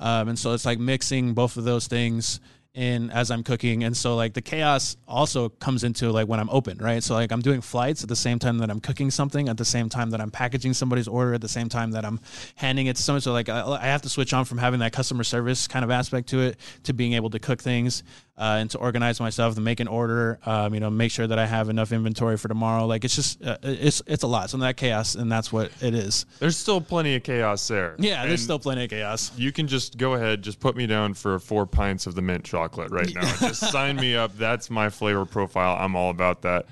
Um, 0.00 0.28
and 0.28 0.38
so 0.38 0.52
it's 0.52 0.64
like 0.64 0.78
mixing 0.78 1.34
both 1.34 1.56
of 1.56 1.64
those 1.64 1.86
things 1.86 2.40
in 2.76 3.10
as 3.10 3.30
I'm 3.30 3.42
cooking. 3.42 3.84
And 3.84 3.96
so 3.96 4.16
like 4.16 4.34
the 4.34 4.42
chaos 4.42 4.98
also 5.08 5.48
comes 5.48 5.82
into 5.82 6.12
like 6.12 6.28
when 6.28 6.38
I'm 6.38 6.50
open, 6.50 6.76
right? 6.78 7.02
So 7.02 7.14
like 7.14 7.32
I'm 7.32 7.40
doing 7.40 7.62
flights 7.62 8.02
at 8.02 8.08
the 8.10 8.16
same 8.16 8.38
time 8.38 8.58
that 8.58 8.70
I'm 8.70 8.80
cooking 8.80 9.10
something, 9.10 9.48
at 9.48 9.56
the 9.56 9.64
same 9.64 9.88
time 9.88 10.10
that 10.10 10.20
I'm 10.20 10.30
packaging 10.30 10.74
somebody's 10.74 11.08
order, 11.08 11.32
at 11.32 11.40
the 11.40 11.48
same 11.48 11.70
time 11.70 11.92
that 11.92 12.04
I'm 12.04 12.20
handing 12.54 12.86
it 12.86 12.96
to 12.96 13.02
someone. 13.02 13.22
So 13.22 13.32
like 13.32 13.48
I, 13.48 13.62
I 13.62 13.86
have 13.86 14.02
to 14.02 14.10
switch 14.10 14.34
on 14.34 14.44
from 14.44 14.58
having 14.58 14.80
that 14.80 14.92
customer 14.92 15.24
service 15.24 15.66
kind 15.66 15.84
of 15.86 15.90
aspect 15.90 16.28
to 16.28 16.40
it 16.40 16.60
to 16.82 16.92
being 16.92 17.14
able 17.14 17.30
to 17.30 17.38
cook 17.38 17.62
things 17.62 18.02
uh, 18.38 18.56
and 18.58 18.70
to 18.70 18.78
organize 18.78 19.18
myself, 19.18 19.54
to 19.54 19.60
make 19.60 19.80
an 19.80 19.88
order, 19.88 20.38
um, 20.44 20.74
you 20.74 20.80
know, 20.80 20.90
make 20.90 21.10
sure 21.10 21.26
that 21.26 21.38
I 21.38 21.46
have 21.46 21.68
enough 21.68 21.92
inventory 21.92 22.36
for 22.36 22.48
tomorrow. 22.48 22.86
Like 22.86 23.04
it's 23.04 23.14
just 23.14 23.42
uh, 23.42 23.56
it's 23.62 24.02
it's 24.06 24.22
a 24.22 24.26
lot. 24.26 24.50
So 24.50 24.58
that 24.58 24.76
chaos, 24.76 25.14
and 25.14 25.30
that's 25.30 25.52
what 25.52 25.70
it 25.80 25.94
is. 25.94 26.26
There's 26.38 26.56
still 26.56 26.80
plenty 26.80 27.14
of 27.14 27.22
chaos 27.22 27.66
there. 27.68 27.96
Yeah, 27.98 28.26
there's 28.26 28.42
still 28.42 28.58
plenty 28.58 28.84
of 28.84 28.90
chaos. 28.90 29.32
You 29.38 29.52
can 29.52 29.66
just 29.66 29.96
go 29.96 30.14
ahead, 30.14 30.42
just 30.42 30.60
put 30.60 30.76
me 30.76 30.86
down 30.86 31.14
for 31.14 31.38
four 31.38 31.66
pints 31.66 32.06
of 32.06 32.14
the 32.14 32.22
mint 32.22 32.44
chocolate 32.44 32.90
right 32.90 33.12
now. 33.14 33.22
just 33.40 33.70
sign 33.70 33.96
me 33.96 34.14
up. 34.14 34.36
That's 34.36 34.70
my 34.70 34.90
flavor 34.90 35.24
profile. 35.24 35.76
I'm 35.78 35.96
all 35.96 36.10
about 36.10 36.42
that. 36.42 36.66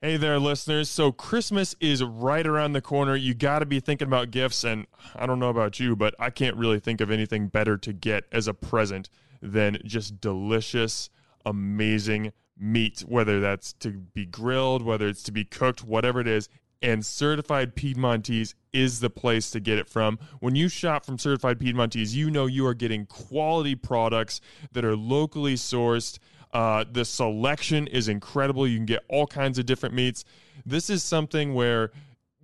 Hey 0.00 0.16
there, 0.16 0.38
listeners. 0.38 0.88
So, 0.88 1.10
Christmas 1.10 1.74
is 1.80 2.04
right 2.04 2.46
around 2.46 2.72
the 2.72 2.80
corner. 2.80 3.16
You 3.16 3.34
got 3.34 3.58
to 3.58 3.66
be 3.66 3.80
thinking 3.80 4.06
about 4.06 4.30
gifts. 4.30 4.62
And 4.62 4.86
I 5.16 5.26
don't 5.26 5.40
know 5.40 5.48
about 5.48 5.80
you, 5.80 5.96
but 5.96 6.14
I 6.20 6.30
can't 6.30 6.54
really 6.54 6.78
think 6.78 7.00
of 7.00 7.10
anything 7.10 7.48
better 7.48 7.76
to 7.78 7.92
get 7.92 8.22
as 8.30 8.46
a 8.46 8.54
present 8.54 9.08
than 9.40 9.78
just 9.84 10.20
delicious, 10.20 11.10
amazing 11.44 12.32
meat, 12.58 13.00
whether 13.00 13.40
that's 13.40 13.72
to 13.74 13.90
be 13.90 14.26
grilled, 14.26 14.82
whether 14.82 15.08
it's 15.08 15.22
to 15.24 15.32
be 15.32 15.44
cooked, 15.44 15.84
whatever 15.84 16.20
it 16.20 16.26
is. 16.26 16.48
And 16.80 17.04
Certified 17.04 17.74
Piedmontese 17.74 18.54
is 18.72 19.00
the 19.00 19.10
place 19.10 19.50
to 19.50 19.60
get 19.60 19.78
it 19.78 19.88
from. 19.88 20.18
When 20.40 20.54
you 20.54 20.68
shop 20.68 21.04
from 21.04 21.18
Certified 21.18 21.58
Piedmontese, 21.58 22.14
you 22.14 22.30
know 22.30 22.46
you 22.46 22.66
are 22.66 22.74
getting 22.74 23.06
quality 23.06 23.74
products 23.74 24.40
that 24.72 24.84
are 24.84 24.96
locally 24.96 25.54
sourced. 25.54 26.18
Uh, 26.52 26.84
the 26.90 27.04
selection 27.04 27.86
is 27.88 28.08
incredible. 28.08 28.66
You 28.66 28.78
can 28.78 28.86
get 28.86 29.04
all 29.08 29.26
kinds 29.26 29.58
of 29.58 29.66
different 29.66 29.94
meats. 29.94 30.24
This 30.64 30.88
is 30.88 31.02
something 31.02 31.54
where 31.54 31.90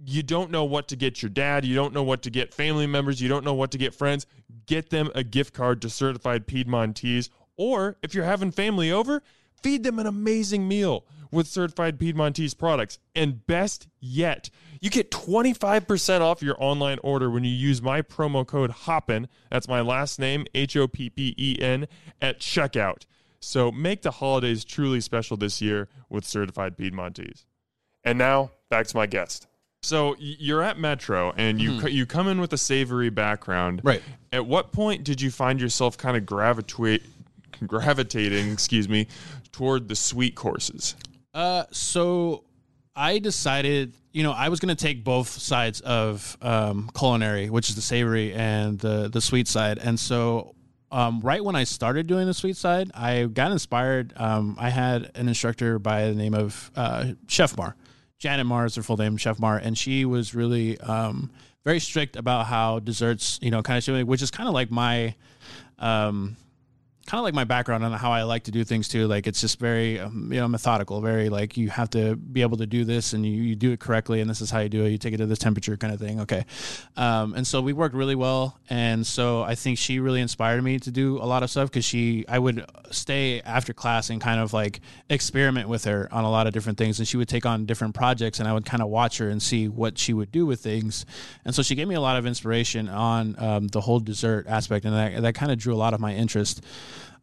you 0.06 0.22
don't 0.22 0.50
know 0.50 0.64
what 0.64 0.88
to 0.88 0.96
get 0.96 1.22
your 1.22 1.30
dad, 1.30 1.64
you 1.64 1.74
don't 1.74 1.94
know 1.94 2.02
what 2.02 2.22
to 2.22 2.30
get 2.30 2.52
family 2.52 2.86
members, 2.86 3.20
you 3.20 3.28
don't 3.28 3.44
know 3.44 3.54
what 3.54 3.70
to 3.70 3.78
get 3.78 3.94
friends, 3.94 4.26
get 4.66 4.90
them 4.90 5.10
a 5.14 5.24
gift 5.24 5.54
card 5.54 5.82
to 5.82 5.90
Certified 5.90 6.46
Piedmontese. 6.46 7.30
Or 7.56 7.96
if 8.02 8.14
you're 8.14 8.24
having 8.24 8.50
family 8.50 8.90
over, 8.90 9.22
feed 9.62 9.82
them 9.82 9.98
an 9.98 10.06
amazing 10.06 10.68
meal 10.68 11.04
with 11.30 11.46
Certified 11.46 11.98
Piedmontese 11.98 12.56
products. 12.56 12.98
And 13.14 13.46
best 13.46 13.88
yet, 14.00 14.50
you 14.80 14.90
get 14.90 15.10
25% 15.10 16.20
off 16.20 16.42
your 16.42 16.56
online 16.58 16.98
order 17.02 17.30
when 17.30 17.44
you 17.44 17.50
use 17.50 17.80
my 17.80 18.02
promo 18.02 18.46
code 18.46 18.70
HOPPEN. 18.70 19.28
That's 19.50 19.68
my 19.68 19.80
last 19.80 20.18
name, 20.18 20.46
H 20.54 20.76
O 20.76 20.86
P 20.86 21.10
P 21.10 21.34
E 21.38 21.56
N, 21.60 21.88
at 22.20 22.40
checkout. 22.40 23.04
So 23.40 23.70
make 23.70 24.02
the 24.02 24.10
holidays 24.12 24.64
truly 24.64 25.00
special 25.00 25.36
this 25.36 25.60
year 25.60 25.88
with 26.08 26.24
Certified 26.24 26.76
Piedmontese. 26.76 27.44
And 28.02 28.18
now, 28.18 28.50
back 28.70 28.86
to 28.88 28.96
my 28.96 29.06
guest. 29.06 29.46
So 29.84 30.16
you're 30.18 30.62
at 30.62 30.78
Metro 30.78 31.32
and 31.36 31.60
you 31.60 31.72
mm-hmm. 31.72 31.88
you 31.88 32.06
come 32.06 32.26
in 32.26 32.40
with 32.40 32.52
a 32.54 32.58
savory 32.58 33.10
background. 33.10 33.82
Right. 33.84 34.02
At 34.32 34.46
what 34.46 34.72
point 34.72 35.04
did 35.04 35.20
you 35.20 35.30
find 35.30 35.60
yourself 35.60 35.98
kind 35.98 36.16
of 36.16 36.24
gravitate 36.24 37.02
gravitating, 37.66 38.50
excuse 38.50 38.88
me, 38.88 39.06
toward 39.52 39.88
the 39.88 39.96
sweet 39.96 40.34
courses? 40.34 40.96
Uh 41.34 41.64
so 41.70 42.44
I 42.96 43.18
decided, 43.18 43.94
you 44.12 44.22
know, 44.22 44.32
I 44.32 44.48
was 44.48 44.60
going 44.60 44.74
to 44.74 44.80
take 44.80 45.02
both 45.02 45.28
sides 45.28 45.80
of 45.80 46.38
um, 46.40 46.88
culinary, 46.96 47.50
which 47.50 47.68
is 47.68 47.74
the 47.74 47.82
savory 47.82 48.32
and 48.32 48.78
the 48.78 49.08
the 49.08 49.20
sweet 49.20 49.48
side. 49.48 49.78
And 49.78 50.00
so 50.00 50.54
um, 50.92 51.20
right 51.20 51.44
when 51.44 51.56
I 51.56 51.64
started 51.64 52.06
doing 52.06 52.26
the 52.26 52.34
sweet 52.34 52.56
side, 52.56 52.90
I 52.94 53.24
got 53.24 53.50
inspired. 53.50 54.14
Um, 54.16 54.56
I 54.58 54.70
had 54.70 55.10
an 55.14 55.28
instructor 55.28 55.78
by 55.78 56.06
the 56.06 56.14
name 56.14 56.34
of 56.34 56.70
uh, 56.76 57.12
Chef 57.26 57.56
Mar 57.56 57.74
Janet 58.18 58.46
Mars, 58.46 58.76
her 58.76 58.82
full 58.82 58.96
name, 58.96 59.16
Chef 59.16 59.38
Mar, 59.38 59.56
and 59.56 59.76
she 59.76 60.04
was 60.04 60.34
really 60.34 60.78
um, 60.80 61.30
very 61.64 61.80
strict 61.80 62.16
about 62.16 62.46
how 62.46 62.78
desserts, 62.78 63.38
you 63.42 63.50
know, 63.50 63.62
kind 63.62 63.76
of 63.76 63.84
which 64.08 64.22
is 64.22 64.30
kind 64.30 64.48
of 64.48 64.54
like 64.54 64.70
my 64.70 65.14
um, 65.78 66.36
kind 67.06 67.18
of 67.18 67.24
like 67.24 67.34
my 67.34 67.44
background 67.44 67.84
on 67.84 67.92
how 67.92 68.12
I 68.12 68.22
like 68.22 68.44
to 68.44 68.50
do 68.50 68.64
things 68.64 68.88
too. 68.88 69.06
Like 69.06 69.26
it's 69.26 69.40
just 69.40 69.58
very, 69.58 70.00
um, 70.00 70.32
you 70.32 70.40
know, 70.40 70.48
methodical, 70.48 71.02
very 71.02 71.28
like 71.28 71.56
you 71.56 71.68
have 71.68 71.90
to 71.90 72.16
be 72.16 72.40
able 72.40 72.56
to 72.56 72.66
do 72.66 72.84
this 72.84 73.12
and 73.12 73.26
you, 73.26 73.42
you 73.42 73.54
do 73.54 73.72
it 73.72 73.80
correctly. 73.80 74.20
And 74.22 74.30
this 74.30 74.40
is 74.40 74.50
how 74.50 74.60
you 74.60 74.70
do 74.70 74.84
it. 74.84 74.90
You 74.90 74.98
take 74.98 75.12
it 75.12 75.18
to 75.18 75.26
this 75.26 75.38
temperature 75.38 75.76
kind 75.76 75.92
of 75.92 76.00
thing. 76.00 76.20
Okay. 76.20 76.46
Um, 76.96 77.34
and 77.34 77.46
so 77.46 77.60
we 77.60 77.74
worked 77.74 77.94
really 77.94 78.14
well. 78.14 78.58
And 78.70 79.06
so 79.06 79.42
I 79.42 79.54
think 79.54 79.76
she 79.76 80.00
really 80.00 80.22
inspired 80.22 80.62
me 80.64 80.78
to 80.78 80.90
do 80.90 81.18
a 81.18 81.26
lot 81.26 81.42
of 81.42 81.50
stuff 81.50 81.70
because 81.70 81.84
she, 81.84 82.24
I 82.26 82.38
would 82.38 82.64
stay 82.90 83.42
after 83.42 83.74
class 83.74 84.08
and 84.08 84.18
kind 84.18 84.40
of 84.40 84.54
like 84.54 84.80
experiment 85.10 85.68
with 85.68 85.84
her 85.84 86.08
on 86.10 86.24
a 86.24 86.30
lot 86.30 86.46
of 86.46 86.54
different 86.54 86.78
things. 86.78 86.98
And 87.00 87.06
she 87.06 87.18
would 87.18 87.28
take 87.28 87.44
on 87.44 87.66
different 87.66 87.94
projects 87.94 88.40
and 88.40 88.48
I 88.48 88.54
would 88.54 88.64
kind 88.64 88.82
of 88.82 88.88
watch 88.88 89.18
her 89.18 89.28
and 89.28 89.42
see 89.42 89.68
what 89.68 89.98
she 89.98 90.14
would 90.14 90.32
do 90.32 90.46
with 90.46 90.60
things. 90.60 91.04
And 91.44 91.54
so 91.54 91.62
she 91.62 91.74
gave 91.74 91.86
me 91.86 91.96
a 91.96 92.00
lot 92.00 92.16
of 92.16 92.24
inspiration 92.24 92.88
on 92.88 93.36
um, 93.38 93.68
the 93.68 93.82
whole 93.82 94.00
dessert 94.00 94.46
aspect. 94.48 94.86
And 94.86 94.94
that, 94.94 95.20
that 95.20 95.34
kind 95.34 95.52
of 95.52 95.58
drew 95.58 95.74
a 95.74 95.76
lot 95.76 95.92
of 95.92 96.00
my 96.00 96.14
interest. 96.14 96.64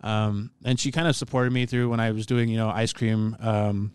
Um, 0.02 0.52
and 0.64 0.80
she 0.80 0.92
kind 0.92 1.08
of 1.08 1.16
supported 1.16 1.54
me 1.54 1.66
through 1.66 1.90
when 1.90 2.00
I 2.00 2.12
was 2.12 2.26
doing, 2.26 2.50
you 2.50 2.58
know, 2.58 2.70
ice 2.70 2.94
cream. 2.94 3.36
Um, 3.40 3.94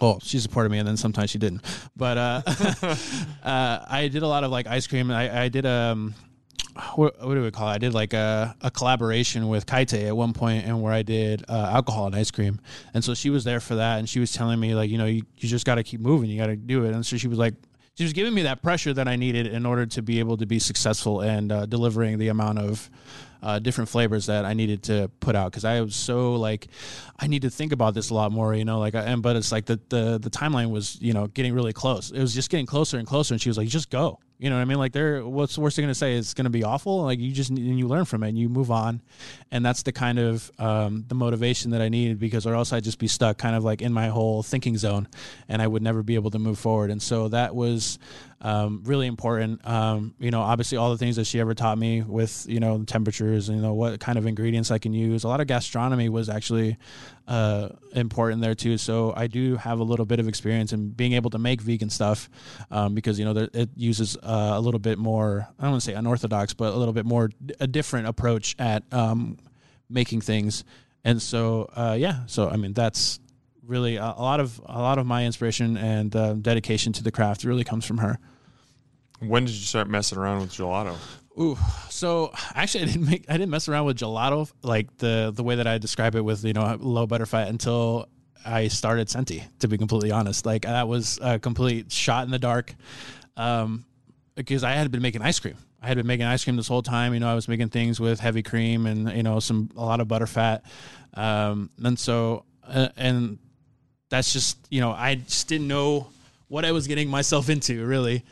well, 0.00 0.20
she 0.20 0.38
supported 0.38 0.70
me, 0.70 0.78
and 0.78 0.86
then 0.86 0.96
sometimes 0.96 1.30
she 1.30 1.38
didn't. 1.38 1.62
But 1.96 2.18
uh, 2.18 2.42
uh, 3.42 3.84
I 3.88 4.08
did 4.12 4.22
a 4.22 4.28
lot 4.28 4.44
of 4.44 4.50
like 4.50 4.66
ice 4.66 4.86
cream. 4.86 5.10
I, 5.10 5.44
I 5.44 5.48
did 5.48 5.66
um, 5.66 6.14
what, 6.94 7.20
what, 7.24 7.34
do 7.34 7.42
we 7.42 7.50
call 7.50 7.68
it? 7.68 7.72
I 7.72 7.78
did 7.78 7.94
like 7.94 8.12
a, 8.12 8.54
a 8.60 8.70
collaboration 8.70 9.48
with 9.48 9.66
Kaite 9.66 10.06
at 10.06 10.16
one 10.16 10.32
point, 10.32 10.66
and 10.66 10.82
where 10.82 10.92
I 10.92 11.02
did 11.02 11.44
uh, 11.48 11.70
alcohol 11.72 12.06
and 12.06 12.14
ice 12.14 12.30
cream. 12.30 12.60
And 12.94 13.02
so 13.02 13.14
she 13.14 13.30
was 13.30 13.44
there 13.44 13.60
for 13.60 13.76
that, 13.76 13.98
and 13.98 14.08
she 14.08 14.20
was 14.20 14.32
telling 14.32 14.60
me 14.60 14.74
like, 14.74 14.90
you 14.90 14.98
know, 14.98 15.06
you, 15.06 15.22
you 15.38 15.48
just 15.48 15.66
got 15.66 15.76
to 15.76 15.82
keep 15.82 16.00
moving, 16.00 16.30
you 16.30 16.38
got 16.38 16.46
to 16.46 16.56
do 16.56 16.84
it. 16.84 16.94
And 16.94 17.04
so 17.04 17.16
she 17.16 17.28
was 17.28 17.38
like, 17.38 17.54
she 17.94 18.04
was 18.04 18.12
giving 18.12 18.32
me 18.32 18.42
that 18.42 18.62
pressure 18.62 18.94
that 18.94 19.08
I 19.08 19.16
needed 19.16 19.48
in 19.48 19.66
order 19.66 19.84
to 19.86 20.02
be 20.02 20.20
able 20.20 20.36
to 20.36 20.46
be 20.46 20.60
successful 20.60 21.20
and 21.20 21.50
uh, 21.50 21.66
delivering 21.66 22.18
the 22.18 22.28
amount 22.28 22.60
of 22.60 22.88
uh, 23.42 23.58
different 23.58 23.88
flavors 23.88 24.26
that 24.26 24.44
I 24.44 24.54
needed 24.54 24.82
to 24.84 25.10
put 25.20 25.36
out 25.36 25.50
because 25.50 25.64
I 25.64 25.80
was 25.80 25.96
so 25.96 26.34
like 26.34 26.68
I 27.18 27.26
need 27.26 27.42
to 27.42 27.50
think 27.50 27.72
about 27.72 27.94
this 27.94 28.10
a 28.10 28.14
lot 28.14 28.32
more, 28.32 28.54
you 28.54 28.64
know. 28.64 28.78
Like, 28.78 28.94
I, 28.94 29.02
and 29.02 29.22
but 29.22 29.36
it's 29.36 29.52
like 29.52 29.66
the 29.66 29.80
the 29.88 30.18
the 30.18 30.30
timeline 30.30 30.70
was 30.70 31.00
you 31.00 31.12
know 31.12 31.26
getting 31.28 31.54
really 31.54 31.72
close. 31.72 32.10
It 32.10 32.20
was 32.20 32.34
just 32.34 32.50
getting 32.50 32.66
closer 32.66 32.98
and 32.98 33.06
closer, 33.06 33.34
and 33.34 33.40
she 33.40 33.48
was 33.48 33.58
like, 33.58 33.68
"Just 33.68 33.90
go." 33.90 34.18
You 34.38 34.50
know 34.50 34.56
what 34.56 34.62
I 34.62 34.66
mean? 34.66 34.78
Like, 34.78 34.92
they're 34.92 35.26
what's 35.26 35.56
the 35.56 35.60
worst 35.60 35.76
they're 35.76 35.82
gonna 35.82 35.94
say? 35.94 36.14
It's 36.14 36.32
gonna 36.32 36.48
be 36.48 36.62
awful. 36.62 37.02
Like, 37.02 37.18
you 37.18 37.32
just 37.32 37.50
and 37.50 37.78
you 37.78 37.88
learn 37.88 38.04
from 38.04 38.22
it 38.22 38.28
and 38.28 38.38
you 38.38 38.48
move 38.48 38.70
on, 38.70 39.02
and 39.50 39.66
that's 39.66 39.82
the 39.82 39.92
kind 39.92 40.18
of 40.18 40.50
um, 40.58 41.04
the 41.08 41.16
motivation 41.16 41.72
that 41.72 41.80
I 41.80 41.88
needed 41.88 42.20
because 42.20 42.46
or 42.46 42.54
else 42.54 42.72
I'd 42.72 42.84
just 42.84 43.00
be 43.00 43.08
stuck 43.08 43.36
kind 43.38 43.56
of 43.56 43.64
like 43.64 43.82
in 43.82 43.92
my 43.92 44.08
whole 44.08 44.44
thinking 44.44 44.76
zone, 44.78 45.08
and 45.48 45.60
I 45.60 45.66
would 45.66 45.82
never 45.82 46.04
be 46.04 46.14
able 46.14 46.30
to 46.30 46.38
move 46.38 46.58
forward. 46.58 46.90
And 46.90 47.02
so 47.02 47.28
that 47.28 47.54
was 47.54 47.98
um, 48.40 48.82
really 48.84 49.06
important. 49.08 49.66
Um, 49.66 50.14
you 50.20 50.30
know, 50.30 50.40
obviously 50.40 50.78
all 50.78 50.90
the 50.90 50.98
things 50.98 51.16
that 51.16 51.24
she 51.24 51.40
ever 51.40 51.54
taught 51.54 51.78
me 51.78 52.02
with 52.02 52.46
you 52.48 52.60
know 52.60 52.82
temperatures, 52.84 53.48
and, 53.48 53.58
you 53.58 53.62
know 53.62 53.74
what 53.74 53.98
kind 53.98 54.18
of 54.18 54.26
ingredients 54.26 54.70
I 54.70 54.78
can 54.78 54.94
use. 54.94 55.24
A 55.24 55.28
lot 55.28 55.40
of 55.40 55.46
gastronomy 55.46 56.08
was 56.08 56.28
actually 56.28 56.76
uh, 57.26 57.70
important 57.92 58.40
there 58.40 58.54
too. 58.54 58.78
So 58.78 59.12
I 59.16 59.26
do 59.26 59.56
have 59.56 59.80
a 59.80 59.84
little 59.84 60.06
bit 60.06 60.20
of 60.20 60.28
experience 60.28 60.72
in 60.72 60.90
being 60.90 61.12
able 61.14 61.30
to 61.30 61.38
make 61.38 61.60
vegan 61.60 61.90
stuff 61.90 62.30
um, 62.70 62.94
because 62.94 63.18
you 63.18 63.24
know 63.24 63.32
there, 63.32 63.48
it 63.52 63.70
uses 63.76 64.16
uh, 64.28 64.52
a 64.58 64.60
little 64.60 64.78
bit 64.78 64.98
more. 64.98 65.48
I 65.58 65.62
don't 65.62 65.72
want 65.72 65.82
to 65.82 65.90
say 65.90 65.94
unorthodox, 65.94 66.52
but 66.52 66.74
a 66.74 66.76
little 66.76 66.92
bit 66.92 67.06
more 67.06 67.30
a 67.60 67.66
different 67.66 68.08
approach 68.08 68.54
at 68.58 68.82
um, 68.92 69.38
making 69.88 70.20
things. 70.20 70.64
And 71.04 71.22
so 71.22 71.70
uh, 71.74 71.96
yeah, 71.98 72.26
so 72.26 72.50
I 72.50 72.56
mean 72.56 72.74
that's 72.74 73.20
really 73.66 73.96
a, 73.96 74.04
a, 74.04 74.22
lot 74.22 74.40
of 74.40 74.60
a 74.66 74.80
lot 74.80 74.98
of 74.98 75.06
my 75.06 75.24
inspiration 75.24 75.76
and 75.78 76.14
uh, 76.14 76.34
dedication 76.34 76.92
to 76.94 77.02
the 77.02 77.10
craft 77.10 77.44
really 77.44 77.64
comes 77.64 77.86
from 77.86 77.98
her. 77.98 78.18
When 79.20 79.46
did 79.46 79.54
you 79.54 79.62
start 79.62 79.88
messing 79.88 80.18
around 80.18 80.42
with 80.42 80.50
gelato? 80.50 80.96
Ooh, 81.40 81.56
so 81.88 82.32
actually, 82.54 82.82
I 82.82 82.86
didn't 82.86 83.06
make 83.06 83.24
I 83.28 83.32
didn't 83.34 83.50
mess 83.50 83.68
around 83.68 83.86
with 83.86 83.96
gelato 83.96 84.50
like 84.62 84.94
the 84.98 85.32
the 85.34 85.42
way 85.42 85.54
that 85.54 85.66
I 85.66 85.78
describe 85.78 86.16
it 86.16 86.20
with 86.20 86.44
you 86.44 86.52
know 86.52 86.76
low 86.78 87.06
butterfat 87.06 87.48
until 87.48 88.08
I 88.44 88.68
started 88.68 89.08
Centi. 89.08 89.42
To 89.60 89.68
be 89.68 89.78
completely 89.78 90.10
honest, 90.10 90.44
like 90.44 90.62
that 90.62 90.86
was 90.86 91.18
a 91.22 91.38
complete 91.38 91.90
shot 91.90 92.24
in 92.24 92.30
the 92.30 92.38
dark, 92.38 92.74
um, 93.38 93.84
because 94.38 94.62
I 94.64 94.72
had 94.72 94.90
been 94.90 95.02
making 95.02 95.20
ice 95.20 95.38
cream. 95.40 95.56
I 95.82 95.88
had 95.88 95.96
been 95.96 96.06
making 96.06 96.24
ice 96.24 96.44
cream 96.44 96.56
this 96.56 96.68
whole 96.68 96.82
time. 96.82 97.12
You 97.12 97.20
know, 97.20 97.28
I 97.28 97.34
was 97.34 97.48
making 97.48 97.68
things 97.68 98.00
with 98.00 98.20
heavy 98.20 98.42
cream 98.42 98.86
and 98.86 99.12
you 99.14 99.22
know 99.22 99.40
some 99.40 99.70
a 99.76 99.84
lot 99.84 100.00
of 100.00 100.08
butterfat, 100.08 100.62
um, 101.14 101.70
and 101.82 101.98
so 101.98 102.44
uh, 102.66 102.88
and 102.96 103.38
that's 104.08 104.32
just 104.32 104.56
you 104.70 104.80
know 104.80 104.92
I 104.92 105.16
just 105.16 105.48
didn't 105.48 105.68
know 105.68 106.08
what 106.46 106.64
I 106.64 106.72
was 106.72 106.86
getting 106.86 107.08
myself 107.08 107.50
into 107.50 107.84
really, 107.84 108.24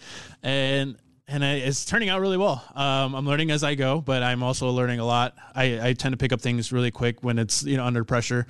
and 0.42 0.96
and 1.28 1.42
it's 1.42 1.84
turning 1.84 2.08
out 2.08 2.20
really 2.20 2.36
well. 2.36 2.64
Um, 2.76 3.14
I'm 3.16 3.26
learning 3.26 3.50
as 3.50 3.64
I 3.64 3.74
go, 3.74 4.00
but 4.00 4.22
I'm 4.22 4.44
also 4.44 4.70
learning 4.70 5.00
a 5.00 5.04
lot. 5.04 5.34
I, 5.56 5.88
I, 5.88 5.92
tend 5.92 6.12
to 6.12 6.16
pick 6.16 6.32
up 6.32 6.40
things 6.40 6.70
really 6.70 6.92
quick 6.92 7.24
when 7.24 7.40
it's 7.40 7.64
you 7.64 7.76
know 7.76 7.84
under 7.84 8.04
pressure 8.04 8.46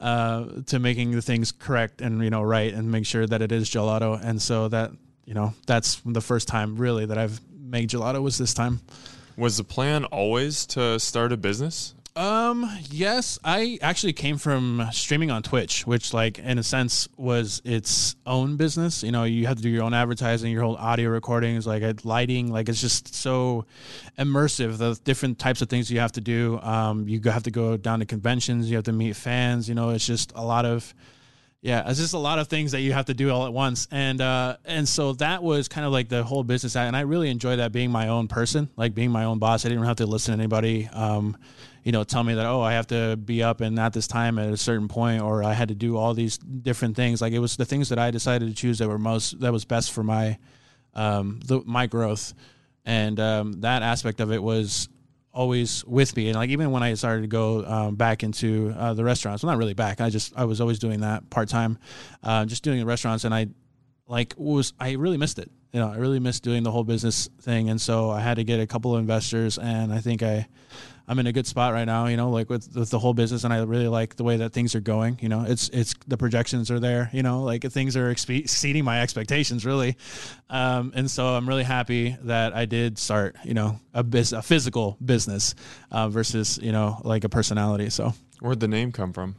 uh, 0.00 0.46
to 0.66 0.78
making 0.78 1.10
the 1.10 1.22
things 1.22 1.50
correct 1.50 2.00
and 2.00 2.22
you 2.22 2.30
know 2.30 2.42
right 2.42 2.72
and 2.72 2.90
make 2.90 3.04
sure 3.04 3.26
that 3.26 3.42
it 3.42 3.50
is 3.50 3.68
gelato. 3.68 4.22
And 4.22 4.40
so 4.40 4.68
that 4.68 4.92
you 5.30 5.34
know 5.34 5.54
that's 5.64 6.02
the 6.04 6.20
first 6.20 6.48
time 6.48 6.76
really 6.76 7.06
that 7.06 7.16
I've 7.16 7.40
made 7.56 7.88
gelato 7.88 8.20
was 8.20 8.36
this 8.36 8.52
time. 8.52 8.80
Was 9.36 9.56
the 9.56 9.64
plan 9.64 10.04
always 10.06 10.66
to 10.66 10.98
start 10.98 11.30
a 11.30 11.36
business? 11.36 11.94
Um, 12.16 12.68
yes, 12.90 13.38
I 13.44 13.78
actually 13.80 14.12
came 14.12 14.38
from 14.38 14.88
streaming 14.90 15.30
on 15.30 15.44
Twitch, 15.44 15.86
which 15.86 16.12
like 16.12 16.40
in 16.40 16.58
a 16.58 16.64
sense 16.64 17.08
was 17.16 17.62
its 17.64 18.16
own 18.26 18.56
business. 18.56 19.04
You 19.04 19.12
know, 19.12 19.22
you 19.22 19.46
have 19.46 19.56
to 19.58 19.62
do 19.62 19.68
your 19.68 19.84
own 19.84 19.94
advertising, 19.94 20.50
your 20.50 20.64
whole 20.64 20.76
audio 20.76 21.10
recordings, 21.10 21.64
like 21.64 22.04
lighting, 22.04 22.50
like 22.50 22.68
it's 22.68 22.80
just 22.80 23.14
so 23.14 23.66
immersive. 24.18 24.78
The 24.78 24.98
different 25.04 25.38
types 25.38 25.62
of 25.62 25.68
things 25.68 25.92
you 25.92 26.00
have 26.00 26.12
to 26.12 26.20
do. 26.20 26.58
Um, 26.60 27.06
you 27.06 27.20
have 27.30 27.44
to 27.44 27.52
go 27.52 27.76
down 27.76 28.00
to 28.00 28.04
conventions, 28.04 28.68
you 28.68 28.74
have 28.74 28.86
to 28.86 28.92
meet 28.92 29.14
fans, 29.14 29.68
you 29.68 29.76
know, 29.76 29.90
it's 29.90 30.04
just 30.04 30.32
a 30.34 30.44
lot 30.44 30.66
of 30.66 30.92
yeah, 31.62 31.90
it's 31.90 32.00
just 32.00 32.14
a 32.14 32.18
lot 32.18 32.38
of 32.38 32.48
things 32.48 32.72
that 32.72 32.80
you 32.80 32.94
have 32.94 33.06
to 33.06 33.14
do 33.14 33.30
all 33.30 33.44
at 33.44 33.52
once, 33.52 33.86
and 33.90 34.20
uh, 34.22 34.56
and 34.64 34.88
so 34.88 35.12
that 35.14 35.42
was 35.42 35.68
kind 35.68 35.86
of 35.86 35.92
like 35.92 36.08
the 36.08 36.24
whole 36.24 36.42
business, 36.42 36.74
and 36.74 36.96
I 36.96 37.00
really 37.00 37.28
enjoy 37.28 37.56
that 37.56 37.70
being 37.70 37.90
my 37.90 38.08
own 38.08 38.28
person, 38.28 38.70
like 38.76 38.94
being 38.94 39.10
my 39.10 39.24
own 39.24 39.38
boss. 39.38 39.66
I 39.66 39.68
didn't 39.68 39.84
have 39.84 39.96
to 39.96 40.06
listen 40.06 40.34
to 40.34 40.42
anybody. 40.42 40.88
Um, 40.90 41.36
you 41.84 41.92
know, 41.92 42.02
tell 42.02 42.24
me 42.24 42.32
that 42.34 42.46
oh, 42.46 42.62
I 42.62 42.72
have 42.72 42.86
to 42.88 43.16
be 43.16 43.42
up 43.42 43.60
and 43.60 43.78
at 43.78 43.92
this 43.92 44.06
time 44.06 44.38
at 44.38 44.50
a 44.50 44.56
certain 44.56 44.88
point, 44.88 45.22
or 45.22 45.44
I 45.44 45.52
had 45.52 45.68
to 45.68 45.74
do 45.74 45.98
all 45.98 46.14
these 46.14 46.38
different 46.38 46.96
things. 46.96 47.20
Like 47.20 47.34
it 47.34 47.40
was 47.40 47.56
the 47.58 47.66
things 47.66 47.90
that 47.90 47.98
I 47.98 48.10
decided 48.10 48.48
to 48.48 48.54
choose 48.54 48.78
that 48.78 48.88
were 48.88 48.98
most 48.98 49.40
that 49.40 49.52
was 49.52 49.66
best 49.66 49.92
for 49.92 50.02
my 50.02 50.38
um, 50.94 51.40
the, 51.44 51.60
my 51.66 51.86
growth, 51.86 52.32
and 52.86 53.20
um, 53.20 53.52
that 53.60 53.82
aspect 53.82 54.20
of 54.20 54.32
it 54.32 54.42
was 54.42 54.88
always 55.32 55.84
with 55.84 56.16
me. 56.16 56.28
And 56.28 56.36
like 56.36 56.50
even 56.50 56.70
when 56.70 56.82
I 56.82 56.94
started 56.94 57.22
to 57.22 57.28
go 57.28 57.64
um, 57.64 57.96
back 57.96 58.22
into 58.22 58.74
uh, 58.76 58.94
the 58.94 59.04
restaurants, 59.04 59.42
well, 59.42 59.52
not 59.52 59.58
really 59.58 59.74
back. 59.74 60.00
I 60.00 60.10
just 60.10 60.32
I 60.36 60.44
was 60.44 60.60
always 60.60 60.78
doing 60.78 61.00
that 61.00 61.30
part 61.30 61.48
time, 61.48 61.78
uh, 62.22 62.44
just 62.44 62.62
doing 62.62 62.78
the 62.78 62.86
restaurants, 62.86 63.24
and 63.24 63.34
I 63.34 63.48
like 64.06 64.34
was 64.36 64.72
I 64.78 64.92
really 64.92 65.16
missed 65.16 65.38
it. 65.38 65.50
You 65.72 65.80
know, 65.80 65.88
I 65.88 65.96
really 65.96 66.18
missed 66.18 66.42
doing 66.42 66.64
the 66.64 66.70
whole 66.70 66.84
business 66.84 67.28
thing, 67.42 67.70
and 67.70 67.80
so 67.80 68.10
I 68.10 68.20
had 68.20 68.34
to 68.34 68.44
get 68.44 68.60
a 68.60 68.66
couple 68.66 68.94
of 68.94 69.00
investors, 69.00 69.56
and 69.56 69.92
I 69.92 70.00
think 70.00 70.22
I 70.22 70.48
I'm 71.10 71.18
in 71.18 71.26
a 71.26 71.32
good 71.32 71.46
spot 71.48 71.72
right 71.72 71.86
now, 71.86 72.06
you 72.06 72.16
know, 72.16 72.30
like 72.30 72.48
with, 72.48 72.72
with, 72.72 72.88
the 72.88 72.98
whole 73.00 73.14
business, 73.14 73.42
and 73.42 73.52
I 73.52 73.64
really 73.64 73.88
like 73.88 74.14
the 74.14 74.22
way 74.22 74.36
that 74.36 74.52
things 74.52 74.76
are 74.76 74.80
going. 74.80 75.18
You 75.20 75.28
know, 75.28 75.44
it's 75.44 75.68
it's 75.70 75.92
the 76.06 76.16
projections 76.16 76.70
are 76.70 76.78
there. 76.78 77.10
You 77.12 77.24
know, 77.24 77.42
like 77.42 77.64
things 77.64 77.96
are 77.96 78.10
exceeding 78.10 78.84
my 78.84 79.02
expectations, 79.02 79.66
really, 79.66 79.96
um, 80.50 80.92
and 80.94 81.10
so 81.10 81.26
I'm 81.26 81.48
really 81.48 81.64
happy 81.64 82.16
that 82.22 82.54
I 82.54 82.64
did 82.64 82.96
start, 82.96 83.34
you 83.44 83.54
know, 83.54 83.80
a 83.92 84.04
biz- 84.04 84.32
a 84.32 84.40
physical 84.40 84.98
business 85.04 85.56
uh, 85.90 86.08
versus 86.08 86.60
you 86.62 86.70
know 86.70 87.00
like 87.02 87.24
a 87.24 87.28
personality. 87.28 87.90
So 87.90 88.14
where'd 88.38 88.60
the 88.60 88.68
name 88.68 88.92
come 88.92 89.12
from? 89.12 89.34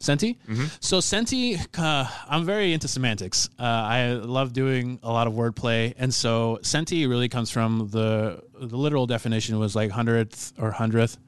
Centi. 0.00 0.38
Mm-hmm. 0.48 0.64
So 0.80 0.98
Centi, 0.98 1.60
uh, 1.78 2.08
I'm 2.28 2.44
very 2.44 2.72
into 2.72 2.88
semantics. 2.88 3.50
Uh, 3.58 3.62
I 3.62 4.12
love 4.12 4.52
doing 4.52 4.98
a 5.02 5.12
lot 5.12 5.26
of 5.26 5.34
wordplay, 5.34 5.94
and 5.98 6.12
so 6.12 6.58
Centi 6.62 7.08
really 7.08 7.28
comes 7.28 7.50
from 7.50 7.88
the 7.90 8.42
the 8.58 8.76
literal 8.76 9.06
definition 9.06 9.58
was 9.58 9.76
like 9.76 9.90
hundredth 9.90 10.54
or 10.58 10.70
hundredth, 10.70 11.18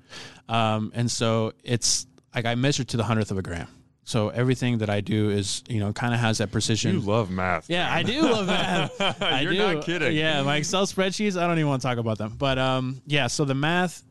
um, 0.48 0.90
and 0.94 1.10
so 1.10 1.52
it's 1.62 2.06
like 2.34 2.46
I 2.46 2.54
measure 2.54 2.84
to 2.84 2.96
the 2.96 3.04
hundredth 3.04 3.30
of 3.30 3.38
a 3.38 3.42
gram. 3.42 3.68
So 4.04 4.30
everything 4.30 4.78
that 4.78 4.90
I 4.90 5.00
do 5.00 5.30
is, 5.30 5.62
you 5.68 5.78
know, 5.78 5.92
kind 5.92 6.12
of 6.12 6.18
has 6.18 6.38
that 6.38 6.50
precision. 6.50 6.94
You 6.94 7.00
love 7.00 7.30
math. 7.30 7.70
Yeah, 7.70 7.84
man. 7.84 7.92
I 7.92 8.02
do 8.02 8.22
love 8.22 8.46
math. 8.46 9.00
I 9.22 9.40
You're 9.42 9.52
do. 9.52 9.74
not 9.74 9.84
kidding. 9.84 10.16
Yeah, 10.16 10.42
my 10.42 10.56
Excel 10.56 10.86
spreadsheets, 10.86 11.40
I 11.40 11.46
don't 11.46 11.58
even 11.58 11.68
want 11.68 11.82
to 11.82 11.88
talk 11.88 11.98
about 11.98 12.18
them. 12.18 12.34
But 12.36 12.58
um, 12.58 13.00
yeah, 13.06 13.28
so 13.28 13.44
the 13.44 13.54
math 13.54 14.02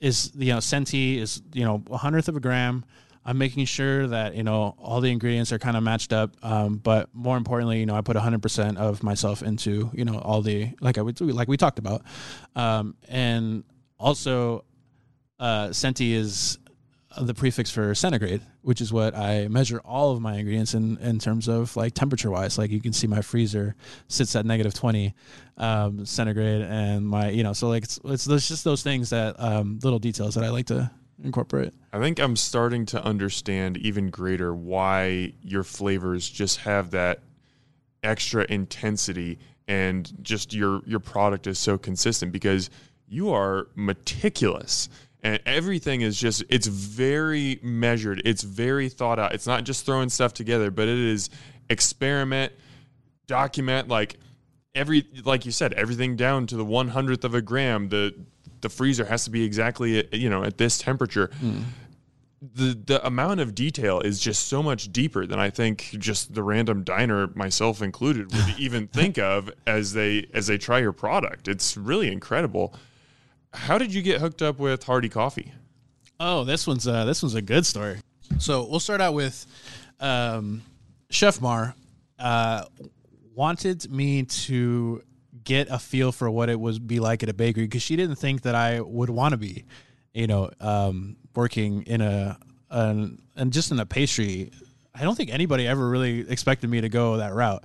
is, 0.00 0.30
you 0.36 0.52
know, 0.52 0.58
Centi 0.58 1.18
is, 1.18 1.42
you 1.52 1.64
know, 1.64 1.82
a 1.90 1.96
hundredth 1.96 2.28
of 2.28 2.36
a 2.36 2.40
gram. 2.40 2.84
I'm 3.24 3.38
making 3.38 3.66
sure 3.66 4.06
that 4.08 4.34
you 4.34 4.42
know 4.42 4.74
all 4.78 5.00
the 5.00 5.10
ingredients 5.10 5.52
are 5.52 5.58
kind 5.58 5.76
of 5.76 5.82
matched 5.82 6.12
up. 6.12 6.36
Um, 6.42 6.76
but 6.76 7.08
more 7.14 7.36
importantly, 7.36 7.80
you 7.80 7.86
know, 7.86 7.94
I 7.94 8.00
put 8.00 8.16
100% 8.16 8.76
of 8.76 9.02
myself 9.02 9.42
into 9.42 9.90
you 9.94 10.04
know 10.04 10.18
all 10.18 10.42
the 10.42 10.70
like 10.80 10.98
I 10.98 11.02
would 11.02 11.20
like 11.20 11.48
we 11.48 11.56
talked 11.56 11.78
about, 11.78 12.02
um, 12.56 12.96
and 13.08 13.64
also 13.98 14.64
uh, 15.38 15.68
Centi 15.68 16.12
is 16.12 16.58
the 17.20 17.34
prefix 17.34 17.70
for 17.70 17.94
centigrade, 17.94 18.40
which 18.62 18.80
is 18.80 18.92
what 18.92 19.14
I 19.14 19.48
measure 19.48 19.80
all 19.84 20.12
of 20.12 20.20
my 20.20 20.36
ingredients 20.36 20.74
in 20.74 20.98
in 20.98 21.18
terms 21.18 21.48
of 21.48 21.76
like 21.76 21.94
temperature 21.94 22.30
wise. 22.30 22.58
Like 22.58 22.70
you 22.70 22.80
can 22.80 22.92
see 22.92 23.06
my 23.06 23.22
freezer 23.22 23.76
sits 24.08 24.34
at 24.34 24.46
negative 24.46 24.74
20 24.74 25.14
um, 25.58 26.06
centigrade, 26.06 26.62
and 26.62 27.06
my 27.06 27.30
you 27.30 27.42
know 27.42 27.52
so 27.52 27.68
like 27.68 27.84
it's 27.84 28.00
it's, 28.04 28.26
it's 28.26 28.48
just 28.48 28.64
those 28.64 28.82
things 28.82 29.10
that 29.10 29.38
um, 29.38 29.78
little 29.82 29.98
details 29.98 30.34
that 30.34 30.44
I 30.44 30.48
like 30.48 30.66
to 30.66 30.90
incorporate. 31.22 31.72
I 31.92 31.98
think 31.98 32.18
I'm 32.18 32.36
starting 32.36 32.86
to 32.86 33.04
understand 33.04 33.76
even 33.78 34.10
greater 34.10 34.54
why 34.54 35.32
your 35.42 35.62
flavors 35.62 36.28
just 36.28 36.60
have 36.60 36.90
that 36.90 37.20
extra 38.02 38.44
intensity 38.48 39.38
and 39.68 40.12
just 40.22 40.52
your 40.52 40.82
your 40.86 41.00
product 41.00 41.46
is 41.46 41.58
so 41.58 41.78
consistent 41.78 42.32
because 42.32 42.68
you 43.06 43.32
are 43.32 43.68
meticulous 43.76 44.88
and 45.22 45.40
everything 45.46 46.00
is 46.00 46.18
just 46.18 46.42
it's 46.48 46.66
very 46.66 47.60
measured 47.62 48.20
it's 48.24 48.42
very 48.42 48.88
thought 48.88 49.18
out 49.20 49.32
it's 49.34 49.46
not 49.46 49.62
just 49.62 49.86
throwing 49.86 50.08
stuff 50.08 50.34
together 50.34 50.70
but 50.70 50.88
it 50.88 50.98
is 50.98 51.30
experiment 51.70 52.52
document 53.28 53.86
like 53.86 54.16
every 54.74 55.06
like 55.24 55.46
you 55.46 55.52
said 55.52 55.72
everything 55.74 56.16
down 56.16 56.46
to 56.46 56.56
the 56.56 56.64
100th 56.64 57.22
of 57.22 57.34
a 57.34 57.42
gram 57.42 57.88
the 57.88 58.12
the 58.62 58.68
freezer 58.68 59.04
has 59.04 59.24
to 59.24 59.30
be 59.30 59.44
exactly 59.44 60.08
you 60.12 60.30
know 60.30 60.42
at 60.42 60.58
this 60.58 60.78
temperature. 60.78 61.28
Mm. 61.42 61.64
The 62.54 62.78
the 62.86 63.06
amount 63.06 63.40
of 63.40 63.54
detail 63.54 64.00
is 64.00 64.18
just 64.18 64.48
so 64.48 64.62
much 64.62 64.90
deeper 64.90 65.26
than 65.26 65.38
I 65.38 65.50
think 65.50 65.94
just 65.98 66.34
the 66.34 66.42
random 66.42 66.82
diner, 66.82 67.28
myself 67.34 67.82
included, 67.82 68.32
would 68.32 68.54
even 68.58 68.88
think 68.88 69.18
of 69.18 69.50
as 69.66 69.92
they 69.92 70.26
as 70.34 70.46
they 70.48 70.58
try 70.58 70.80
your 70.80 70.92
product. 70.92 71.46
It's 71.46 71.76
really 71.76 72.10
incredible. 72.10 72.74
How 73.52 73.78
did 73.78 73.92
you 73.92 74.02
get 74.02 74.20
hooked 74.20 74.42
up 74.42 74.58
with 74.58 74.82
Hardy 74.84 75.08
Coffee? 75.10 75.52
Oh, 76.18 76.42
this 76.44 76.66
one's 76.66 76.88
uh, 76.88 77.04
this 77.04 77.22
one's 77.22 77.34
a 77.34 77.42
good 77.42 77.66
story. 77.66 77.98
So 78.38 78.66
we'll 78.68 78.80
start 78.80 79.00
out 79.00 79.14
with 79.14 79.46
um, 80.00 80.62
Chef 81.10 81.40
Mar 81.40 81.74
uh, 82.18 82.64
wanted 83.34 83.90
me 83.90 84.22
to 84.24 85.02
get 85.44 85.68
a 85.70 85.78
feel 85.78 86.12
for 86.12 86.30
what 86.30 86.48
it 86.48 86.58
would 86.58 86.86
be 86.86 87.00
like 87.00 87.22
at 87.22 87.28
a 87.28 87.34
bakery 87.34 87.64
because 87.64 87.82
she 87.82 87.96
didn't 87.96 88.16
think 88.16 88.42
that 88.42 88.54
I 88.54 88.80
would 88.80 89.10
want 89.10 89.32
to 89.32 89.36
be, 89.36 89.64
you 90.12 90.26
know, 90.26 90.50
um, 90.60 91.16
working 91.34 91.82
in 91.82 92.00
a 92.00 92.38
an, 92.70 93.20
and 93.36 93.52
just 93.52 93.70
in 93.70 93.78
a 93.78 93.86
pastry. 93.86 94.50
I 94.94 95.04
don't 95.04 95.14
think 95.14 95.32
anybody 95.32 95.66
ever 95.66 95.88
really 95.88 96.20
expected 96.28 96.68
me 96.68 96.82
to 96.82 96.88
go 96.90 97.16
that 97.16 97.32
route. 97.32 97.64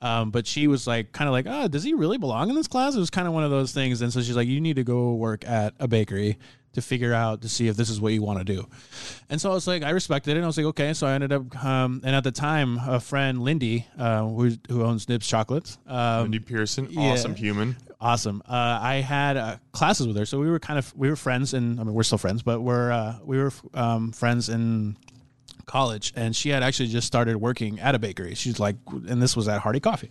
Um, 0.00 0.30
but 0.30 0.46
she 0.46 0.68
was 0.68 0.86
like, 0.86 1.10
kind 1.10 1.26
of 1.26 1.32
like, 1.32 1.46
oh, 1.48 1.66
does 1.66 1.82
he 1.82 1.92
really 1.92 2.18
belong 2.18 2.50
in 2.50 2.54
this 2.54 2.68
class? 2.68 2.94
It 2.94 3.00
was 3.00 3.10
kind 3.10 3.26
of 3.26 3.34
one 3.34 3.42
of 3.42 3.50
those 3.50 3.72
things. 3.72 4.00
And 4.00 4.12
so 4.12 4.20
she's 4.20 4.36
like, 4.36 4.46
you 4.46 4.60
need 4.60 4.76
to 4.76 4.84
go 4.84 5.14
work 5.14 5.44
at 5.44 5.74
a 5.80 5.88
bakery 5.88 6.38
to 6.74 6.82
figure 6.82 7.14
out 7.14 7.42
to 7.42 7.48
see 7.48 7.68
if 7.68 7.76
this 7.76 7.90
is 7.90 8.00
what 8.00 8.12
you 8.12 8.22
want 8.22 8.38
to 8.38 8.44
do. 8.44 8.66
And 9.30 9.40
so 9.40 9.50
I 9.50 9.54
was 9.54 9.66
like, 9.66 9.82
I 9.82 9.90
respected 9.90 10.32
it. 10.32 10.36
And 10.36 10.44
I 10.44 10.46
was 10.46 10.56
like, 10.56 10.66
okay. 10.66 10.92
So 10.94 11.06
I 11.06 11.14
ended 11.14 11.32
up, 11.32 11.64
um, 11.64 12.00
and 12.04 12.14
at 12.14 12.24
the 12.24 12.30
time, 12.30 12.78
a 12.86 13.00
friend, 13.00 13.42
Lindy, 13.42 13.86
uh, 13.98 14.22
who, 14.26 14.52
who 14.68 14.84
owns 14.84 15.08
Nibs 15.08 15.26
Chocolates, 15.26 15.78
um, 15.86 16.22
Lindy 16.22 16.38
Pearson, 16.38 16.88
awesome 16.96 17.34
human. 17.34 17.76
awesome. 18.00 18.42
Uh, 18.46 18.78
I 18.80 18.96
had 18.96 19.36
uh, 19.36 19.56
classes 19.72 20.06
with 20.06 20.16
her, 20.16 20.26
so 20.26 20.38
we 20.38 20.50
were 20.50 20.60
kind 20.60 20.78
of 20.78 20.94
we 20.96 21.08
were 21.08 21.16
friends, 21.16 21.54
and 21.54 21.80
I 21.80 21.84
mean 21.84 21.94
we're 21.94 22.02
still 22.02 22.18
friends, 22.18 22.42
but 22.42 22.60
we're 22.60 22.90
uh, 22.92 23.18
we 23.24 23.38
were 23.38 23.52
um, 23.74 24.12
friends 24.12 24.48
in 24.48 24.96
college, 25.68 26.12
and 26.16 26.34
she 26.34 26.48
had 26.48 26.64
actually 26.64 26.88
just 26.88 27.06
started 27.06 27.36
working 27.36 27.78
at 27.78 27.94
a 27.94 27.98
bakery. 27.98 28.34
She's 28.34 28.58
like, 28.58 28.76
and 28.88 29.22
this 29.22 29.36
was 29.36 29.46
at 29.46 29.60
Hardy 29.60 29.78
Coffee, 29.78 30.10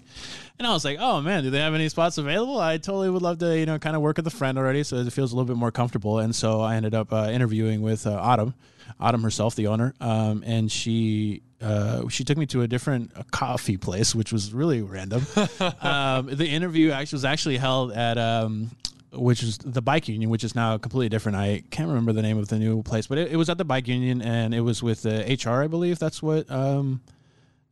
and 0.58 0.66
I 0.66 0.72
was 0.72 0.86
like, 0.86 0.98
oh 1.00 1.20
man, 1.20 1.44
do 1.44 1.50
they 1.50 1.60
have 1.60 1.74
any 1.74 1.90
spots 1.90 2.18
available? 2.18 2.60
I 2.60 2.78
totally 2.78 3.10
would 3.10 3.22
love 3.22 3.40
to, 3.40 3.58
you 3.58 3.66
know, 3.66 3.78
kind 3.80 3.96
of 3.96 4.02
work 4.02 4.18
with 4.18 4.28
a 4.28 4.32
friend 4.32 4.58
already, 4.58 4.84
so 4.84 4.98
it 4.98 5.12
feels 5.12 5.34
a 5.34 5.36
little 5.36 5.48
bit 5.48 5.58
more 5.58 5.72
comfortable. 5.72 6.20
And 6.20 6.34
so 6.34 6.62
I 6.62 6.76
ended 6.76 6.96
up 6.96 7.12
uh, 7.12 7.30
interviewing 7.32 7.82
with 7.82 8.08
uh, 8.08 8.14
Autumn, 8.14 8.54
Autumn 9.00 9.24
herself, 9.24 9.56
the 9.56 9.68
owner, 9.68 9.94
um, 10.00 10.44
and 10.46 10.72
she 10.72 11.42
uh, 11.62 12.08
she 12.10 12.24
took 12.24 12.38
me 12.38 12.46
to 12.46 12.62
a 12.62 12.68
different 12.68 13.12
uh, 13.16 13.24
coffee 13.32 13.78
place, 13.78 14.14
which 14.14 14.32
was 14.32 14.54
really 14.54 14.82
random. 14.82 15.26
um, 15.82 16.28
the 16.28 16.48
interview 16.48 16.92
actually 16.92 17.18
was 17.18 17.26
actually 17.26 17.58
held 17.58 17.92
at 17.92 18.18
um, 18.18 18.70
which 19.12 19.44
is 19.44 19.58
the 19.60 19.82
bike 19.82 20.08
union, 20.08 20.30
which 20.30 20.44
is 20.44 20.56
now 20.56 20.78
completely 20.78 21.10
different. 21.10 21.38
I 21.38 21.64
can't 21.70 21.88
remember 21.88 22.14
the 22.14 22.22
name 22.22 22.38
of 22.38 22.48
the 22.48 22.60
new 22.60 22.84
place, 22.84 23.08
but 23.08 23.18
it, 23.18 23.32
it 23.32 23.36
was 23.36 23.50
at 23.50 23.58
the 23.58 23.66
bike 23.66 23.88
union, 23.88 24.22
and 24.22 24.54
it 24.54 24.62
was 24.62 24.84
with 24.84 25.04
the 25.04 25.40
HR, 25.44 25.64
I 25.64 25.68
believe. 25.68 26.00
That's 26.00 26.22
what 26.22 26.50
um, 26.52 27.02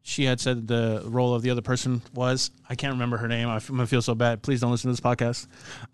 she 0.07 0.23
had 0.25 0.39
said 0.39 0.67
the 0.67 1.01
role 1.05 1.33
of 1.33 1.41
the 1.41 1.49
other 1.49 1.63
person 1.63 2.01
was. 2.13 2.51
I 2.69 2.75
can't 2.75 2.93
remember 2.93 3.17
her 3.17 3.27
name. 3.27 3.49
I'm 3.49 3.59
gonna 3.59 3.88
feel 3.88 4.03
so 4.03 4.13
bad. 4.13 4.43
Please 4.43 4.61
don't 4.61 4.69
listen 4.71 4.93
to 4.93 4.93
this 4.93 5.01
podcast. 5.01 5.47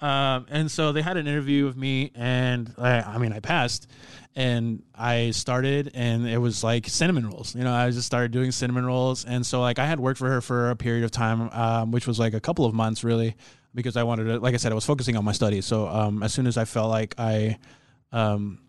Um, 0.04 0.46
and 0.50 0.70
so 0.70 0.92
they 0.92 1.02
had 1.02 1.18
an 1.18 1.28
interview 1.28 1.66
with 1.66 1.78
me, 1.78 2.12
and 2.14 2.74
I, 2.78 3.02
I 3.02 3.18
mean, 3.18 3.32
I 3.32 3.40
passed, 3.40 3.88
and 4.36 4.84
I 4.94 5.32
started, 5.32 5.92
and 5.94 6.28
it 6.28 6.38
was 6.38 6.64
like 6.64 6.88
cinnamon 6.88 7.26
rolls. 7.30 7.56
You 7.56 7.64
know, 7.64 7.74
I 7.74 7.90
just 7.90 8.06
started 8.06 8.32
doing 8.32 8.52
cinnamon 8.52 8.86
rolls, 8.86 9.24
and 9.24 9.46
so 9.46 9.62
like 9.62 9.80
I 9.80 9.86
had 9.86 10.00
worked 10.00 10.20
for 10.20 10.30
her 10.30 10.42
for 10.42 10.70
a 10.70 10.76
period 10.76 11.04
of 11.04 11.12
time, 11.12 11.50
um, 11.50 11.92
which 11.92 12.06
was 12.06 12.20
like 12.20 12.34
a 12.34 12.42
couple 12.42 12.66
of 12.66 12.74
months, 12.74 13.04
really, 13.04 13.36
because 13.74 13.98
I 13.98 14.04
wanted 14.04 14.26
to. 14.26 14.40
Like 14.40 14.54
I 14.54 14.58
said, 14.58 14.72
I 14.72 14.76
was 14.76 14.86
focusing 14.86 15.16
on 15.16 15.26
my 15.26 15.32
studies. 15.32 15.66
So 15.66 15.88
um, 15.88 16.24
as 16.24 16.34
soon 16.34 16.48
as 16.48 16.58
I 16.58 16.66
felt 16.66 16.90
like 16.90 17.16
I 17.18 17.58
um, 18.12 18.60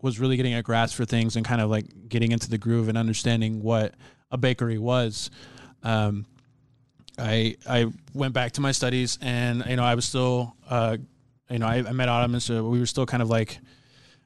was 0.00 0.18
really 0.18 0.36
getting 0.36 0.54
a 0.54 0.62
grasp 0.62 0.96
for 0.96 1.04
things 1.04 1.36
and 1.36 1.44
kind 1.44 1.60
of 1.60 1.70
like 1.70 2.08
getting 2.08 2.32
into 2.32 2.50
the 2.50 2.58
groove 2.58 2.88
and 2.88 2.98
understanding 2.98 3.62
what 3.62 3.94
a 4.30 4.38
bakery 4.38 4.78
was. 4.78 5.30
Um, 5.82 6.26
I 7.18 7.56
I 7.68 7.86
went 8.14 8.34
back 8.34 8.52
to 8.52 8.60
my 8.60 8.72
studies 8.72 9.18
and 9.20 9.64
you 9.68 9.76
know 9.76 9.84
I 9.84 9.94
was 9.94 10.04
still 10.04 10.56
uh, 10.68 10.96
you 11.50 11.58
know 11.58 11.66
I, 11.66 11.76
I 11.76 11.92
met 11.92 12.08
Autumn 12.08 12.34
and 12.34 12.42
so 12.42 12.68
we 12.68 12.80
were 12.80 12.86
still 12.86 13.06
kind 13.06 13.22
of 13.22 13.28
like 13.28 13.58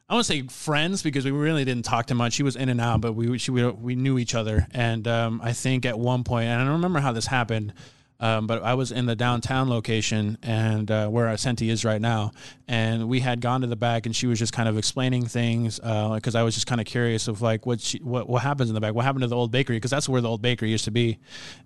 I 0.09 0.15
want 0.15 0.25
to 0.25 0.33
say 0.33 0.43
friends 0.43 1.03
because 1.03 1.25
we 1.25 1.33
really 1.33 1.65
didn't 1.65 1.85
talk 1.85 2.07
too 2.07 2.15
much. 2.15 2.35
She 2.35 2.45
was 2.45 2.55
in 2.55 2.69
and 2.69 2.81
out, 2.81 3.01
but 3.01 3.15
we 3.15 3.39
she, 3.39 3.51
we, 3.51 3.69
we 3.69 3.97
knew 3.97 4.19
each 4.19 4.37
other. 4.37 4.69
And 4.71 5.07
um, 5.09 5.41
I 5.43 5.53
think 5.53 5.85
at 5.85 5.99
one 5.99 6.23
point, 6.23 6.47
and 6.47 6.61
I 6.61 6.65
don't 6.65 6.75
remember 6.75 7.01
how 7.01 7.11
this 7.11 7.27
happened, 7.27 7.75
um, 8.19 8.47
but 8.47 8.63
I 8.63 8.75
was 8.75 8.93
in 8.93 9.07
the 9.07 9.15
downtown 9.15 9.69
location 9.69 10.39
and 10.43 10.91
uh, 10.91 11.09
where 11.09 11.27
Ascenti 11.27 11.69
is 11.69 11.85
right 11.85 12.01
now, 12.01 12.33
and 12.67 13.09
we 13.09 13.21
had 13.21 13.41
gone 13.41 13.61
to 13.61 13.67
the 13.67 13.77
back, 13.77 14.07
and 14.07 14.17
she 14.17 14.27
was 14.27 14.39
just 14.39 14.53
kind 14.53 14.69
of 14.69 14.79
explaining 14.79 15.27
things 15.27 15.79
because 15.79 16.35
uh, 16.35 16.39
I 16.39 16.43
was 16.43 16.55
just 16.55 16.67
kind 16.67 16.81
of 16.81 16.87
curious 16.87 17.29
of 17.29 17.43
like 17.43 17.67
what 17.67 17.81
she, 17.81 17.99
what 17.99 18.29
what 18.29 18.43
happens 18.43 18.71
in 18.71 18.75
the 18.75 18.81
back, 18.81 18.95
what 18.95 19.05
happened 19.05 19.23
to 19.23 19.29
the 19.29 19.37
old 19.37 19.51
bakery? 19.51 19.77
Because 19.77 19.91
that's 19.91 20.09
where 20.09 20.21
the 20.21 20.29
old 20.29 20.41
bakery 20.41 20.71
used 20.71 20.87
to 20.87 20.91
be, 20.91 21.19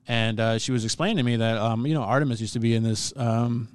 and 0.08 0.40
uh, 0.40 0.58
she 0.58 0.72
was 0.72 0.84
explaining 0.84 1.18
to 1.18 1.22
me 1.22 1.36
that 1.36 1.56
um, 1.56 1.86
you 1.86 1.94
know 1.94 2.02
Artemis 2.02 2.40
used 2.40 2.54
to 2.54 2.60
be 2.60 2.74
in 2.74 2.82
this. 2.82 3.12
Um, 3.16 3.68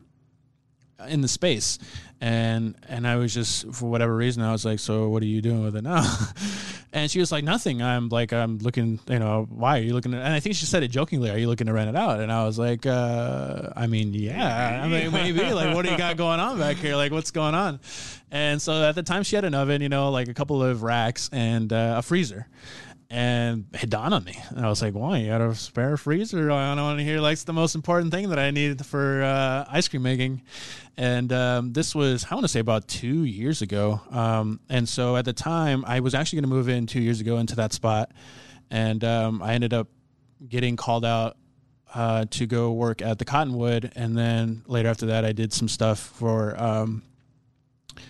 in 1.09 1.19
the 1.19 1.28
space 1.28 1.78
and 2.22 2.76
and 2.88 3.07
I 3.07 3.18
was 3.18 3.34
just 3.34 3.72
for 3.74 3.89
whatever 3.89 4.16
reason 4.16 4.41
I 4.41 4.51
was 4.51 4.66
like 4.66 4.80
so 4.80 5.09
what 5.09 5.22
are 5.22 5.28
you 5.28 5.41
doing 5.41 5.63
with 5.63 5.76
it 5.76 5.84
now? 5.84 6.03
And 6.93 7.11
she 7.11 7.20
was 7.20 7.30
like 7.30 7.43
nothing. 7.43 7.82
I'm 7.82 8.07
like 8.07 8.32
I'm 8.32 8.57
looking 8.59 9.01
you 9.09 9.20
know 9.20 9.47
why 9.49 9.80
are 9.80 9.82
you 9.82 9.93
looking 9.93 10.13
at 10.13 10.22
and 10.22 10.34
I 10.34 10.39
think 10.39 10.55
she 10.55 10.66
said 10.66 10.82
it 10.82 10.88
jokingly 10.88 11.30
are 11.30 11.38
you 11.38 11.49
looking 11.49 11.68
to 11.68 11.74
rent 11.74 11.89
it 11.89 11.95
out? 11.97 12.22
And 12.22 12.32
I 12.32 12.45
was 12.45 12.57
like 12.57 12.86
uh, 12.86 13.74
I 13.76 13.88
mean 13.88 14.13
yeah 14.13 14.82
I 14.82 14.88
mean 14.88 15.11
maybe 15.11 15.51
like 15.51 15.76
what 15.76 15.84
do 15.84 15.91
you 15.91 15.97
got 15.97 16.16
going 16.16 16.39
on 16.39 16.57
back 16.57 16.78
here? 16.78 16.95
Like 16.95 17.11
what's 17.11 17.32
going 17.32 17.53
on? 17.53 17.82
And 18.32 18.61
so 18.61 18.82
at 18.88 18.95
the 18.95 19.03
time 19.03 19.24
she 19.24 19.36
had 19.36 19.43
an 19.43 19.53
oven 19.53 19.82
you 19.82 19.89
know 19.89 20.09
like 20.09 20.30
a 20.30 20.34
couple 20.34 20.63
of 20.63 20.84
racks 20.84 21.30
and 21.34 21.74
uh, 21.74 21.95
a 21.97 22.01
freezer 22.01 22.47
and 23.10 23.66
it 23.74 23.89
dawned 23.89 24.14
on 24.14 24.24
me. 24.24 24.36
And 24.49 24.66
I 24.66 24.70
was 24.70 24.82
like, 24.82 24.93
why? 24.93 25.18
You 25.20 25.28
got 25.30 25.41
a 25.41 25.53
spare 25.56 25.97
freezer? 25.97 26.51
I 26.51 26.74
don't 26.76 26.84
want 26.84 26.99
to 26.99 27.06
hear 27.06 27.20
like 27.20 27.34
it's 27.34 27.43
the 27.43 27.53
most 27.53 27.76
important 27.76 28.12
thing 28.12 28.30
that 28.30 28.39
I 28.39 28.51
need 28.51 28.86
for 28.86 29.24
uh, 29.24 29.66
ice 29.70 29.88
cream 29.88 30.01
making. 30.01 30.41
And 30.97 31.32
um, 31.32 31.74
this 31.74 31.93
was, 31.93 32.26
I 32.30 32.36
want 32.36 32.45
to 32.45 32.49
say, 32.49 32.60
about 32.60 32.88
two 32.88 33.24
years 33.24 33.62
ago. 33.62 34.01
Um, 34.10 34.60
and 34.70 34.88
so 34.88 35.18
at 35.18 35.26
the 35.26 35.34
time, 35.34 35.84
I 35.86 35.99
was 35.99 36.16
actually 36.16 36.38
going 36.38 36.49
to 36.49 36.56
move 36.56 36.70
in 36.70 36.88
two 36.88 37.01
years 37.01 37.22
ago 37.22 37.38
into 37.38 37.56
that 37.58 37.74
spot. 37.74 38.12
And 38.72 39.03
um, 39.03 39.41
I 39.41 39.53
ended 39.53 39.74
up 39.74 39.88
getting 40.47 40.76
called 40.76 41.06
out 41.06 41.38
uh, 41.93 42.26
to 42.32 42.45
go 42.45 42.72
work 42.72 43.01
at 43.01 43.20
the 43.20 43.26
Cottonwood. 43.26 43.91
And 43.95 44.18
then 44.18 44.64
later 44.68 44.89
after 44.89 45.08
that, 45.08 45.26
I 45.26 45.32
did 45.32 45.53
some 45.53 45.68
stuff 45.68 45.99
for. 45.99 46.62
Um, 46.62 47.03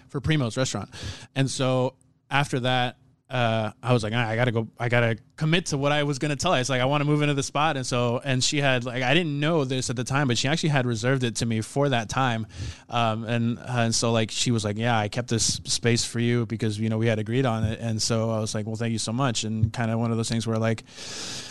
for 0.09 0.21
Primo's 0.21 0.55
restaurant. 0.55 0.89
And 1.35 1.51
so 1.51 1.95
after 2.31 2.61
that, 2.61 2.97
uh, 3.27 3.71
I 3.81 3.91
was 3.91 4.03
like, 4.03 4.13
I 4.13 4.35
gotta 4.35 4.51
go, 4.51 4.67
I 4.79 4.87
gotta 4.87 5.17
commit 5.35 5.67
to 5.67 5.77
what 5.77 5.91
I 5.91 6.03
was 6.03 6.19
gonna 6.19 6.35
tell 6.35 6.53
her. 6.53 6.59
It's 6.59 6.69
like 6.69 6.81
I 6.81 6.85
want 6.85 7.01
to 7.01 7.05
move 7.05 7.23
into 7.23 7.33
the 7.33 7.41
spot, 7.41 7.75
and 7.75 7.85
so 7.85 8.21
and 8.23 8.43
she 8.43 8.61
had 8.61 8.85
like 8.85 9.01
I 9.01 9.15
didn't 9.15 9.39
know 9.39 9.65
this 9.65 9.89
at 9.89 9.95
the 9.95 10.03
time, 10.03 10.27
but 10.27 10.37
she 10.37 10.47
actually 10.47 10.69
had 10.69 10.85
reserved 10.85 11.23
it 11.23 11.37
to 11.37 11.45
me 11.47 11.61
for 11.61 11.89
that 11.89 12.07
time, 12.07 12.45
um, 12.87 13.23
and 13.23 13.57
and 13.59 13.95
so 13.95 14.11
like 14.11 14.29
she 14.29 14.51
was 14.51 14.63
like, 14.63 14.77
yeah, 14.77 14.97
I 14.97 15.07
kept 15.07 15.29
this 15.29 15.59
space 15.65 16.05
for 16.05 16.19
you 16.19 16.45
because 16.45 16.77
you 16.77 16.87
know 16.87 16.99
we 16.99 17.07
had 17.07 17.17
agreed 17.17 17.47
on 17.47 17.63
it, 17.63 17.79
and 17.79 17.99
so 17.99 18.29
I 18.29 18.39
was 18.39 18.53
like, 18.53 18.67
well, 18.67 18.75
thank 18.75 18.91
you 18.91 18.99
so 18.99 19.11
much, 19.11 19.43
and 19.43 19.73
kind 19.73 19.89
of 19.89 19.99
one 19.99 20.11
of 20.11 20.17
those 20.17 20.29
things 20.29 20.45
where 20.45 20.59
like, 20.59 20.83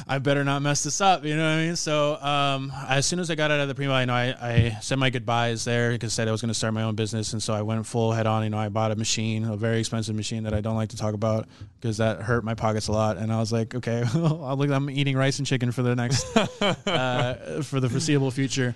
I 0.07 0.21
better 0.21 0.45
not 0.45 0.63
mess 0.63 0.85
this 0.85 1.01
up, 1.01 1.25
you 1.25 1.37
know 1.37 1.43
what 1.43 1.59
I 1.59 1.67
mean? 1.67 1.77
So 1.77 2.23
um, 2.23 2.73
as 2.89 3.05
soon 3.05 3.19
as 3.19 3.33
I 3.33 3.35
got 3.35 3.51
out 3.51 3.59
of 3.59 3.67
the 3.67 3.75
primo, 3.75 3.95
I 3.95 4.05
know 4.05 4.15
I, 4.15 4.35
I 4.41 4.79
said 4.81 5.01
my 5.01 5.11
goodbyes 5.11 5.65
there 5.65 5.91
because 5.91 6.13
I 6.13 6.15
said 6.15 6.29
I 6.29 6.31
was 6.31 6.41
gonna 6.41 6.55
start 6.55 6.73
my 6.73 6.85
own 6.85 6.95
business, 6.95 7.33
and 7.33 7.43
so 7.43 7.53
I 7.53 7.63
went 7.63 7.85
full 7.85 8.13
head 8.13 8.29
on. 8.29 8.45
You 8.45 8.51
know, 8.51 8.59
I 8.59 8.69
bought 8.69 8.93
a 8.93 8.97
machine, 8.97 9.45
a 9.45 9.57
very 9.57 9.81
expensive 9.81 10.15
machine 10.15 10.45
that 10.45 10.55
I 10.55 10.61
don't 10.61 10.77
like 10.77 10.91
to 10.91 10.97
talk 10.97 11.15
about 11.15 11.49
because 11.81 11.99
that 11.99 12.23
hurt 12.23 12.45
my 12.45 12.55
pockets 12.55 12.89
a 12.89 12.93
lot. 12.93 13.17
And 13.17 13.33
I 13.33 13.39
was 13.39 13.53
like, 13.53 13.75
okay, 13.75 14.05
I'll 14.15 14.57
look. 14.57 14.71
I'm 14.71 14.91
eating 14.91 15.17
rice 15.17 15.39
and 15.39 15.47
chicken 15.47 15.73
for 15.73 15.83
the 15.83 15.95
next 15.95 16.37
uh, 16.87 17.63
for 17.63 17.81
the 17.81 17.89
foreseeable 17.89 18.31
future. 18.31 18.75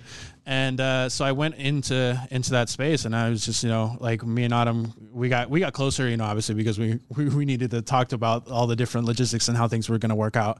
And 0.49 0.81
uh, 0.81 1.09
so 1.09 1.25
I 1.25 1.33
went 1.33 1.57
into 1.57 2.19
into 2.31 2.49
that 2.53 2.69
space, 2.69 3.05
and 3.05 3.15
I 3.15 3.29
was 3.29 3.45
just 3.45 3.63
you 3.63 3.69
know 3.69 3.95
like 3.99 4.25
me 4.25 4.45
and 4.45 4.51
Autumn, 4.51 4.91
we 5.11 5.29
got 5.29 5.47
we 5.47 5.59
got 5.59 5.73
closer, 5.73 6.09
you 6.09 6.17
know, 6.17 6.23
obviously 6.23 6.55
because 6.55 6.79
we 6.79 6.99
we, 7.15 7.29
we 7.29 7.45
needed 7.45 7.69
to 7.69 7.83
talk 7.83 8.13
about 8.13 8.49
all 8.49 8.65
the 8.65 8.75
different 8.75 9.05
logistics 9.05 9.47
and 9.47 9.55
how 9.55 9.67
things 9.67 9.89
were 9.89 9.99
going 9.99 10.09
to 10.09 10.15
work 10.15 10.35
out. 10.35 10.59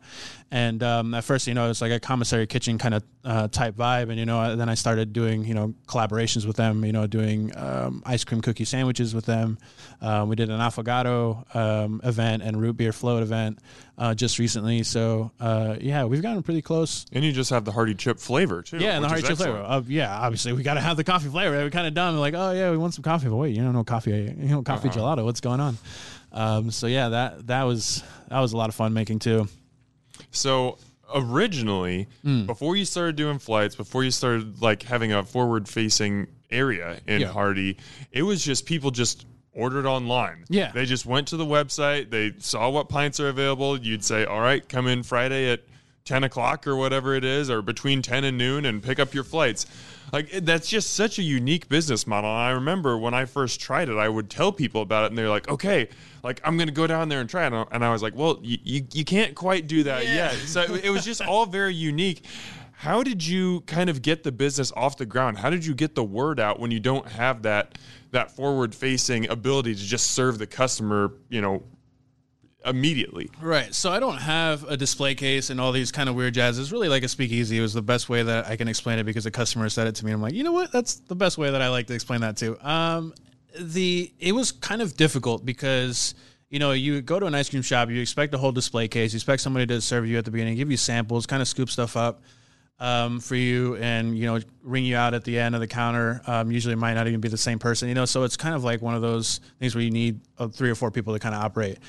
And 0.51 0.83
um, 0.83 1.15
at 1.15 1.23
first, 1.23 1.47
you 1.47 1.55
know, 1.55 1.65
it 1.65 1.69
was 1.69 1.81
like 1.81 1.91
a 1.91 1.99
commissary 1.99 2.45
kitchen 2.45 2.77
kind 2.77 2.93
of 2.93 3.03
uh, 3.25 3.47
type 3.47 3.75
vibe, 3.75 4.09
and 4.09 4.19
you 4.19 4.27
know, 4.27 4.55
then 4.55 4.69
I 4.69 4.75
started 4.75 5.11
doing 5.11 5.43
you 5.43 5.55
know 5.55 5.73
collaborations 5.87 6.45
with 6.45 6.57
them, 6.57 6.85
you 6.85 6.91
know, 6.91 7.07
doing 7.07 7.51
um, 7.57 8.03
ice 8.05 8.23
cream 8.23 8.41
cookie 8.41 8.65
sandwiches 8.65 9.15
with 9.15 9.25
them. 9.25 9.57
Um, 10.01 10.29
we 10.29 10.35
did 10.35 10.51
an 10.51 10.59
affogato 10.59 11.55
um, 11.55 11.99
event 12.03 12.43
and 12.43 12.61
root 12.61 12.77
beer 12.77 12.91
float 12.91 13.23
event 13.23 13.57
uh, 13.99 14.15
just 14.15 14.39
recently. 14.39 14.83
So 14.83 15.31
uh, 15.39 15.75
yeah, 15.79 16.05
we've 16.05 16.21
gotten 16.21 16.41
pretty 16.41 16.61
close. 16.61 17.05
And 17.11 17.23
you 17.23 17.31
just 17.31 17.49
have 17.49 17.65
the 17.65 17.71
Hardy 17.71 17.93
chip 17.93 18.19
flavor 18.19 18.61
too. 18.61 18.77
Yeah, 18.77 18.95
and 18.95 19.03
the 19.03 19.09
Hardy 19.09 19.23
chip 19.23 19.37
flavor. 19.37 19.59
Uh, 19.79 19.83
yeah, 19.87 20.17
obviously 20.17 20.53
we 20.53 20.63
got 20.63 20.75
to 20.75 20.81
have 20.81 20.97
the 20.97 21.03
coffee 21.03 21.29
flavor. 21.29 21.63
We 21.63 21.69
kind 21.69 21.87
of 21.87 21.93
dumb. 21.93 22.17
like, 22.17 22.33
oh 22.35 22.51
yeah, 22.51 22.71
we 22.71 22.77
want 22.77 22.93
some 22.93 23.03
coffee, 23.03 23.29
but 23.29 23.35
wait, 23.35 23.55
you 23.55 23.63
don't 23.63 23.73
know 23.73 23.83
coffee, 23.83 24.11
you 24.11 24.49
know 24.49 24.63
coffee 24.63 24.89
uh-huh. 24.89 24.99
gelato. 24.99 25.23
What's 25.23 25.41
going 25.41 25.59
on? 25.59 25.77
Um, 26.31 26.71
so 26.71 26.87
yeah, 26.87 27.09
that 27.09 27.47
that 27.47 27.63
was 27.63 28.03
that 28.29 28.39
was 28.39 28.53
a 28.53 28.57
lot 28.57 28.69
of 28.69 28.75
fun 28.75 28.93
making 28.93 29.19
too. 29.19 29.47
So 30.31 30.77
originally, 31.13 32.07
mm. 32.23 32.45
before 32.45 32.75
you 32.75 32.85
started 32.85 33.15
doing 33.15 33.39
flights, 33.39 33.75
before 33.75 34.03
you 34.03 34.11
started 34.11 34.61
like 34.61 34.83
having 34.83 35.11
a 35.13 35.23
forward 35.23 35.67
facing 35.67 36.27
area 36.51 36.99
in 37.07 37.21
yeah. 37.21 37.27
Hardy, 37.27 37.77
it 38.11 38.23
was 38.23 38.43
just 38.43 38.65
people 38.65 38.91
just 38.91 39.25
ordered 39.53 39.85
online. 39.85 40.45
Yeah. 40.49 40.71
They 40.71 40.85
just 40.85 41.05
went 41.05 41.29
to 41.29 41.37
the 41.37 41.45
website, 41.45 42.09
they 42.09 42.33
saw 42.39 42.69
what 42.69 42.89
pints 42.89 43.19
are 43.19 43.29
available. 43.29 43.77
You'd 43.77 44.03
say, 44.03 44.25
all 44.25 44.39
right, 44.39 44.67
come 44.67 44.87
in 44.87 45.03
Friday 45.03 45.51
at 45.51 45.61
10 46.09 46.23
o'clock 46.23 46.65
or 46.65 46.75
whatever 46.75 47.13
it 47.13 47.23
is, 47.23 47.49
or 47.51 47.61
between 47.61 48.01
10 48.01 48.23
and 48.23 48.37
noon 48.37 48.65
and 48.65 48.81
pick 48.81 48.99
up 48.99 49.13
your 49.13 49.23
flights. 49.23 49.67
Like, 50.11 50.31
that's 50.31 50.67
just 50.67 50.95
such 50.95 51.19
a 51.19 51.21
unique 51.21 51.69
business 51.69 52.07
model. 52.07 52.31
And 52.31 52.39
I 52.39 52.49
remember 52.49 52.97
when 52.97 53.13
I 53.13 53.25
first 53.25 53.61
tried 53.61 53.89
it, 53.89 53.97
I 53.97 54.09
would 54.09 54.27
tell 54.27 54.51
people 54.51 54.81
about 54.81 55.03
it, 55.03 55.11
and 55.11 55.17
they're 55.17 55.29
like, 55.29 55.47
okay, 55.47 55.87
like, 56.23 56.41
I'm 56.43 56.57
going 56.57 56.67
to 56.67 56.73
go 56.73 56.87
down 56.87 57.09
there 57.09 57.21
and 57.21 57.29
try 57.29 57.45
it. 57.45 57.53
And 57.71 57.85
I 57.85 57.91
was 57.91 58.01
like, 58.01 58.15
well, 58.15 58.39
you, 58.41 58.57
you, 58.63 58.87
you 58.91 59.05
can't 59.05 59.35
quite 59.35 59.67
do 59.67 59.83
that 59.83 60.05
yeah. 60.05 60.31
yet. 60.31 60.33
So 60.33 60.61
it 60.73 60.89
was 60.89 61.05
just 61.05 61.21
all 61.21 61.45
very 61.45 61.75
unique. 61.75 62.25
How 62.71 63.03
did 63.03 63.23
you 63.25 63.61
kind 63.61 63.89
of 63.89 64.01
get 64.01 64.23
the 64.23 64.31
business 64.31 64.71
off 64.75 64.97
the 64.97 65.05
ground? 65.05 65.37
How 65.37 65.51
did 65.51 65.63
you 65.63 65.75
get 65.75 65.93
the 65.93 66.03
word 66.03 66.39
out 66.39 66.59
when 66.59 66.71
you 66.71 66.79
don't 66.79 67.07
have 67.07 67.43
that 67.43 67.77
that 68.11 68.31
forward 68.31 68.73
facing 68.73 69.29
ability 69.29 69.75
to 69.75 69.83
just 69.83 70.11
serve 70.11 70.39
the 70.39 70.47
customer, 70.47 71.13
you 71.29 71.41
know, 71.41 71.61
immediately. 72.65 73.29
Right. 73.41 73.73
So 73.73 73.91
I 73.91 73.99
don't 73.99 74.17
have 74.17 74.63
a 74.65 74.75
display 74.75 75.15
case 75.15 75.49
and 75.49 75.61
all 75.61 75.71
these 75.71 75.91
kind 75.91 76.09
of 76.09 76.15
weird 76.15 76.33
jazz. 76.33 76.59
It's 76.59 76.71
really 76.71 76.89
like 76.89 77.03
a 77.03 77.07
speakeasy. 77.07 77.57
It 77.57 77.61
was 77.61 77.73
the 77.73 77.81
best 77.81 78.09
way 78.09 78.23
that 78.23 78.47
I 78.47 78.55
can 78.55 78.67
explain 78.67 78.99
it 78.99 79.05
because 79.05 79.25
a 79.25 79.31
customer 79.31 79.69
said 79.69 79.87
it 79.87 79.95
to 79.95 80.05
me. 80.05 80.11
I'm 80.11 80.21
like, 80.21 80.33
you 80.33 80.43
know 80.43 80.51
what? 80.51 80.71
That's 80.71 80.95
the 80.95 81.15
best 81.15 81.37
way 81.37 81.51
that 81.51 81.61
I 81.61 81.69
like 81.69 81.87
to 81.87 81.93
explain 81.93 82.21
that 82.21 82.37
too. 82.37 82.57
Um, 82.61 83.13
the 83.59 84.11
it 84.19 84.33
was 84.33 84.51
kind 84.51 84.81
of 84.81 84.95
difficult 84.95 85.45
because 85.45 86.13
you 86.49 86.59
know 86.59 86.71
you 86.71 87.01
go 87.01 87.19
to 87.19 87.25
an 87.25 87.35
ice 87.35 87.49
cream 87.49 87.61
shop, 87.61 87.89
you 87.89 88.01
expect 88.01 88.33
a 88.33 88.37
whole 88.37 88.51
display 88.51 88.87
case, 88.87 89.13
you 89.13 89.17
expect 89.17 89.41
somebody 89.41 89.65
to 89.67 89.81
serve 89.81 90.05
you 90.05 90.17
at 90.17 90.25
the 90.25 90.31
beginning, 90.31 90.55
give 90.55 90.69
you 90.69 90.77
samples, 90.77 91.25
kind 91.25 91.41
of 91.41 91.47
scoop 91.47 91.69
stuff 91.69 91.97
up 91.97 92.21
um, 92.79 93.19
for 93.19 93.35
you, 93.35 93.75
and 93.77 94.17
you 94.17 94.25
know 94.25 94.39
ring 94.63 94.85
you 94.85 94.95
out 94.95 95.13
at 95.13 95.23
the 95.23 95.39
end 95.39 95.55
of 95.55 95.61
the 95.61 95.67
counter. 95.67 96.21
Um, 96.27 96.51
usually, 96.51 96.73
it 96.73 96.77
might 96.77 96.93
not 96.93 97.07
even 97.07 97.21
be 97.21 97.27
the 97.27 97.37
same 97.37 97.59
person, 97.59 97.89
you 97.89 97.95
know. 97.95 98.05
So 98.05 98.23
it's 98.23 98.37
kind 98.37 98.55
of 98.55 98.63
like 98.63 98.81
one 98.81 98.95
of 98.95 99.01
those 99.01 99.39
things 99.59 99.75
where 99.75 99.83
you 99.83 99.91
need 99.91 100.21
uh, 100.37 100.47
three 100.47 100.69
or 100.69 100.75
four 100.75 100.91
people 100.91 101.13
to 101.13 101.19
kind 101.19 101.35
of 101.35 101.43
operate. 101.43 101.79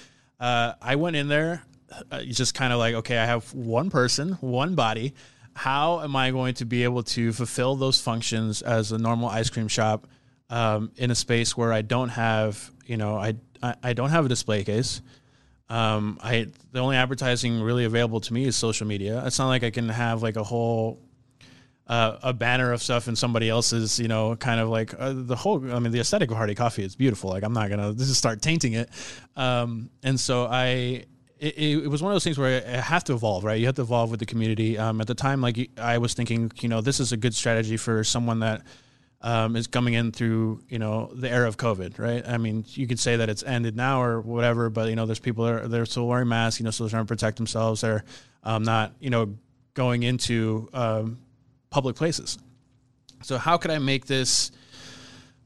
Uh, 0.40 0.72
I 0.80 0.96
went 0.96 1.16
in 1.16 1.28
there, 1.28 1.62
uh, 2.10 2.22
just 2.22 2.54
kind 2.54 2.72
of 2.72 2.78
like, 2.78 2.94
okay, 2.96 3.18
I 3.18 3.26
have 3.26 3.52
one 3.52 3.90
person, 3.90 4.32
one 4.40 4.74
body. 4.74 5.14
How 5.54 6.00
am 6.00 6.16
I 6.16 6.30
going 6.30 6.54
to 6.54 6.64
be 6.64 6.84
able 6.84 7.02
to 7.02 7.32
fulfill 7.32 7.76
those 7.76 8.00
functions 8.00 8.62
as 8.62 8.90
a 8.92 8.98
normal 8.98 9.28
ice 9.28 9.50
cream 9.50 9.68
shop 9.68 10.06
um, 10.48 10.90
in 10.96 11.10
a 11.10 11.14
space 11.14 11.56
where 11.56 11.72
I 11.72 11.82
don't 11.82 12.08
have, 12.08 12.70
you 12.86 12.96
know, 12.96 13.16
I 13.16 13.34
I, 13.62 13.74
I 13.82 13.92
don't 13.92 14.10
have 14.10 14.24
a 14.24 14.28
display 14.28 14.64
case. 14.64 15.02
Um, 15.68 16.18
I 16.22 16.46
the 16.72 16.80
only 16.80 16.96
advertising 16.96 17.60
really 17.60 17.84
available 17.84 18.20
to 18.20 18.32
me 18.32 18.44
is 18.44 18.56
social 18.56 18.86
media. 18.86 19.22
It's 19.26 19.38
not 19.38 19.48
like 19.48 19.62
I 19.62 19.70
can 19.70 19.88
have 19.88 20.22
like 20.22 20.36
a 20.36 20.42
whole 20.42 20.98
uh, 21.90 22.16
a 22.22 22.32
banner 22.32 22.72
of 22.72 22.80
stuff 22.80 23.08
in 23.08 23.16
somebody 23.16 23.48
else's, 23.48 23.98
you 23.98 24.06
know, 24.06 24.36
kind 24.36 24.60
of 24.60 24.68
like 24.68 24.94
uh, 24.96 25.12
the 25.12 25.34
whole. 25.34 25.56
I 25.74 25.80
mean, 25.80 25.90
the 25.90 25.98
aesthetic 25.98 26.30
of 26.30 26.36
Hardy 26.36 26.54
Coffee 26.54 26.84
is 26.84 26.94
beautiful. 26.94 27.30
Like 27.30 27.42
I'm 27.42 27.52
not 27.52 27.68
gonna 27.68 27.92
just 27.94 28.14
start 28.14 28.40
tainting 28.40 28.74
it. 28.74 28.88
Um, 29.36 29.90
and 30.02 30.18
so 30.18 30.46
I. 30.46 31.04
It, 31.40 31.56
it, 31.56 31.88
was 31.88 32.02
one 32.02 32.12
of 32.12 32.14
those 32.14 32.24
things 32.24 32.36
where 32.36 32.62
I 32.66 32.82
have 32.82 33.02
to 33.04 33.14
evolve, 33.14 33.44
right? 33.44 33.58
You 33.58 33.64
have 33.64 33.76
to 33.76 33.80
evolve 33.80 34.10
with 34.10 34.20
the 34.20 34.26
community. 34.26 34.76
Um, 34.76 35.00
at 35.00 35.06
the 35.06 35.14
time, 35.14 35.40
like 35.40 35.70
I 35.78 35.96
was 35.96 36.12
thinking, 36.12 36.52
you 36.60 36.68
know, 36.68 36.82
this 36.82 37.00
is 37.00 37.12
a 37.12 37.16
good 37.16 37.34
strategy 37.34 37.78
for 37.78 38.04
someone 38.04 38.40
that 38.40 38.60
um, 39.22 39.56
is 39.56 39.66
coming 39.66 39.94
in 39.94 40.12
through 40.12 40.62
you 40.68 40.78
know 40.78 41.10
the 41.14 41.30
era 41.30 41.48
of 41.48 41.56
COVID, 41.56 41.98
right? 41.98 42.22
I 42.28 42.36
mean, 42.36 42.66
you 42.68 42.86
could 42.86 43.00
say 43.00 43.16
that 43.16 43.30
it's 43.30 43.42
ended 43.42 43.74
now 43.74 44.02
or 44.02 44.20
whatever, 44.20 44.68
but 44.68 44.90
you 44.90 44.96
know, 44.96 45.06
there's 45.06 45.18
people 45.18 45.46
that 45.46 45.54
are 45.54 45.66
they're 45.66 45.86
still 45.86 46.06
wearing 46.06 46.28
masks, 46.28 46.60
you 46.60 46.64
know, 46.64 46.70
still 46.70 46.90
trying 46.90 47.04
to 47.04 47.08
protect 47.08 47.38
themselves. 47.38 47.80
They're 47.80 48.04
um, 48.44 48.62
not 48.62 48.92
you 49.00 49.08
know 49.08 49.34
going 49.72 50.02
into 50.02 50.68
um, 50.74 51.20
public 51.70 51.96
places. 51.96 52.38
So 53.22 53.38
how 53.38 53.56
could 53.56 53.70
I 53.70 53.78
make 53.78 54.06
this 54.06 54.50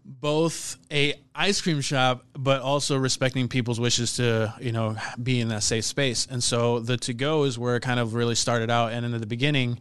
both 0.05 0.77
a 0.93 1.15
ice 1.35 1.61
cream 1.61 1.81
shop, 1.81 2.25
but 2.35 2.61
also 2.61 2.97
respecting 2.97 3.49
people's 3.49 3.81
wishes 3.81 4.17
to 4.17 4.55
you 4.61 4.73
know 4.73 4.97
be 5.23 5.41
in 5.41 5.49
that 5.49 5.63
safe 5.63 5.85
space? 5.85 6.27
And 6.31 6.43
so 6.43 6.81
the 6.81 6.97
to 6.99 7.15
go 7.15 7.45
is 7.45 7.59
where 7.59 7.77
it 7.77 7.81
kind 7.81 8.01
of 8.01 8.15
really 8.15 8.35
started 8.35 8.71
out. 8.71 8.93
And 8.93 9.05
in 9.05 9.21
the 9.21 9.27
beginning, 9.27 9.79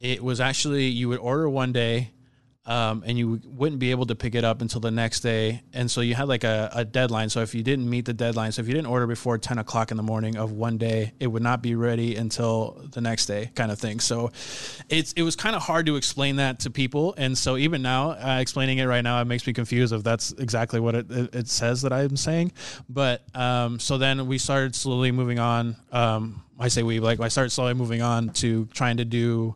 it 0.00 0.22
was 0.22 0.40
actually 0.40 0.86
you 0.86 1.08
would 1.08 1.18
order 1.18 1.48
one 1.48 1.72
day 1.72 2.10
um, 2.66 3.02
and 3.06 3.18
you 3.18 3.40
wouldn't 3.44 3.78
be 3.78 3.90
able 3.90 4.06
to 4.06 4.14
pick 4.14 4.34
it 4.34 4.42
up 4.42 4.62
until 4.62 4.80
the 4.80 4.90
next 4.90 5.20
day. 5.20 5.62
And 5.74 5.90
so 5.90 6.00
you 6.00 6.14
had 6.14 6.28
like 6.28 6.44
a, 6.44 6.70
a, 6.72 6.84
deadline. 6.84 7.28
So 7.28 7.40
if 7.40 7.54
you 7.54 7.62
didn't 7.62 7.88
meet 7.88 8.06
the 8.06 8.14
deadline, 8.14 8.52
so 8.52 8.62
if 8.62 8.68
you 8.68 8.72
didn't 8.72 8.86
order 8.86 9.06
before 9.06 9.36
10 9.36 9.58
o'clock 9.58 9.90
in 9.90 9.98
the 9.98 10.02
morning 10.02 10.36
of 10.36 10.52
one 10.52 10.78
day, 10.78 11.12
it 11.20 11.26
would 11.26 11.42
not 11.42 11.60
be 11.60 11.74
ready 11.74 12.16
until 12.16 12.80
the 12.92 13.02
next 13.02 13.26
day, 13.26 13.50
kind 13.54 13.70
of 13.70 13.78
thing. 13.78 14.00
So 14.00 14.32
it's 14.88 15.12
it 15.12 15.22
was 15.22 15.36
kind 15.36 15.54
of 15.54 15.62
hard 15.62 15.84
to 15.86 15.96
explain 15.96 16.36
that 16.36 16.60
to 16.60 16.70
people. 16.70 17.14
And 17.18 17.36
so 17.36 17.58
even 17.58 17.82
now, 17.82 18.12
uh, 18.12 18.38
explaining 18.40 18.78
it 18.78 18.86
right 18.86 19.02
now, 19.02 19.20
it 19.20 19.26
makes 19.26 19.46
me 19.46 19.52
confused 19.52 19.92
if 19.92 20.02
that's 20.02 20.32
exactly 20.32 20.80
what 20.80 20.94
it, 20.94 21.10
it 21.10 21.48
says 21.48 21.82
that 21.82 21.92
I'm 21.92 22.16
saying. 22.16 22.52
But 22.88 23.22
um, 23.34 23.78
so 23.78 23.98
then 23.98 24.26
we 24.26 24.38
started 24.38 24.74
slowly 24.74 25.12
moving 25.12 25.38
on. 25.38 25.76
Um, 25.92 26.42
I 26.58 26.68
say 26.68 26.82
we 26.82 26.98
like 27.00 27.20
I 27.20 27.28
started 27.28 27.50
slowly 27.50 27.74
moving 27.74 28.00
on 28.00 28.30
to 28.34 28.64
trying 28.66 28.96
to 28.98 29.04
do. 29.04 29.54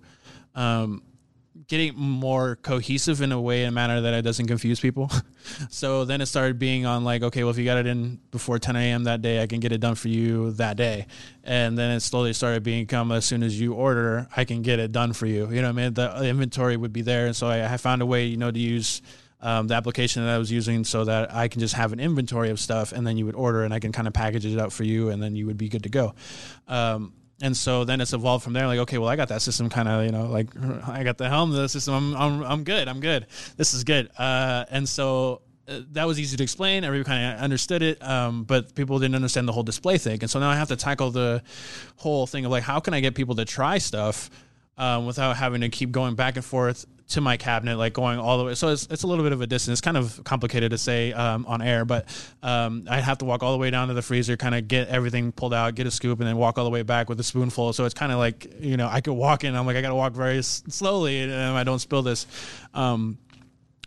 Getting 1.69 1.97
more 1.97 2.57
cohesive 2.57 3.21
in 3.21 3.31
a 3.31 3.41
way 3.41 3.63
in 3.63 3.69
a 3.69 3.73
manner 3.73 4.01
that 4.01 4.15
it 4.15 4.23
doesn't 4.23 4.47
confuse 4.47 4.81
people. 4.81 5.11
so 5.71 6.05
then 6.05 6.21
it 6.21 6.27
started 6.27 6.59
being 6.59 6.87
on 6.87 7.05
like, 7.05 7.23
okay, 7.23 7.45
well, 7.45 7.51
if 7.51 7.59
you 7.59 7.65
got 7.65 7.77
it 7.77 7.87
in 7.87 8.19
before 8.31 8.59
10 8.59 8.75
a.m. 8.75 9.05
that 9.05 9.21
day, 9.21 9.43
I 9.43 9.47
can 9.47 9.61
get 9.61 9.71
it 9.73 9.79
done 9.79 9.95
for 9.95 10.09
you 10.09 10.53
that 10.53 10.77
day. 10.77 11.07
And 11.45 11.77
then 11.77 11.91
it 11.91 12.01
slowly 12.01 12.33
started 12.33 12.63
being 12.63 12.87
come 12.87 13.13
as 13.13 13.27
soon 13.27 13.43
as 13.43 13.61
you 13.61 13.75
order, 13.75 14.29
I 14.35 14.45
can 14.45 14.63
get 14.63 14.79
it 14.79 14.93
done 14.93 15.13
for 15.13 15.27
you. 15.27 15.51
You 15.51 15.63
know 15.63 15.69
what 15.69 15.79
I 15.79 15.85
mean? 15.85 15.95
The 15.95 16.25
inventory 16.25 16.77
would 16.77 16.93
be 16.93 17.03
there. 17.03 17.27
And 17.27 17.37
so 17.37 17.47
I, 17.47 17.75
I 17.75 17.77
found 17.77 18.01
a 18.01 18.07
way, 18.07 18.25
you 18.25 18.39
know, 18.39 18.51
to 18.51 18.59
use 18.59 19.03
um, 19.41 19.69
the 19.69 19.75
application 19.75 20.25
that 20.25 20.35
I 20.35 20.39
was 20.39 20.51
using 20.51 20.85
so 20.85 21.05
that 21.05 21.35
I 21.35 21.49
can 21.49 21.61
just 21.61 21.75
have 21.75 21.93
an 21.93 22.01
inventory 22.01 22.51
of 22.51 22.59
stuff 22.59 22.93
and 22.93 23.07
then 23.07 23.17
you 23.17 23.27
would 23.27 23.37
order 23.37 23.63
and 23.63 23.73
I 23.73 23.79
can 23.79 23.93
kind 23.93 24.09
of 24.09 24.15
package 24.15 24.47
it 24.47 24.59
up 24.59 24.73
for 24.73 24.85
you 24.85 25.11
and 25.11 25.23
then 25.23 25.37
you 25.37 25.47
would 25.47 25.59
be 25.59 25.69
good 25.69 25.85
to 25.85 25.89
go. 25.89 26.15
Um, 26.67 27.13
and 27.41 27.57
so 27.57 27.85
then 27.85 28.01
it's 28.01 28.13
evolved 28.13 28.43
from 28.43 28.53
there. 28.53 28.67
Like, 28.67 28.81
okay, 28.81 28.99
well, 28.99 29.09
I 29.09 29.17
got 29.17 29.29
that 29.29 29.43
system 29.43 29.69
kind 29.69 29.89
of, 29.89 30.05
you 30.05 30.11
know, 30.11 30.27
like 30.27 30.49
I 30.89 31.05
got 31.05 31.19
the 31.19 31.29
helm 31.29 31.51
of 31.51 31.57
the 31.57 31.69
system. 31.69 31.95
I'm, 31.95 32.17
I'm, 32.17 32.43
I'm 32.43 32.65
good. 32.65 32.89
I'm 32.89 33.01
good. 33.01 33.27
This 33.57 33.75
is 33.75 33.85
good. 33.85 34.11
Uh, 34.19 34.65
and 34.71 34.89
so 34.89 35.43
uh, 35.69 35.81
that 35.93 36.07
was 36.07 36.19
easy 36.19 36.37
to 36.37 36.43
explain. 36.43 36.83
Everybody 36.83 37.09
kind 37.09 37.35
of 37.35 37.41
understood 37.41 37.83
it, 37.83 38.03
um, 38.03 38.45
but 38.45 38.75
people 38.75 38.99
didn't 38.99 39.15
understand 39.15 39.47
the 39.47 39.53
whole 39.53 39.63
display 39.63 39.99
thing. 39.99 40.19
And 40.21 40.31
so 40.31 40.41
now 40.41 40.51
I 40.51 40.57
have 40.57 40.69
to 40.69 40.77
tackle 40.77 41.11
the 41.11 41.43
whole 41.97 42.27
thing 42.27 42.45
of 42.45 42.51
like, 42.51 42.65
how 42.65 42.81
can 42.81 42.93
I 42.93 43.01
get 43.01 43.15
people 43.15 43.37
to 43.37 43.45
try 43.45 43.79
stuff 43.79 44.31
um, 44.77 45.07
without 45.07 45.37
having 45.37 45.61
to 45.61 45.69
keep 45.69 45.93
going 45.93 46.17
back 46.17 46.37
and 46.37 46.45
forth 46.45 46.87
to 47.09 47.23
my 47.23 47.39
cabinet, 47.39 47.79
like 47.79 47.95
going 47.95 48.19
all 48.19 48.37
the 48.37 48.45
way. 48.45 48.55
So 48.55 48.69
it's, 48.69 48.87
it's 48.91 49.03
a 49.03 49.07
little 49.07 49.25
bit 49.25 49.33
of 49.33 49.41
a 49.41 49.47
distance. 49.47 49.75
It's 49.75 49.81
kind 49.81 49.97
of 49.97 50.23
complicated 50.25 50.71
to 50.73 50.79
say 50.79 51.13
um, 51.15 51.47
on 51.47 51.63
air, 51.63 51.87
but 51.87 52.07
um, 52.43 52.87
I'd 52.89 53.03
have 53.03 53.19
to 53.19 53.25
walk 53.25 53.43
all 53.43 53.53
the 53.53 53.59
way 53.59 53.71
down 53.71 53.89
to 53.89 53.95
the 53.95 54.03
freezer, 54.03 54.37
kind 54.37 54.55
of 54.55 54.69
get 54.69 54.89
everything 54.89 55.33
pulled 55.33 55.55
out, 55.55 55.75
get 55.75 55.87
a 55.87 55.91
scoop, 55.91 56.21
and 56.21 56.29
then 56.29 56.37
walk 56.37 56.59
all 56.59 56.65
the 56.65 56.71
way 56.71 56.83
back 56.83 57.09
with 57.09 57.19
a 57.19 57.23
spoonful. 57.23 57.73
So 57.73 57.87
it's 57.87 57.95
kind 57.95 58.13
of 58.13 58.19
like, 58.19 58.61
you 58.61 58.77
know, 58.77 58.89
I 58.89 59.01
could 59.01 59.15
walk 59.15 59.45
in. 59.45 59.55
I'm 59.55 59.67
like, 59.67 59.77
I 59.77 59.81
got 59.81 59.89
to 59.89 59.95
walk 59.95 60.13
very 60.13 60.43
slowly 60.43 61.23
and 61.23 61.33
I 61.33 61.65
don't 61.65 61.79
spill 61.79 62.03
this. 62.03 62.27
Um, 62.75 63.17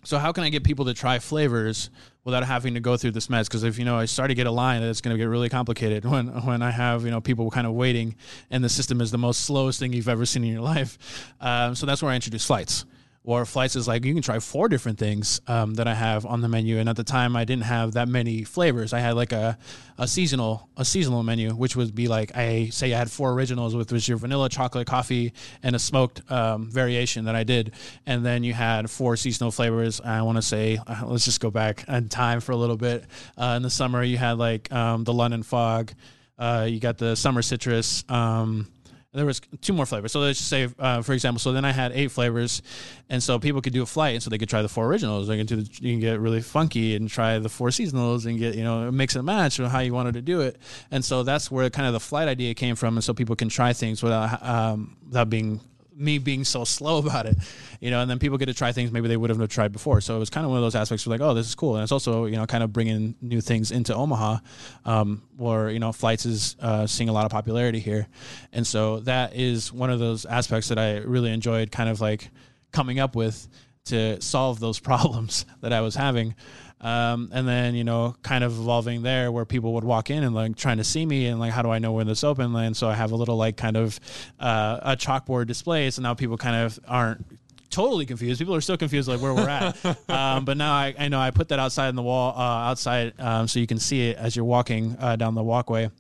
so 0.04 0.18
how 0.18 0.32
can 0.32 0.44
I 0.44 0.50
get 0.50 0.64
people 0.64 0.86
to 0.86 0.96
try 0.96 1.20
flavors 1.20 1.92
without 2.24 2.44
having 2.44 2.74
to 2.74 2.80
go 2.80 2.98
through 2.98 3.12
this 3.12 3.30
mess? 3.30 3.48
Because 3.48 3.64
if 3.64 3.78
you 3.78 3.86
know 3.86 3.98
I 3.98 4.06
start 4.06 4.30
to 4.30 4.36
get 4.36 4.48
a 4.48 4.52
line, 4.52 4.82
it's 4.82 5.00
going 5.00 5.16
to 5.16 5.18
get 5.20 5.30
really 5.30 5.50
complicated 5.50 6.06
when 6.10 6.28
when 6.44 6.64
I 6.64 6.72
have 6.72 7.06
you 7.06 7.12
know 7.12 7.22
people 7.22 7.52
kind 7.52 7.68
of 7.68 7.74
waiting, 7.74 8.16
and 8.50 8.64
the 8.64 8.70
system 8.70 9.00
is 9.00 9.12
the 9.12 9.20
most 9.20 9.42
slowest 9.42 9.80
thing 9.80 9.94
you've 9.94 10.10
ever 10.10 10.26
seen 10.26 10.44
in 10.44 10.52
your 10.52 10.62
life. 10.62 11.34
Um, 11.40 11.76
so 11.76 11.86
that's 11.86 12.02
where 12.02 12.12
I 12.12 12.16
introduce 12.16 12.48
flights 12.48 12.86
or 13.24 13.46
flights 13.46 13.76
is 13.76 13.88
like 13.88 14.04
you 14.04 14.14
can 14.14 14.24
try 14.24 14.40
four 14.40 14.68
different 14.68 14.98
things 14.98 15.42
um, 15.48 15.76
that 15.76 15.88
I 15.88 15.94
have 15.94 16.26
on 16.26 16.42
the 16.42 16.48
menu. 16.48 16.80
And 16.80 16.90
at 16.90 16.96
the 16.96 17.04
time, 17.04 17.36
I 17.36 17.46
didn't 17.46 17.66
have 17.66 17.94
that 17.94 18.08
many 18.08 18.44
flavors. 18.44 18.94
I 18.94 19.00
had 19.00 19.16
like 19.16 19.32
a, 19.32 19.60
a 20.00 20.08
seasonal 20.08 20.68
a 20.76 20.84
seasonal 20.84 21.22
menu, 21.22 21.52
which 21.52 21.76
would 21.76 21.94
be 21.94 22.08
like 22.08 22.36
I 22.36 22.70
say 22.70 22.94
I 22.94 22.98
had 22.98 23.12
four 23.12 23.34
originals, 23.34 23.76
with 23.76 23.92
which 23.92 24.08
your 24.08 24.18
vanilla, 24.18 24.50
chocolate, 24.50 24.88
coffee, 24.88 25.34
and 25.62 25.76
a 25.76 25.80
smoked 25.80 26.30
um, 26.32 26.72
variation 26.72 27.26
that 27.26 27.36
I 27.36 27.44
did. 27.44 27.74
And 28.08 28.26
then 28.26 28.44
you 28.44 28.54
had 28.54 28.90
four 28.90 29.16
seasonal 29.18 29.52
flavors. 29.52 30.02
I 30.02 30.24
want 30.24 30.38
to 30.38 30.42
say 30.42 30.80
uh, 30.88 31.04
let's 31.06 31.26
just 31.26 31.40
go 31.40 31.52
back 31.52 31.88
in 31.88 32.10
time 32.10 32.40
for 32.40 32.54
a 32.54 32.58
little 32.58 32.78
bit. 32.78 33.06
Uh, 33.38 33.54
in 33.58 33.62
the 33.62 33.70
summer, 33.70 34.04
you 34.04 34.18
had 34.18 34.40
like 34.40 34.72
um, 34.72 35.04
the 35.04 35.14
London 35.14 35.44
fog. 35.44 35.94
Uh, 36.40 36.66
you 36.68 36.80
got 36.80 36.98
the 36.98 37.16
summer 37.16 37.44
citrus. 37.44 38.04
Um, 38.10 38.68
there 39.14 39.26
was 39.26 39.42
two 39.60 39.74
more 39.74 39.86
flavors. 39.86 40.14
So 40.14 40.22
let's 40.22 40.40
just 40.40 40.50
say, 40.50 40.70
uh, 40.80 41.02
for 41.02 41.12
example, 41.12 41.40
so 41.40 41.52
then 41.52 41.66
I 41.66 41.72
had 41.72 41.92
eight 41.92 42.12
flavors, 42.12 42.62
and 43.10 43.22
so 43.22 43.40
people 43.40 43.62
could 43.62 43.74
do 43.74 43.82
a 43.82 43.86
flight, 43.86 44.14
and 44.14 44.24
so 44.24 44.30
they 44.30 44.38
could 44.38 44.48
try 44.48 44.62
the 44.62 44.70
four 44.70 44.88
originals. 44.88 45.28
They 45.28 45.38
can 45.38 45.46
do 45.46 45.58
the, 45.58 45.70
you 45.82 45.94
can 45.94 46.00
get 46.00 46.20
really 46.20 46.42
funky 46.42 46.96
and 46.96 47.10
try 47.10 47.38
the 47.40 47.50
four 47.50 47.70
seasonals 47.70 48.26
and 48.26 48.40
get 48.40 48.56
you 48.56 48.64
know 48.64 48.90
mix 48.90 49.16
and 49.16 49.26
match 49.26 49.60
or 49.60 49.68
how 49.68 49.80
you 49.80 49.94
wanted 49.94 50.14
to 50.14 50.22
do 50.22 50.42
it. 50.42 50.58
And 50.92 51.04
so 51.04 51.24
that's 51.24 51.52
where 51.52 51.70
kind 51.70 51.88
of 51.88 51.94
the 51.94 52.00
flight 52.00 52.30
idea 52.30 52.54
came 52.54 52.76
from, 52.76 52.96
and 52.96 53.04
so 53.04 53.14
people 53.14 53.36
can 53.36 53.50
try 53.50 53.74
things 53.74 54.02
without 54.02 54.42
um, 54.44 54.96
without 55.06 55.30
being 55.30 55.60
me 55.96 56.18
being 56.18 56.44
so 56.44 56.64
slow 56.64 56.98
about 57.06 57.26
it, 57.26 57.38
you 57.80 57.92
know, 57.92 58.02
and 58.02 58.10
then 58.10 58.20
people 58.20 58.38
get 58.38 58.46
to 58.48 58.54
try 58.54 58.72
things 58.72 58.92
maybe 58.92 59.08
they 59.08 59.18
would 59.18 59.30
have 59.30 59.50
tried 59.50 59.72
before. 59.72 60.02
So 60.02 60.16
it 60.16 60.20
was 60.20 60.30
kind 60.30 60.46
of 60.46 60.50
one 60.50 60.58
of 60.58 60.64
those 60.64 60.76
aspects 60.76 61.06
where 61.06 61.18
like, 61.18 61.28
oh, 61.28 61.34
this 61.34 61.48
is 61.48 61.56
cool. 61.56 61.76
And 61.76 61.84
it's 61.84 61.92
also, 61.92 62.26
you 62.26 62.36
know, 62.36 62.46
kind 62.46 62.64
of 62.64 62.72
bringing 62.74 63.16
new 63.22 63.42
things 63.42 63.72
into 63.72 63.96
Omaha, 63.96 64.38
um, 64.86 65.24
where, 65.38 65.70
you 65.70 65.80
know, 65.80 65.92
flights 65.92 66.26
is 66.26 66.56
uh, 66.60 66.88
seeing 66.88 67.10
a 67.10 67.14
lot 67.14 67.26
of 67.26 67.32
popularity 67.32 67.80
here. 67.80 68.08
And 68.52 68.66
so 68.66 69.00
that 69.02 69.36
is 69.36 69.72
one 69.72 69.90
of 69.90 70.00
those 70.00 70.26
aspects 70.26 70.70
that 70.70 70.80
I 70.80 70.98
really 70.98 71.32
enjoyed 71.32 71.72
kind 71.72 71.90
of 71.90 72.02
like 72.02 72.30
coming 72.72 73.00
up 73.00 73.16
with 73.16 73.48
to 73.86 74.22
solve 74.22 74.60
those 74.60 74.80
problems 74.90 75.46
that 75.62 75.74
I 75.74 75.82
was 75.82 75.96
having. 75.96 76.36
Um, 76.82 77.30
and 77.32 77.48
then 77.48 77.76
you 77.76 77.84
know 77.84 78.16
kind 78.24 78.44
of 78.44 78.60
evolving 78.60 79.04
there 79.04 79.32
where 79.32 79.46
people 79.46 79.74
would 79.74 79.84
walk 79.84 80.10
in 80.10 80.24
and 80.24 80.34
like 80.34 80.56
trying 80.56 80.78
to 80.78 80.84
see 80.84 81.06
me 81.06 81.28
and 81.28 81.40
like 81.40 81.52
how 81.52 81.62
do 81.62 81.70
i 81.70 81.78
know 81.78 81.92
when 81.92 82.08
this 82.08 82.24
open 82.24 82.56
and 82.56 82.76
so 82.76 82.90
i 82.90 82.96
have 82.96 83.12
a 83.12 83.16
little 83.16 83.38
like 83.38 83.56
kind 83.56 83.78
of 83.78 84.00
uh, 84.40 84.80
a 84.82 84.96
chalkboard 84.96 85.46
display 85.46 85.92
so 85.92 86.02
now 86.02 86.16
people 86.16 86.38
kind 86.38 86.56
of 86.56 86.80
aren't 86.88 87.24
totally 87.70 88.08
confused 88.08 88.40
people 88.40 88.56
are 88.56 88.62
still 88.62 88.78
confused 88.78 89.08
like 89.08 89.22
where 89.22 89.32
we're 89.32 89.48
at 89.48 89.78
um, 90.10 90.44
but 90.44 90.58
now 90.58 90.74
I, 90.74 90.96
I 90.98 91.08
know 91.08 91.20
i 91.20 91.30
put 91.30 91.50
that 91.50 91.60
outside 91.60 91.90
in 91.90 91.96
the 91.96 92.02
wall 92.02 92.34
uh, 92.36 92.70
outside 92.70 93.14
um, 93.20 93.48
so 93.48 93.60
you 93.60 93.68
can 93.68 93.78
see 93.78 94.10
it 94.10 94.18
as 94.18 94.36
you're 94.36 94.44
walking 94.44 94.98
uh, 95.00 95.18
down 95.18 95.36
the 95.36 95.44
walkway 95.44 95.92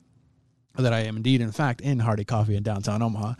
that 0.75 0.93
I 0.93 1.01
am 1.01 1.17
indeed, 1.17 1.41
in 1.41 1.51
fact, 1.51 1.82
in 1.82 1.99
Hardy 1.99 2.23
Coffee 2.23 2.55
in 2.55 2.63
downtown 2.63 3.01
Omaha. 3.01 3.34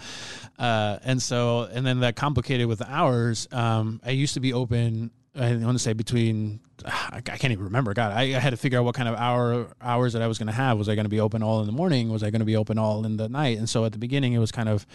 Uh, 0.60 1.00
and 1.04 1.22
so, 1.22 1.70
and 1.72 1.86
then 1.86 2.02
that 2.02 2.16
complicated 2.16 2.68
with 2.68 2.80
the 2.80 2.92
hours. 2.92 3.48
Um, 3.52 4.02
I 4.04 4.12
used 4.12 4.34
to 4.34 4.40
be 4.40 4.54
open 4.54 5.12
I 5.34 5.56
want 5.56 5.78
to 5.78 5.80
say 5.80 5.94
between 5.94 6.60
I 6.86 7.22
can't 7.22 7.52
even 7.52 7.66
remember. 7.66 7.94
God, 7.94 8.12
I, 8.12 8.22
I 8.36 8.40
had 8.40 8.52
to 8.52 8.58
figure 8.58 8.80
out 8.80 8.86
what 8.86 8.96
kind 8.96 9.08
of 9.08 9.16
hour 9.16 9.68
hours 9.82 10.14
that 10.14 10.22
I 10.22 10.28
was 10.28 10.38
going 10.38 10.48
to 10.48 10.54
have. 10.54 10.78
Was 10.78 10.90
I 10.90 10.96
going 10.96 11.06
to 11.06 11.10
be 11.10 11.20
open 11.20 11.44
all 11.44 11.60
in 11.62 11.68
the 11.68 11.72
morning? 11.72 12.10
Was 12.10 12.24
I 12.24 12.30
going 12.30 12.40
to 12.40 12.46
be 12.46 12.56
open 12.56 12.78
all 12.78 13.06
in 13.06 13.18
the 13.18 13.30
night? 13.30 13.58
And 13.58 13.70
so 13.70 13.86
at 13.86 13.92
the 13.92 13.98
beginning, 13.98 14.34
it 14.34 14.40
was 14.40 14.52
kind 14.52 14.68
of 14.68 14.86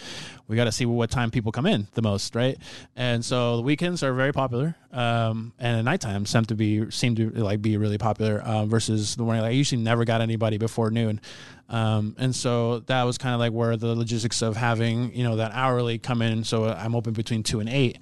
we 0.49 0.57
got 0.57 0.64
to 0.64 0.72
see 0.72 0.87
what 0.87 1.11
time 1.11 1.30
people 1.30 1.53
come 1.53 1.66
in 1.66 1.89
the 1.95 2.03
most, 2.03 2.34
right? 2.34 2.59
And 2.97 3.24
so 3.24 3.57
the 3.57 3.62
weekends 3.62 4.03
are 4.03 4.12
very 4.12 4.32
popular, 4.32 4.74
um, 4.93 5.53
and 5.59 5.78
the 5.78 5.82
nighttime 5.82 6.26
seem 6.26 6.45
to 6.47 6.55
be 6.55 6.91
seem 6.91 7.14
to 7.16 7.30
like 7.30 7.62
be 7.62 7.76
really 7.76 7.99
popular 7.99 8.41
uh, 8.41 8.66
versus 8.66 9.16
the 9.16 9.22
morning. 9.22 9.43
Like, 9.43 9.51
I 9.51 9.55
usually 9.55 9.82
never 9.82 10.05
got 10.05 10.20
anybody 10.20 10.59
before 10.59 10.91
noon, 10.91 11.20
um, 11.68 12.16
and 12.18 12.34
so 12.34 12.80
that 12.80 13.05
was 13.05 13.16
kind 13.16 13.34
of 13.34 13.41
like 13.41 13.53
where 13.53 13.76
the 13.76 13.95
logistics 13.95 14.43
of 14.43 14.57
having 14.57 15.14
you 15.14 15.24
know 15.24 15.37
that 15.37 15.53
hourly 15.55 15.99
come 15.99 16.20
in. 16.20 16.45
So 16.45 16.66
I'm 16.66 16.95
open 16.95 17.12
between 17.12 17.43
two 17.43 17.61
and 17.61 17.68
eight 17.68 17.99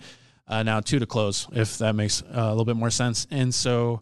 uh, 0.48 0.62
now 0.62 0.80
two 0.80 0.98
to 0.98 1.06
close, 1.06 1.48
if 1.52 1.78
that 1.78 1.94
makes 1.94 2.22
uh, 2.22 2.26
a 2.34 2.50
little 2.50 2.64
bit 2.64 2.76
more 2.76 2.90
sense. 2.90 3.26
And 3.30 3.54
so 3.54 4.00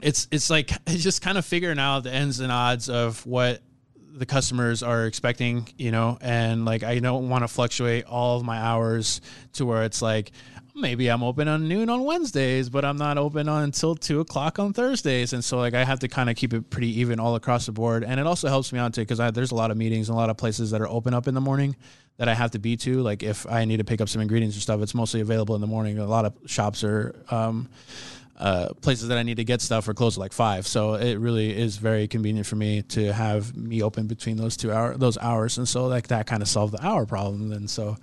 it's 0.00 0.28
it's 0.30 0.50
like 0.50 0.70
it's 0.86 1.02
just 1.02 1.22
kind 1.22 1.38
of 1.38 1.44
figuring 1.44 1.78
out 1.78 2.00
the 2.00 2.12
ends 2.12 2.40
and 2.40 2.52
odds 2.52 2.88
of 2.88 3.24
what 3.26 3.62
the 4.18 4.26
customers 4.26 4.82
are 4.82 5.06
expecting, 5.06 5.68
you 5.76 5.90
know, 5.90 6.18
and 6.20 6.64
like 6.64 6.82
I 6.82 6.98
don't 6.98 7.28
want 7.28 7.44
to 7.44 7.48
fluctuate 7.48 8.04
all 8.04 8.38
of 8.38 8.44
my 8.44 8.58
hours 8.58 9.20
to 9.54 9.64
where 9.66 9.84
it's 9.84 10.02
like 10.02 10.32
maybe 10.80 11.08
I'm 11.08 11.22
open 11.22 11.48
on 11.48 11.68
noon 11.68 11.90
on 11.90 12.04
Wednesdays, 12.04 12.68
but 12.68 12.84
I'm 12.84 12.96
not 12.96 13.18
open 13.18 13.48
on 13.48 13.64
until 13.64 13.94
two 13.94 14.20
o'clock 14.20 14.58
on 14.58 14.72
Thursdays. 14.72 15.32
And 15.32 15.44
so 15.44 15.58
like 15.58 15.74
I 15.74 15.84
have 15.84 16.00
to 16.00 16.08
kind 16.08 16.30
of 16.30 16.36
keep 16.36 16.54
it 16.54 16.70
pretty 16.70 17.00
even 17.00 17.20
all 17.20 17.34
across 17.34 17.66
the 17.66 17.72
board. 17.72 18.04
And 18.04 18.18
it 18.18 18.26
also 18.26 18.48
helps 18.48 18.72
me 18.72 18.78
out 18.78 18.94
too 18.94 19.02
because 19.02 19.18
there's 19.32 19.50
a 19.50 19.54
lot 19.54 19.70
of 19.70 19.76
meetings 19.76 20.08
and 20.08 20.16
a 20.16 20.18
lot 20.18 20.30
of 20.30 20.36
places 20.36 20.70
that 20.70 20.80
are 20.80 20.88
open 20.88 21.14
up 21.14 21.26
in 21.28 21.34
the 21.34 21.40
morning 21.40 21.76
that 22.16 22.28
I 22.28 22.34
have 22.34 22.52
to 22.52 22.58
be 22.58 22.76
to. 22.78 23.00
Like 23.00 23.22
if 23.22 23.46
I 23.46 23.64
need 23.64 23.78
to 23.78 23.84
pick 23.84 24.00
up 24.00 24.08
some 24.08 24.22
ingredients 24.22 24.56
or 24.56 24.60
stuff, 24.60 24.80
it's 24.80 24.94
mostly 24.94 25.20
available 25.20 25.54
in 25.54 25.60
the 25.60 25.66
morning. 25.66 25.98
A 25.98 26.06
lot 26.06 26.24
of 26.24 26.34
shops 26.46 26.84
are 26.84 27.14
um, 27.30 27.68
uh, 28.38 28.68
places 28.82 29.08
that 29.08 29.18
I 29.18 29.22
need 29.24 29.38
to 29.38 29.44
get 29.44 29.60
stuff 29.60 29.88
are 29.88 29.94
closed 29.94 30.16
at 30.16 30.20
like 30.20 30.32
five. 30.32 30.66
So 30.66 30.94
it 30.94 31.16
really 31.16 31.56
is 31.56 31.76
very 31.76 32.06
convenient 32.06 32.46
for 32.46 32.56
me 32.56 32.82
to 32.82 33.12
have 33.12 33.56
me 33.56 33.82
open 33.82 34.06
between 34.06 34.36
those 34.36 34.56
two 34.56 34.72
hour 34.72 34.96
those 34.96 35.18
hours. 35.18 35.58
And 35.58 35.68
so 35.68 35.86
like 35.86 36.08
that 36.08 36.26
kind 36.26 36.42
of 36.42 36.48
solved 36.48 36.74
the 36.74 36.86
hour 36.86 37.04
problem. 37.04 37.52
And 37.52 37.68
so 37.68 37.96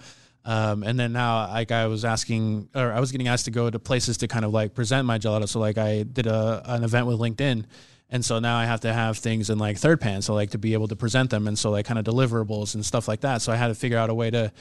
um, 0.46 0.84
and 0.84 1.00
then 1.00 1.12
now, 1.12 1.48
like 1.48 1.72
I 1.72 1.88
was 1.88 2.06
asking, 2.06 2.70
or 2.76 2.92
I 2.92 3.00
was 3.00 3.12
getting 3.12 3.28
asked 3.28 3.46
to 3.46 3.52
go 3.52 3.70
to 3.70 3.80
places 3.80 4.18
to 4.18 4.28
kind 4.28 4.46
of 4.46 4.54
like 4.54 4.76
present 4.76 5.06
my 5.06 5.18
gelato. 5.18 5.50
So 5.50 5.60
like 5.60 5.80
I 5.80 6.04
did 6.04 6.28
a 6.28 6.62
an 6.66 6.84
event 6.84 7.08
with 7.08 7.18
LinkedIn, 7.18 7.66
and 8.12 8.24
so 8.24 8.38
now 8.38 8.56
I 8.56 8.66
have 8.66 8.82
to 8.82 8.94
have 8.94 9.18
things 9.18 9.50
in 9.50 9.58
like 9.58 9.80
third 9.80 10.00
pan, 10.00 10.22
so 10.22 10.36
like 10.36 10.52
to 10.52 10.60
be 10.60 10.74
able 10.74 10.88
to 10.90 10.96
present 10.96 11.32
them, 11.32 11.48
and 11.48 11.58
so 11.58 11.72
like 11.72 11.88
kind 11.88 11.98
of 11.98 12.06
deliverables 12.06 12.76
and 12.76 12.86
stuff 12.86 13.08
like 13.08 13.22
that. 13.22 13.42
So 13.42 13.52
I 13.52 13.56
had 13.56 13.70
to 13.70 13.76
figure 13.76 13.98
out 13.98 14.12
a 14.12 14.14
way 14.14 14.30
to 14.30 14.52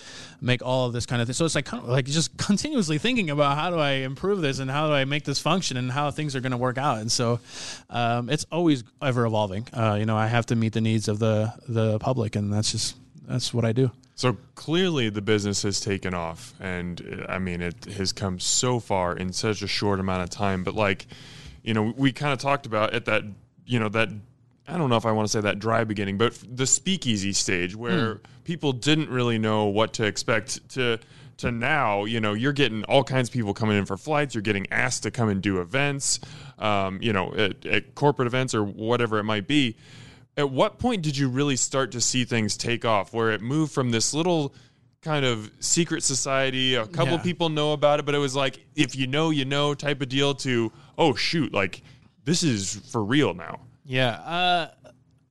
make 0.41 0.64
all 0.64 0.87
of 0.87 0.95
this 0.95 1.05
kind 1.05 1.20
of 1.20 1.28
thing. 1.28 1.35
So 1.35 1.45
it's 1.45 1.55
like 1.55 1.66
kind 1.66 1.82
of 1.82 1.91
like 1.91 2.07
just 2.07 2.35
continuously 2.39 2.97
thinking 2.97 3.28
about 3.28 3.59
how 3.59 3.68
do 3.68 3.76
I 3.76 3.91
improve 3.91 4.41
this 4.41 4.61
and 4.61 4.70
how 4.70 4.87
do 4.87 4.95
I 4.95 5.05
make 5.05 5.24
this 5.24 5.39
function 5.39 5.76
and 5.76 5.93
how 5.93 6.11
things 6.11 6.35
are 6.35 6.41
going 6.41 6.53
to 6.53 6.59
work 6.59 6.78
out. 6.78 6.99
And 6.99 7.12
so 7.12 7.41
um, 7.91 8.30
it's 8.30 8.47
always 8.51 8.85
ever 9.03 9.26
evolving. 9.26 9.68
Uh, 9.70 9.97
you 9.99 10.07
know, 10.07 10.16
I 10.16 10.28
have 10.28 10.47
to 10.47 10.57
meet 10.57 10.72
the 10.72 10.80
needs 10.80 11.09
of 11.09 11.18
the 11.18 11.53
the 11.68 11.99
public, 11.99 12.37
and 12.37 12.51
that's 12.51 12.72
just 12.72 12.97
that's 13.28 13.53
what 13.53 13.66
I 13.66 13.72
do. 13.72 13.91
So 14.17 14.37
clearly, 14.55 15.11
the 15.11 15.23
business 15.23 15.62
has 15.62 15.81
taken 15.81 16.15
off, 16.15 16.55
and 16.61 17.27
I 17.29 17.39
mean, 17.39 17.61
it 17.61 17.85
has 17.87 18.12
come 18.12 18.39
so 18.39 18.79
far 18.79 19.17
in 19.17 19.33
such 19.33 19.61
a 19.62 19.67
short 19.67 19.99
amount 19.99 20.23
of 20.23 20.31
time. 20.31 20.62
But 20.62 20.75
like, 20.75 21.07
you 21.62 21.75
know, 21.75 21.93
we 21.97 22.12
kind 22.12 22.33
of 22.33 22.39
talked 22.39 22.65
about 22.65 22.95
at 22.95 23.07
that, 23.07 23.25
you 23.67 23.81
know, 23.81 23.89
that 23.89 24.11
I 24.69 24.79
don't 24.79 24.89
know 24.89 24.97
if 24.97 25.05
I 25.05 25.11
want 25.11 25.27
to 25.27 25.33
say 25.33 25.41
that 25.41 25.59
dry 25.59 25.83
beginning, 25.83 26.17
but 26.17 26.39
the 26.49 26.67
speakeasy 26.67 27.33
stage 27.33 27.75
where 27.75 28.15
mm. 28.15 28.21
people 28.45 28.73
didn't 28.73 29.11
really 29.11 29.39
know 29.39 29.67
what 29.67 29.95
to 29.95 30.05
expect 30.05 30.69
to 30.71 31.01
to 31.39 31.51
now, 31.51 32.05
you 32.05 32.21
know, 32.21 32.33
you're 32.33 32.53
getting 32.53 32.85
all 32.85 33.03
kinds 33.03 33.29
of 33.29 33.33
people 33.33 33.53
coming 33.53 33.77
in 33.77 33.85
for 33.85 33.97
flights. 33.97 34.37
You're 34.37 34.43
getting 34.43 34.69
asked 34.71 35.03
to 35.03 35.11
come 35.11 35.29
and 35.29 35.43
do 35.43 35.61
events, 35.61 36.21
um, 36.61 37.01
you 37.03 37.12
know, 37.12 37.35
at, 37.35 37.67
at 37.67 37.95
corporate 37.97 38.27
events 38.27 38.55
or 38.55 38.62
whatever 38.62 39.19
it 39.19 39.25
might 39.25 39.49
be 39.49 39.77
at 40.37 40.51
what 40.51 40.78
point 40.78 41.03
did 41.03 41.16
you 41.16 41.28
really 41.28 41.57
start 41.57 41.93
to 41.93 42.01
see 42.01 42.24
things 42.24 42.57
take 42.57 42.85
off 42.85 43.12
where 43.12 43.30
it 43.30 43.41
moved 43.41 43.72
from 43.72 43.91
this 43.91 44.12
little 44.14 44.55
kind 45.03 45.24
of 45.24 45.51
secret 45.61 46.03
society 46.03 46.74
a 46.74 46.87
couple 46.87 47.14
yeah. 47.14 47.22
people 47.22 47.51
know 47.51 47.72
about 47.72 48.01
it 48.01 48.07
but 48.07 48.14
it 48.14 48.18
was 48.18 48.35
like 48.35 48.64
if 48.74 48.97
you 48.97 49.07
know 49.07 49.30
you 49.30 49.45
know 49.45 49.74
type 49.74 50.01
of 50.01 50.09
deal 50.09 50.35
to 50.35 50.72
oh 50.97 51.14
shoot 51.14 51.53
like 51.53 51.82
this 52.24 52.43
is 52.43 52.76
for 52.91 53.05
real 53.05 53.35
now 53.35 53.61
yeah 53.85 54.12
uh 54.12 54.68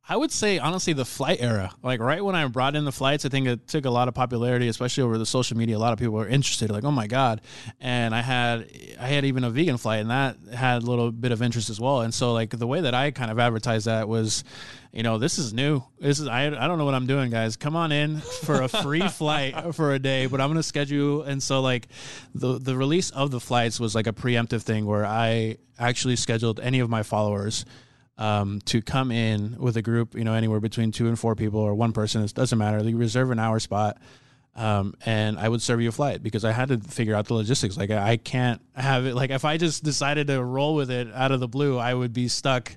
I 0.08 0.18
would 0.18 0.34
say 0.34 0.60
honestly 0.60 0.92
the 0.92 1.06
flight 1.06 1.38
era. 1.40 1.72
Like 1.82 2.02
right 2.02 2.24
when 2.24 2.36
I 2.36 2.46
brought 2.48 2.76
in 2.76 2.84
the 2.84 2.92
flights, 2.92 3.26
I 3.26 3.30
think 3.30 3.48
it 3.48 3.68
took 3.68 3.86
a 3.86 3.90
lot 3.90 4.10
of 4.10 4.14
popularity, 4.14 4.68
especially 4.68 5.04
over 5.04 5.18
the 5.18 5.26
social 5.26 5.56
media. 5.56 5.78
A 5.78 5.80
lot 5.80 5.94
of 5.94 6.00
people 6.00 6.16
were 6.16 6.28
interested, 6.28 6.70
like, 6.72 6.84
oh 6.84 6.92
my 6.92 7.08
god! 7.08 7.40
And 7.80 8.14
I 8.14 8.22
had 8.22 8.70
I 9.00 9.08
had 9.08 9.24
even 9.24 9.46
a 9.46 9.50
vegan 9.50 9.78
flight, 9.78 10.02
and 10.02 10.10
that 10.10 10.36
had 10.54 10.84
a 10.84 10.86
little 10.86 11.10
bit 11.10 11.32
of 11.32 11.42
interest 11.42 11.70
as 11.70 11.80
well. 11.80 12.02
And 12.02 12.14
so 12.14 12.34
like 12.34 12.50
the 12.50 12.68
way 12.68 12.82
that 12.82 12.94
I 12.94 13.12
kind 13.12 13.32
of 13.32 13.40
advertised 13.40 13.86
that 13.86 14.10
was, 14.10 14.44
you 14.92 15.04
know, 15.04 15.18
this 15.18 15.38
is 15.40 15.54
new. 15.54 15.82
This 16.00 16.20
is 16.20 16.28
I 16.28 16.48
I 16.48 16.68
don't 16.68 16.78
know 16.78 16.86
what 16.86 16.96
I'm 16.96 17.08
doing, 17.08 17.32
guys. 17.32 17.56
Come 17.56 17.78
on 17.78 17.94
in 17.94 18.18
for 18.20 18.62
a 18.62 18.68
free 18.68 19.08
flight 19.08 19.74
for 19.74 19.94
a 19.94 20.00
day, 20.00 20.26
but 20.26 20.42
I'm 20.42 20.50
gonna 20.50 20.64
schedule. 20.64 21.22
And 21.22 21.42
so 21.42 21.62
like 21.62 21.88
the 22.36 22.60
the 22.60 22.76
release 22.76 23.10
of 23.12 23.32
the 23.32 23.40
flights 23.40 23.80
was 23.80 23.96
like 23.96 24.08
a 24.08 24.14
preemptive 24.14 24.64
thing 24.64 24.86
where 24.86 25.06
I 25.06 25.60
actually 25.80 26.18
scheduled 26.18 26.60
any 26.60 26.82
of 26.82 26.90
my 26.90 27.04
followers 27.04 27.64
um, 28.24 28.62
to 28.62 28.82
come 28.82 29.12
in 29.12 29.58
with 29.60 29.76
a 29.76 29.82
group, 29.82 30.16
you 30.16 30.24
know, 30.24 30.34
anywhere 30.34 30.62
between 30.62 30.94
two 30.94 31.10
and 31.10 31.20
four 31.20 31.36
people 31.36 31.60
or 31.60 31.76
one 31.76 31.92
person. 31.92 32.24
It 32.24 32.34
doesn't 32.34 32.58
matter. 32.58 32.82
You 32.82 32.96
reserve 32.96 33.32
an 33.32 33.40
hour 33.40 33.60
spot, 33.60 33.98
um, 34.56 34.96
and 35.06 35.38
I 35.38 35.50
would 35.50 35.62
serve 35.62 35.82
you 35.82 35.90
a 35.90 35.92
flight 35.92 36.24
because 36.24 36.46
I 36.46 36.54
had 36.54 36.70
to 36.70 36.78
figure 36.78 37.16
out 37.16 37.28
the 37.28 37.34
logistics. 37.34 37.76
Like 37.76 37.92
I 37.92 38.16
can't 38.16 38.62
have 38.78 39.06
it. 39.06 39.14
Like 39.14 39.30
if 39.30 39.44
I 39.44 39.58
just 39.58 39.84
decided 39.84 40.28
to 40.28 40.42
roll 40.42 40.74
with 40.74 40.90
it 40.90 41.10
out 41.14 41.34
of 41.34 41.42
the 41.42 41.50
blue, 41.50 41.78
I 41.78 41.94
would 41.94 42.14
be 42.14 42.30
stuck 42.30 42.74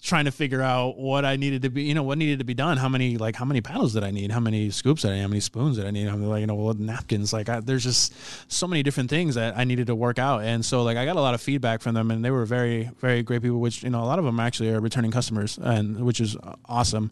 trying 0.00 0.26
to 0.26 0.30
figure 0.30 0.62
out 0.62 0.96
what 0.96 1.24
I 1.24 1.36
needed 1.36 1.62
to 1.62 1.70
be, 1.70 1.82
you 1.82 1.94
know, 1.94 2.04
what 2.04 2.18
needed 2.18 2.38
to 2.38 2.44
be 2.44 2.54
done. 2.54 2.76
How 2.76 2.88
many, 2.88 3.16
like, 3.18 3.34
how 3.34 3.44
many 3.44 3.60
paddles 3.60 3.94
did 3.94 4.04
I 4.04 4.10
need? 4.10 4.30
How 4.30 4.40
many 4.40 4.70
scoops 4.70 5.02
did 5.02 5.10
I 5.10 5.14
need? 5.14 5.22
How 5.22 5.28
many 5.28 5.40
spoons 5.40 5.76
did 5.76 5.86
I 5.86 5.90
need? 5.90 6.08
How 6.08 6.16
many, 6.16 6.26
like, 6.28 6.40
you 6.40 6.46
know, 6.46 6.54
what 6.54 6.78
napkins? 6.78 7.32
Like, 7.32 7.48
I, 7.48 7.60
there's 7.60 7.82
just 7.82 8.14
so 8.50 8.68
many 8.68 8.82
different 8.84 9.10
things 9.10 9.34
that 9.34 9.58
I 9.58 9.64
needed 9.64 9.88
to 9.88 9.96
work 9.96 10.18
out. 10.18 10.44
And 10.44 10.64
so, 10.64 10.84
like, 10.84 10.96
I 10.96 11.04
got 11.04 11.16
a 11.16 11.20
lot 11.20 11.34
of 11.34 11.40
feedback 11.40 11.80
from 11.80 11.94
them, 11.94 12.10
and 12.10 12.24
they 12.24 12.30
were 12.30 12.44
very, 12.44 12.90
very 12.98 13.22
great 13.22 13.42
people. 13.42 13.58
Which, 13.58 13.82
you 13.82 13.90
know, 13.90 14.02
a 14.02 14.06
lot 14.06 14.20
of 14.20 14.24
them 14.24 14.38
actually 14.38 14.70
are 14.70 14.80
returning 14.80 15.10
customers, 15.10 15.58
and 15.60 16.04
which 16.04 16.20
is 16.20 16.36
awesome. 16.66 17.10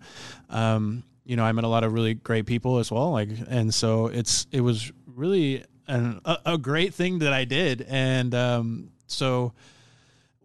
Um, 0.49 1.03
you 1.24 1.34
know, 1.34 1.45
I 1.45 1.51
met 1.51 1.64
a 1.64 1.68
lot 1.68 1.82
of 1.82 1.93
really 1.93 2.14
great 2.14 2.47
people 2.47 2.78
as 2.78 2.93
well. 2.93 3.11
Like, 3.11 3.30
and 3.49 3.74
so 3.74 4.07
it's 4.07 4.47
it 4.53 4.61
was 4.61 4.93
really 5.07 5.64
an, 5.89 6.20
a, 6.24 6.39
a 6.47 6.59
great 6.59 6.95
thing 6.95 7.18
that 7.18 7.32
I 7.32 7.45
did, 7.45 7.84
and 7.89 8.32
um, 8.32 8.91
so 9.09 9.53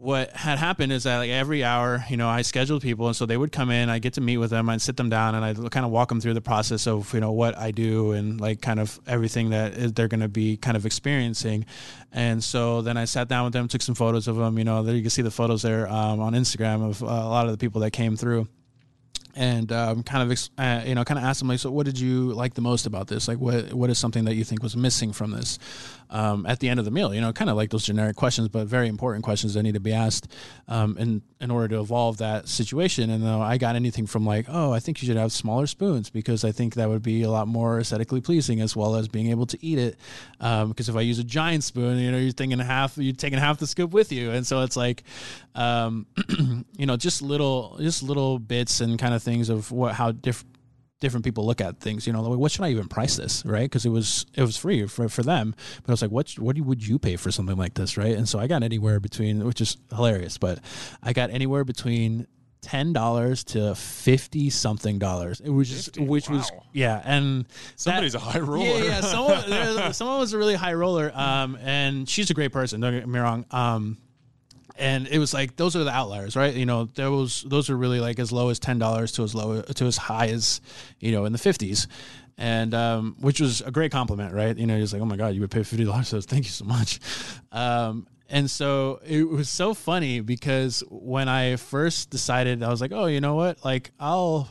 what 0.01 0.31
had 0.31 0.57
happened 0.57 0.91
is 0.91 1.03
that 1.03 1.17
like 1.17 1.29
every 1.29 1.63
hour, 1.63 2.03
you 2.09 2.17
know, 2.17 2.27
I 2.27 2.41
scheduled 2.41 2.81
people, 2.81 3.05
and 3.05 3.15
so 3.15 3.27
they 3.27 3.37
would 3.37 3.51
come 3.51 3.69
in. 3.69 3.87
I 3.87 3.99
get 3.99 4.13
to 4.13 4.21
meet 4.21 4.37
with 4.37 4.49
them. 4.49 4.67
I'd 4.67 4.81
sit 4.81 4.97
them 4.97 5.09
down, 5.09 5.35
and 5.35 5.45
I 5.45 5.53
kind 5.69 5.85
of 5.85 5.91
walk 5.91 6.09
them 6.09 6.19
through 6.19 6.33
the 6.33 6.41
process 6.41 6.87
of 6.87 7.13
you 7.13 7.19
know 7.19 7.31
what 7.31 7.55
I 7.55 7.69
do 7.69 8.11
and 8.13 8.41
like 8.41 8.61
kind 8.61 8.79
of 8.79 8.99
everything 9.05 9.51
that 9.51 9.95
they're 9.95 10.07
going 10.07 10.21
to 10.21 10.27
be 10.27 10.57
kind 10.57 10.75
of 10.75 10.87
experiencing. 10.87 11.67
And 12.11 12.43
so 12.43 12.81
then 12.81 12.97
I 12.97 13.05
sat 13.05 13.27
down 13.27 13.43
with 13.43 13.53
them, 13.53 13.67
took 13.67 13.83
some 13.83 13.93
photos 13.93 14.27
of 14.27 14.37
them. 14.37 14.57
You 14.57 14.63
know, 14.63 14.81
there 14.81 14.95
you 14.95 15.01
can 15.01 15.11
see 15.11 15.21
the 15.21 15.29
photos 15.29 15.61
there 15.61 15.87
um, 15.87 16.19
on 16.19 16.33
Instagram 16.33 16.83
of 16.89 17.03
uh, 17.03 17.05
a 17.05 17.29
lot 17.29 17.45
of 17.45 17.51
the 17.51 17.59
people 17.59 17.81
that 17.81 17.91
came 17.91 18.17
through 18.17 18.47
and 19.35 19.71
um, 19.71 20.03
kind 20.03 20.29
of 20.29 20.49
uh, 20.57 20.81
you 20.85 20.95
know 20.95 21.03
kind 21.03 21.17
of 21.17 21.23
asked 21.23 21.39
them 21.39 21.47
like 21.47 21.59
so 21.59 21.71
what 21.71 21.85
did 21.85 21.99
you 21.99 22.33
like 22.33 22.53
the 22.53 22.61
most 22.61 22.85
about 22.85 23.07
this 23.07 23.27
like 23.27 23.37
what 23.37 23.73
what 23.73 23.89
is 23.89 23.97
something 23.97 24.25
that 24.25 24.35
you 24.35 24.43
think 24.43 24.61
was 24.61 24.75
missing 24.75 25.13
from 25.13 25.31
this 25.31 25.57
um, 26.11 26.45
at 26.45 26.59
the 26.59 26.69
end 26.69 26.79
of 26.79 26.85
the 26.85 26.91
meal 26.91 27.13
you 27.13 27.21
know 27.21 27.33
kind 27.33 27.49
of 27.49 27.55
like 27.55 27.69
those 27.71 27.85
generic 27.85 28.15
questions 28.15 28.47
but 28.49 28.67
very 28.67 28.87
important 28.87 29.23
questions 29.23 29.53
that 29.53 29.63
need 29.63 29.73
to 29.73 29.79
be 29.79 29.93
asked 29.93 30.27
um, 30.67 30.97
in 30.97 31.21
in 31.39 31.49
order 31.49 31.67
to 31.69 31.79
evolve 31.79 32.17
that 32.17 32.47
situation. 32.47 33.09
And 33.09 33.23
though 33.23 33.41
I 33.41 33.57
got 33.57 33.75
anything 33.75 34.05
from 34.05 34.25
like 34.25 34.45
oh 34.49 34.71
I 34.71 34.79
think 34.79 35.01
you 35.01 35.07
should 35.07 35.17
have 35.17 35.31
smaller 35.31 35.67
spoons 35.67 36.09
because 36.09 36.43
I 36.43 36.51
think 36.51 36.75
that 36.75 36.89
would 36.89 37.01
be 37.01 37.23
a 37.23 37.29
lot 37.29 37.47
more 37.47 37.79
aesthetically 37.79 38.21
pleasing 38.21 38.61
as 38.61 38.75
well 38.75 38.95
as 38.95 39.07
being 39.07 39.29
able 39.29 39.45
to 39.47 39.65
eat 39.65 39.79
it. 39.79 39.97
Because 40.39 40.89
um, 40.89 40.95
if 40.95 40.95
I 40.95 41.01
use 41.01 41.19
a 41.19 41.23
giant 41.23 41.63
spoon 41.63 41.97
you 41.97 42.11
know 42.11 42.17
you're 42.17 42.31
thinking 42.31 42.59
half 42.59 42.97
you're 42.97 43.13
taking 43.13 43.39
half 43.39 43.57
the 43.57 43.67
scoop 43.67 43.91
with 43.91 44.11
you. 44.11 44.31
And 44.31 44.45
so 44.45 44.61
it's 44.61 44.77
like 44.77 45.03
um, 45.55 46.05
you 46.77 46.85
know 46.85 46.97
just 46.97 47.21
little 47.21 47.77
just 47.79 48.03
little 48.03 48.39
bits 48.39 48.81
and 48.81 48.99
kind 48.99 49.13
of 49.13 49.23
things 49.23 49.49
of 49.49 49.71
what 49.71 49.93
how 49.93 50.11
different 50.11 50.47
different 51.01 51.25
people 51.25 51.45
look 51.45 51.59
at 51.59 51.81
things. 51.81 52.07
You 52.07 52.13
know, 52.13 52.21
like, 52.21 52.39
what 52.39 52.51
should 52.51 52.63
I 52.63 52.69
even 52.69 52.87
price 52.87 53.17
this, 53.17 53.43
right? 53.45 53.63
Because 53.63 53.85
it 53.85 53.89
was 53.89 54.25
it 54.33 54.41
was 54.41 54.55
free 54.55 54.87
for, 54.87 55.09
for 55.09 55.23
them, 55.23 55.53
but 55.83 55.89
I 55.89 55.91
was 55.91 56.01
like, 56.01 56.11
what 56.11 56.31
what 56.39 56.57
would 56.57 56.87
you 56.87 56.97
pay 56.97 57.17
for 57.17 57.31
something 57.31 57.57
like 57.57 57.73
this, 57.73 57.97
right? 57.97 58.15
And 58.15 58.29
so 58.29 58.39
I 58.39 58.47
got 58.47 58.63
anywhere 58.63 59.01
between, 59.01 59.43
which 59.43 59.59
is 59.59 59.75
hilarious, 59.93 60.37
but 60.37 60.59
I 61.03 61.11
got 61.11 61.29
anywhere 61.31 61.65
between 61.65 62.27
ten 62.61 62.93
dollars 62.93 63.43
to 63.43 63.75
fifty 63.75 64.49
something 64.49 64.99
dollars. 64.99 65.41
It 65.41 65.49
was 65.49 65.67
just 65.67 65.95
50? 65.95 66.05
which 66.05 66.29
wow. 66.29 66.37
was 66.37 66.51
yeah, 66.71 67.01
and 67.03 67.45
somebody's 67.75 68.13
that, 68.13 68.19
a 68.19 68.25
high 68.25 68.39
roller. 68.39 68.65
Yeah, 68.65 68.83
yeah. 68.83 69.01
Someone 69.01 69.93
someone 69.93 70.19
was 70.19 70.33
a 70.33 70.37
really 70.37 70.55
high 70.55 70.73
roller, 70.73 71.11
um, 71.13 71.57
and 71.61 72.07
she's 72.07 72.29
a 72.29 72.33
great 72.33 72.53
person. 72.53 72.79
Don't 72.79 72.93
get 72.93 73.07
me 73.07 73.19
wrong. 73.19 73.45
Um, 73.51 73.97
and 74.75 75.07
it 75.07 75.19
was 75.19 75.33
like 75.33 75.55
those 75.55 75.75
are 75.75 75.83
the 75.83 75.91
outliers, 75.91 76.35
right? 76.35 76.53
You 76.53 76.65
know, 76.65 76.85
there 76.95 77.11
was 77.11 77.43
those 77.47 77.69
are 77.69 77.77
really 77.77 77.99
like 77.99 78.19
as 78.19 78.31
low 78.31 78.49
as 78.49 78.59
ten 78.59 78.79
dollars 78.79 79.11
to 79.13 79.23
as 79.23 79.35
low 79.35 79.61
to 79.61 79.85
as 79.85 79.97
high 79.97 80.27
as 80.27 80.61
you 80.99 81.11
know 81.11 81.25
in 81.25 81.31
the 81.31 81.37
fifties, 81.37 81.87
and 82.37 82.73
um, 82.73 83.15
which 83.19 83.39
was 83.39 83.61
a 83.61 83.71
great 83.71 83.91
compliment, 83.91 84.33
right? 84.33 84.57
You 84.57 84.67
know, 84.67 84.77
he's 84.77 84.93
like, 84.93 85.01
"Oh 85.01 85.05
my 85.05 85.17
god, 85.17 85.35
you 85.35 85.41
would 85.41 85.51
pay 85.51 85.63
fifty 85.63 85.85
dollars." 85.85 86.07
So 86.09 86.21
thank 86.21 86.45
you 86.45 86.51
so 86.51 86.65
much. 86.65 86.99
Um, 87.51 88.07
and 88.29 88.49
so 88.49 89.01
it 89.05 89.27
was 89.27 89.49
so 89.49 89.73
funny 89.73 90.21
because 90.21 90.83
when 90.89 91.27
I 91.27 91.57
first 91.57 92.09
decided, 92.09 92.63
I 92.63 92.69
was 92.69 92.81
like, 92.81 92.91
"Oh, 92.93 93.05
you 93.05 93.21
know 93.21 93.35
what? 93.35 93.63
Like, 93.63 93.91
I'll 93.99 94.49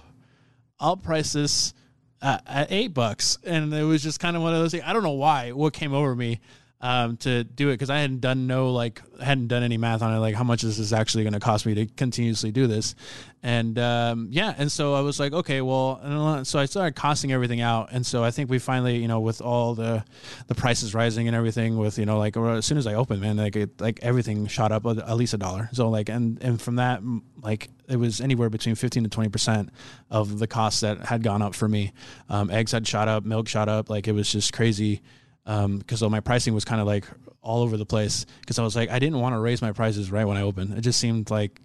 I'll 0.78 0.96
price 0.96 1.32
this." 1.32 1.74
At, 2.22 2.42
at 2.46 2.70
eight 2.70 2.88
bucks, 2.88 3.38
and 3.44 3.72
it 3.72 3.82
was 3.82 4.02
just 4.02 4.20
kind 4.20 4.36
of 4.36 4.42
one 4.42 4.52
of 4.52 4.60
those 4.60 4.72
things. 4.72 4.82
I 4.86 4.92
don't 4.92 5.02
know 5.02 5.12
why. 5.12 5.52
What 5.52 5.72
came 5.72 5.94
over 5.94 6.14
me, 6.14 6.40
um, 6.82 7.18
to 7.18 7.44
do 7.44 7.68
it 7.68 7.74
because 7.74 7.90
I 7.90 7.98
hadn't 7.98 8.20
done 8.20 8.46
no 8.46 8.72
like 8.72 9.02
hadn't 9.20 9.48
done 9.48 9.62
any 9.62 9.76
math 9.76 10.00
on 10.00 10.14
it 10.14 10.18
like 10.18 10.34
how 10.34 10.44
much 10.44 10.62
this 10.62 10.78
is 10.78 10.90
this 10.90 10.98
actually 10.98 11.24
going 11.24 11.34
to 11.34 11.40
cost 11.40 11.66
me 11.66 11.74
to 11.74 11.86
continuously 11.86 12.50
do 12.52 12.66
this, 12.66 12.94
and 13.42 13.78
um, 13.78 14.28
yeah, 14.30 14.54
and 14.56 14.72
so 14.72 14.94
I 14.94 15.00
was 15.02 15.20
like 15.20 15.32
okay 15.32 15.60
well, 15.60 16.44
so 16.44 16.58
I 16.58 16.64
started 16.64 16.96
costing 16.96 17.32
everything 17.32 17.60
out, 17.60 17.88
and 17.92 18.06
so 18.06 18.24
I 18.24 18.30
think 18.30 18.48
we 18.48 18.58
finally 18.58 18.96
you 18.96 19.08
know 19.08 19.20
with 19.20 19.42
all 19.42 19.74
the 19.74 20.04
the 20.46 20.54
prices 20.54 20.94
rising 20.94 21.28
and 21.28 21.36
everything 21.36 21.76
with 21.76 21.98
you 21.98 22.06
know 22.06 22.18
like 22.18 22.36
as 22.36 22.64
soon 22.64 22.78
as 22.78 22.86
I 22.86 22.94
opened 22.94 23.20
man 23.20 23.36
like 23.36 23.56
it, 23.56 23.78
like 23.80 23.98
everything 24.02 24.46
shot 24.46 24.72
up 24.72 24.86
at 24.86 25.16
least 25.16 25.34
a 25.34 25.38
dollar. 25.38 25.68
So 25.72 25.90
like 25.90 26.08
and 26.08 26.42
and 26.42 26.60
from 26.60 26.76
that 26.76 27.02
like 27.42 27.68
it 27.88 27.96
was 27.96 28.20
anywhere 28.20 28.48
between 28.48 28.74
15 28.74 29.04
to 29.04 29.10
20 29.10 29.28
percent 29.28 29.70
of 30.10 30.38
the 30.38 30.46
costs 30.46 30.80
that 30.80 31.00
had 31.00 31.22
gone 31.22 31.42
up 31.42 31.54
for 31.54 31.68
me. 31.68 31.92
Um, 32.30 32.50
eggs 32.50 32.72
had 32.72 32.86
shot 32.86 33.08
up 33.08 33.24
milk 33.24 33.48
shot 33.48 33.68
up 33.68 33.90
like 33.90 34.08
it 34.08 34.12
was 34.12 34.32
just 34.32 34.54
crazy 34.54 35.02
because 35.44 36.02
um, 36.02 36.10
my 36.12 36.20
pricing 36.20 36.54
was 36.54 36.64
kind 36.64 36.80
of 36.80 36.86
like 36.86 37.04
all 37.42 37.62
over 37.62 37.76
the 37.76 37.86
place 37.86 38.26
because 38.40 38.58
I 38.58 38.62
was 38.62 38.76
like 38.76 38.90
I 38.90 38.98
didn't 38.98 39.18
want 39.18 39.34
to 39.34 39.38
raise 39.38 39.62
my 39.62 39.72
prices 39.72 40.10
right 40.10 40.24
when 40.24 40.36
I 40.36 40.42
opened. 40.42 40.76
It 40.76 40.82
just 40.82 41.00
seemed 41.00 41.30
like 41.30 41.60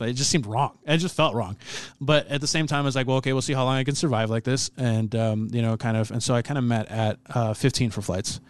it 0.00 0.12
just 0.14 0.30
seemed 0.30 0.46
wrong. 0.46 0.78
It 0.86 0.98
just 0.98 1.14
felt 1.14 1.34
wrong. 1.34 1.56
But 2.00 2.26
at 2.28 2.40
the 2.40 2.46
same 2.46 2.66
time, 2.66 2.82
I 2.82 2.86
was 2.86 2.96
like, 2.96 3.06
well, 3.06 3.18
okay, 3.18 3.32
we'll 3.32 3.42
see 3.42 3.52
how 3.52 3.64
long 3.64 3.76
I 3.76 3.84
can 3.84 3.94
survive 3.94 4.30
like 4.30 4.44
this, 4.44 4.70
and 4.76 5.14
um, 5.14 5.48
you 5.52 5.62
know, 5.62 5.76
kind 5.76 5.96
of. 5.96 6.10
And 6.10 6.22
so 6.22 6.34
I 6.34 6.42
kind 6.42 6.58
of 6.58 6.64
met 6.64 6.88
at 6.88 7.18
uh, 7.28 7.54
15 7.54 7.90
for 7.90 8.02
flights, 8.02 8.40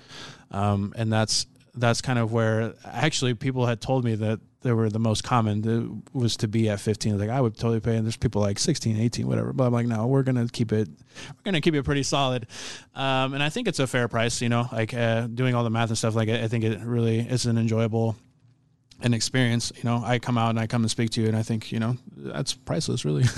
um, 0.50 0.92
and 0.96 1.12
that's 1.12 1.46
that's 1.74 2.00
kind 2.00 2.18
of 2.18 2.32
where 2.32 2.74
actually 2.84 3.34
people 3.34 3.66
had 3.66 3.80
told 3.80 4.04
me 4.04 4.14
that 4.14 4.40
they 4.62 4.72
were 4.72 4.90
the 4.90 4.98
most 4.98 5.24
common 5.24 6.02
was 6.12 6.36
to 6.36 6.48
be 6.48 6.68
at 6.68 6.80
15 6.80 7.18
like 7.18 7.30
i 7.30 7.40
would 7.40 7.56
totally 7.56 7.80
pay 7.80 7.96
and 7.96 8.04
there's 8.04 8.16
people 8.16 8.42
like 8.42 8.58
16 8.58 8.98
18 8.98 9.26
whatever 9.26 9.52
but 9.52 9.64
i'm 9.64 9.72
like 9.72 9.86
no 9.86 10.06
we're 10.06 10.22
gonna 10.22 10.46
keep 10.48 10.72
it 10.72 10.88
we're 10.88 11.42
gonna 11.44 11.60
keep 11.60 11.74
it 11.74 11.82
pretty 11.82 12.02
solid. 12.02 12.46
Um, 12.94 13.34
and 13.34 13.42
i 13.42 13.48
think 13.48 13.68
it's 13.68 13.78
a 13.78 13.86
fair 13.86 14.08
price 14.08 14.42
you 14.42 14.48
know 14.48 14.68
like 14.72 14.92
uh, 14.92 15.26
doing 15.28 15.54
all 15.54 15.64
the 15.64 15.70
math 15.70 15.88
and 15.88 15.98
stuff 15.98 16.14
like 16.14 16.28
i 16.28 16.48
think 16.48 16.64
it 16.64 16.80
really 16.80 17.20
is 17.20 17.46
an 17.46 17.56
enjoyable 17.58 18.16
an 19.02 19.14
experience 19.14 19.72
you 19.76 19.84
know. 19.84 20.02
I 20.04 20.18
come 20.18 20.36
out 20.36 20.50
and 20.50 20.60
i 20.60 20.66
come 20.66 20.82
and 20.82 20.90
speak 20.90 21.10
to 21.10 21.22
you 21.22 21.28
and 21.28 21.36
i 21.36 21.42
think 21.42 21.72
you 21.72 21.78
know 21.78 21.96
that's 22.16 22.52
priceless 22.52 23.04
really. 23.04 23.24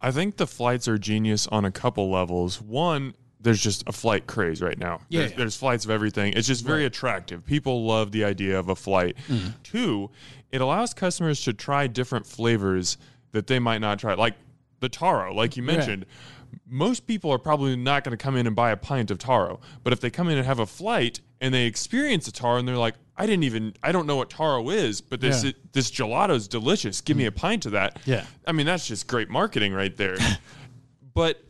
I 0.00 0.10
think 0.10 0.36
the 0.36 0.46
flights 0.46 0.86
are 0.88 0.98
genius 0.98 1.46
on 1.46 1.64
a 1.64 1.70
couple 1.70 2.10
levels. 2.10 2.60
One 2.60 3.14
there's 3.44 3.62
just 3.62 3.84
a 3.86 3.92
flight 3.92 4.26
craze 4.26 4.60
right 4.60 4.78
now. 4.78 5.00
Yeah, 5.08 5.20
there's, 5.20 5.30
yeah. 5.30 5.36
there's 5.36 5.56
flights 5.56 5.84
of 5.84 5.90
everything. 5.90 6.32
It's 6.32 6.48
just 6.48 6.64
very 6.64 6.80
right. 6.80 6.86
attractive. 6.86 7.46
People 7.46 7.84
love 7.84 8.10
the 8.10 8.24
idea 8.24 8.58
of 8.58 8.70
a 8.70 8.74
flight. 8.74 9.16
Mm-hmm. 9.28 9.48
Two, 9.62 10.10
it 10.50 10.60
allows 10.60 10.94
customers 10.94 11.42
to 11.42 11.52
try 11.52 11.86
different 11.86 12.26
flavors 12.26 12.96
that 13.32 13.46
they 13.46 13.58
might 13.58 13.78
not 13.78 13.98
try, 13.98 14.14
like 14.14 14.34
the 14.80 14.88
taro, 14.88 15.34
like 15.34 15.56
you 15.56 15.62
mentioned. 15.62 16.06
Right. 16.08 16.60
Most 16.66 17.06
people 17.06 17.30
are 17.32 17.38
probably 17.38 17.76
not 17.76 18.02
going 18.02 18.16
to 18.16 18.22
come 18.22 18.36
in 18.36 18.46
and 18.46 18.56
buy 18.56 18.70
a 18.70 18.76
pint 18.76 19.10
of 19.10 19.18
taro, 19.18 19.60
but 19.82 19.92
if 19.92 20.00
they 20.00 20.08
come 20.08 20.28
in 20.28 20.38
and 20.38 20.46
have 20.46 20.60
a 20.60 20.66
flight 20.66 21.20
and 21.40 21.52
they 21.52 21.66
experience 21.66 22.26
a 22.26 22.32
taro 22.32 22.58
and 22.58 22.66
they're 22.66 22.76
like, 22.76 22.94
I 23.16 23.26
didn't 23.26 23.44
even, 23.44 23.74
I 23.82 23.92
don't 23.92 24.06
know 24.06 24.16
what 24.16 24.30
taro 24.30 24.70
is, 24.70 25.00
but 25.00 25.20
this 25.20 25.44
yeah. 25.44 25.50
it, 25.50 25.72
this 25.72 25.90
gelato 25.90 26.34
is 26.34 26.48
delicious. 26.48 27.00
Give 27.00 27.16
mm. 27.16 27.20
me 27.20 27.26
a 27.26 27.32
pint 27.32 27.66
of 27.66 27.72
that. 27.72 27.98
Yeah, 28.06 28.24
I 28.46 28.52
mean 28.52 28.66
that's 28.66 28.88
just 28.88 29.06
great 29.06 29.28
marketing 29.28 29.72
right 29.72 29.94
there. 29.96 30.16
but 31.14 31.42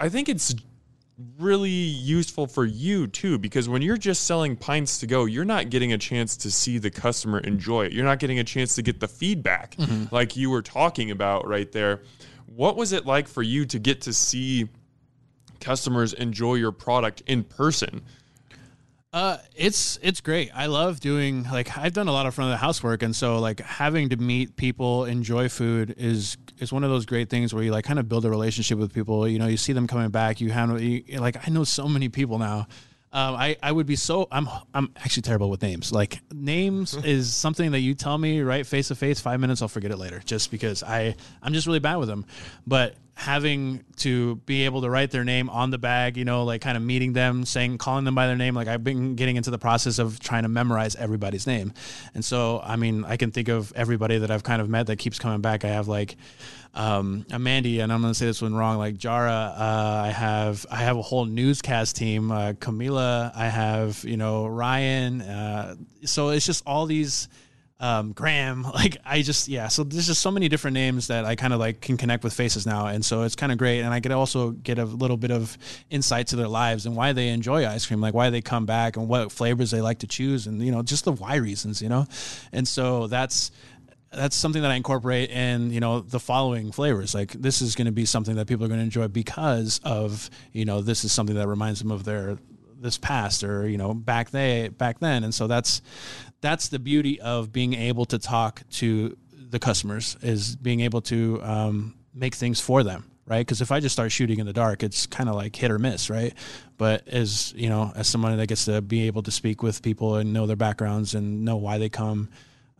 I 0.00 0.08
think 0.08 0.28
it's 0.28 0.54
really 1.38 1.70
useful 1.70 2.46
for 2.46 2.64
you 2.64 3.06
too 3.06 3.38
because 3.38 3.68
when 3.68 3.82
you're 3.82 3.98
just 3.98 4.24
selling 4.24 4.56
pints 4.56 4.98
to 4.98 5.06
go 5.06 5.26
you're 5.26 5.44
not 5.44 5.68
getting 5.68 5.92
a 5.92 5.98
chance 5.98 6.36
to 6.38 6.50
see 6.50 6.78
the 6.78 6.90
customer 6.90 7.38
enjoy 7.38 7.84
it. 7.84 7.92
You're 7.92 8.04
not 8.04 8.18
getting 8.18 8.38
a 8.38 8.44
chance 8.44 8.74
to 8.76 8.82
get 8.82 8.98
the 8.98 9.08
feedback 9.08 9.76
mm-hmm. 9.76 10.14
like 10.14 10.36
you 10.36 10.50
were 10.50 10.62
talking 10.62 11.10
about 11.10 11.46
right 11.46 11.70
there. 11.70 12.02
What 12.46 12.76
was 12.76 12.92
it 12.92 13.06
like 13.06 13.28
for 13.28 13.42
you 13.42 13.66
to 13.66 13.78
get 13.78 14.02
to 14.02 14.12
see 14.12 14.68
customers 15.60 16.12
enjoy 16.12 16.54
your 16.54 16.72
product 16.72 17.22
in 17.26 17.44
person 17.44 18.02
uh, 19.12 19.36
it's 19.54 19.98
it's 20.02 20.22
great. 20.22 20.50
I 20.54 20.66
love 20.66 21.00
doing 21.00 21.44
like 21.44 21.76
I've 21.76 21.92
done 21.92 22.08
a 22.08 22.12
lot 22.12 22.24
of 22.24 22.34
front 22.34 22.50
of 22.50 22.54
the 22.54 22.64
house 22.64 22.82
work, 22.82 23.02
and 23.02 23.14
so 23.14 23.38
like 23.40 23.60
having 23.60 24.08
to 24.08 24.16
meet 24.16 24.56
people, 24.56 25.04
enjoy 25.04 25.50
food 25.50 25.94
is 25.98 26.38
is 26.58 26.72
one 26.72 26.82
of 26.82 26.88
those 26.88 27.04
great 27.04 27.28
things 27.28 27.52
where 27.52 27.62
you 27.62 27.72
like 27.72 27.84
kind 27.84 27.98
of 27.98 28.08
build 28.08 28.24
a 28.24 28.30
relationship 28.30 28.78
with 28.78 28.94
people. 28.94 29.28
You 29.28 29.38
know, 29.38 29.48
you 29.48 29.58
see 29.58 29.74
them 29.74 29.86
coming 29.86 30.08
back. 30.08 30.40
You 30.40 30.50
have 30.50 30.80
you, 30.80 31.02
like 31.18 31.46
I 31.46 31.50
know 31.50 31.64
so 31.64 31.88
many 31.88 32.08
people 32.08 32.38
now. 32.38 32.66
Um, 33.14 33.34
I, 33.34 33.56
I 33.62 33.70
would 33.70 33.86
be 33.86 33.96
so 33.96 34.26
I'm 34.32 34.48
I'm 34.72 34.90
actually 34.96 35.22
terrible 35.22 35.50
with 35.50 35.62
names. 35.62 35.92
Like 35.92 36.20
names 36.32 36.94
is 37.04 37.34
something 37.34 37.72
that 37.72 37.80
you 37.80 37.94
tell 37.94 38.16
me 38.16 38.40
right 38.40 38.66
face 38.66 38.88
to 38.88 38.94
face, 38.94 39.20
five 39.20 39.40
minutes 39.40 39.60
I'll 39.60 39.68
forget 39.68 39.90
it 39.90 39.98
later, 39.98 40.22
just 40.24 40.50
because 40.50 40.82
I 40.82 41.14
I'm 41.42 41.52
just 41.52 41.66
really 41.66 41.78
bad 41.80 41.96
with 41.96 42.08
them. 42.08 42.24
But 42.66 42.96
having 43.14 43.84
to 43.96 44.36
be 44.46 44.64
able 44.64 44.80
to 44.82 44.90
write 44.90 45.10
their 45.10 45.24
name 45.24 45.50
on 45.50 45.70
the 45.70 45.78
bag, 45.78 46.16
you 46.16 46.24
know, 46.24 46.44
like 46.44 46.60
kind 46.60 46.76
of 46.76 46.82
meeting 46.82 47.12
them, 47.12 47.44
saying, 47.44 47.78
calling 47.78 48.04
them 48.04 48.14
by 48.14 48.26
their 48.26 48.36
name. 48.36 48.54
Like 48.54 48.68
I've 48.68 48.82
been 48.82 49.14
getting 49.14 49.36
into 49.36 49.50
the 49.50 49.58
process 49.58 49.98
of 49.98 50.18
trying 50.18 50.42
to 50.42 50.48
memorize 50.48 50.96
everybody's 50.96 51.46
name. 51.46 51.72
And 52.14 52.24
so, 52.24 52.60
I 52.64 52.76
mean, 52.76 53.04
I 53.04 53.16
can 53.16 53.30
think 53.30 53.48
of 53.48 53.72
everybody 53.76 54.18
that 54.18 54.30
I've 54.30 54.42
kind 54.42 54.62
of 54.62 54.68
met 54.68 54.86
that 54.86 54.96
keeps 54.96 55.18
coming 55.18 55.40
back. 55.40 55.64
I 55.64 55.68
have 55.68 55.88
like, 55.88 56.16
um, 56.74 57.26
Mandy, 57.38 57.80
and 57.80 57.92
I'm 57.92 58.00
going 58.00 58.12
to 58.12 58.18
say 58.18 58.26
this 58.26 58.40
one 58.40 58.54
wrong, 58.54 58.78
like 58.78 58.96
Jara, 58.96 59.54
uh, 59.56 60.02
I 60.06 60.08
have, 60.08 60.64
I 60.70 60.76
have 60.76 60.96
a 60.96 61.02
whole 61.02 61.26
newscast 61.26 61.96
team, 61.96 62.30
uh, 62.30 62.52
Camila, 62.54 63.30
I 63.34 63.48
have, 63.48 64.02
you 64.04 64.16
know, 64.16 64.46
Ryan. 64.46 65.20
Uh, 65.20 65.76
so 66.04 66.30
it's 66.30 66.46
just 66.46 66.62
all 66.66 66.86
these, 66.86 67.28
um, 67.82 68.12
Graham. 68.12 68.66
Like 68.72 68.96
I 69.04 69.22
just 69.22 69.48
yeah. 69.48 69.68
So 69.68 69.84
there's 69.84 70.06
just 70.06 70.22
so 70.22 70.30
many 70.30 70.48
different 70.48 70.74
names 70.74 71.08
that 71.08 71.24
I 71.24 71.36
kind 71.36 71.52
of 71.52 71.60
like 71.60 71.80
can 71.80 71.96
connect 71.96 72.24
with 72.24 72.32
faces 72.32 72.66
now, 72.66 72.86
and 72.86 73.04
so 73.04 73.22
it's 73.22 73.36
kind 73.36 73.52
of 73.52 73.58
great. 73.58 73.80
And 73.80 73.92
I 73.92 74.00
could 74.00 74.12
also 74.12 74.50
get 74.50 74.78
a 74.78 74.84
little 74.84 75.16
bit 75.16 75.30
of 75.30 75.56
insight 75.90 76.28
to 76.28 76.36
their 76.36 76.48
lives 76.48 76.86
and 76.86 76.96
why 76.96 77.12
they 77.12 77.28
enjoy 77.28 77.66
ice 77.66 77.86
cream, 77.86 78.00
like 78.00 78.14
why 78.14 78.30
they 78.30 78.40
come 78.40 78.66
back 78.66 78.96
and 78.96 79.08
what 79.08 79.30
flavors 79.30 79.70
they 79.70 79.80
like 79.80 80.00
to 80.00 80.06
choose, 80.06 80.46
and 80.46 80.60
you 80.62 80.72
know 80.72 80.82
just 80.82 81.04
the 81.04 81.12
why 81.12 81.36
reasons, 81.36 81.82
you 81.82 81.88
know. 81.88 82.06
And 82.50 82.66
so 82.66 83.06
that's 83.06 83.52
that's 84.14 84.36
something 84.36 84.62
that 84.62 84.70
I 84.70 84.74
incorporate 84.74 85.30
in, 85.30 85.70
you 85.70 85.80
know, 85.80 86.00
the 86.00 86.20
following 86.20 86.72
flavors. 86.72 87.14
Like 87.14 87.32
this 87.32 87.62
is 87.62 87.74
going 87.74 87.86
to 87.86 87.92
be 87.92 88.04
something 88.04 88.36
that 88.36 88.46
people 88.46 88.64
are 88.64 88.68
going 88.68 88.80
to 88.80 88.84
enjoy 88.84 89.08
because 89.08 89.80
of, 89.84 90.30
you 90.52 90.64
know, 90.64 90.80
this 90.80 91.04
is 91.04 91.12
something 91.12 91.36
that 91.36 91.48
reminds 91.48 91.80
them 91.80 91.90
of 91.90 92.04
their 92.04 92.38
this 92.82 92.98
past 92.98 93.44
or 93.44 93.68
you 93.68 93.78
know 93.78 93.94
back 93.94 94.30
they 94.30 94.68
back 94.68 94.98
then. 94.98 95.24
And 95.24 95.34
so 95.34 95.46
that's 95.46 95.80
that's 96.40 96.68
the 96.68 96.78
beauty 96.78 97.20
of 97.20 97.52
being 97.52 97.74
able 97.74 98.04
to 98.06 98.18
talk 98.18 98.62
to 98.72 99.16
the 99.32 99.58
customers 99.58 100.16
is 100.22 100.56
being 100.56 100.80
able 100.80 101.00
to 101.02 101.40
um, 101.42 101.94
make 102.14 102.34
things 102.34 102.60
for 102.60 102.82
them 102.82 103.08
right? 103.24 103.46
Because 103.46 103.60
if 103.60 103.70
i 103.70 103.78
just 103.78 103.92
start 103.94 104.10
shooting 104.10 104.40
in 104.40 104.46
the 104.46 104.52
dark 104.52 104.82
it's 104.82 105.06
kind 105.06 105.28
of 105.28 105.36
like 105.36 105.54
hit 105.54 105.70
or 105.70 105.78
miss 105.78 106.10
right? 106.10 106.34
But 106.76 107.06
as 107.06 107.52
you 107.56 107.68
know 107.68 107.92
as 107.94 108.08
someone 108.08 108.36
that 108.36 108.48
gets 108.48 108.64
to 108.64 108.82
be 108.82 109.06
able 109.06 109.22
to 109.22 109.30
speak 109.30 109.62
with 109.62 109.80
people 109.80 110.16
and 110.16 110.32
know 110.32 110.46
their 110.46 110.56
backgrounds 110.56 111.14
and 111.14 111.44
know 111.44 111.56
why 111.56 111.78
they 111.78 111.88
come 111.88 112.30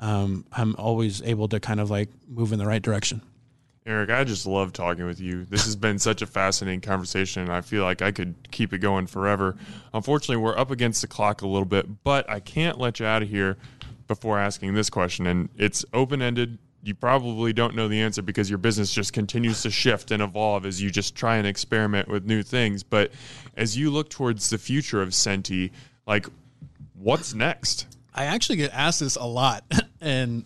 um, 0.02 0.44
i'm 0.52 0.76
always 0.76 1.22
able 1.22 1.48
to 1.48 1.58
kind 1.58 1.80
of 1.80 1.90
like 1.90 2.10
move 2.28 2.52
in 2.52 2.58
the 2.58 2.66
right 2.66 2.82
direction 2.82 3.22
Erick, 3.84 4.10
I 4.10 4.22
just 4.22 4.46
love 4.46 4.72
talking 4.72 5.06
with 5.06 5.20
you. 5.20 5.44
This 5.44 5.64
has 5.64 5.74
been 5.74 5.98
such 5.98 6.22
a 6.22 6.26
fascinating 6.26 6.80
conversation, 6.80 7.50
I 7.50 7.62
feel 7.62 7.82
like 7.82 8.00
I 8.00 8.12
could 8.12 8.36
keep 8.52 8.72
it 8.72 8.78
going 8.78 9.08
forever. 9.08 9.56
Unfortunately, 9.92 10.36
we're 10.36 10.56
up 10.56 10.70
against 10.70 11.00
the 11.00 11.08
clock 11.08 11.42
a 11.42 11.48
little 11.48 11.66
bit, 11.66 12.04
but 12.04 12.28
I 12.30 12.38
can't 12.38 12.78
let 12.78 13.00
you 13.00 13.06
out 13.06 13.22
of 13.22 13.28
here 13.28 13.56
before 14.06 14.38
asking 14.38 14.74
this 14.74 14.88
question, 14.88 15.26
and 15.26 15.48
it's 15.56 15.84
open 15.92 16.22
ended. 16.22 16.58
You 16.84 16.94
probably 16.94 17.52
don't 17.52 17.74
know 17.74 17.88
the 17.88 18.00
answer 18.00 18.22
because 18.22 18.48
your 18.48 18.58
business 18.58 18.92
just 18.92 19.12
continues 19.12 19.62
to 19.62 19.70
shift 19.70 20.10
and 20.10 20.22
evolve 20.22 20.66
as 20.66 20.82
you 20.82 20.90
just 20.90 21.14
try 21.14 21.36
and 21.36 21.46
experiment 21.46 22.08
with 22.08 22.24
new 22.24 22.42
things. 22.42 22.82
But 22.82 23.12
as 23.56 23.76
you 23.76 23.90
look 23.90 24.10
towards 24.10 24.50
the 24.50 24.58
future 24.58 25.00
of 25.00 25.10
Centi, 25.10 25.70
like, 26.06 26.26
what's 26.94 27.34
next? 27.34 27.86
I 28.14 28.24
actually 28.24 28.56
get 28.56 28.72
asked 28.74 29.00
this 29.00 29.16
a 29.16 29.24
lot, 29.24 29.64
and 30.02 30.44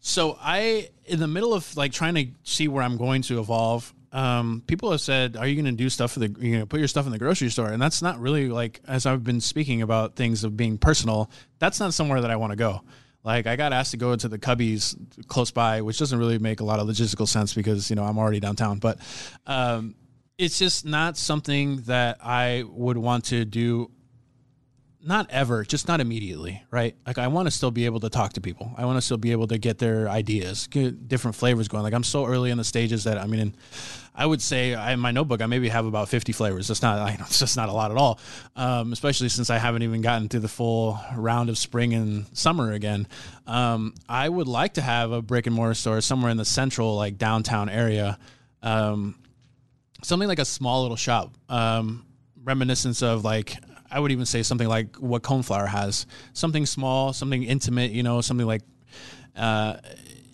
so 0.00 0.38
I, 0.40 0.90
in 1.06 1.18
the 1.18 1.26
middle 1.26 1.54
of 1.54 1.76
like 1.76 1.92
trying 1.92 2.14
to 2.14 2.26
see 2.44 2.68
where 2.68 2.82
I'm 2.82 2.96
going 2.96 3.22
to 3.22 3.40
evolve, 3.40 3.92
um, 4.12 4.62
people 4.66 4.90
have 4.90 5.00
said, 5.00 5.36
"Are 5.36 5.46
you 5.46 5.54
going 5.60 5.74
to 5.74 5.82
do 5.82 5.90
stuff 5.90 6.12
for 6.12 6.20
the? 6.20 6.34
You 6.38 6.60
know, 6.60 6.66
put 6.66 6.78
your 6.78 6.88
stuff 6.88 7.06
in 7.06 7.12
the 7.12 7.18
grocery 7.18 7.50
store?" 7.50 7.68
And 7.68 7.82
that's 7.82 8.00
not 8.00 8.20
really 8.20 8.48
like 8.48 8.80
as 8.86 9.06
I've 9.06 9.24
been 9.24 9.40
speaking 9.40 9.82
about 9.82 10.16
things 10.16 10.44
of 10.44 10.56
being 10.56 10.78
personal. 10.78 11.30
That's 11.58 11.80
not 11.80 11.92
somewhere 11.94 12.20
that 12.20 12.30
I 12.30 12.36
want 12.36 12.52
to 12.52 12.56
go. 12.56 12.82
Like 13.24 13.46
I 13.46 13.56
got 13.56 13.72
asked 13.72 13.90
to 13.90 13.96
go 13.96 14.14
to 14.14 14.28
the 14.28 14.38
Cubbies 14.38 14.96
close 15.26 15.50
by, 15.50 15.82
which 15.82 15.98
doesn't 15.98 16.18
really 16.18 16.38
make 16.38 16.60
a 16.60 16.64
lot 16.64 16.78
of 16.78 16.86
logistical 16.86 17.26
sense 17.26 17.52
because 17.52 17.90
you 17.90 17.96
know 17.96 18.04
I'm 18.04 18.18
already 18.18 18.40
downtown. 18.40 18.78
But 18.78 18.98
um, 19.46 19.94
it's 20.38 20.58
just 20.58 20.86
not 20.86 21.16
something 21.16 21.82
that 21.82 22.18
I 22.22 22.64
would 22.66 22.96
want 22.96 23.26
to 23.26 23.44
do 23.44 23.90
not 25.00 25.30
ever, 25.30 25.64
just 25.64 25.86
not 25.86 26.00
immediately, 26.00 26.62
right? 26.70 26.96
Like 27.06 27.18
I 27.18 27.28
want 27.28 27.46
to 27.46 27.50
still 27.50 27.70
be 27.70 27.86
able 27.86 28.00
to 28.00 28.10
talk 28.10 28.32
to 28.32 28.40
people. 28.40 28.72
I 28.76 28.84
want 28.84 28.96
to 28.96 29.00
still 29.00 29.16
be 29.16 29.30
able 29.30 29.46
to 29.48 29.58
get 29.58 29.78
their 29.78 30.08
ideas, 30.08 30.66
get 30.66 31.08
different 31.08 31.36
flavors 31.36 31.68
going. 31.68 31.84
Like 31.84 31.94
I'm 31.94 32.04
so 32.04 32.26
early 32.26 32.50
in 32.50 32.58
the 32.58 32.64
stages 32.64 33.04
that 33.04 33.16
I 33.16 33.26
mean, 33.26 33.54
I 34.14 34.26
would 34.26 34.42
say 34.42 34.74
I, 34.74 34.92
in 34.92 35.00
my 35.00 35.12
notebook 35.12 35.40
I 35.40 35.46
maybe 35.46 35.68
have 35.68 35.86
about 35.86 36.08
50 36.08 36.32
flavors. 36.32 36.66
That's 36.66 36.82
not, 36.82 36.98
I 37.08 37.16
know, 37.16 37.24
it's 37.26 37.38
just 37.38 37.56
not 37.56 37.68
a 37.68 37.72
lot 37.72 37.92
at 37.92 37.96
all. 37.96 38.18
Um, 38.56 38.92
especially 38.92 39.28
since 39.28 39.50
I 39.50 39.58
haven't 39.58 39.82
even 39.82 40.02
gotten 40.02 40.28
through 40.28 40.40
the 40.40 40.48
full 40.48 40.98
round 41.16 41.48
of 41.48 41.58
spring 41.58 41.94
and 41.94 42.26
summer 42.36 42.72
again. 42.72 43.06
Um, 43.46 43.94
I 44.08 44.28
would 44.28 44.48
like 44.48 44.74
to 44.74 44.82
have 44.82 45.12
a 45.12 45.22
brick 45.22 45.46
and 45.46 45.54
mortar 45.54 45.74
store 45.74 46.00
somewhere 46.00 46.30
in 46.30 46.36
the 46.36 46.44
central, 46.44 46.96
like 46.96 47.18
downtown 47.18 47.68
area. 47.68 48.18
Um, 48.62 49.14
something 50.02 50.28
like 50.28 50.40
a 50.40 50.44
small 50.44 50.82
little 50.82 50.96
shop, 50.96 51.32
um, 51.48 52.04
reminiscence 52.42 53.02
of 53.02 53.24
like 53.24 53.56
I 53.90 54.00
would 54.00 54.12
even 54.12 54.26
say 54.26 54.42
something 54.42 54.68
like 54.68 54.96
what 54.96 55.22
Coneflower 55.22 55.68
has, 55.68 56.06
something 56.32 56.66
small, 56.66 57.12
something 57.12 57.42
intimate, 57.42 57.90
you 57.90 58.02
know, 58.02 58.20
something 58.20 58.46
like. 58.46 58.62
Uh, 59.36 59.76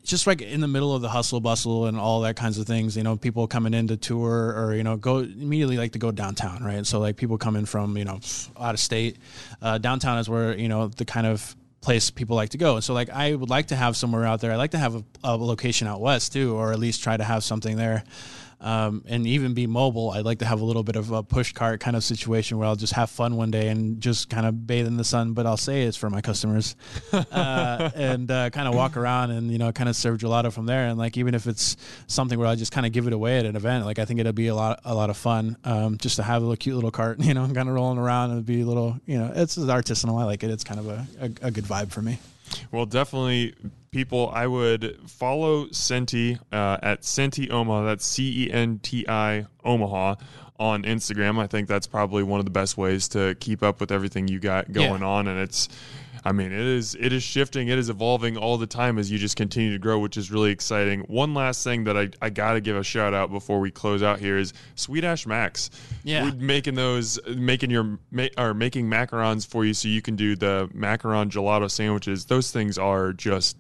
just 0.05 0.27
like 0.27 0.43
in 0.43 0.61
the 0.61 0.69
middle 0.69 0.95
of 0.95 1.01
the 1.01 1.09
hustle 1.09 1.41
bustle 1.41 1.87
and 1.87 1.99
all 1.99 2.21
that 2.21 2.37
kinds 2.37 2.59
of 2.59 2.67
things, 2.67 2.95
you 2.97 3.03
know, 3.03 3.17
people 3.17 3.47
coming 3.47 3.73
in 3.73 3.89
to 3.89 3.97
tour 3.97 4.53
or, 4.55 4.75
you 4.75 4.85
know, 4.85 4.97
go 4.97 5.21
immediately 5.21 5.79
like 5.79 5.93
to 5.93 5.99
go 5.99 6.11
downtown, 6.11 6.63
right? 6.63 6.85
So 6.85 7.01
like 7.01 7.17
people 7.17 7.39
coming 7.39 7.65
from, 7.65 7.97
you 7.97 8.05
know, 8.05 8.21
out 8.61 8.75
of 8.75 8.81
state, 8.81 9.17
uh, 9.63 9.79
downtown 9.79 10.19
is 10.19 10.29
where, 10.29 10.57
you 10.57 10.69
know, 10.69 10.89
the 10.89 11.07
kind 11.07 11.27
of 11.27 11.57
place 11.81 12.11
people 12.11 12.37
like 12.37 12.51
to 12.51 12.59
go. 12.59 12.75
And 12.75 12.85
so 12.85 12.93
like 12.93 13.09
I 13.11 13.35
would 13.35 13.51
like 13.51 13.69
to 13.69 13.77
have 13.77 13.97
somewhere 13.97 14.25
out 14.25 14.41
there. 14.41 14.53
I 14.53 14.57
like 14.57 14.73
to 14.73 14.79
have 14.79 14.95
a, 14.95 15.05
a 15.25 15.37
location 15.37 15.89
out 15.89 16.01
west 16.03 16.35
too, 16.35 16.55
or 16.55 16.73
at 16.73 16.79
least 16.79 17.03
try 17.03 17.17
to 17.17 17.25
have 17.25 17.43
something 17.43 17.77
there 17.77 18.05
um, 18.65 19.05
and 19.07 19.27
even 19.27 19.53
be 19.53 19.67
mobile. 19.67 20.11
I'd 20.11 20.25
like 20.25 20.39
to 20.39 20.47
have 20.47 20.63
a 20.63 20.65
little 20.65 20.83
bit 20.83 20.97
of 20.97 21.11
a 21.11 21.23
push 21.23 21.53
cart 21.53 21.81
kind 21.81 21.95
of 21.95 22.03
situation 22.03 22.57
where 22.57 22.67
I'll 22.67 22.77
just 22.77 22.95
have 22.95 23.11
fun 23.11 23.37
one 23.37 23.51
day 23.51 23.69
and 23.69 24.01
just 24.01 24.31
kind 24.31 24.47
of 24.47 24.67
bathe 24.67 24.87
in 24.87 24.97
the 24.97 25.05
sun. 25.05 25.35
But 25.35 25.47
I'll 25.47 25.59
say 25.59 25.83
it's 25.83 25.99
for 25.99 26.09
my 26.09 26.23
customers 26.23 26.75
uh, 27.13 27.91
and 27.95 28.31
uh, 28.31 28.49
kind 28.49 28.67
of 28.67 28.75
walk 28.75 28.97
around 28.97 29.33
and 29.33 29.51
you 29.51 29.59
know 29.59 29.71
kind 29.71 29.89
of 29.89 29.95
serve 29.95 30.19
gelato 30.19 30.51
from 30.51 30.65
there. 30.65 30.87
And 30.87 30.99
like 30.99 31.19
even 31.19 31.35
if 31.35 31.47
it's 31.47 31.77
something 32.07 32.39
where 32.39 32.49
I 32.49 32.55
just 32.55 32.73
kind 32.73 32.87
of 32.87 32.93
give 32.93 33.07
it 33.07 33.13
away 33.13 33.39
at 33.39 33.45
an 33.45 33.55
event, 33.55 33.85
like 33.85 33.99
I 33.99 34.07
think 34.07 34.19
it'll 34.19 34.33
be 34.33 34.49
a 34.49 34.55
lot 34.55 34.81
a 34.85 34.95
lot 34.95 35.11
of 35.11 35.19
fun 35.19 35.59
um, 35.65 35.99
just 35.99 36.17
to 36.17 36.23
have 36.23 36.41
a 36.41 36.47
little 36.47 36.57
cute 36.57 36.75
little 36.75 36.91
cart, 36.91 37.21
you 37.23 37.35
know, 37.35 37.47
kind 37.47 37.69
of 37.69 37.75
rolling 37.75 37.99
around 37.99 38.31
and 38.31 38.47
be 38.47 38.63
a 38.63 38.67
little 38.67 38.99
you 39.05 39.19
know 39.19 39.31
it's 39.37 39.59
artisanal. 39.59 40.19
I 40.21 40.25
like 40.25 40.43
it. 40.43 40.51
It's 40.51 40.65
kind 40.65 40.81
of 40.81 40.89
a, 40.89 41.07
a, 41.21 41.25
a 41.49 41.51
good 41.51 41.65
vibe 41.65 41.93
for 41.93 42.01
me. 42.01 42.19
Well, 42.73 42.87
definitely, 42.87 43.55
people. 43.95 44.31
I 44.35 44.47
would 44.47 44.99
follow 45.07 45.67
Centi 45.67 46.39
uh, 46.53 46.79
at 46.83 47.03
Centi 47.03 47.51
Omaha. 47.51 47.85
That's 47.85 48.05
C 48.05 48.45
E 48.47 48.53
N 48.53 48.81
T 48.81 49.07
I 49.09 49.47
Omaha 49.65 50.17
on 50.59 50.83
Instagram. 50.83 51.39
I 51.39 51.47
think 51.47 51.69
that's 51.69 51.87
probably 51.87 52.25
one 52.25 52.41
of 52.41 52.45
the 52.45 52.51
best 52.51 52.77
ways 52.77 53.09
to 53.09 53.37
keep 53.37 53.63
up 53.63 53.81
with 53.81 53.93
everything 53.93 54.27
you 54.29 54.41
got 54.41 54.73
going 54.73 55.01
yeah. 55.01 55.07
on, 55.07 55.29
and 55.29 55.39
it's 55.39 55.69
I 56.27 56.33
mean, 56.33 56.53
it 56.53 56.59
is 56.59 56.97
it 56.99 57.13
is 57.13 57.23
shifting, 57.23 57.69
it 57.69 57.79
is 57.79 57.91
evolving 57.91 58.39
all 58.39 58.57
the 58.57 58.67
time 58.67 58.99
as 58.99 59.11
you 59.11 59.19
just 59.19 59.37
continue 59.37 59.73
to 59.73 59.79
grow, 59.79 59.99
which 59.99 60.17
is 60.17 60.31
really 60.31 60.51
exciting. 60.51 61.01
One 61.03 61.35
last 61.35 61.63
thing 61.63 61.85
that 61.85 61.99
I, 61.99 62.09
I 62.23 62.31
got 62.31 62.55
to 62.55 62.63
give 62.63 62.77
a 62.77 62.83
shout 62.83 63.13
out 63.13 63.31
before 63.31 63.61
we 63.61 63.71
close 63.71 64.03
out 64.03 64.21
here 64.21 64.39
is 64.39 64.55
Sweet 64.75 65.05
Ash 65.05 65.27
Max. 65.27 65.71
Yeah, 66.03 66.25
We're 66.25 66.37
making 66.37 66.77
those, 66.77 67.21
making 67.29 67.71
your 67.71 67.99
or 68.39 68.55
making 68.55 68.89
macarons 68.89 69.47
for 69.47 69.67
you 69.67 69.75
so 69.75 69.89
you 69.89 70.01
can 70.01 70.17
do 70.17 70.35
the 70.35 70.71
macaron 70.75 71.29
gelato 71.29 71.71
sandwiches. 71.71 72.25
Those 72.25 72.51
things 72.51 72.79
are 72.79 73.13
just 73.13 73.59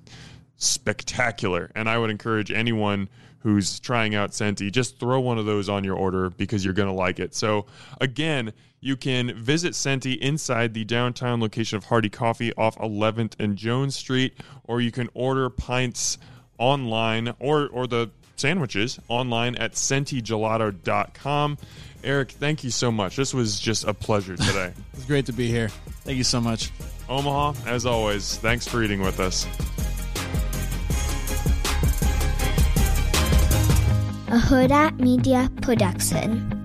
spectacular, 0.56 1.70
and 1.74 1.86
I 1.86 1.98
would 1.98 2.10
encourage 2.10 2.50
anyone 2.50 3.10
who's 3.44 3.78
trying 3.78 4.14
out 4.14 4.30
Centi, 4.30 4.72
just 4.72 4.98
throw 4.98 5.20
one 5.20 5.36
of 5.36 5.44
those 5.44 5.68
on 5.68 5.84
your 5.84 5.96
order 5.96 6.30
because 6.30 6.64
you're 6.64 6.72
going 6.72 6.88
to 6.88 6.94
like 6.94 7.18
it. 7.20 7.34
So, 7.34 7.66
again, 8.00 8.54
you 8.84 8.96
can 8.98 9.34
visit 9.34 9.72
Centi 9.72 10.18
inside 10.18 10.74
the 10.74 10.84
downtown 10.84 11.40
location 11.40 11.78
of 11.78 11.84
Hardy 11.84 12.10
Coffee 12.10 12.52
off 12.54 12.76
11th 12.76 13.32
and 13.38 13.56
Jones 13.56 13.96
Street, 13.96 14.34
or 14.64 14.82
you 14.82 14.92
can 14.92 15.08
order 15.14 15.48
pints 15.48 16.18
online 16.58 17.34
or, 17.38 17.68
or 17.68 17.86
the 17.86 18.10
sandwiches 18.36 19.00
online 19.08 19.56
at 19.56 19.72
centigelato.com. 19.72 21.56
Erick, 22.04 22.32
thank 22.32 22.62
you 22.62 22.68
so 22.68 22.92
much. 22.92 23.16
This 23.16 23.32
was 23.32 23.58
just 23.58 23.84
a 23.84 23.94
pleasure 23.94 24.36
today. 24.48 24.74
it's 24.92 25.06
great 25.06 25.24
to 25.26 25.32
be 25.32 25.48
here. 25.48 25.68
Thank 26.04 26.18
you 26.18 26.24
so 26.24 26.40
much. 26.42 26.70
Omaha, 27.08 27.54
as 27.66 27.86
always, 27.86 28.36
thanks 28.36 28.68
for 28.68 28.82
eating 28.82 29.00
with 29.00 29.18
us. 29.18 29.46
a 34.28 34.36
Hurrdat 34.36 34.98
Media 34.98 35.48
Production. 35.62 36.63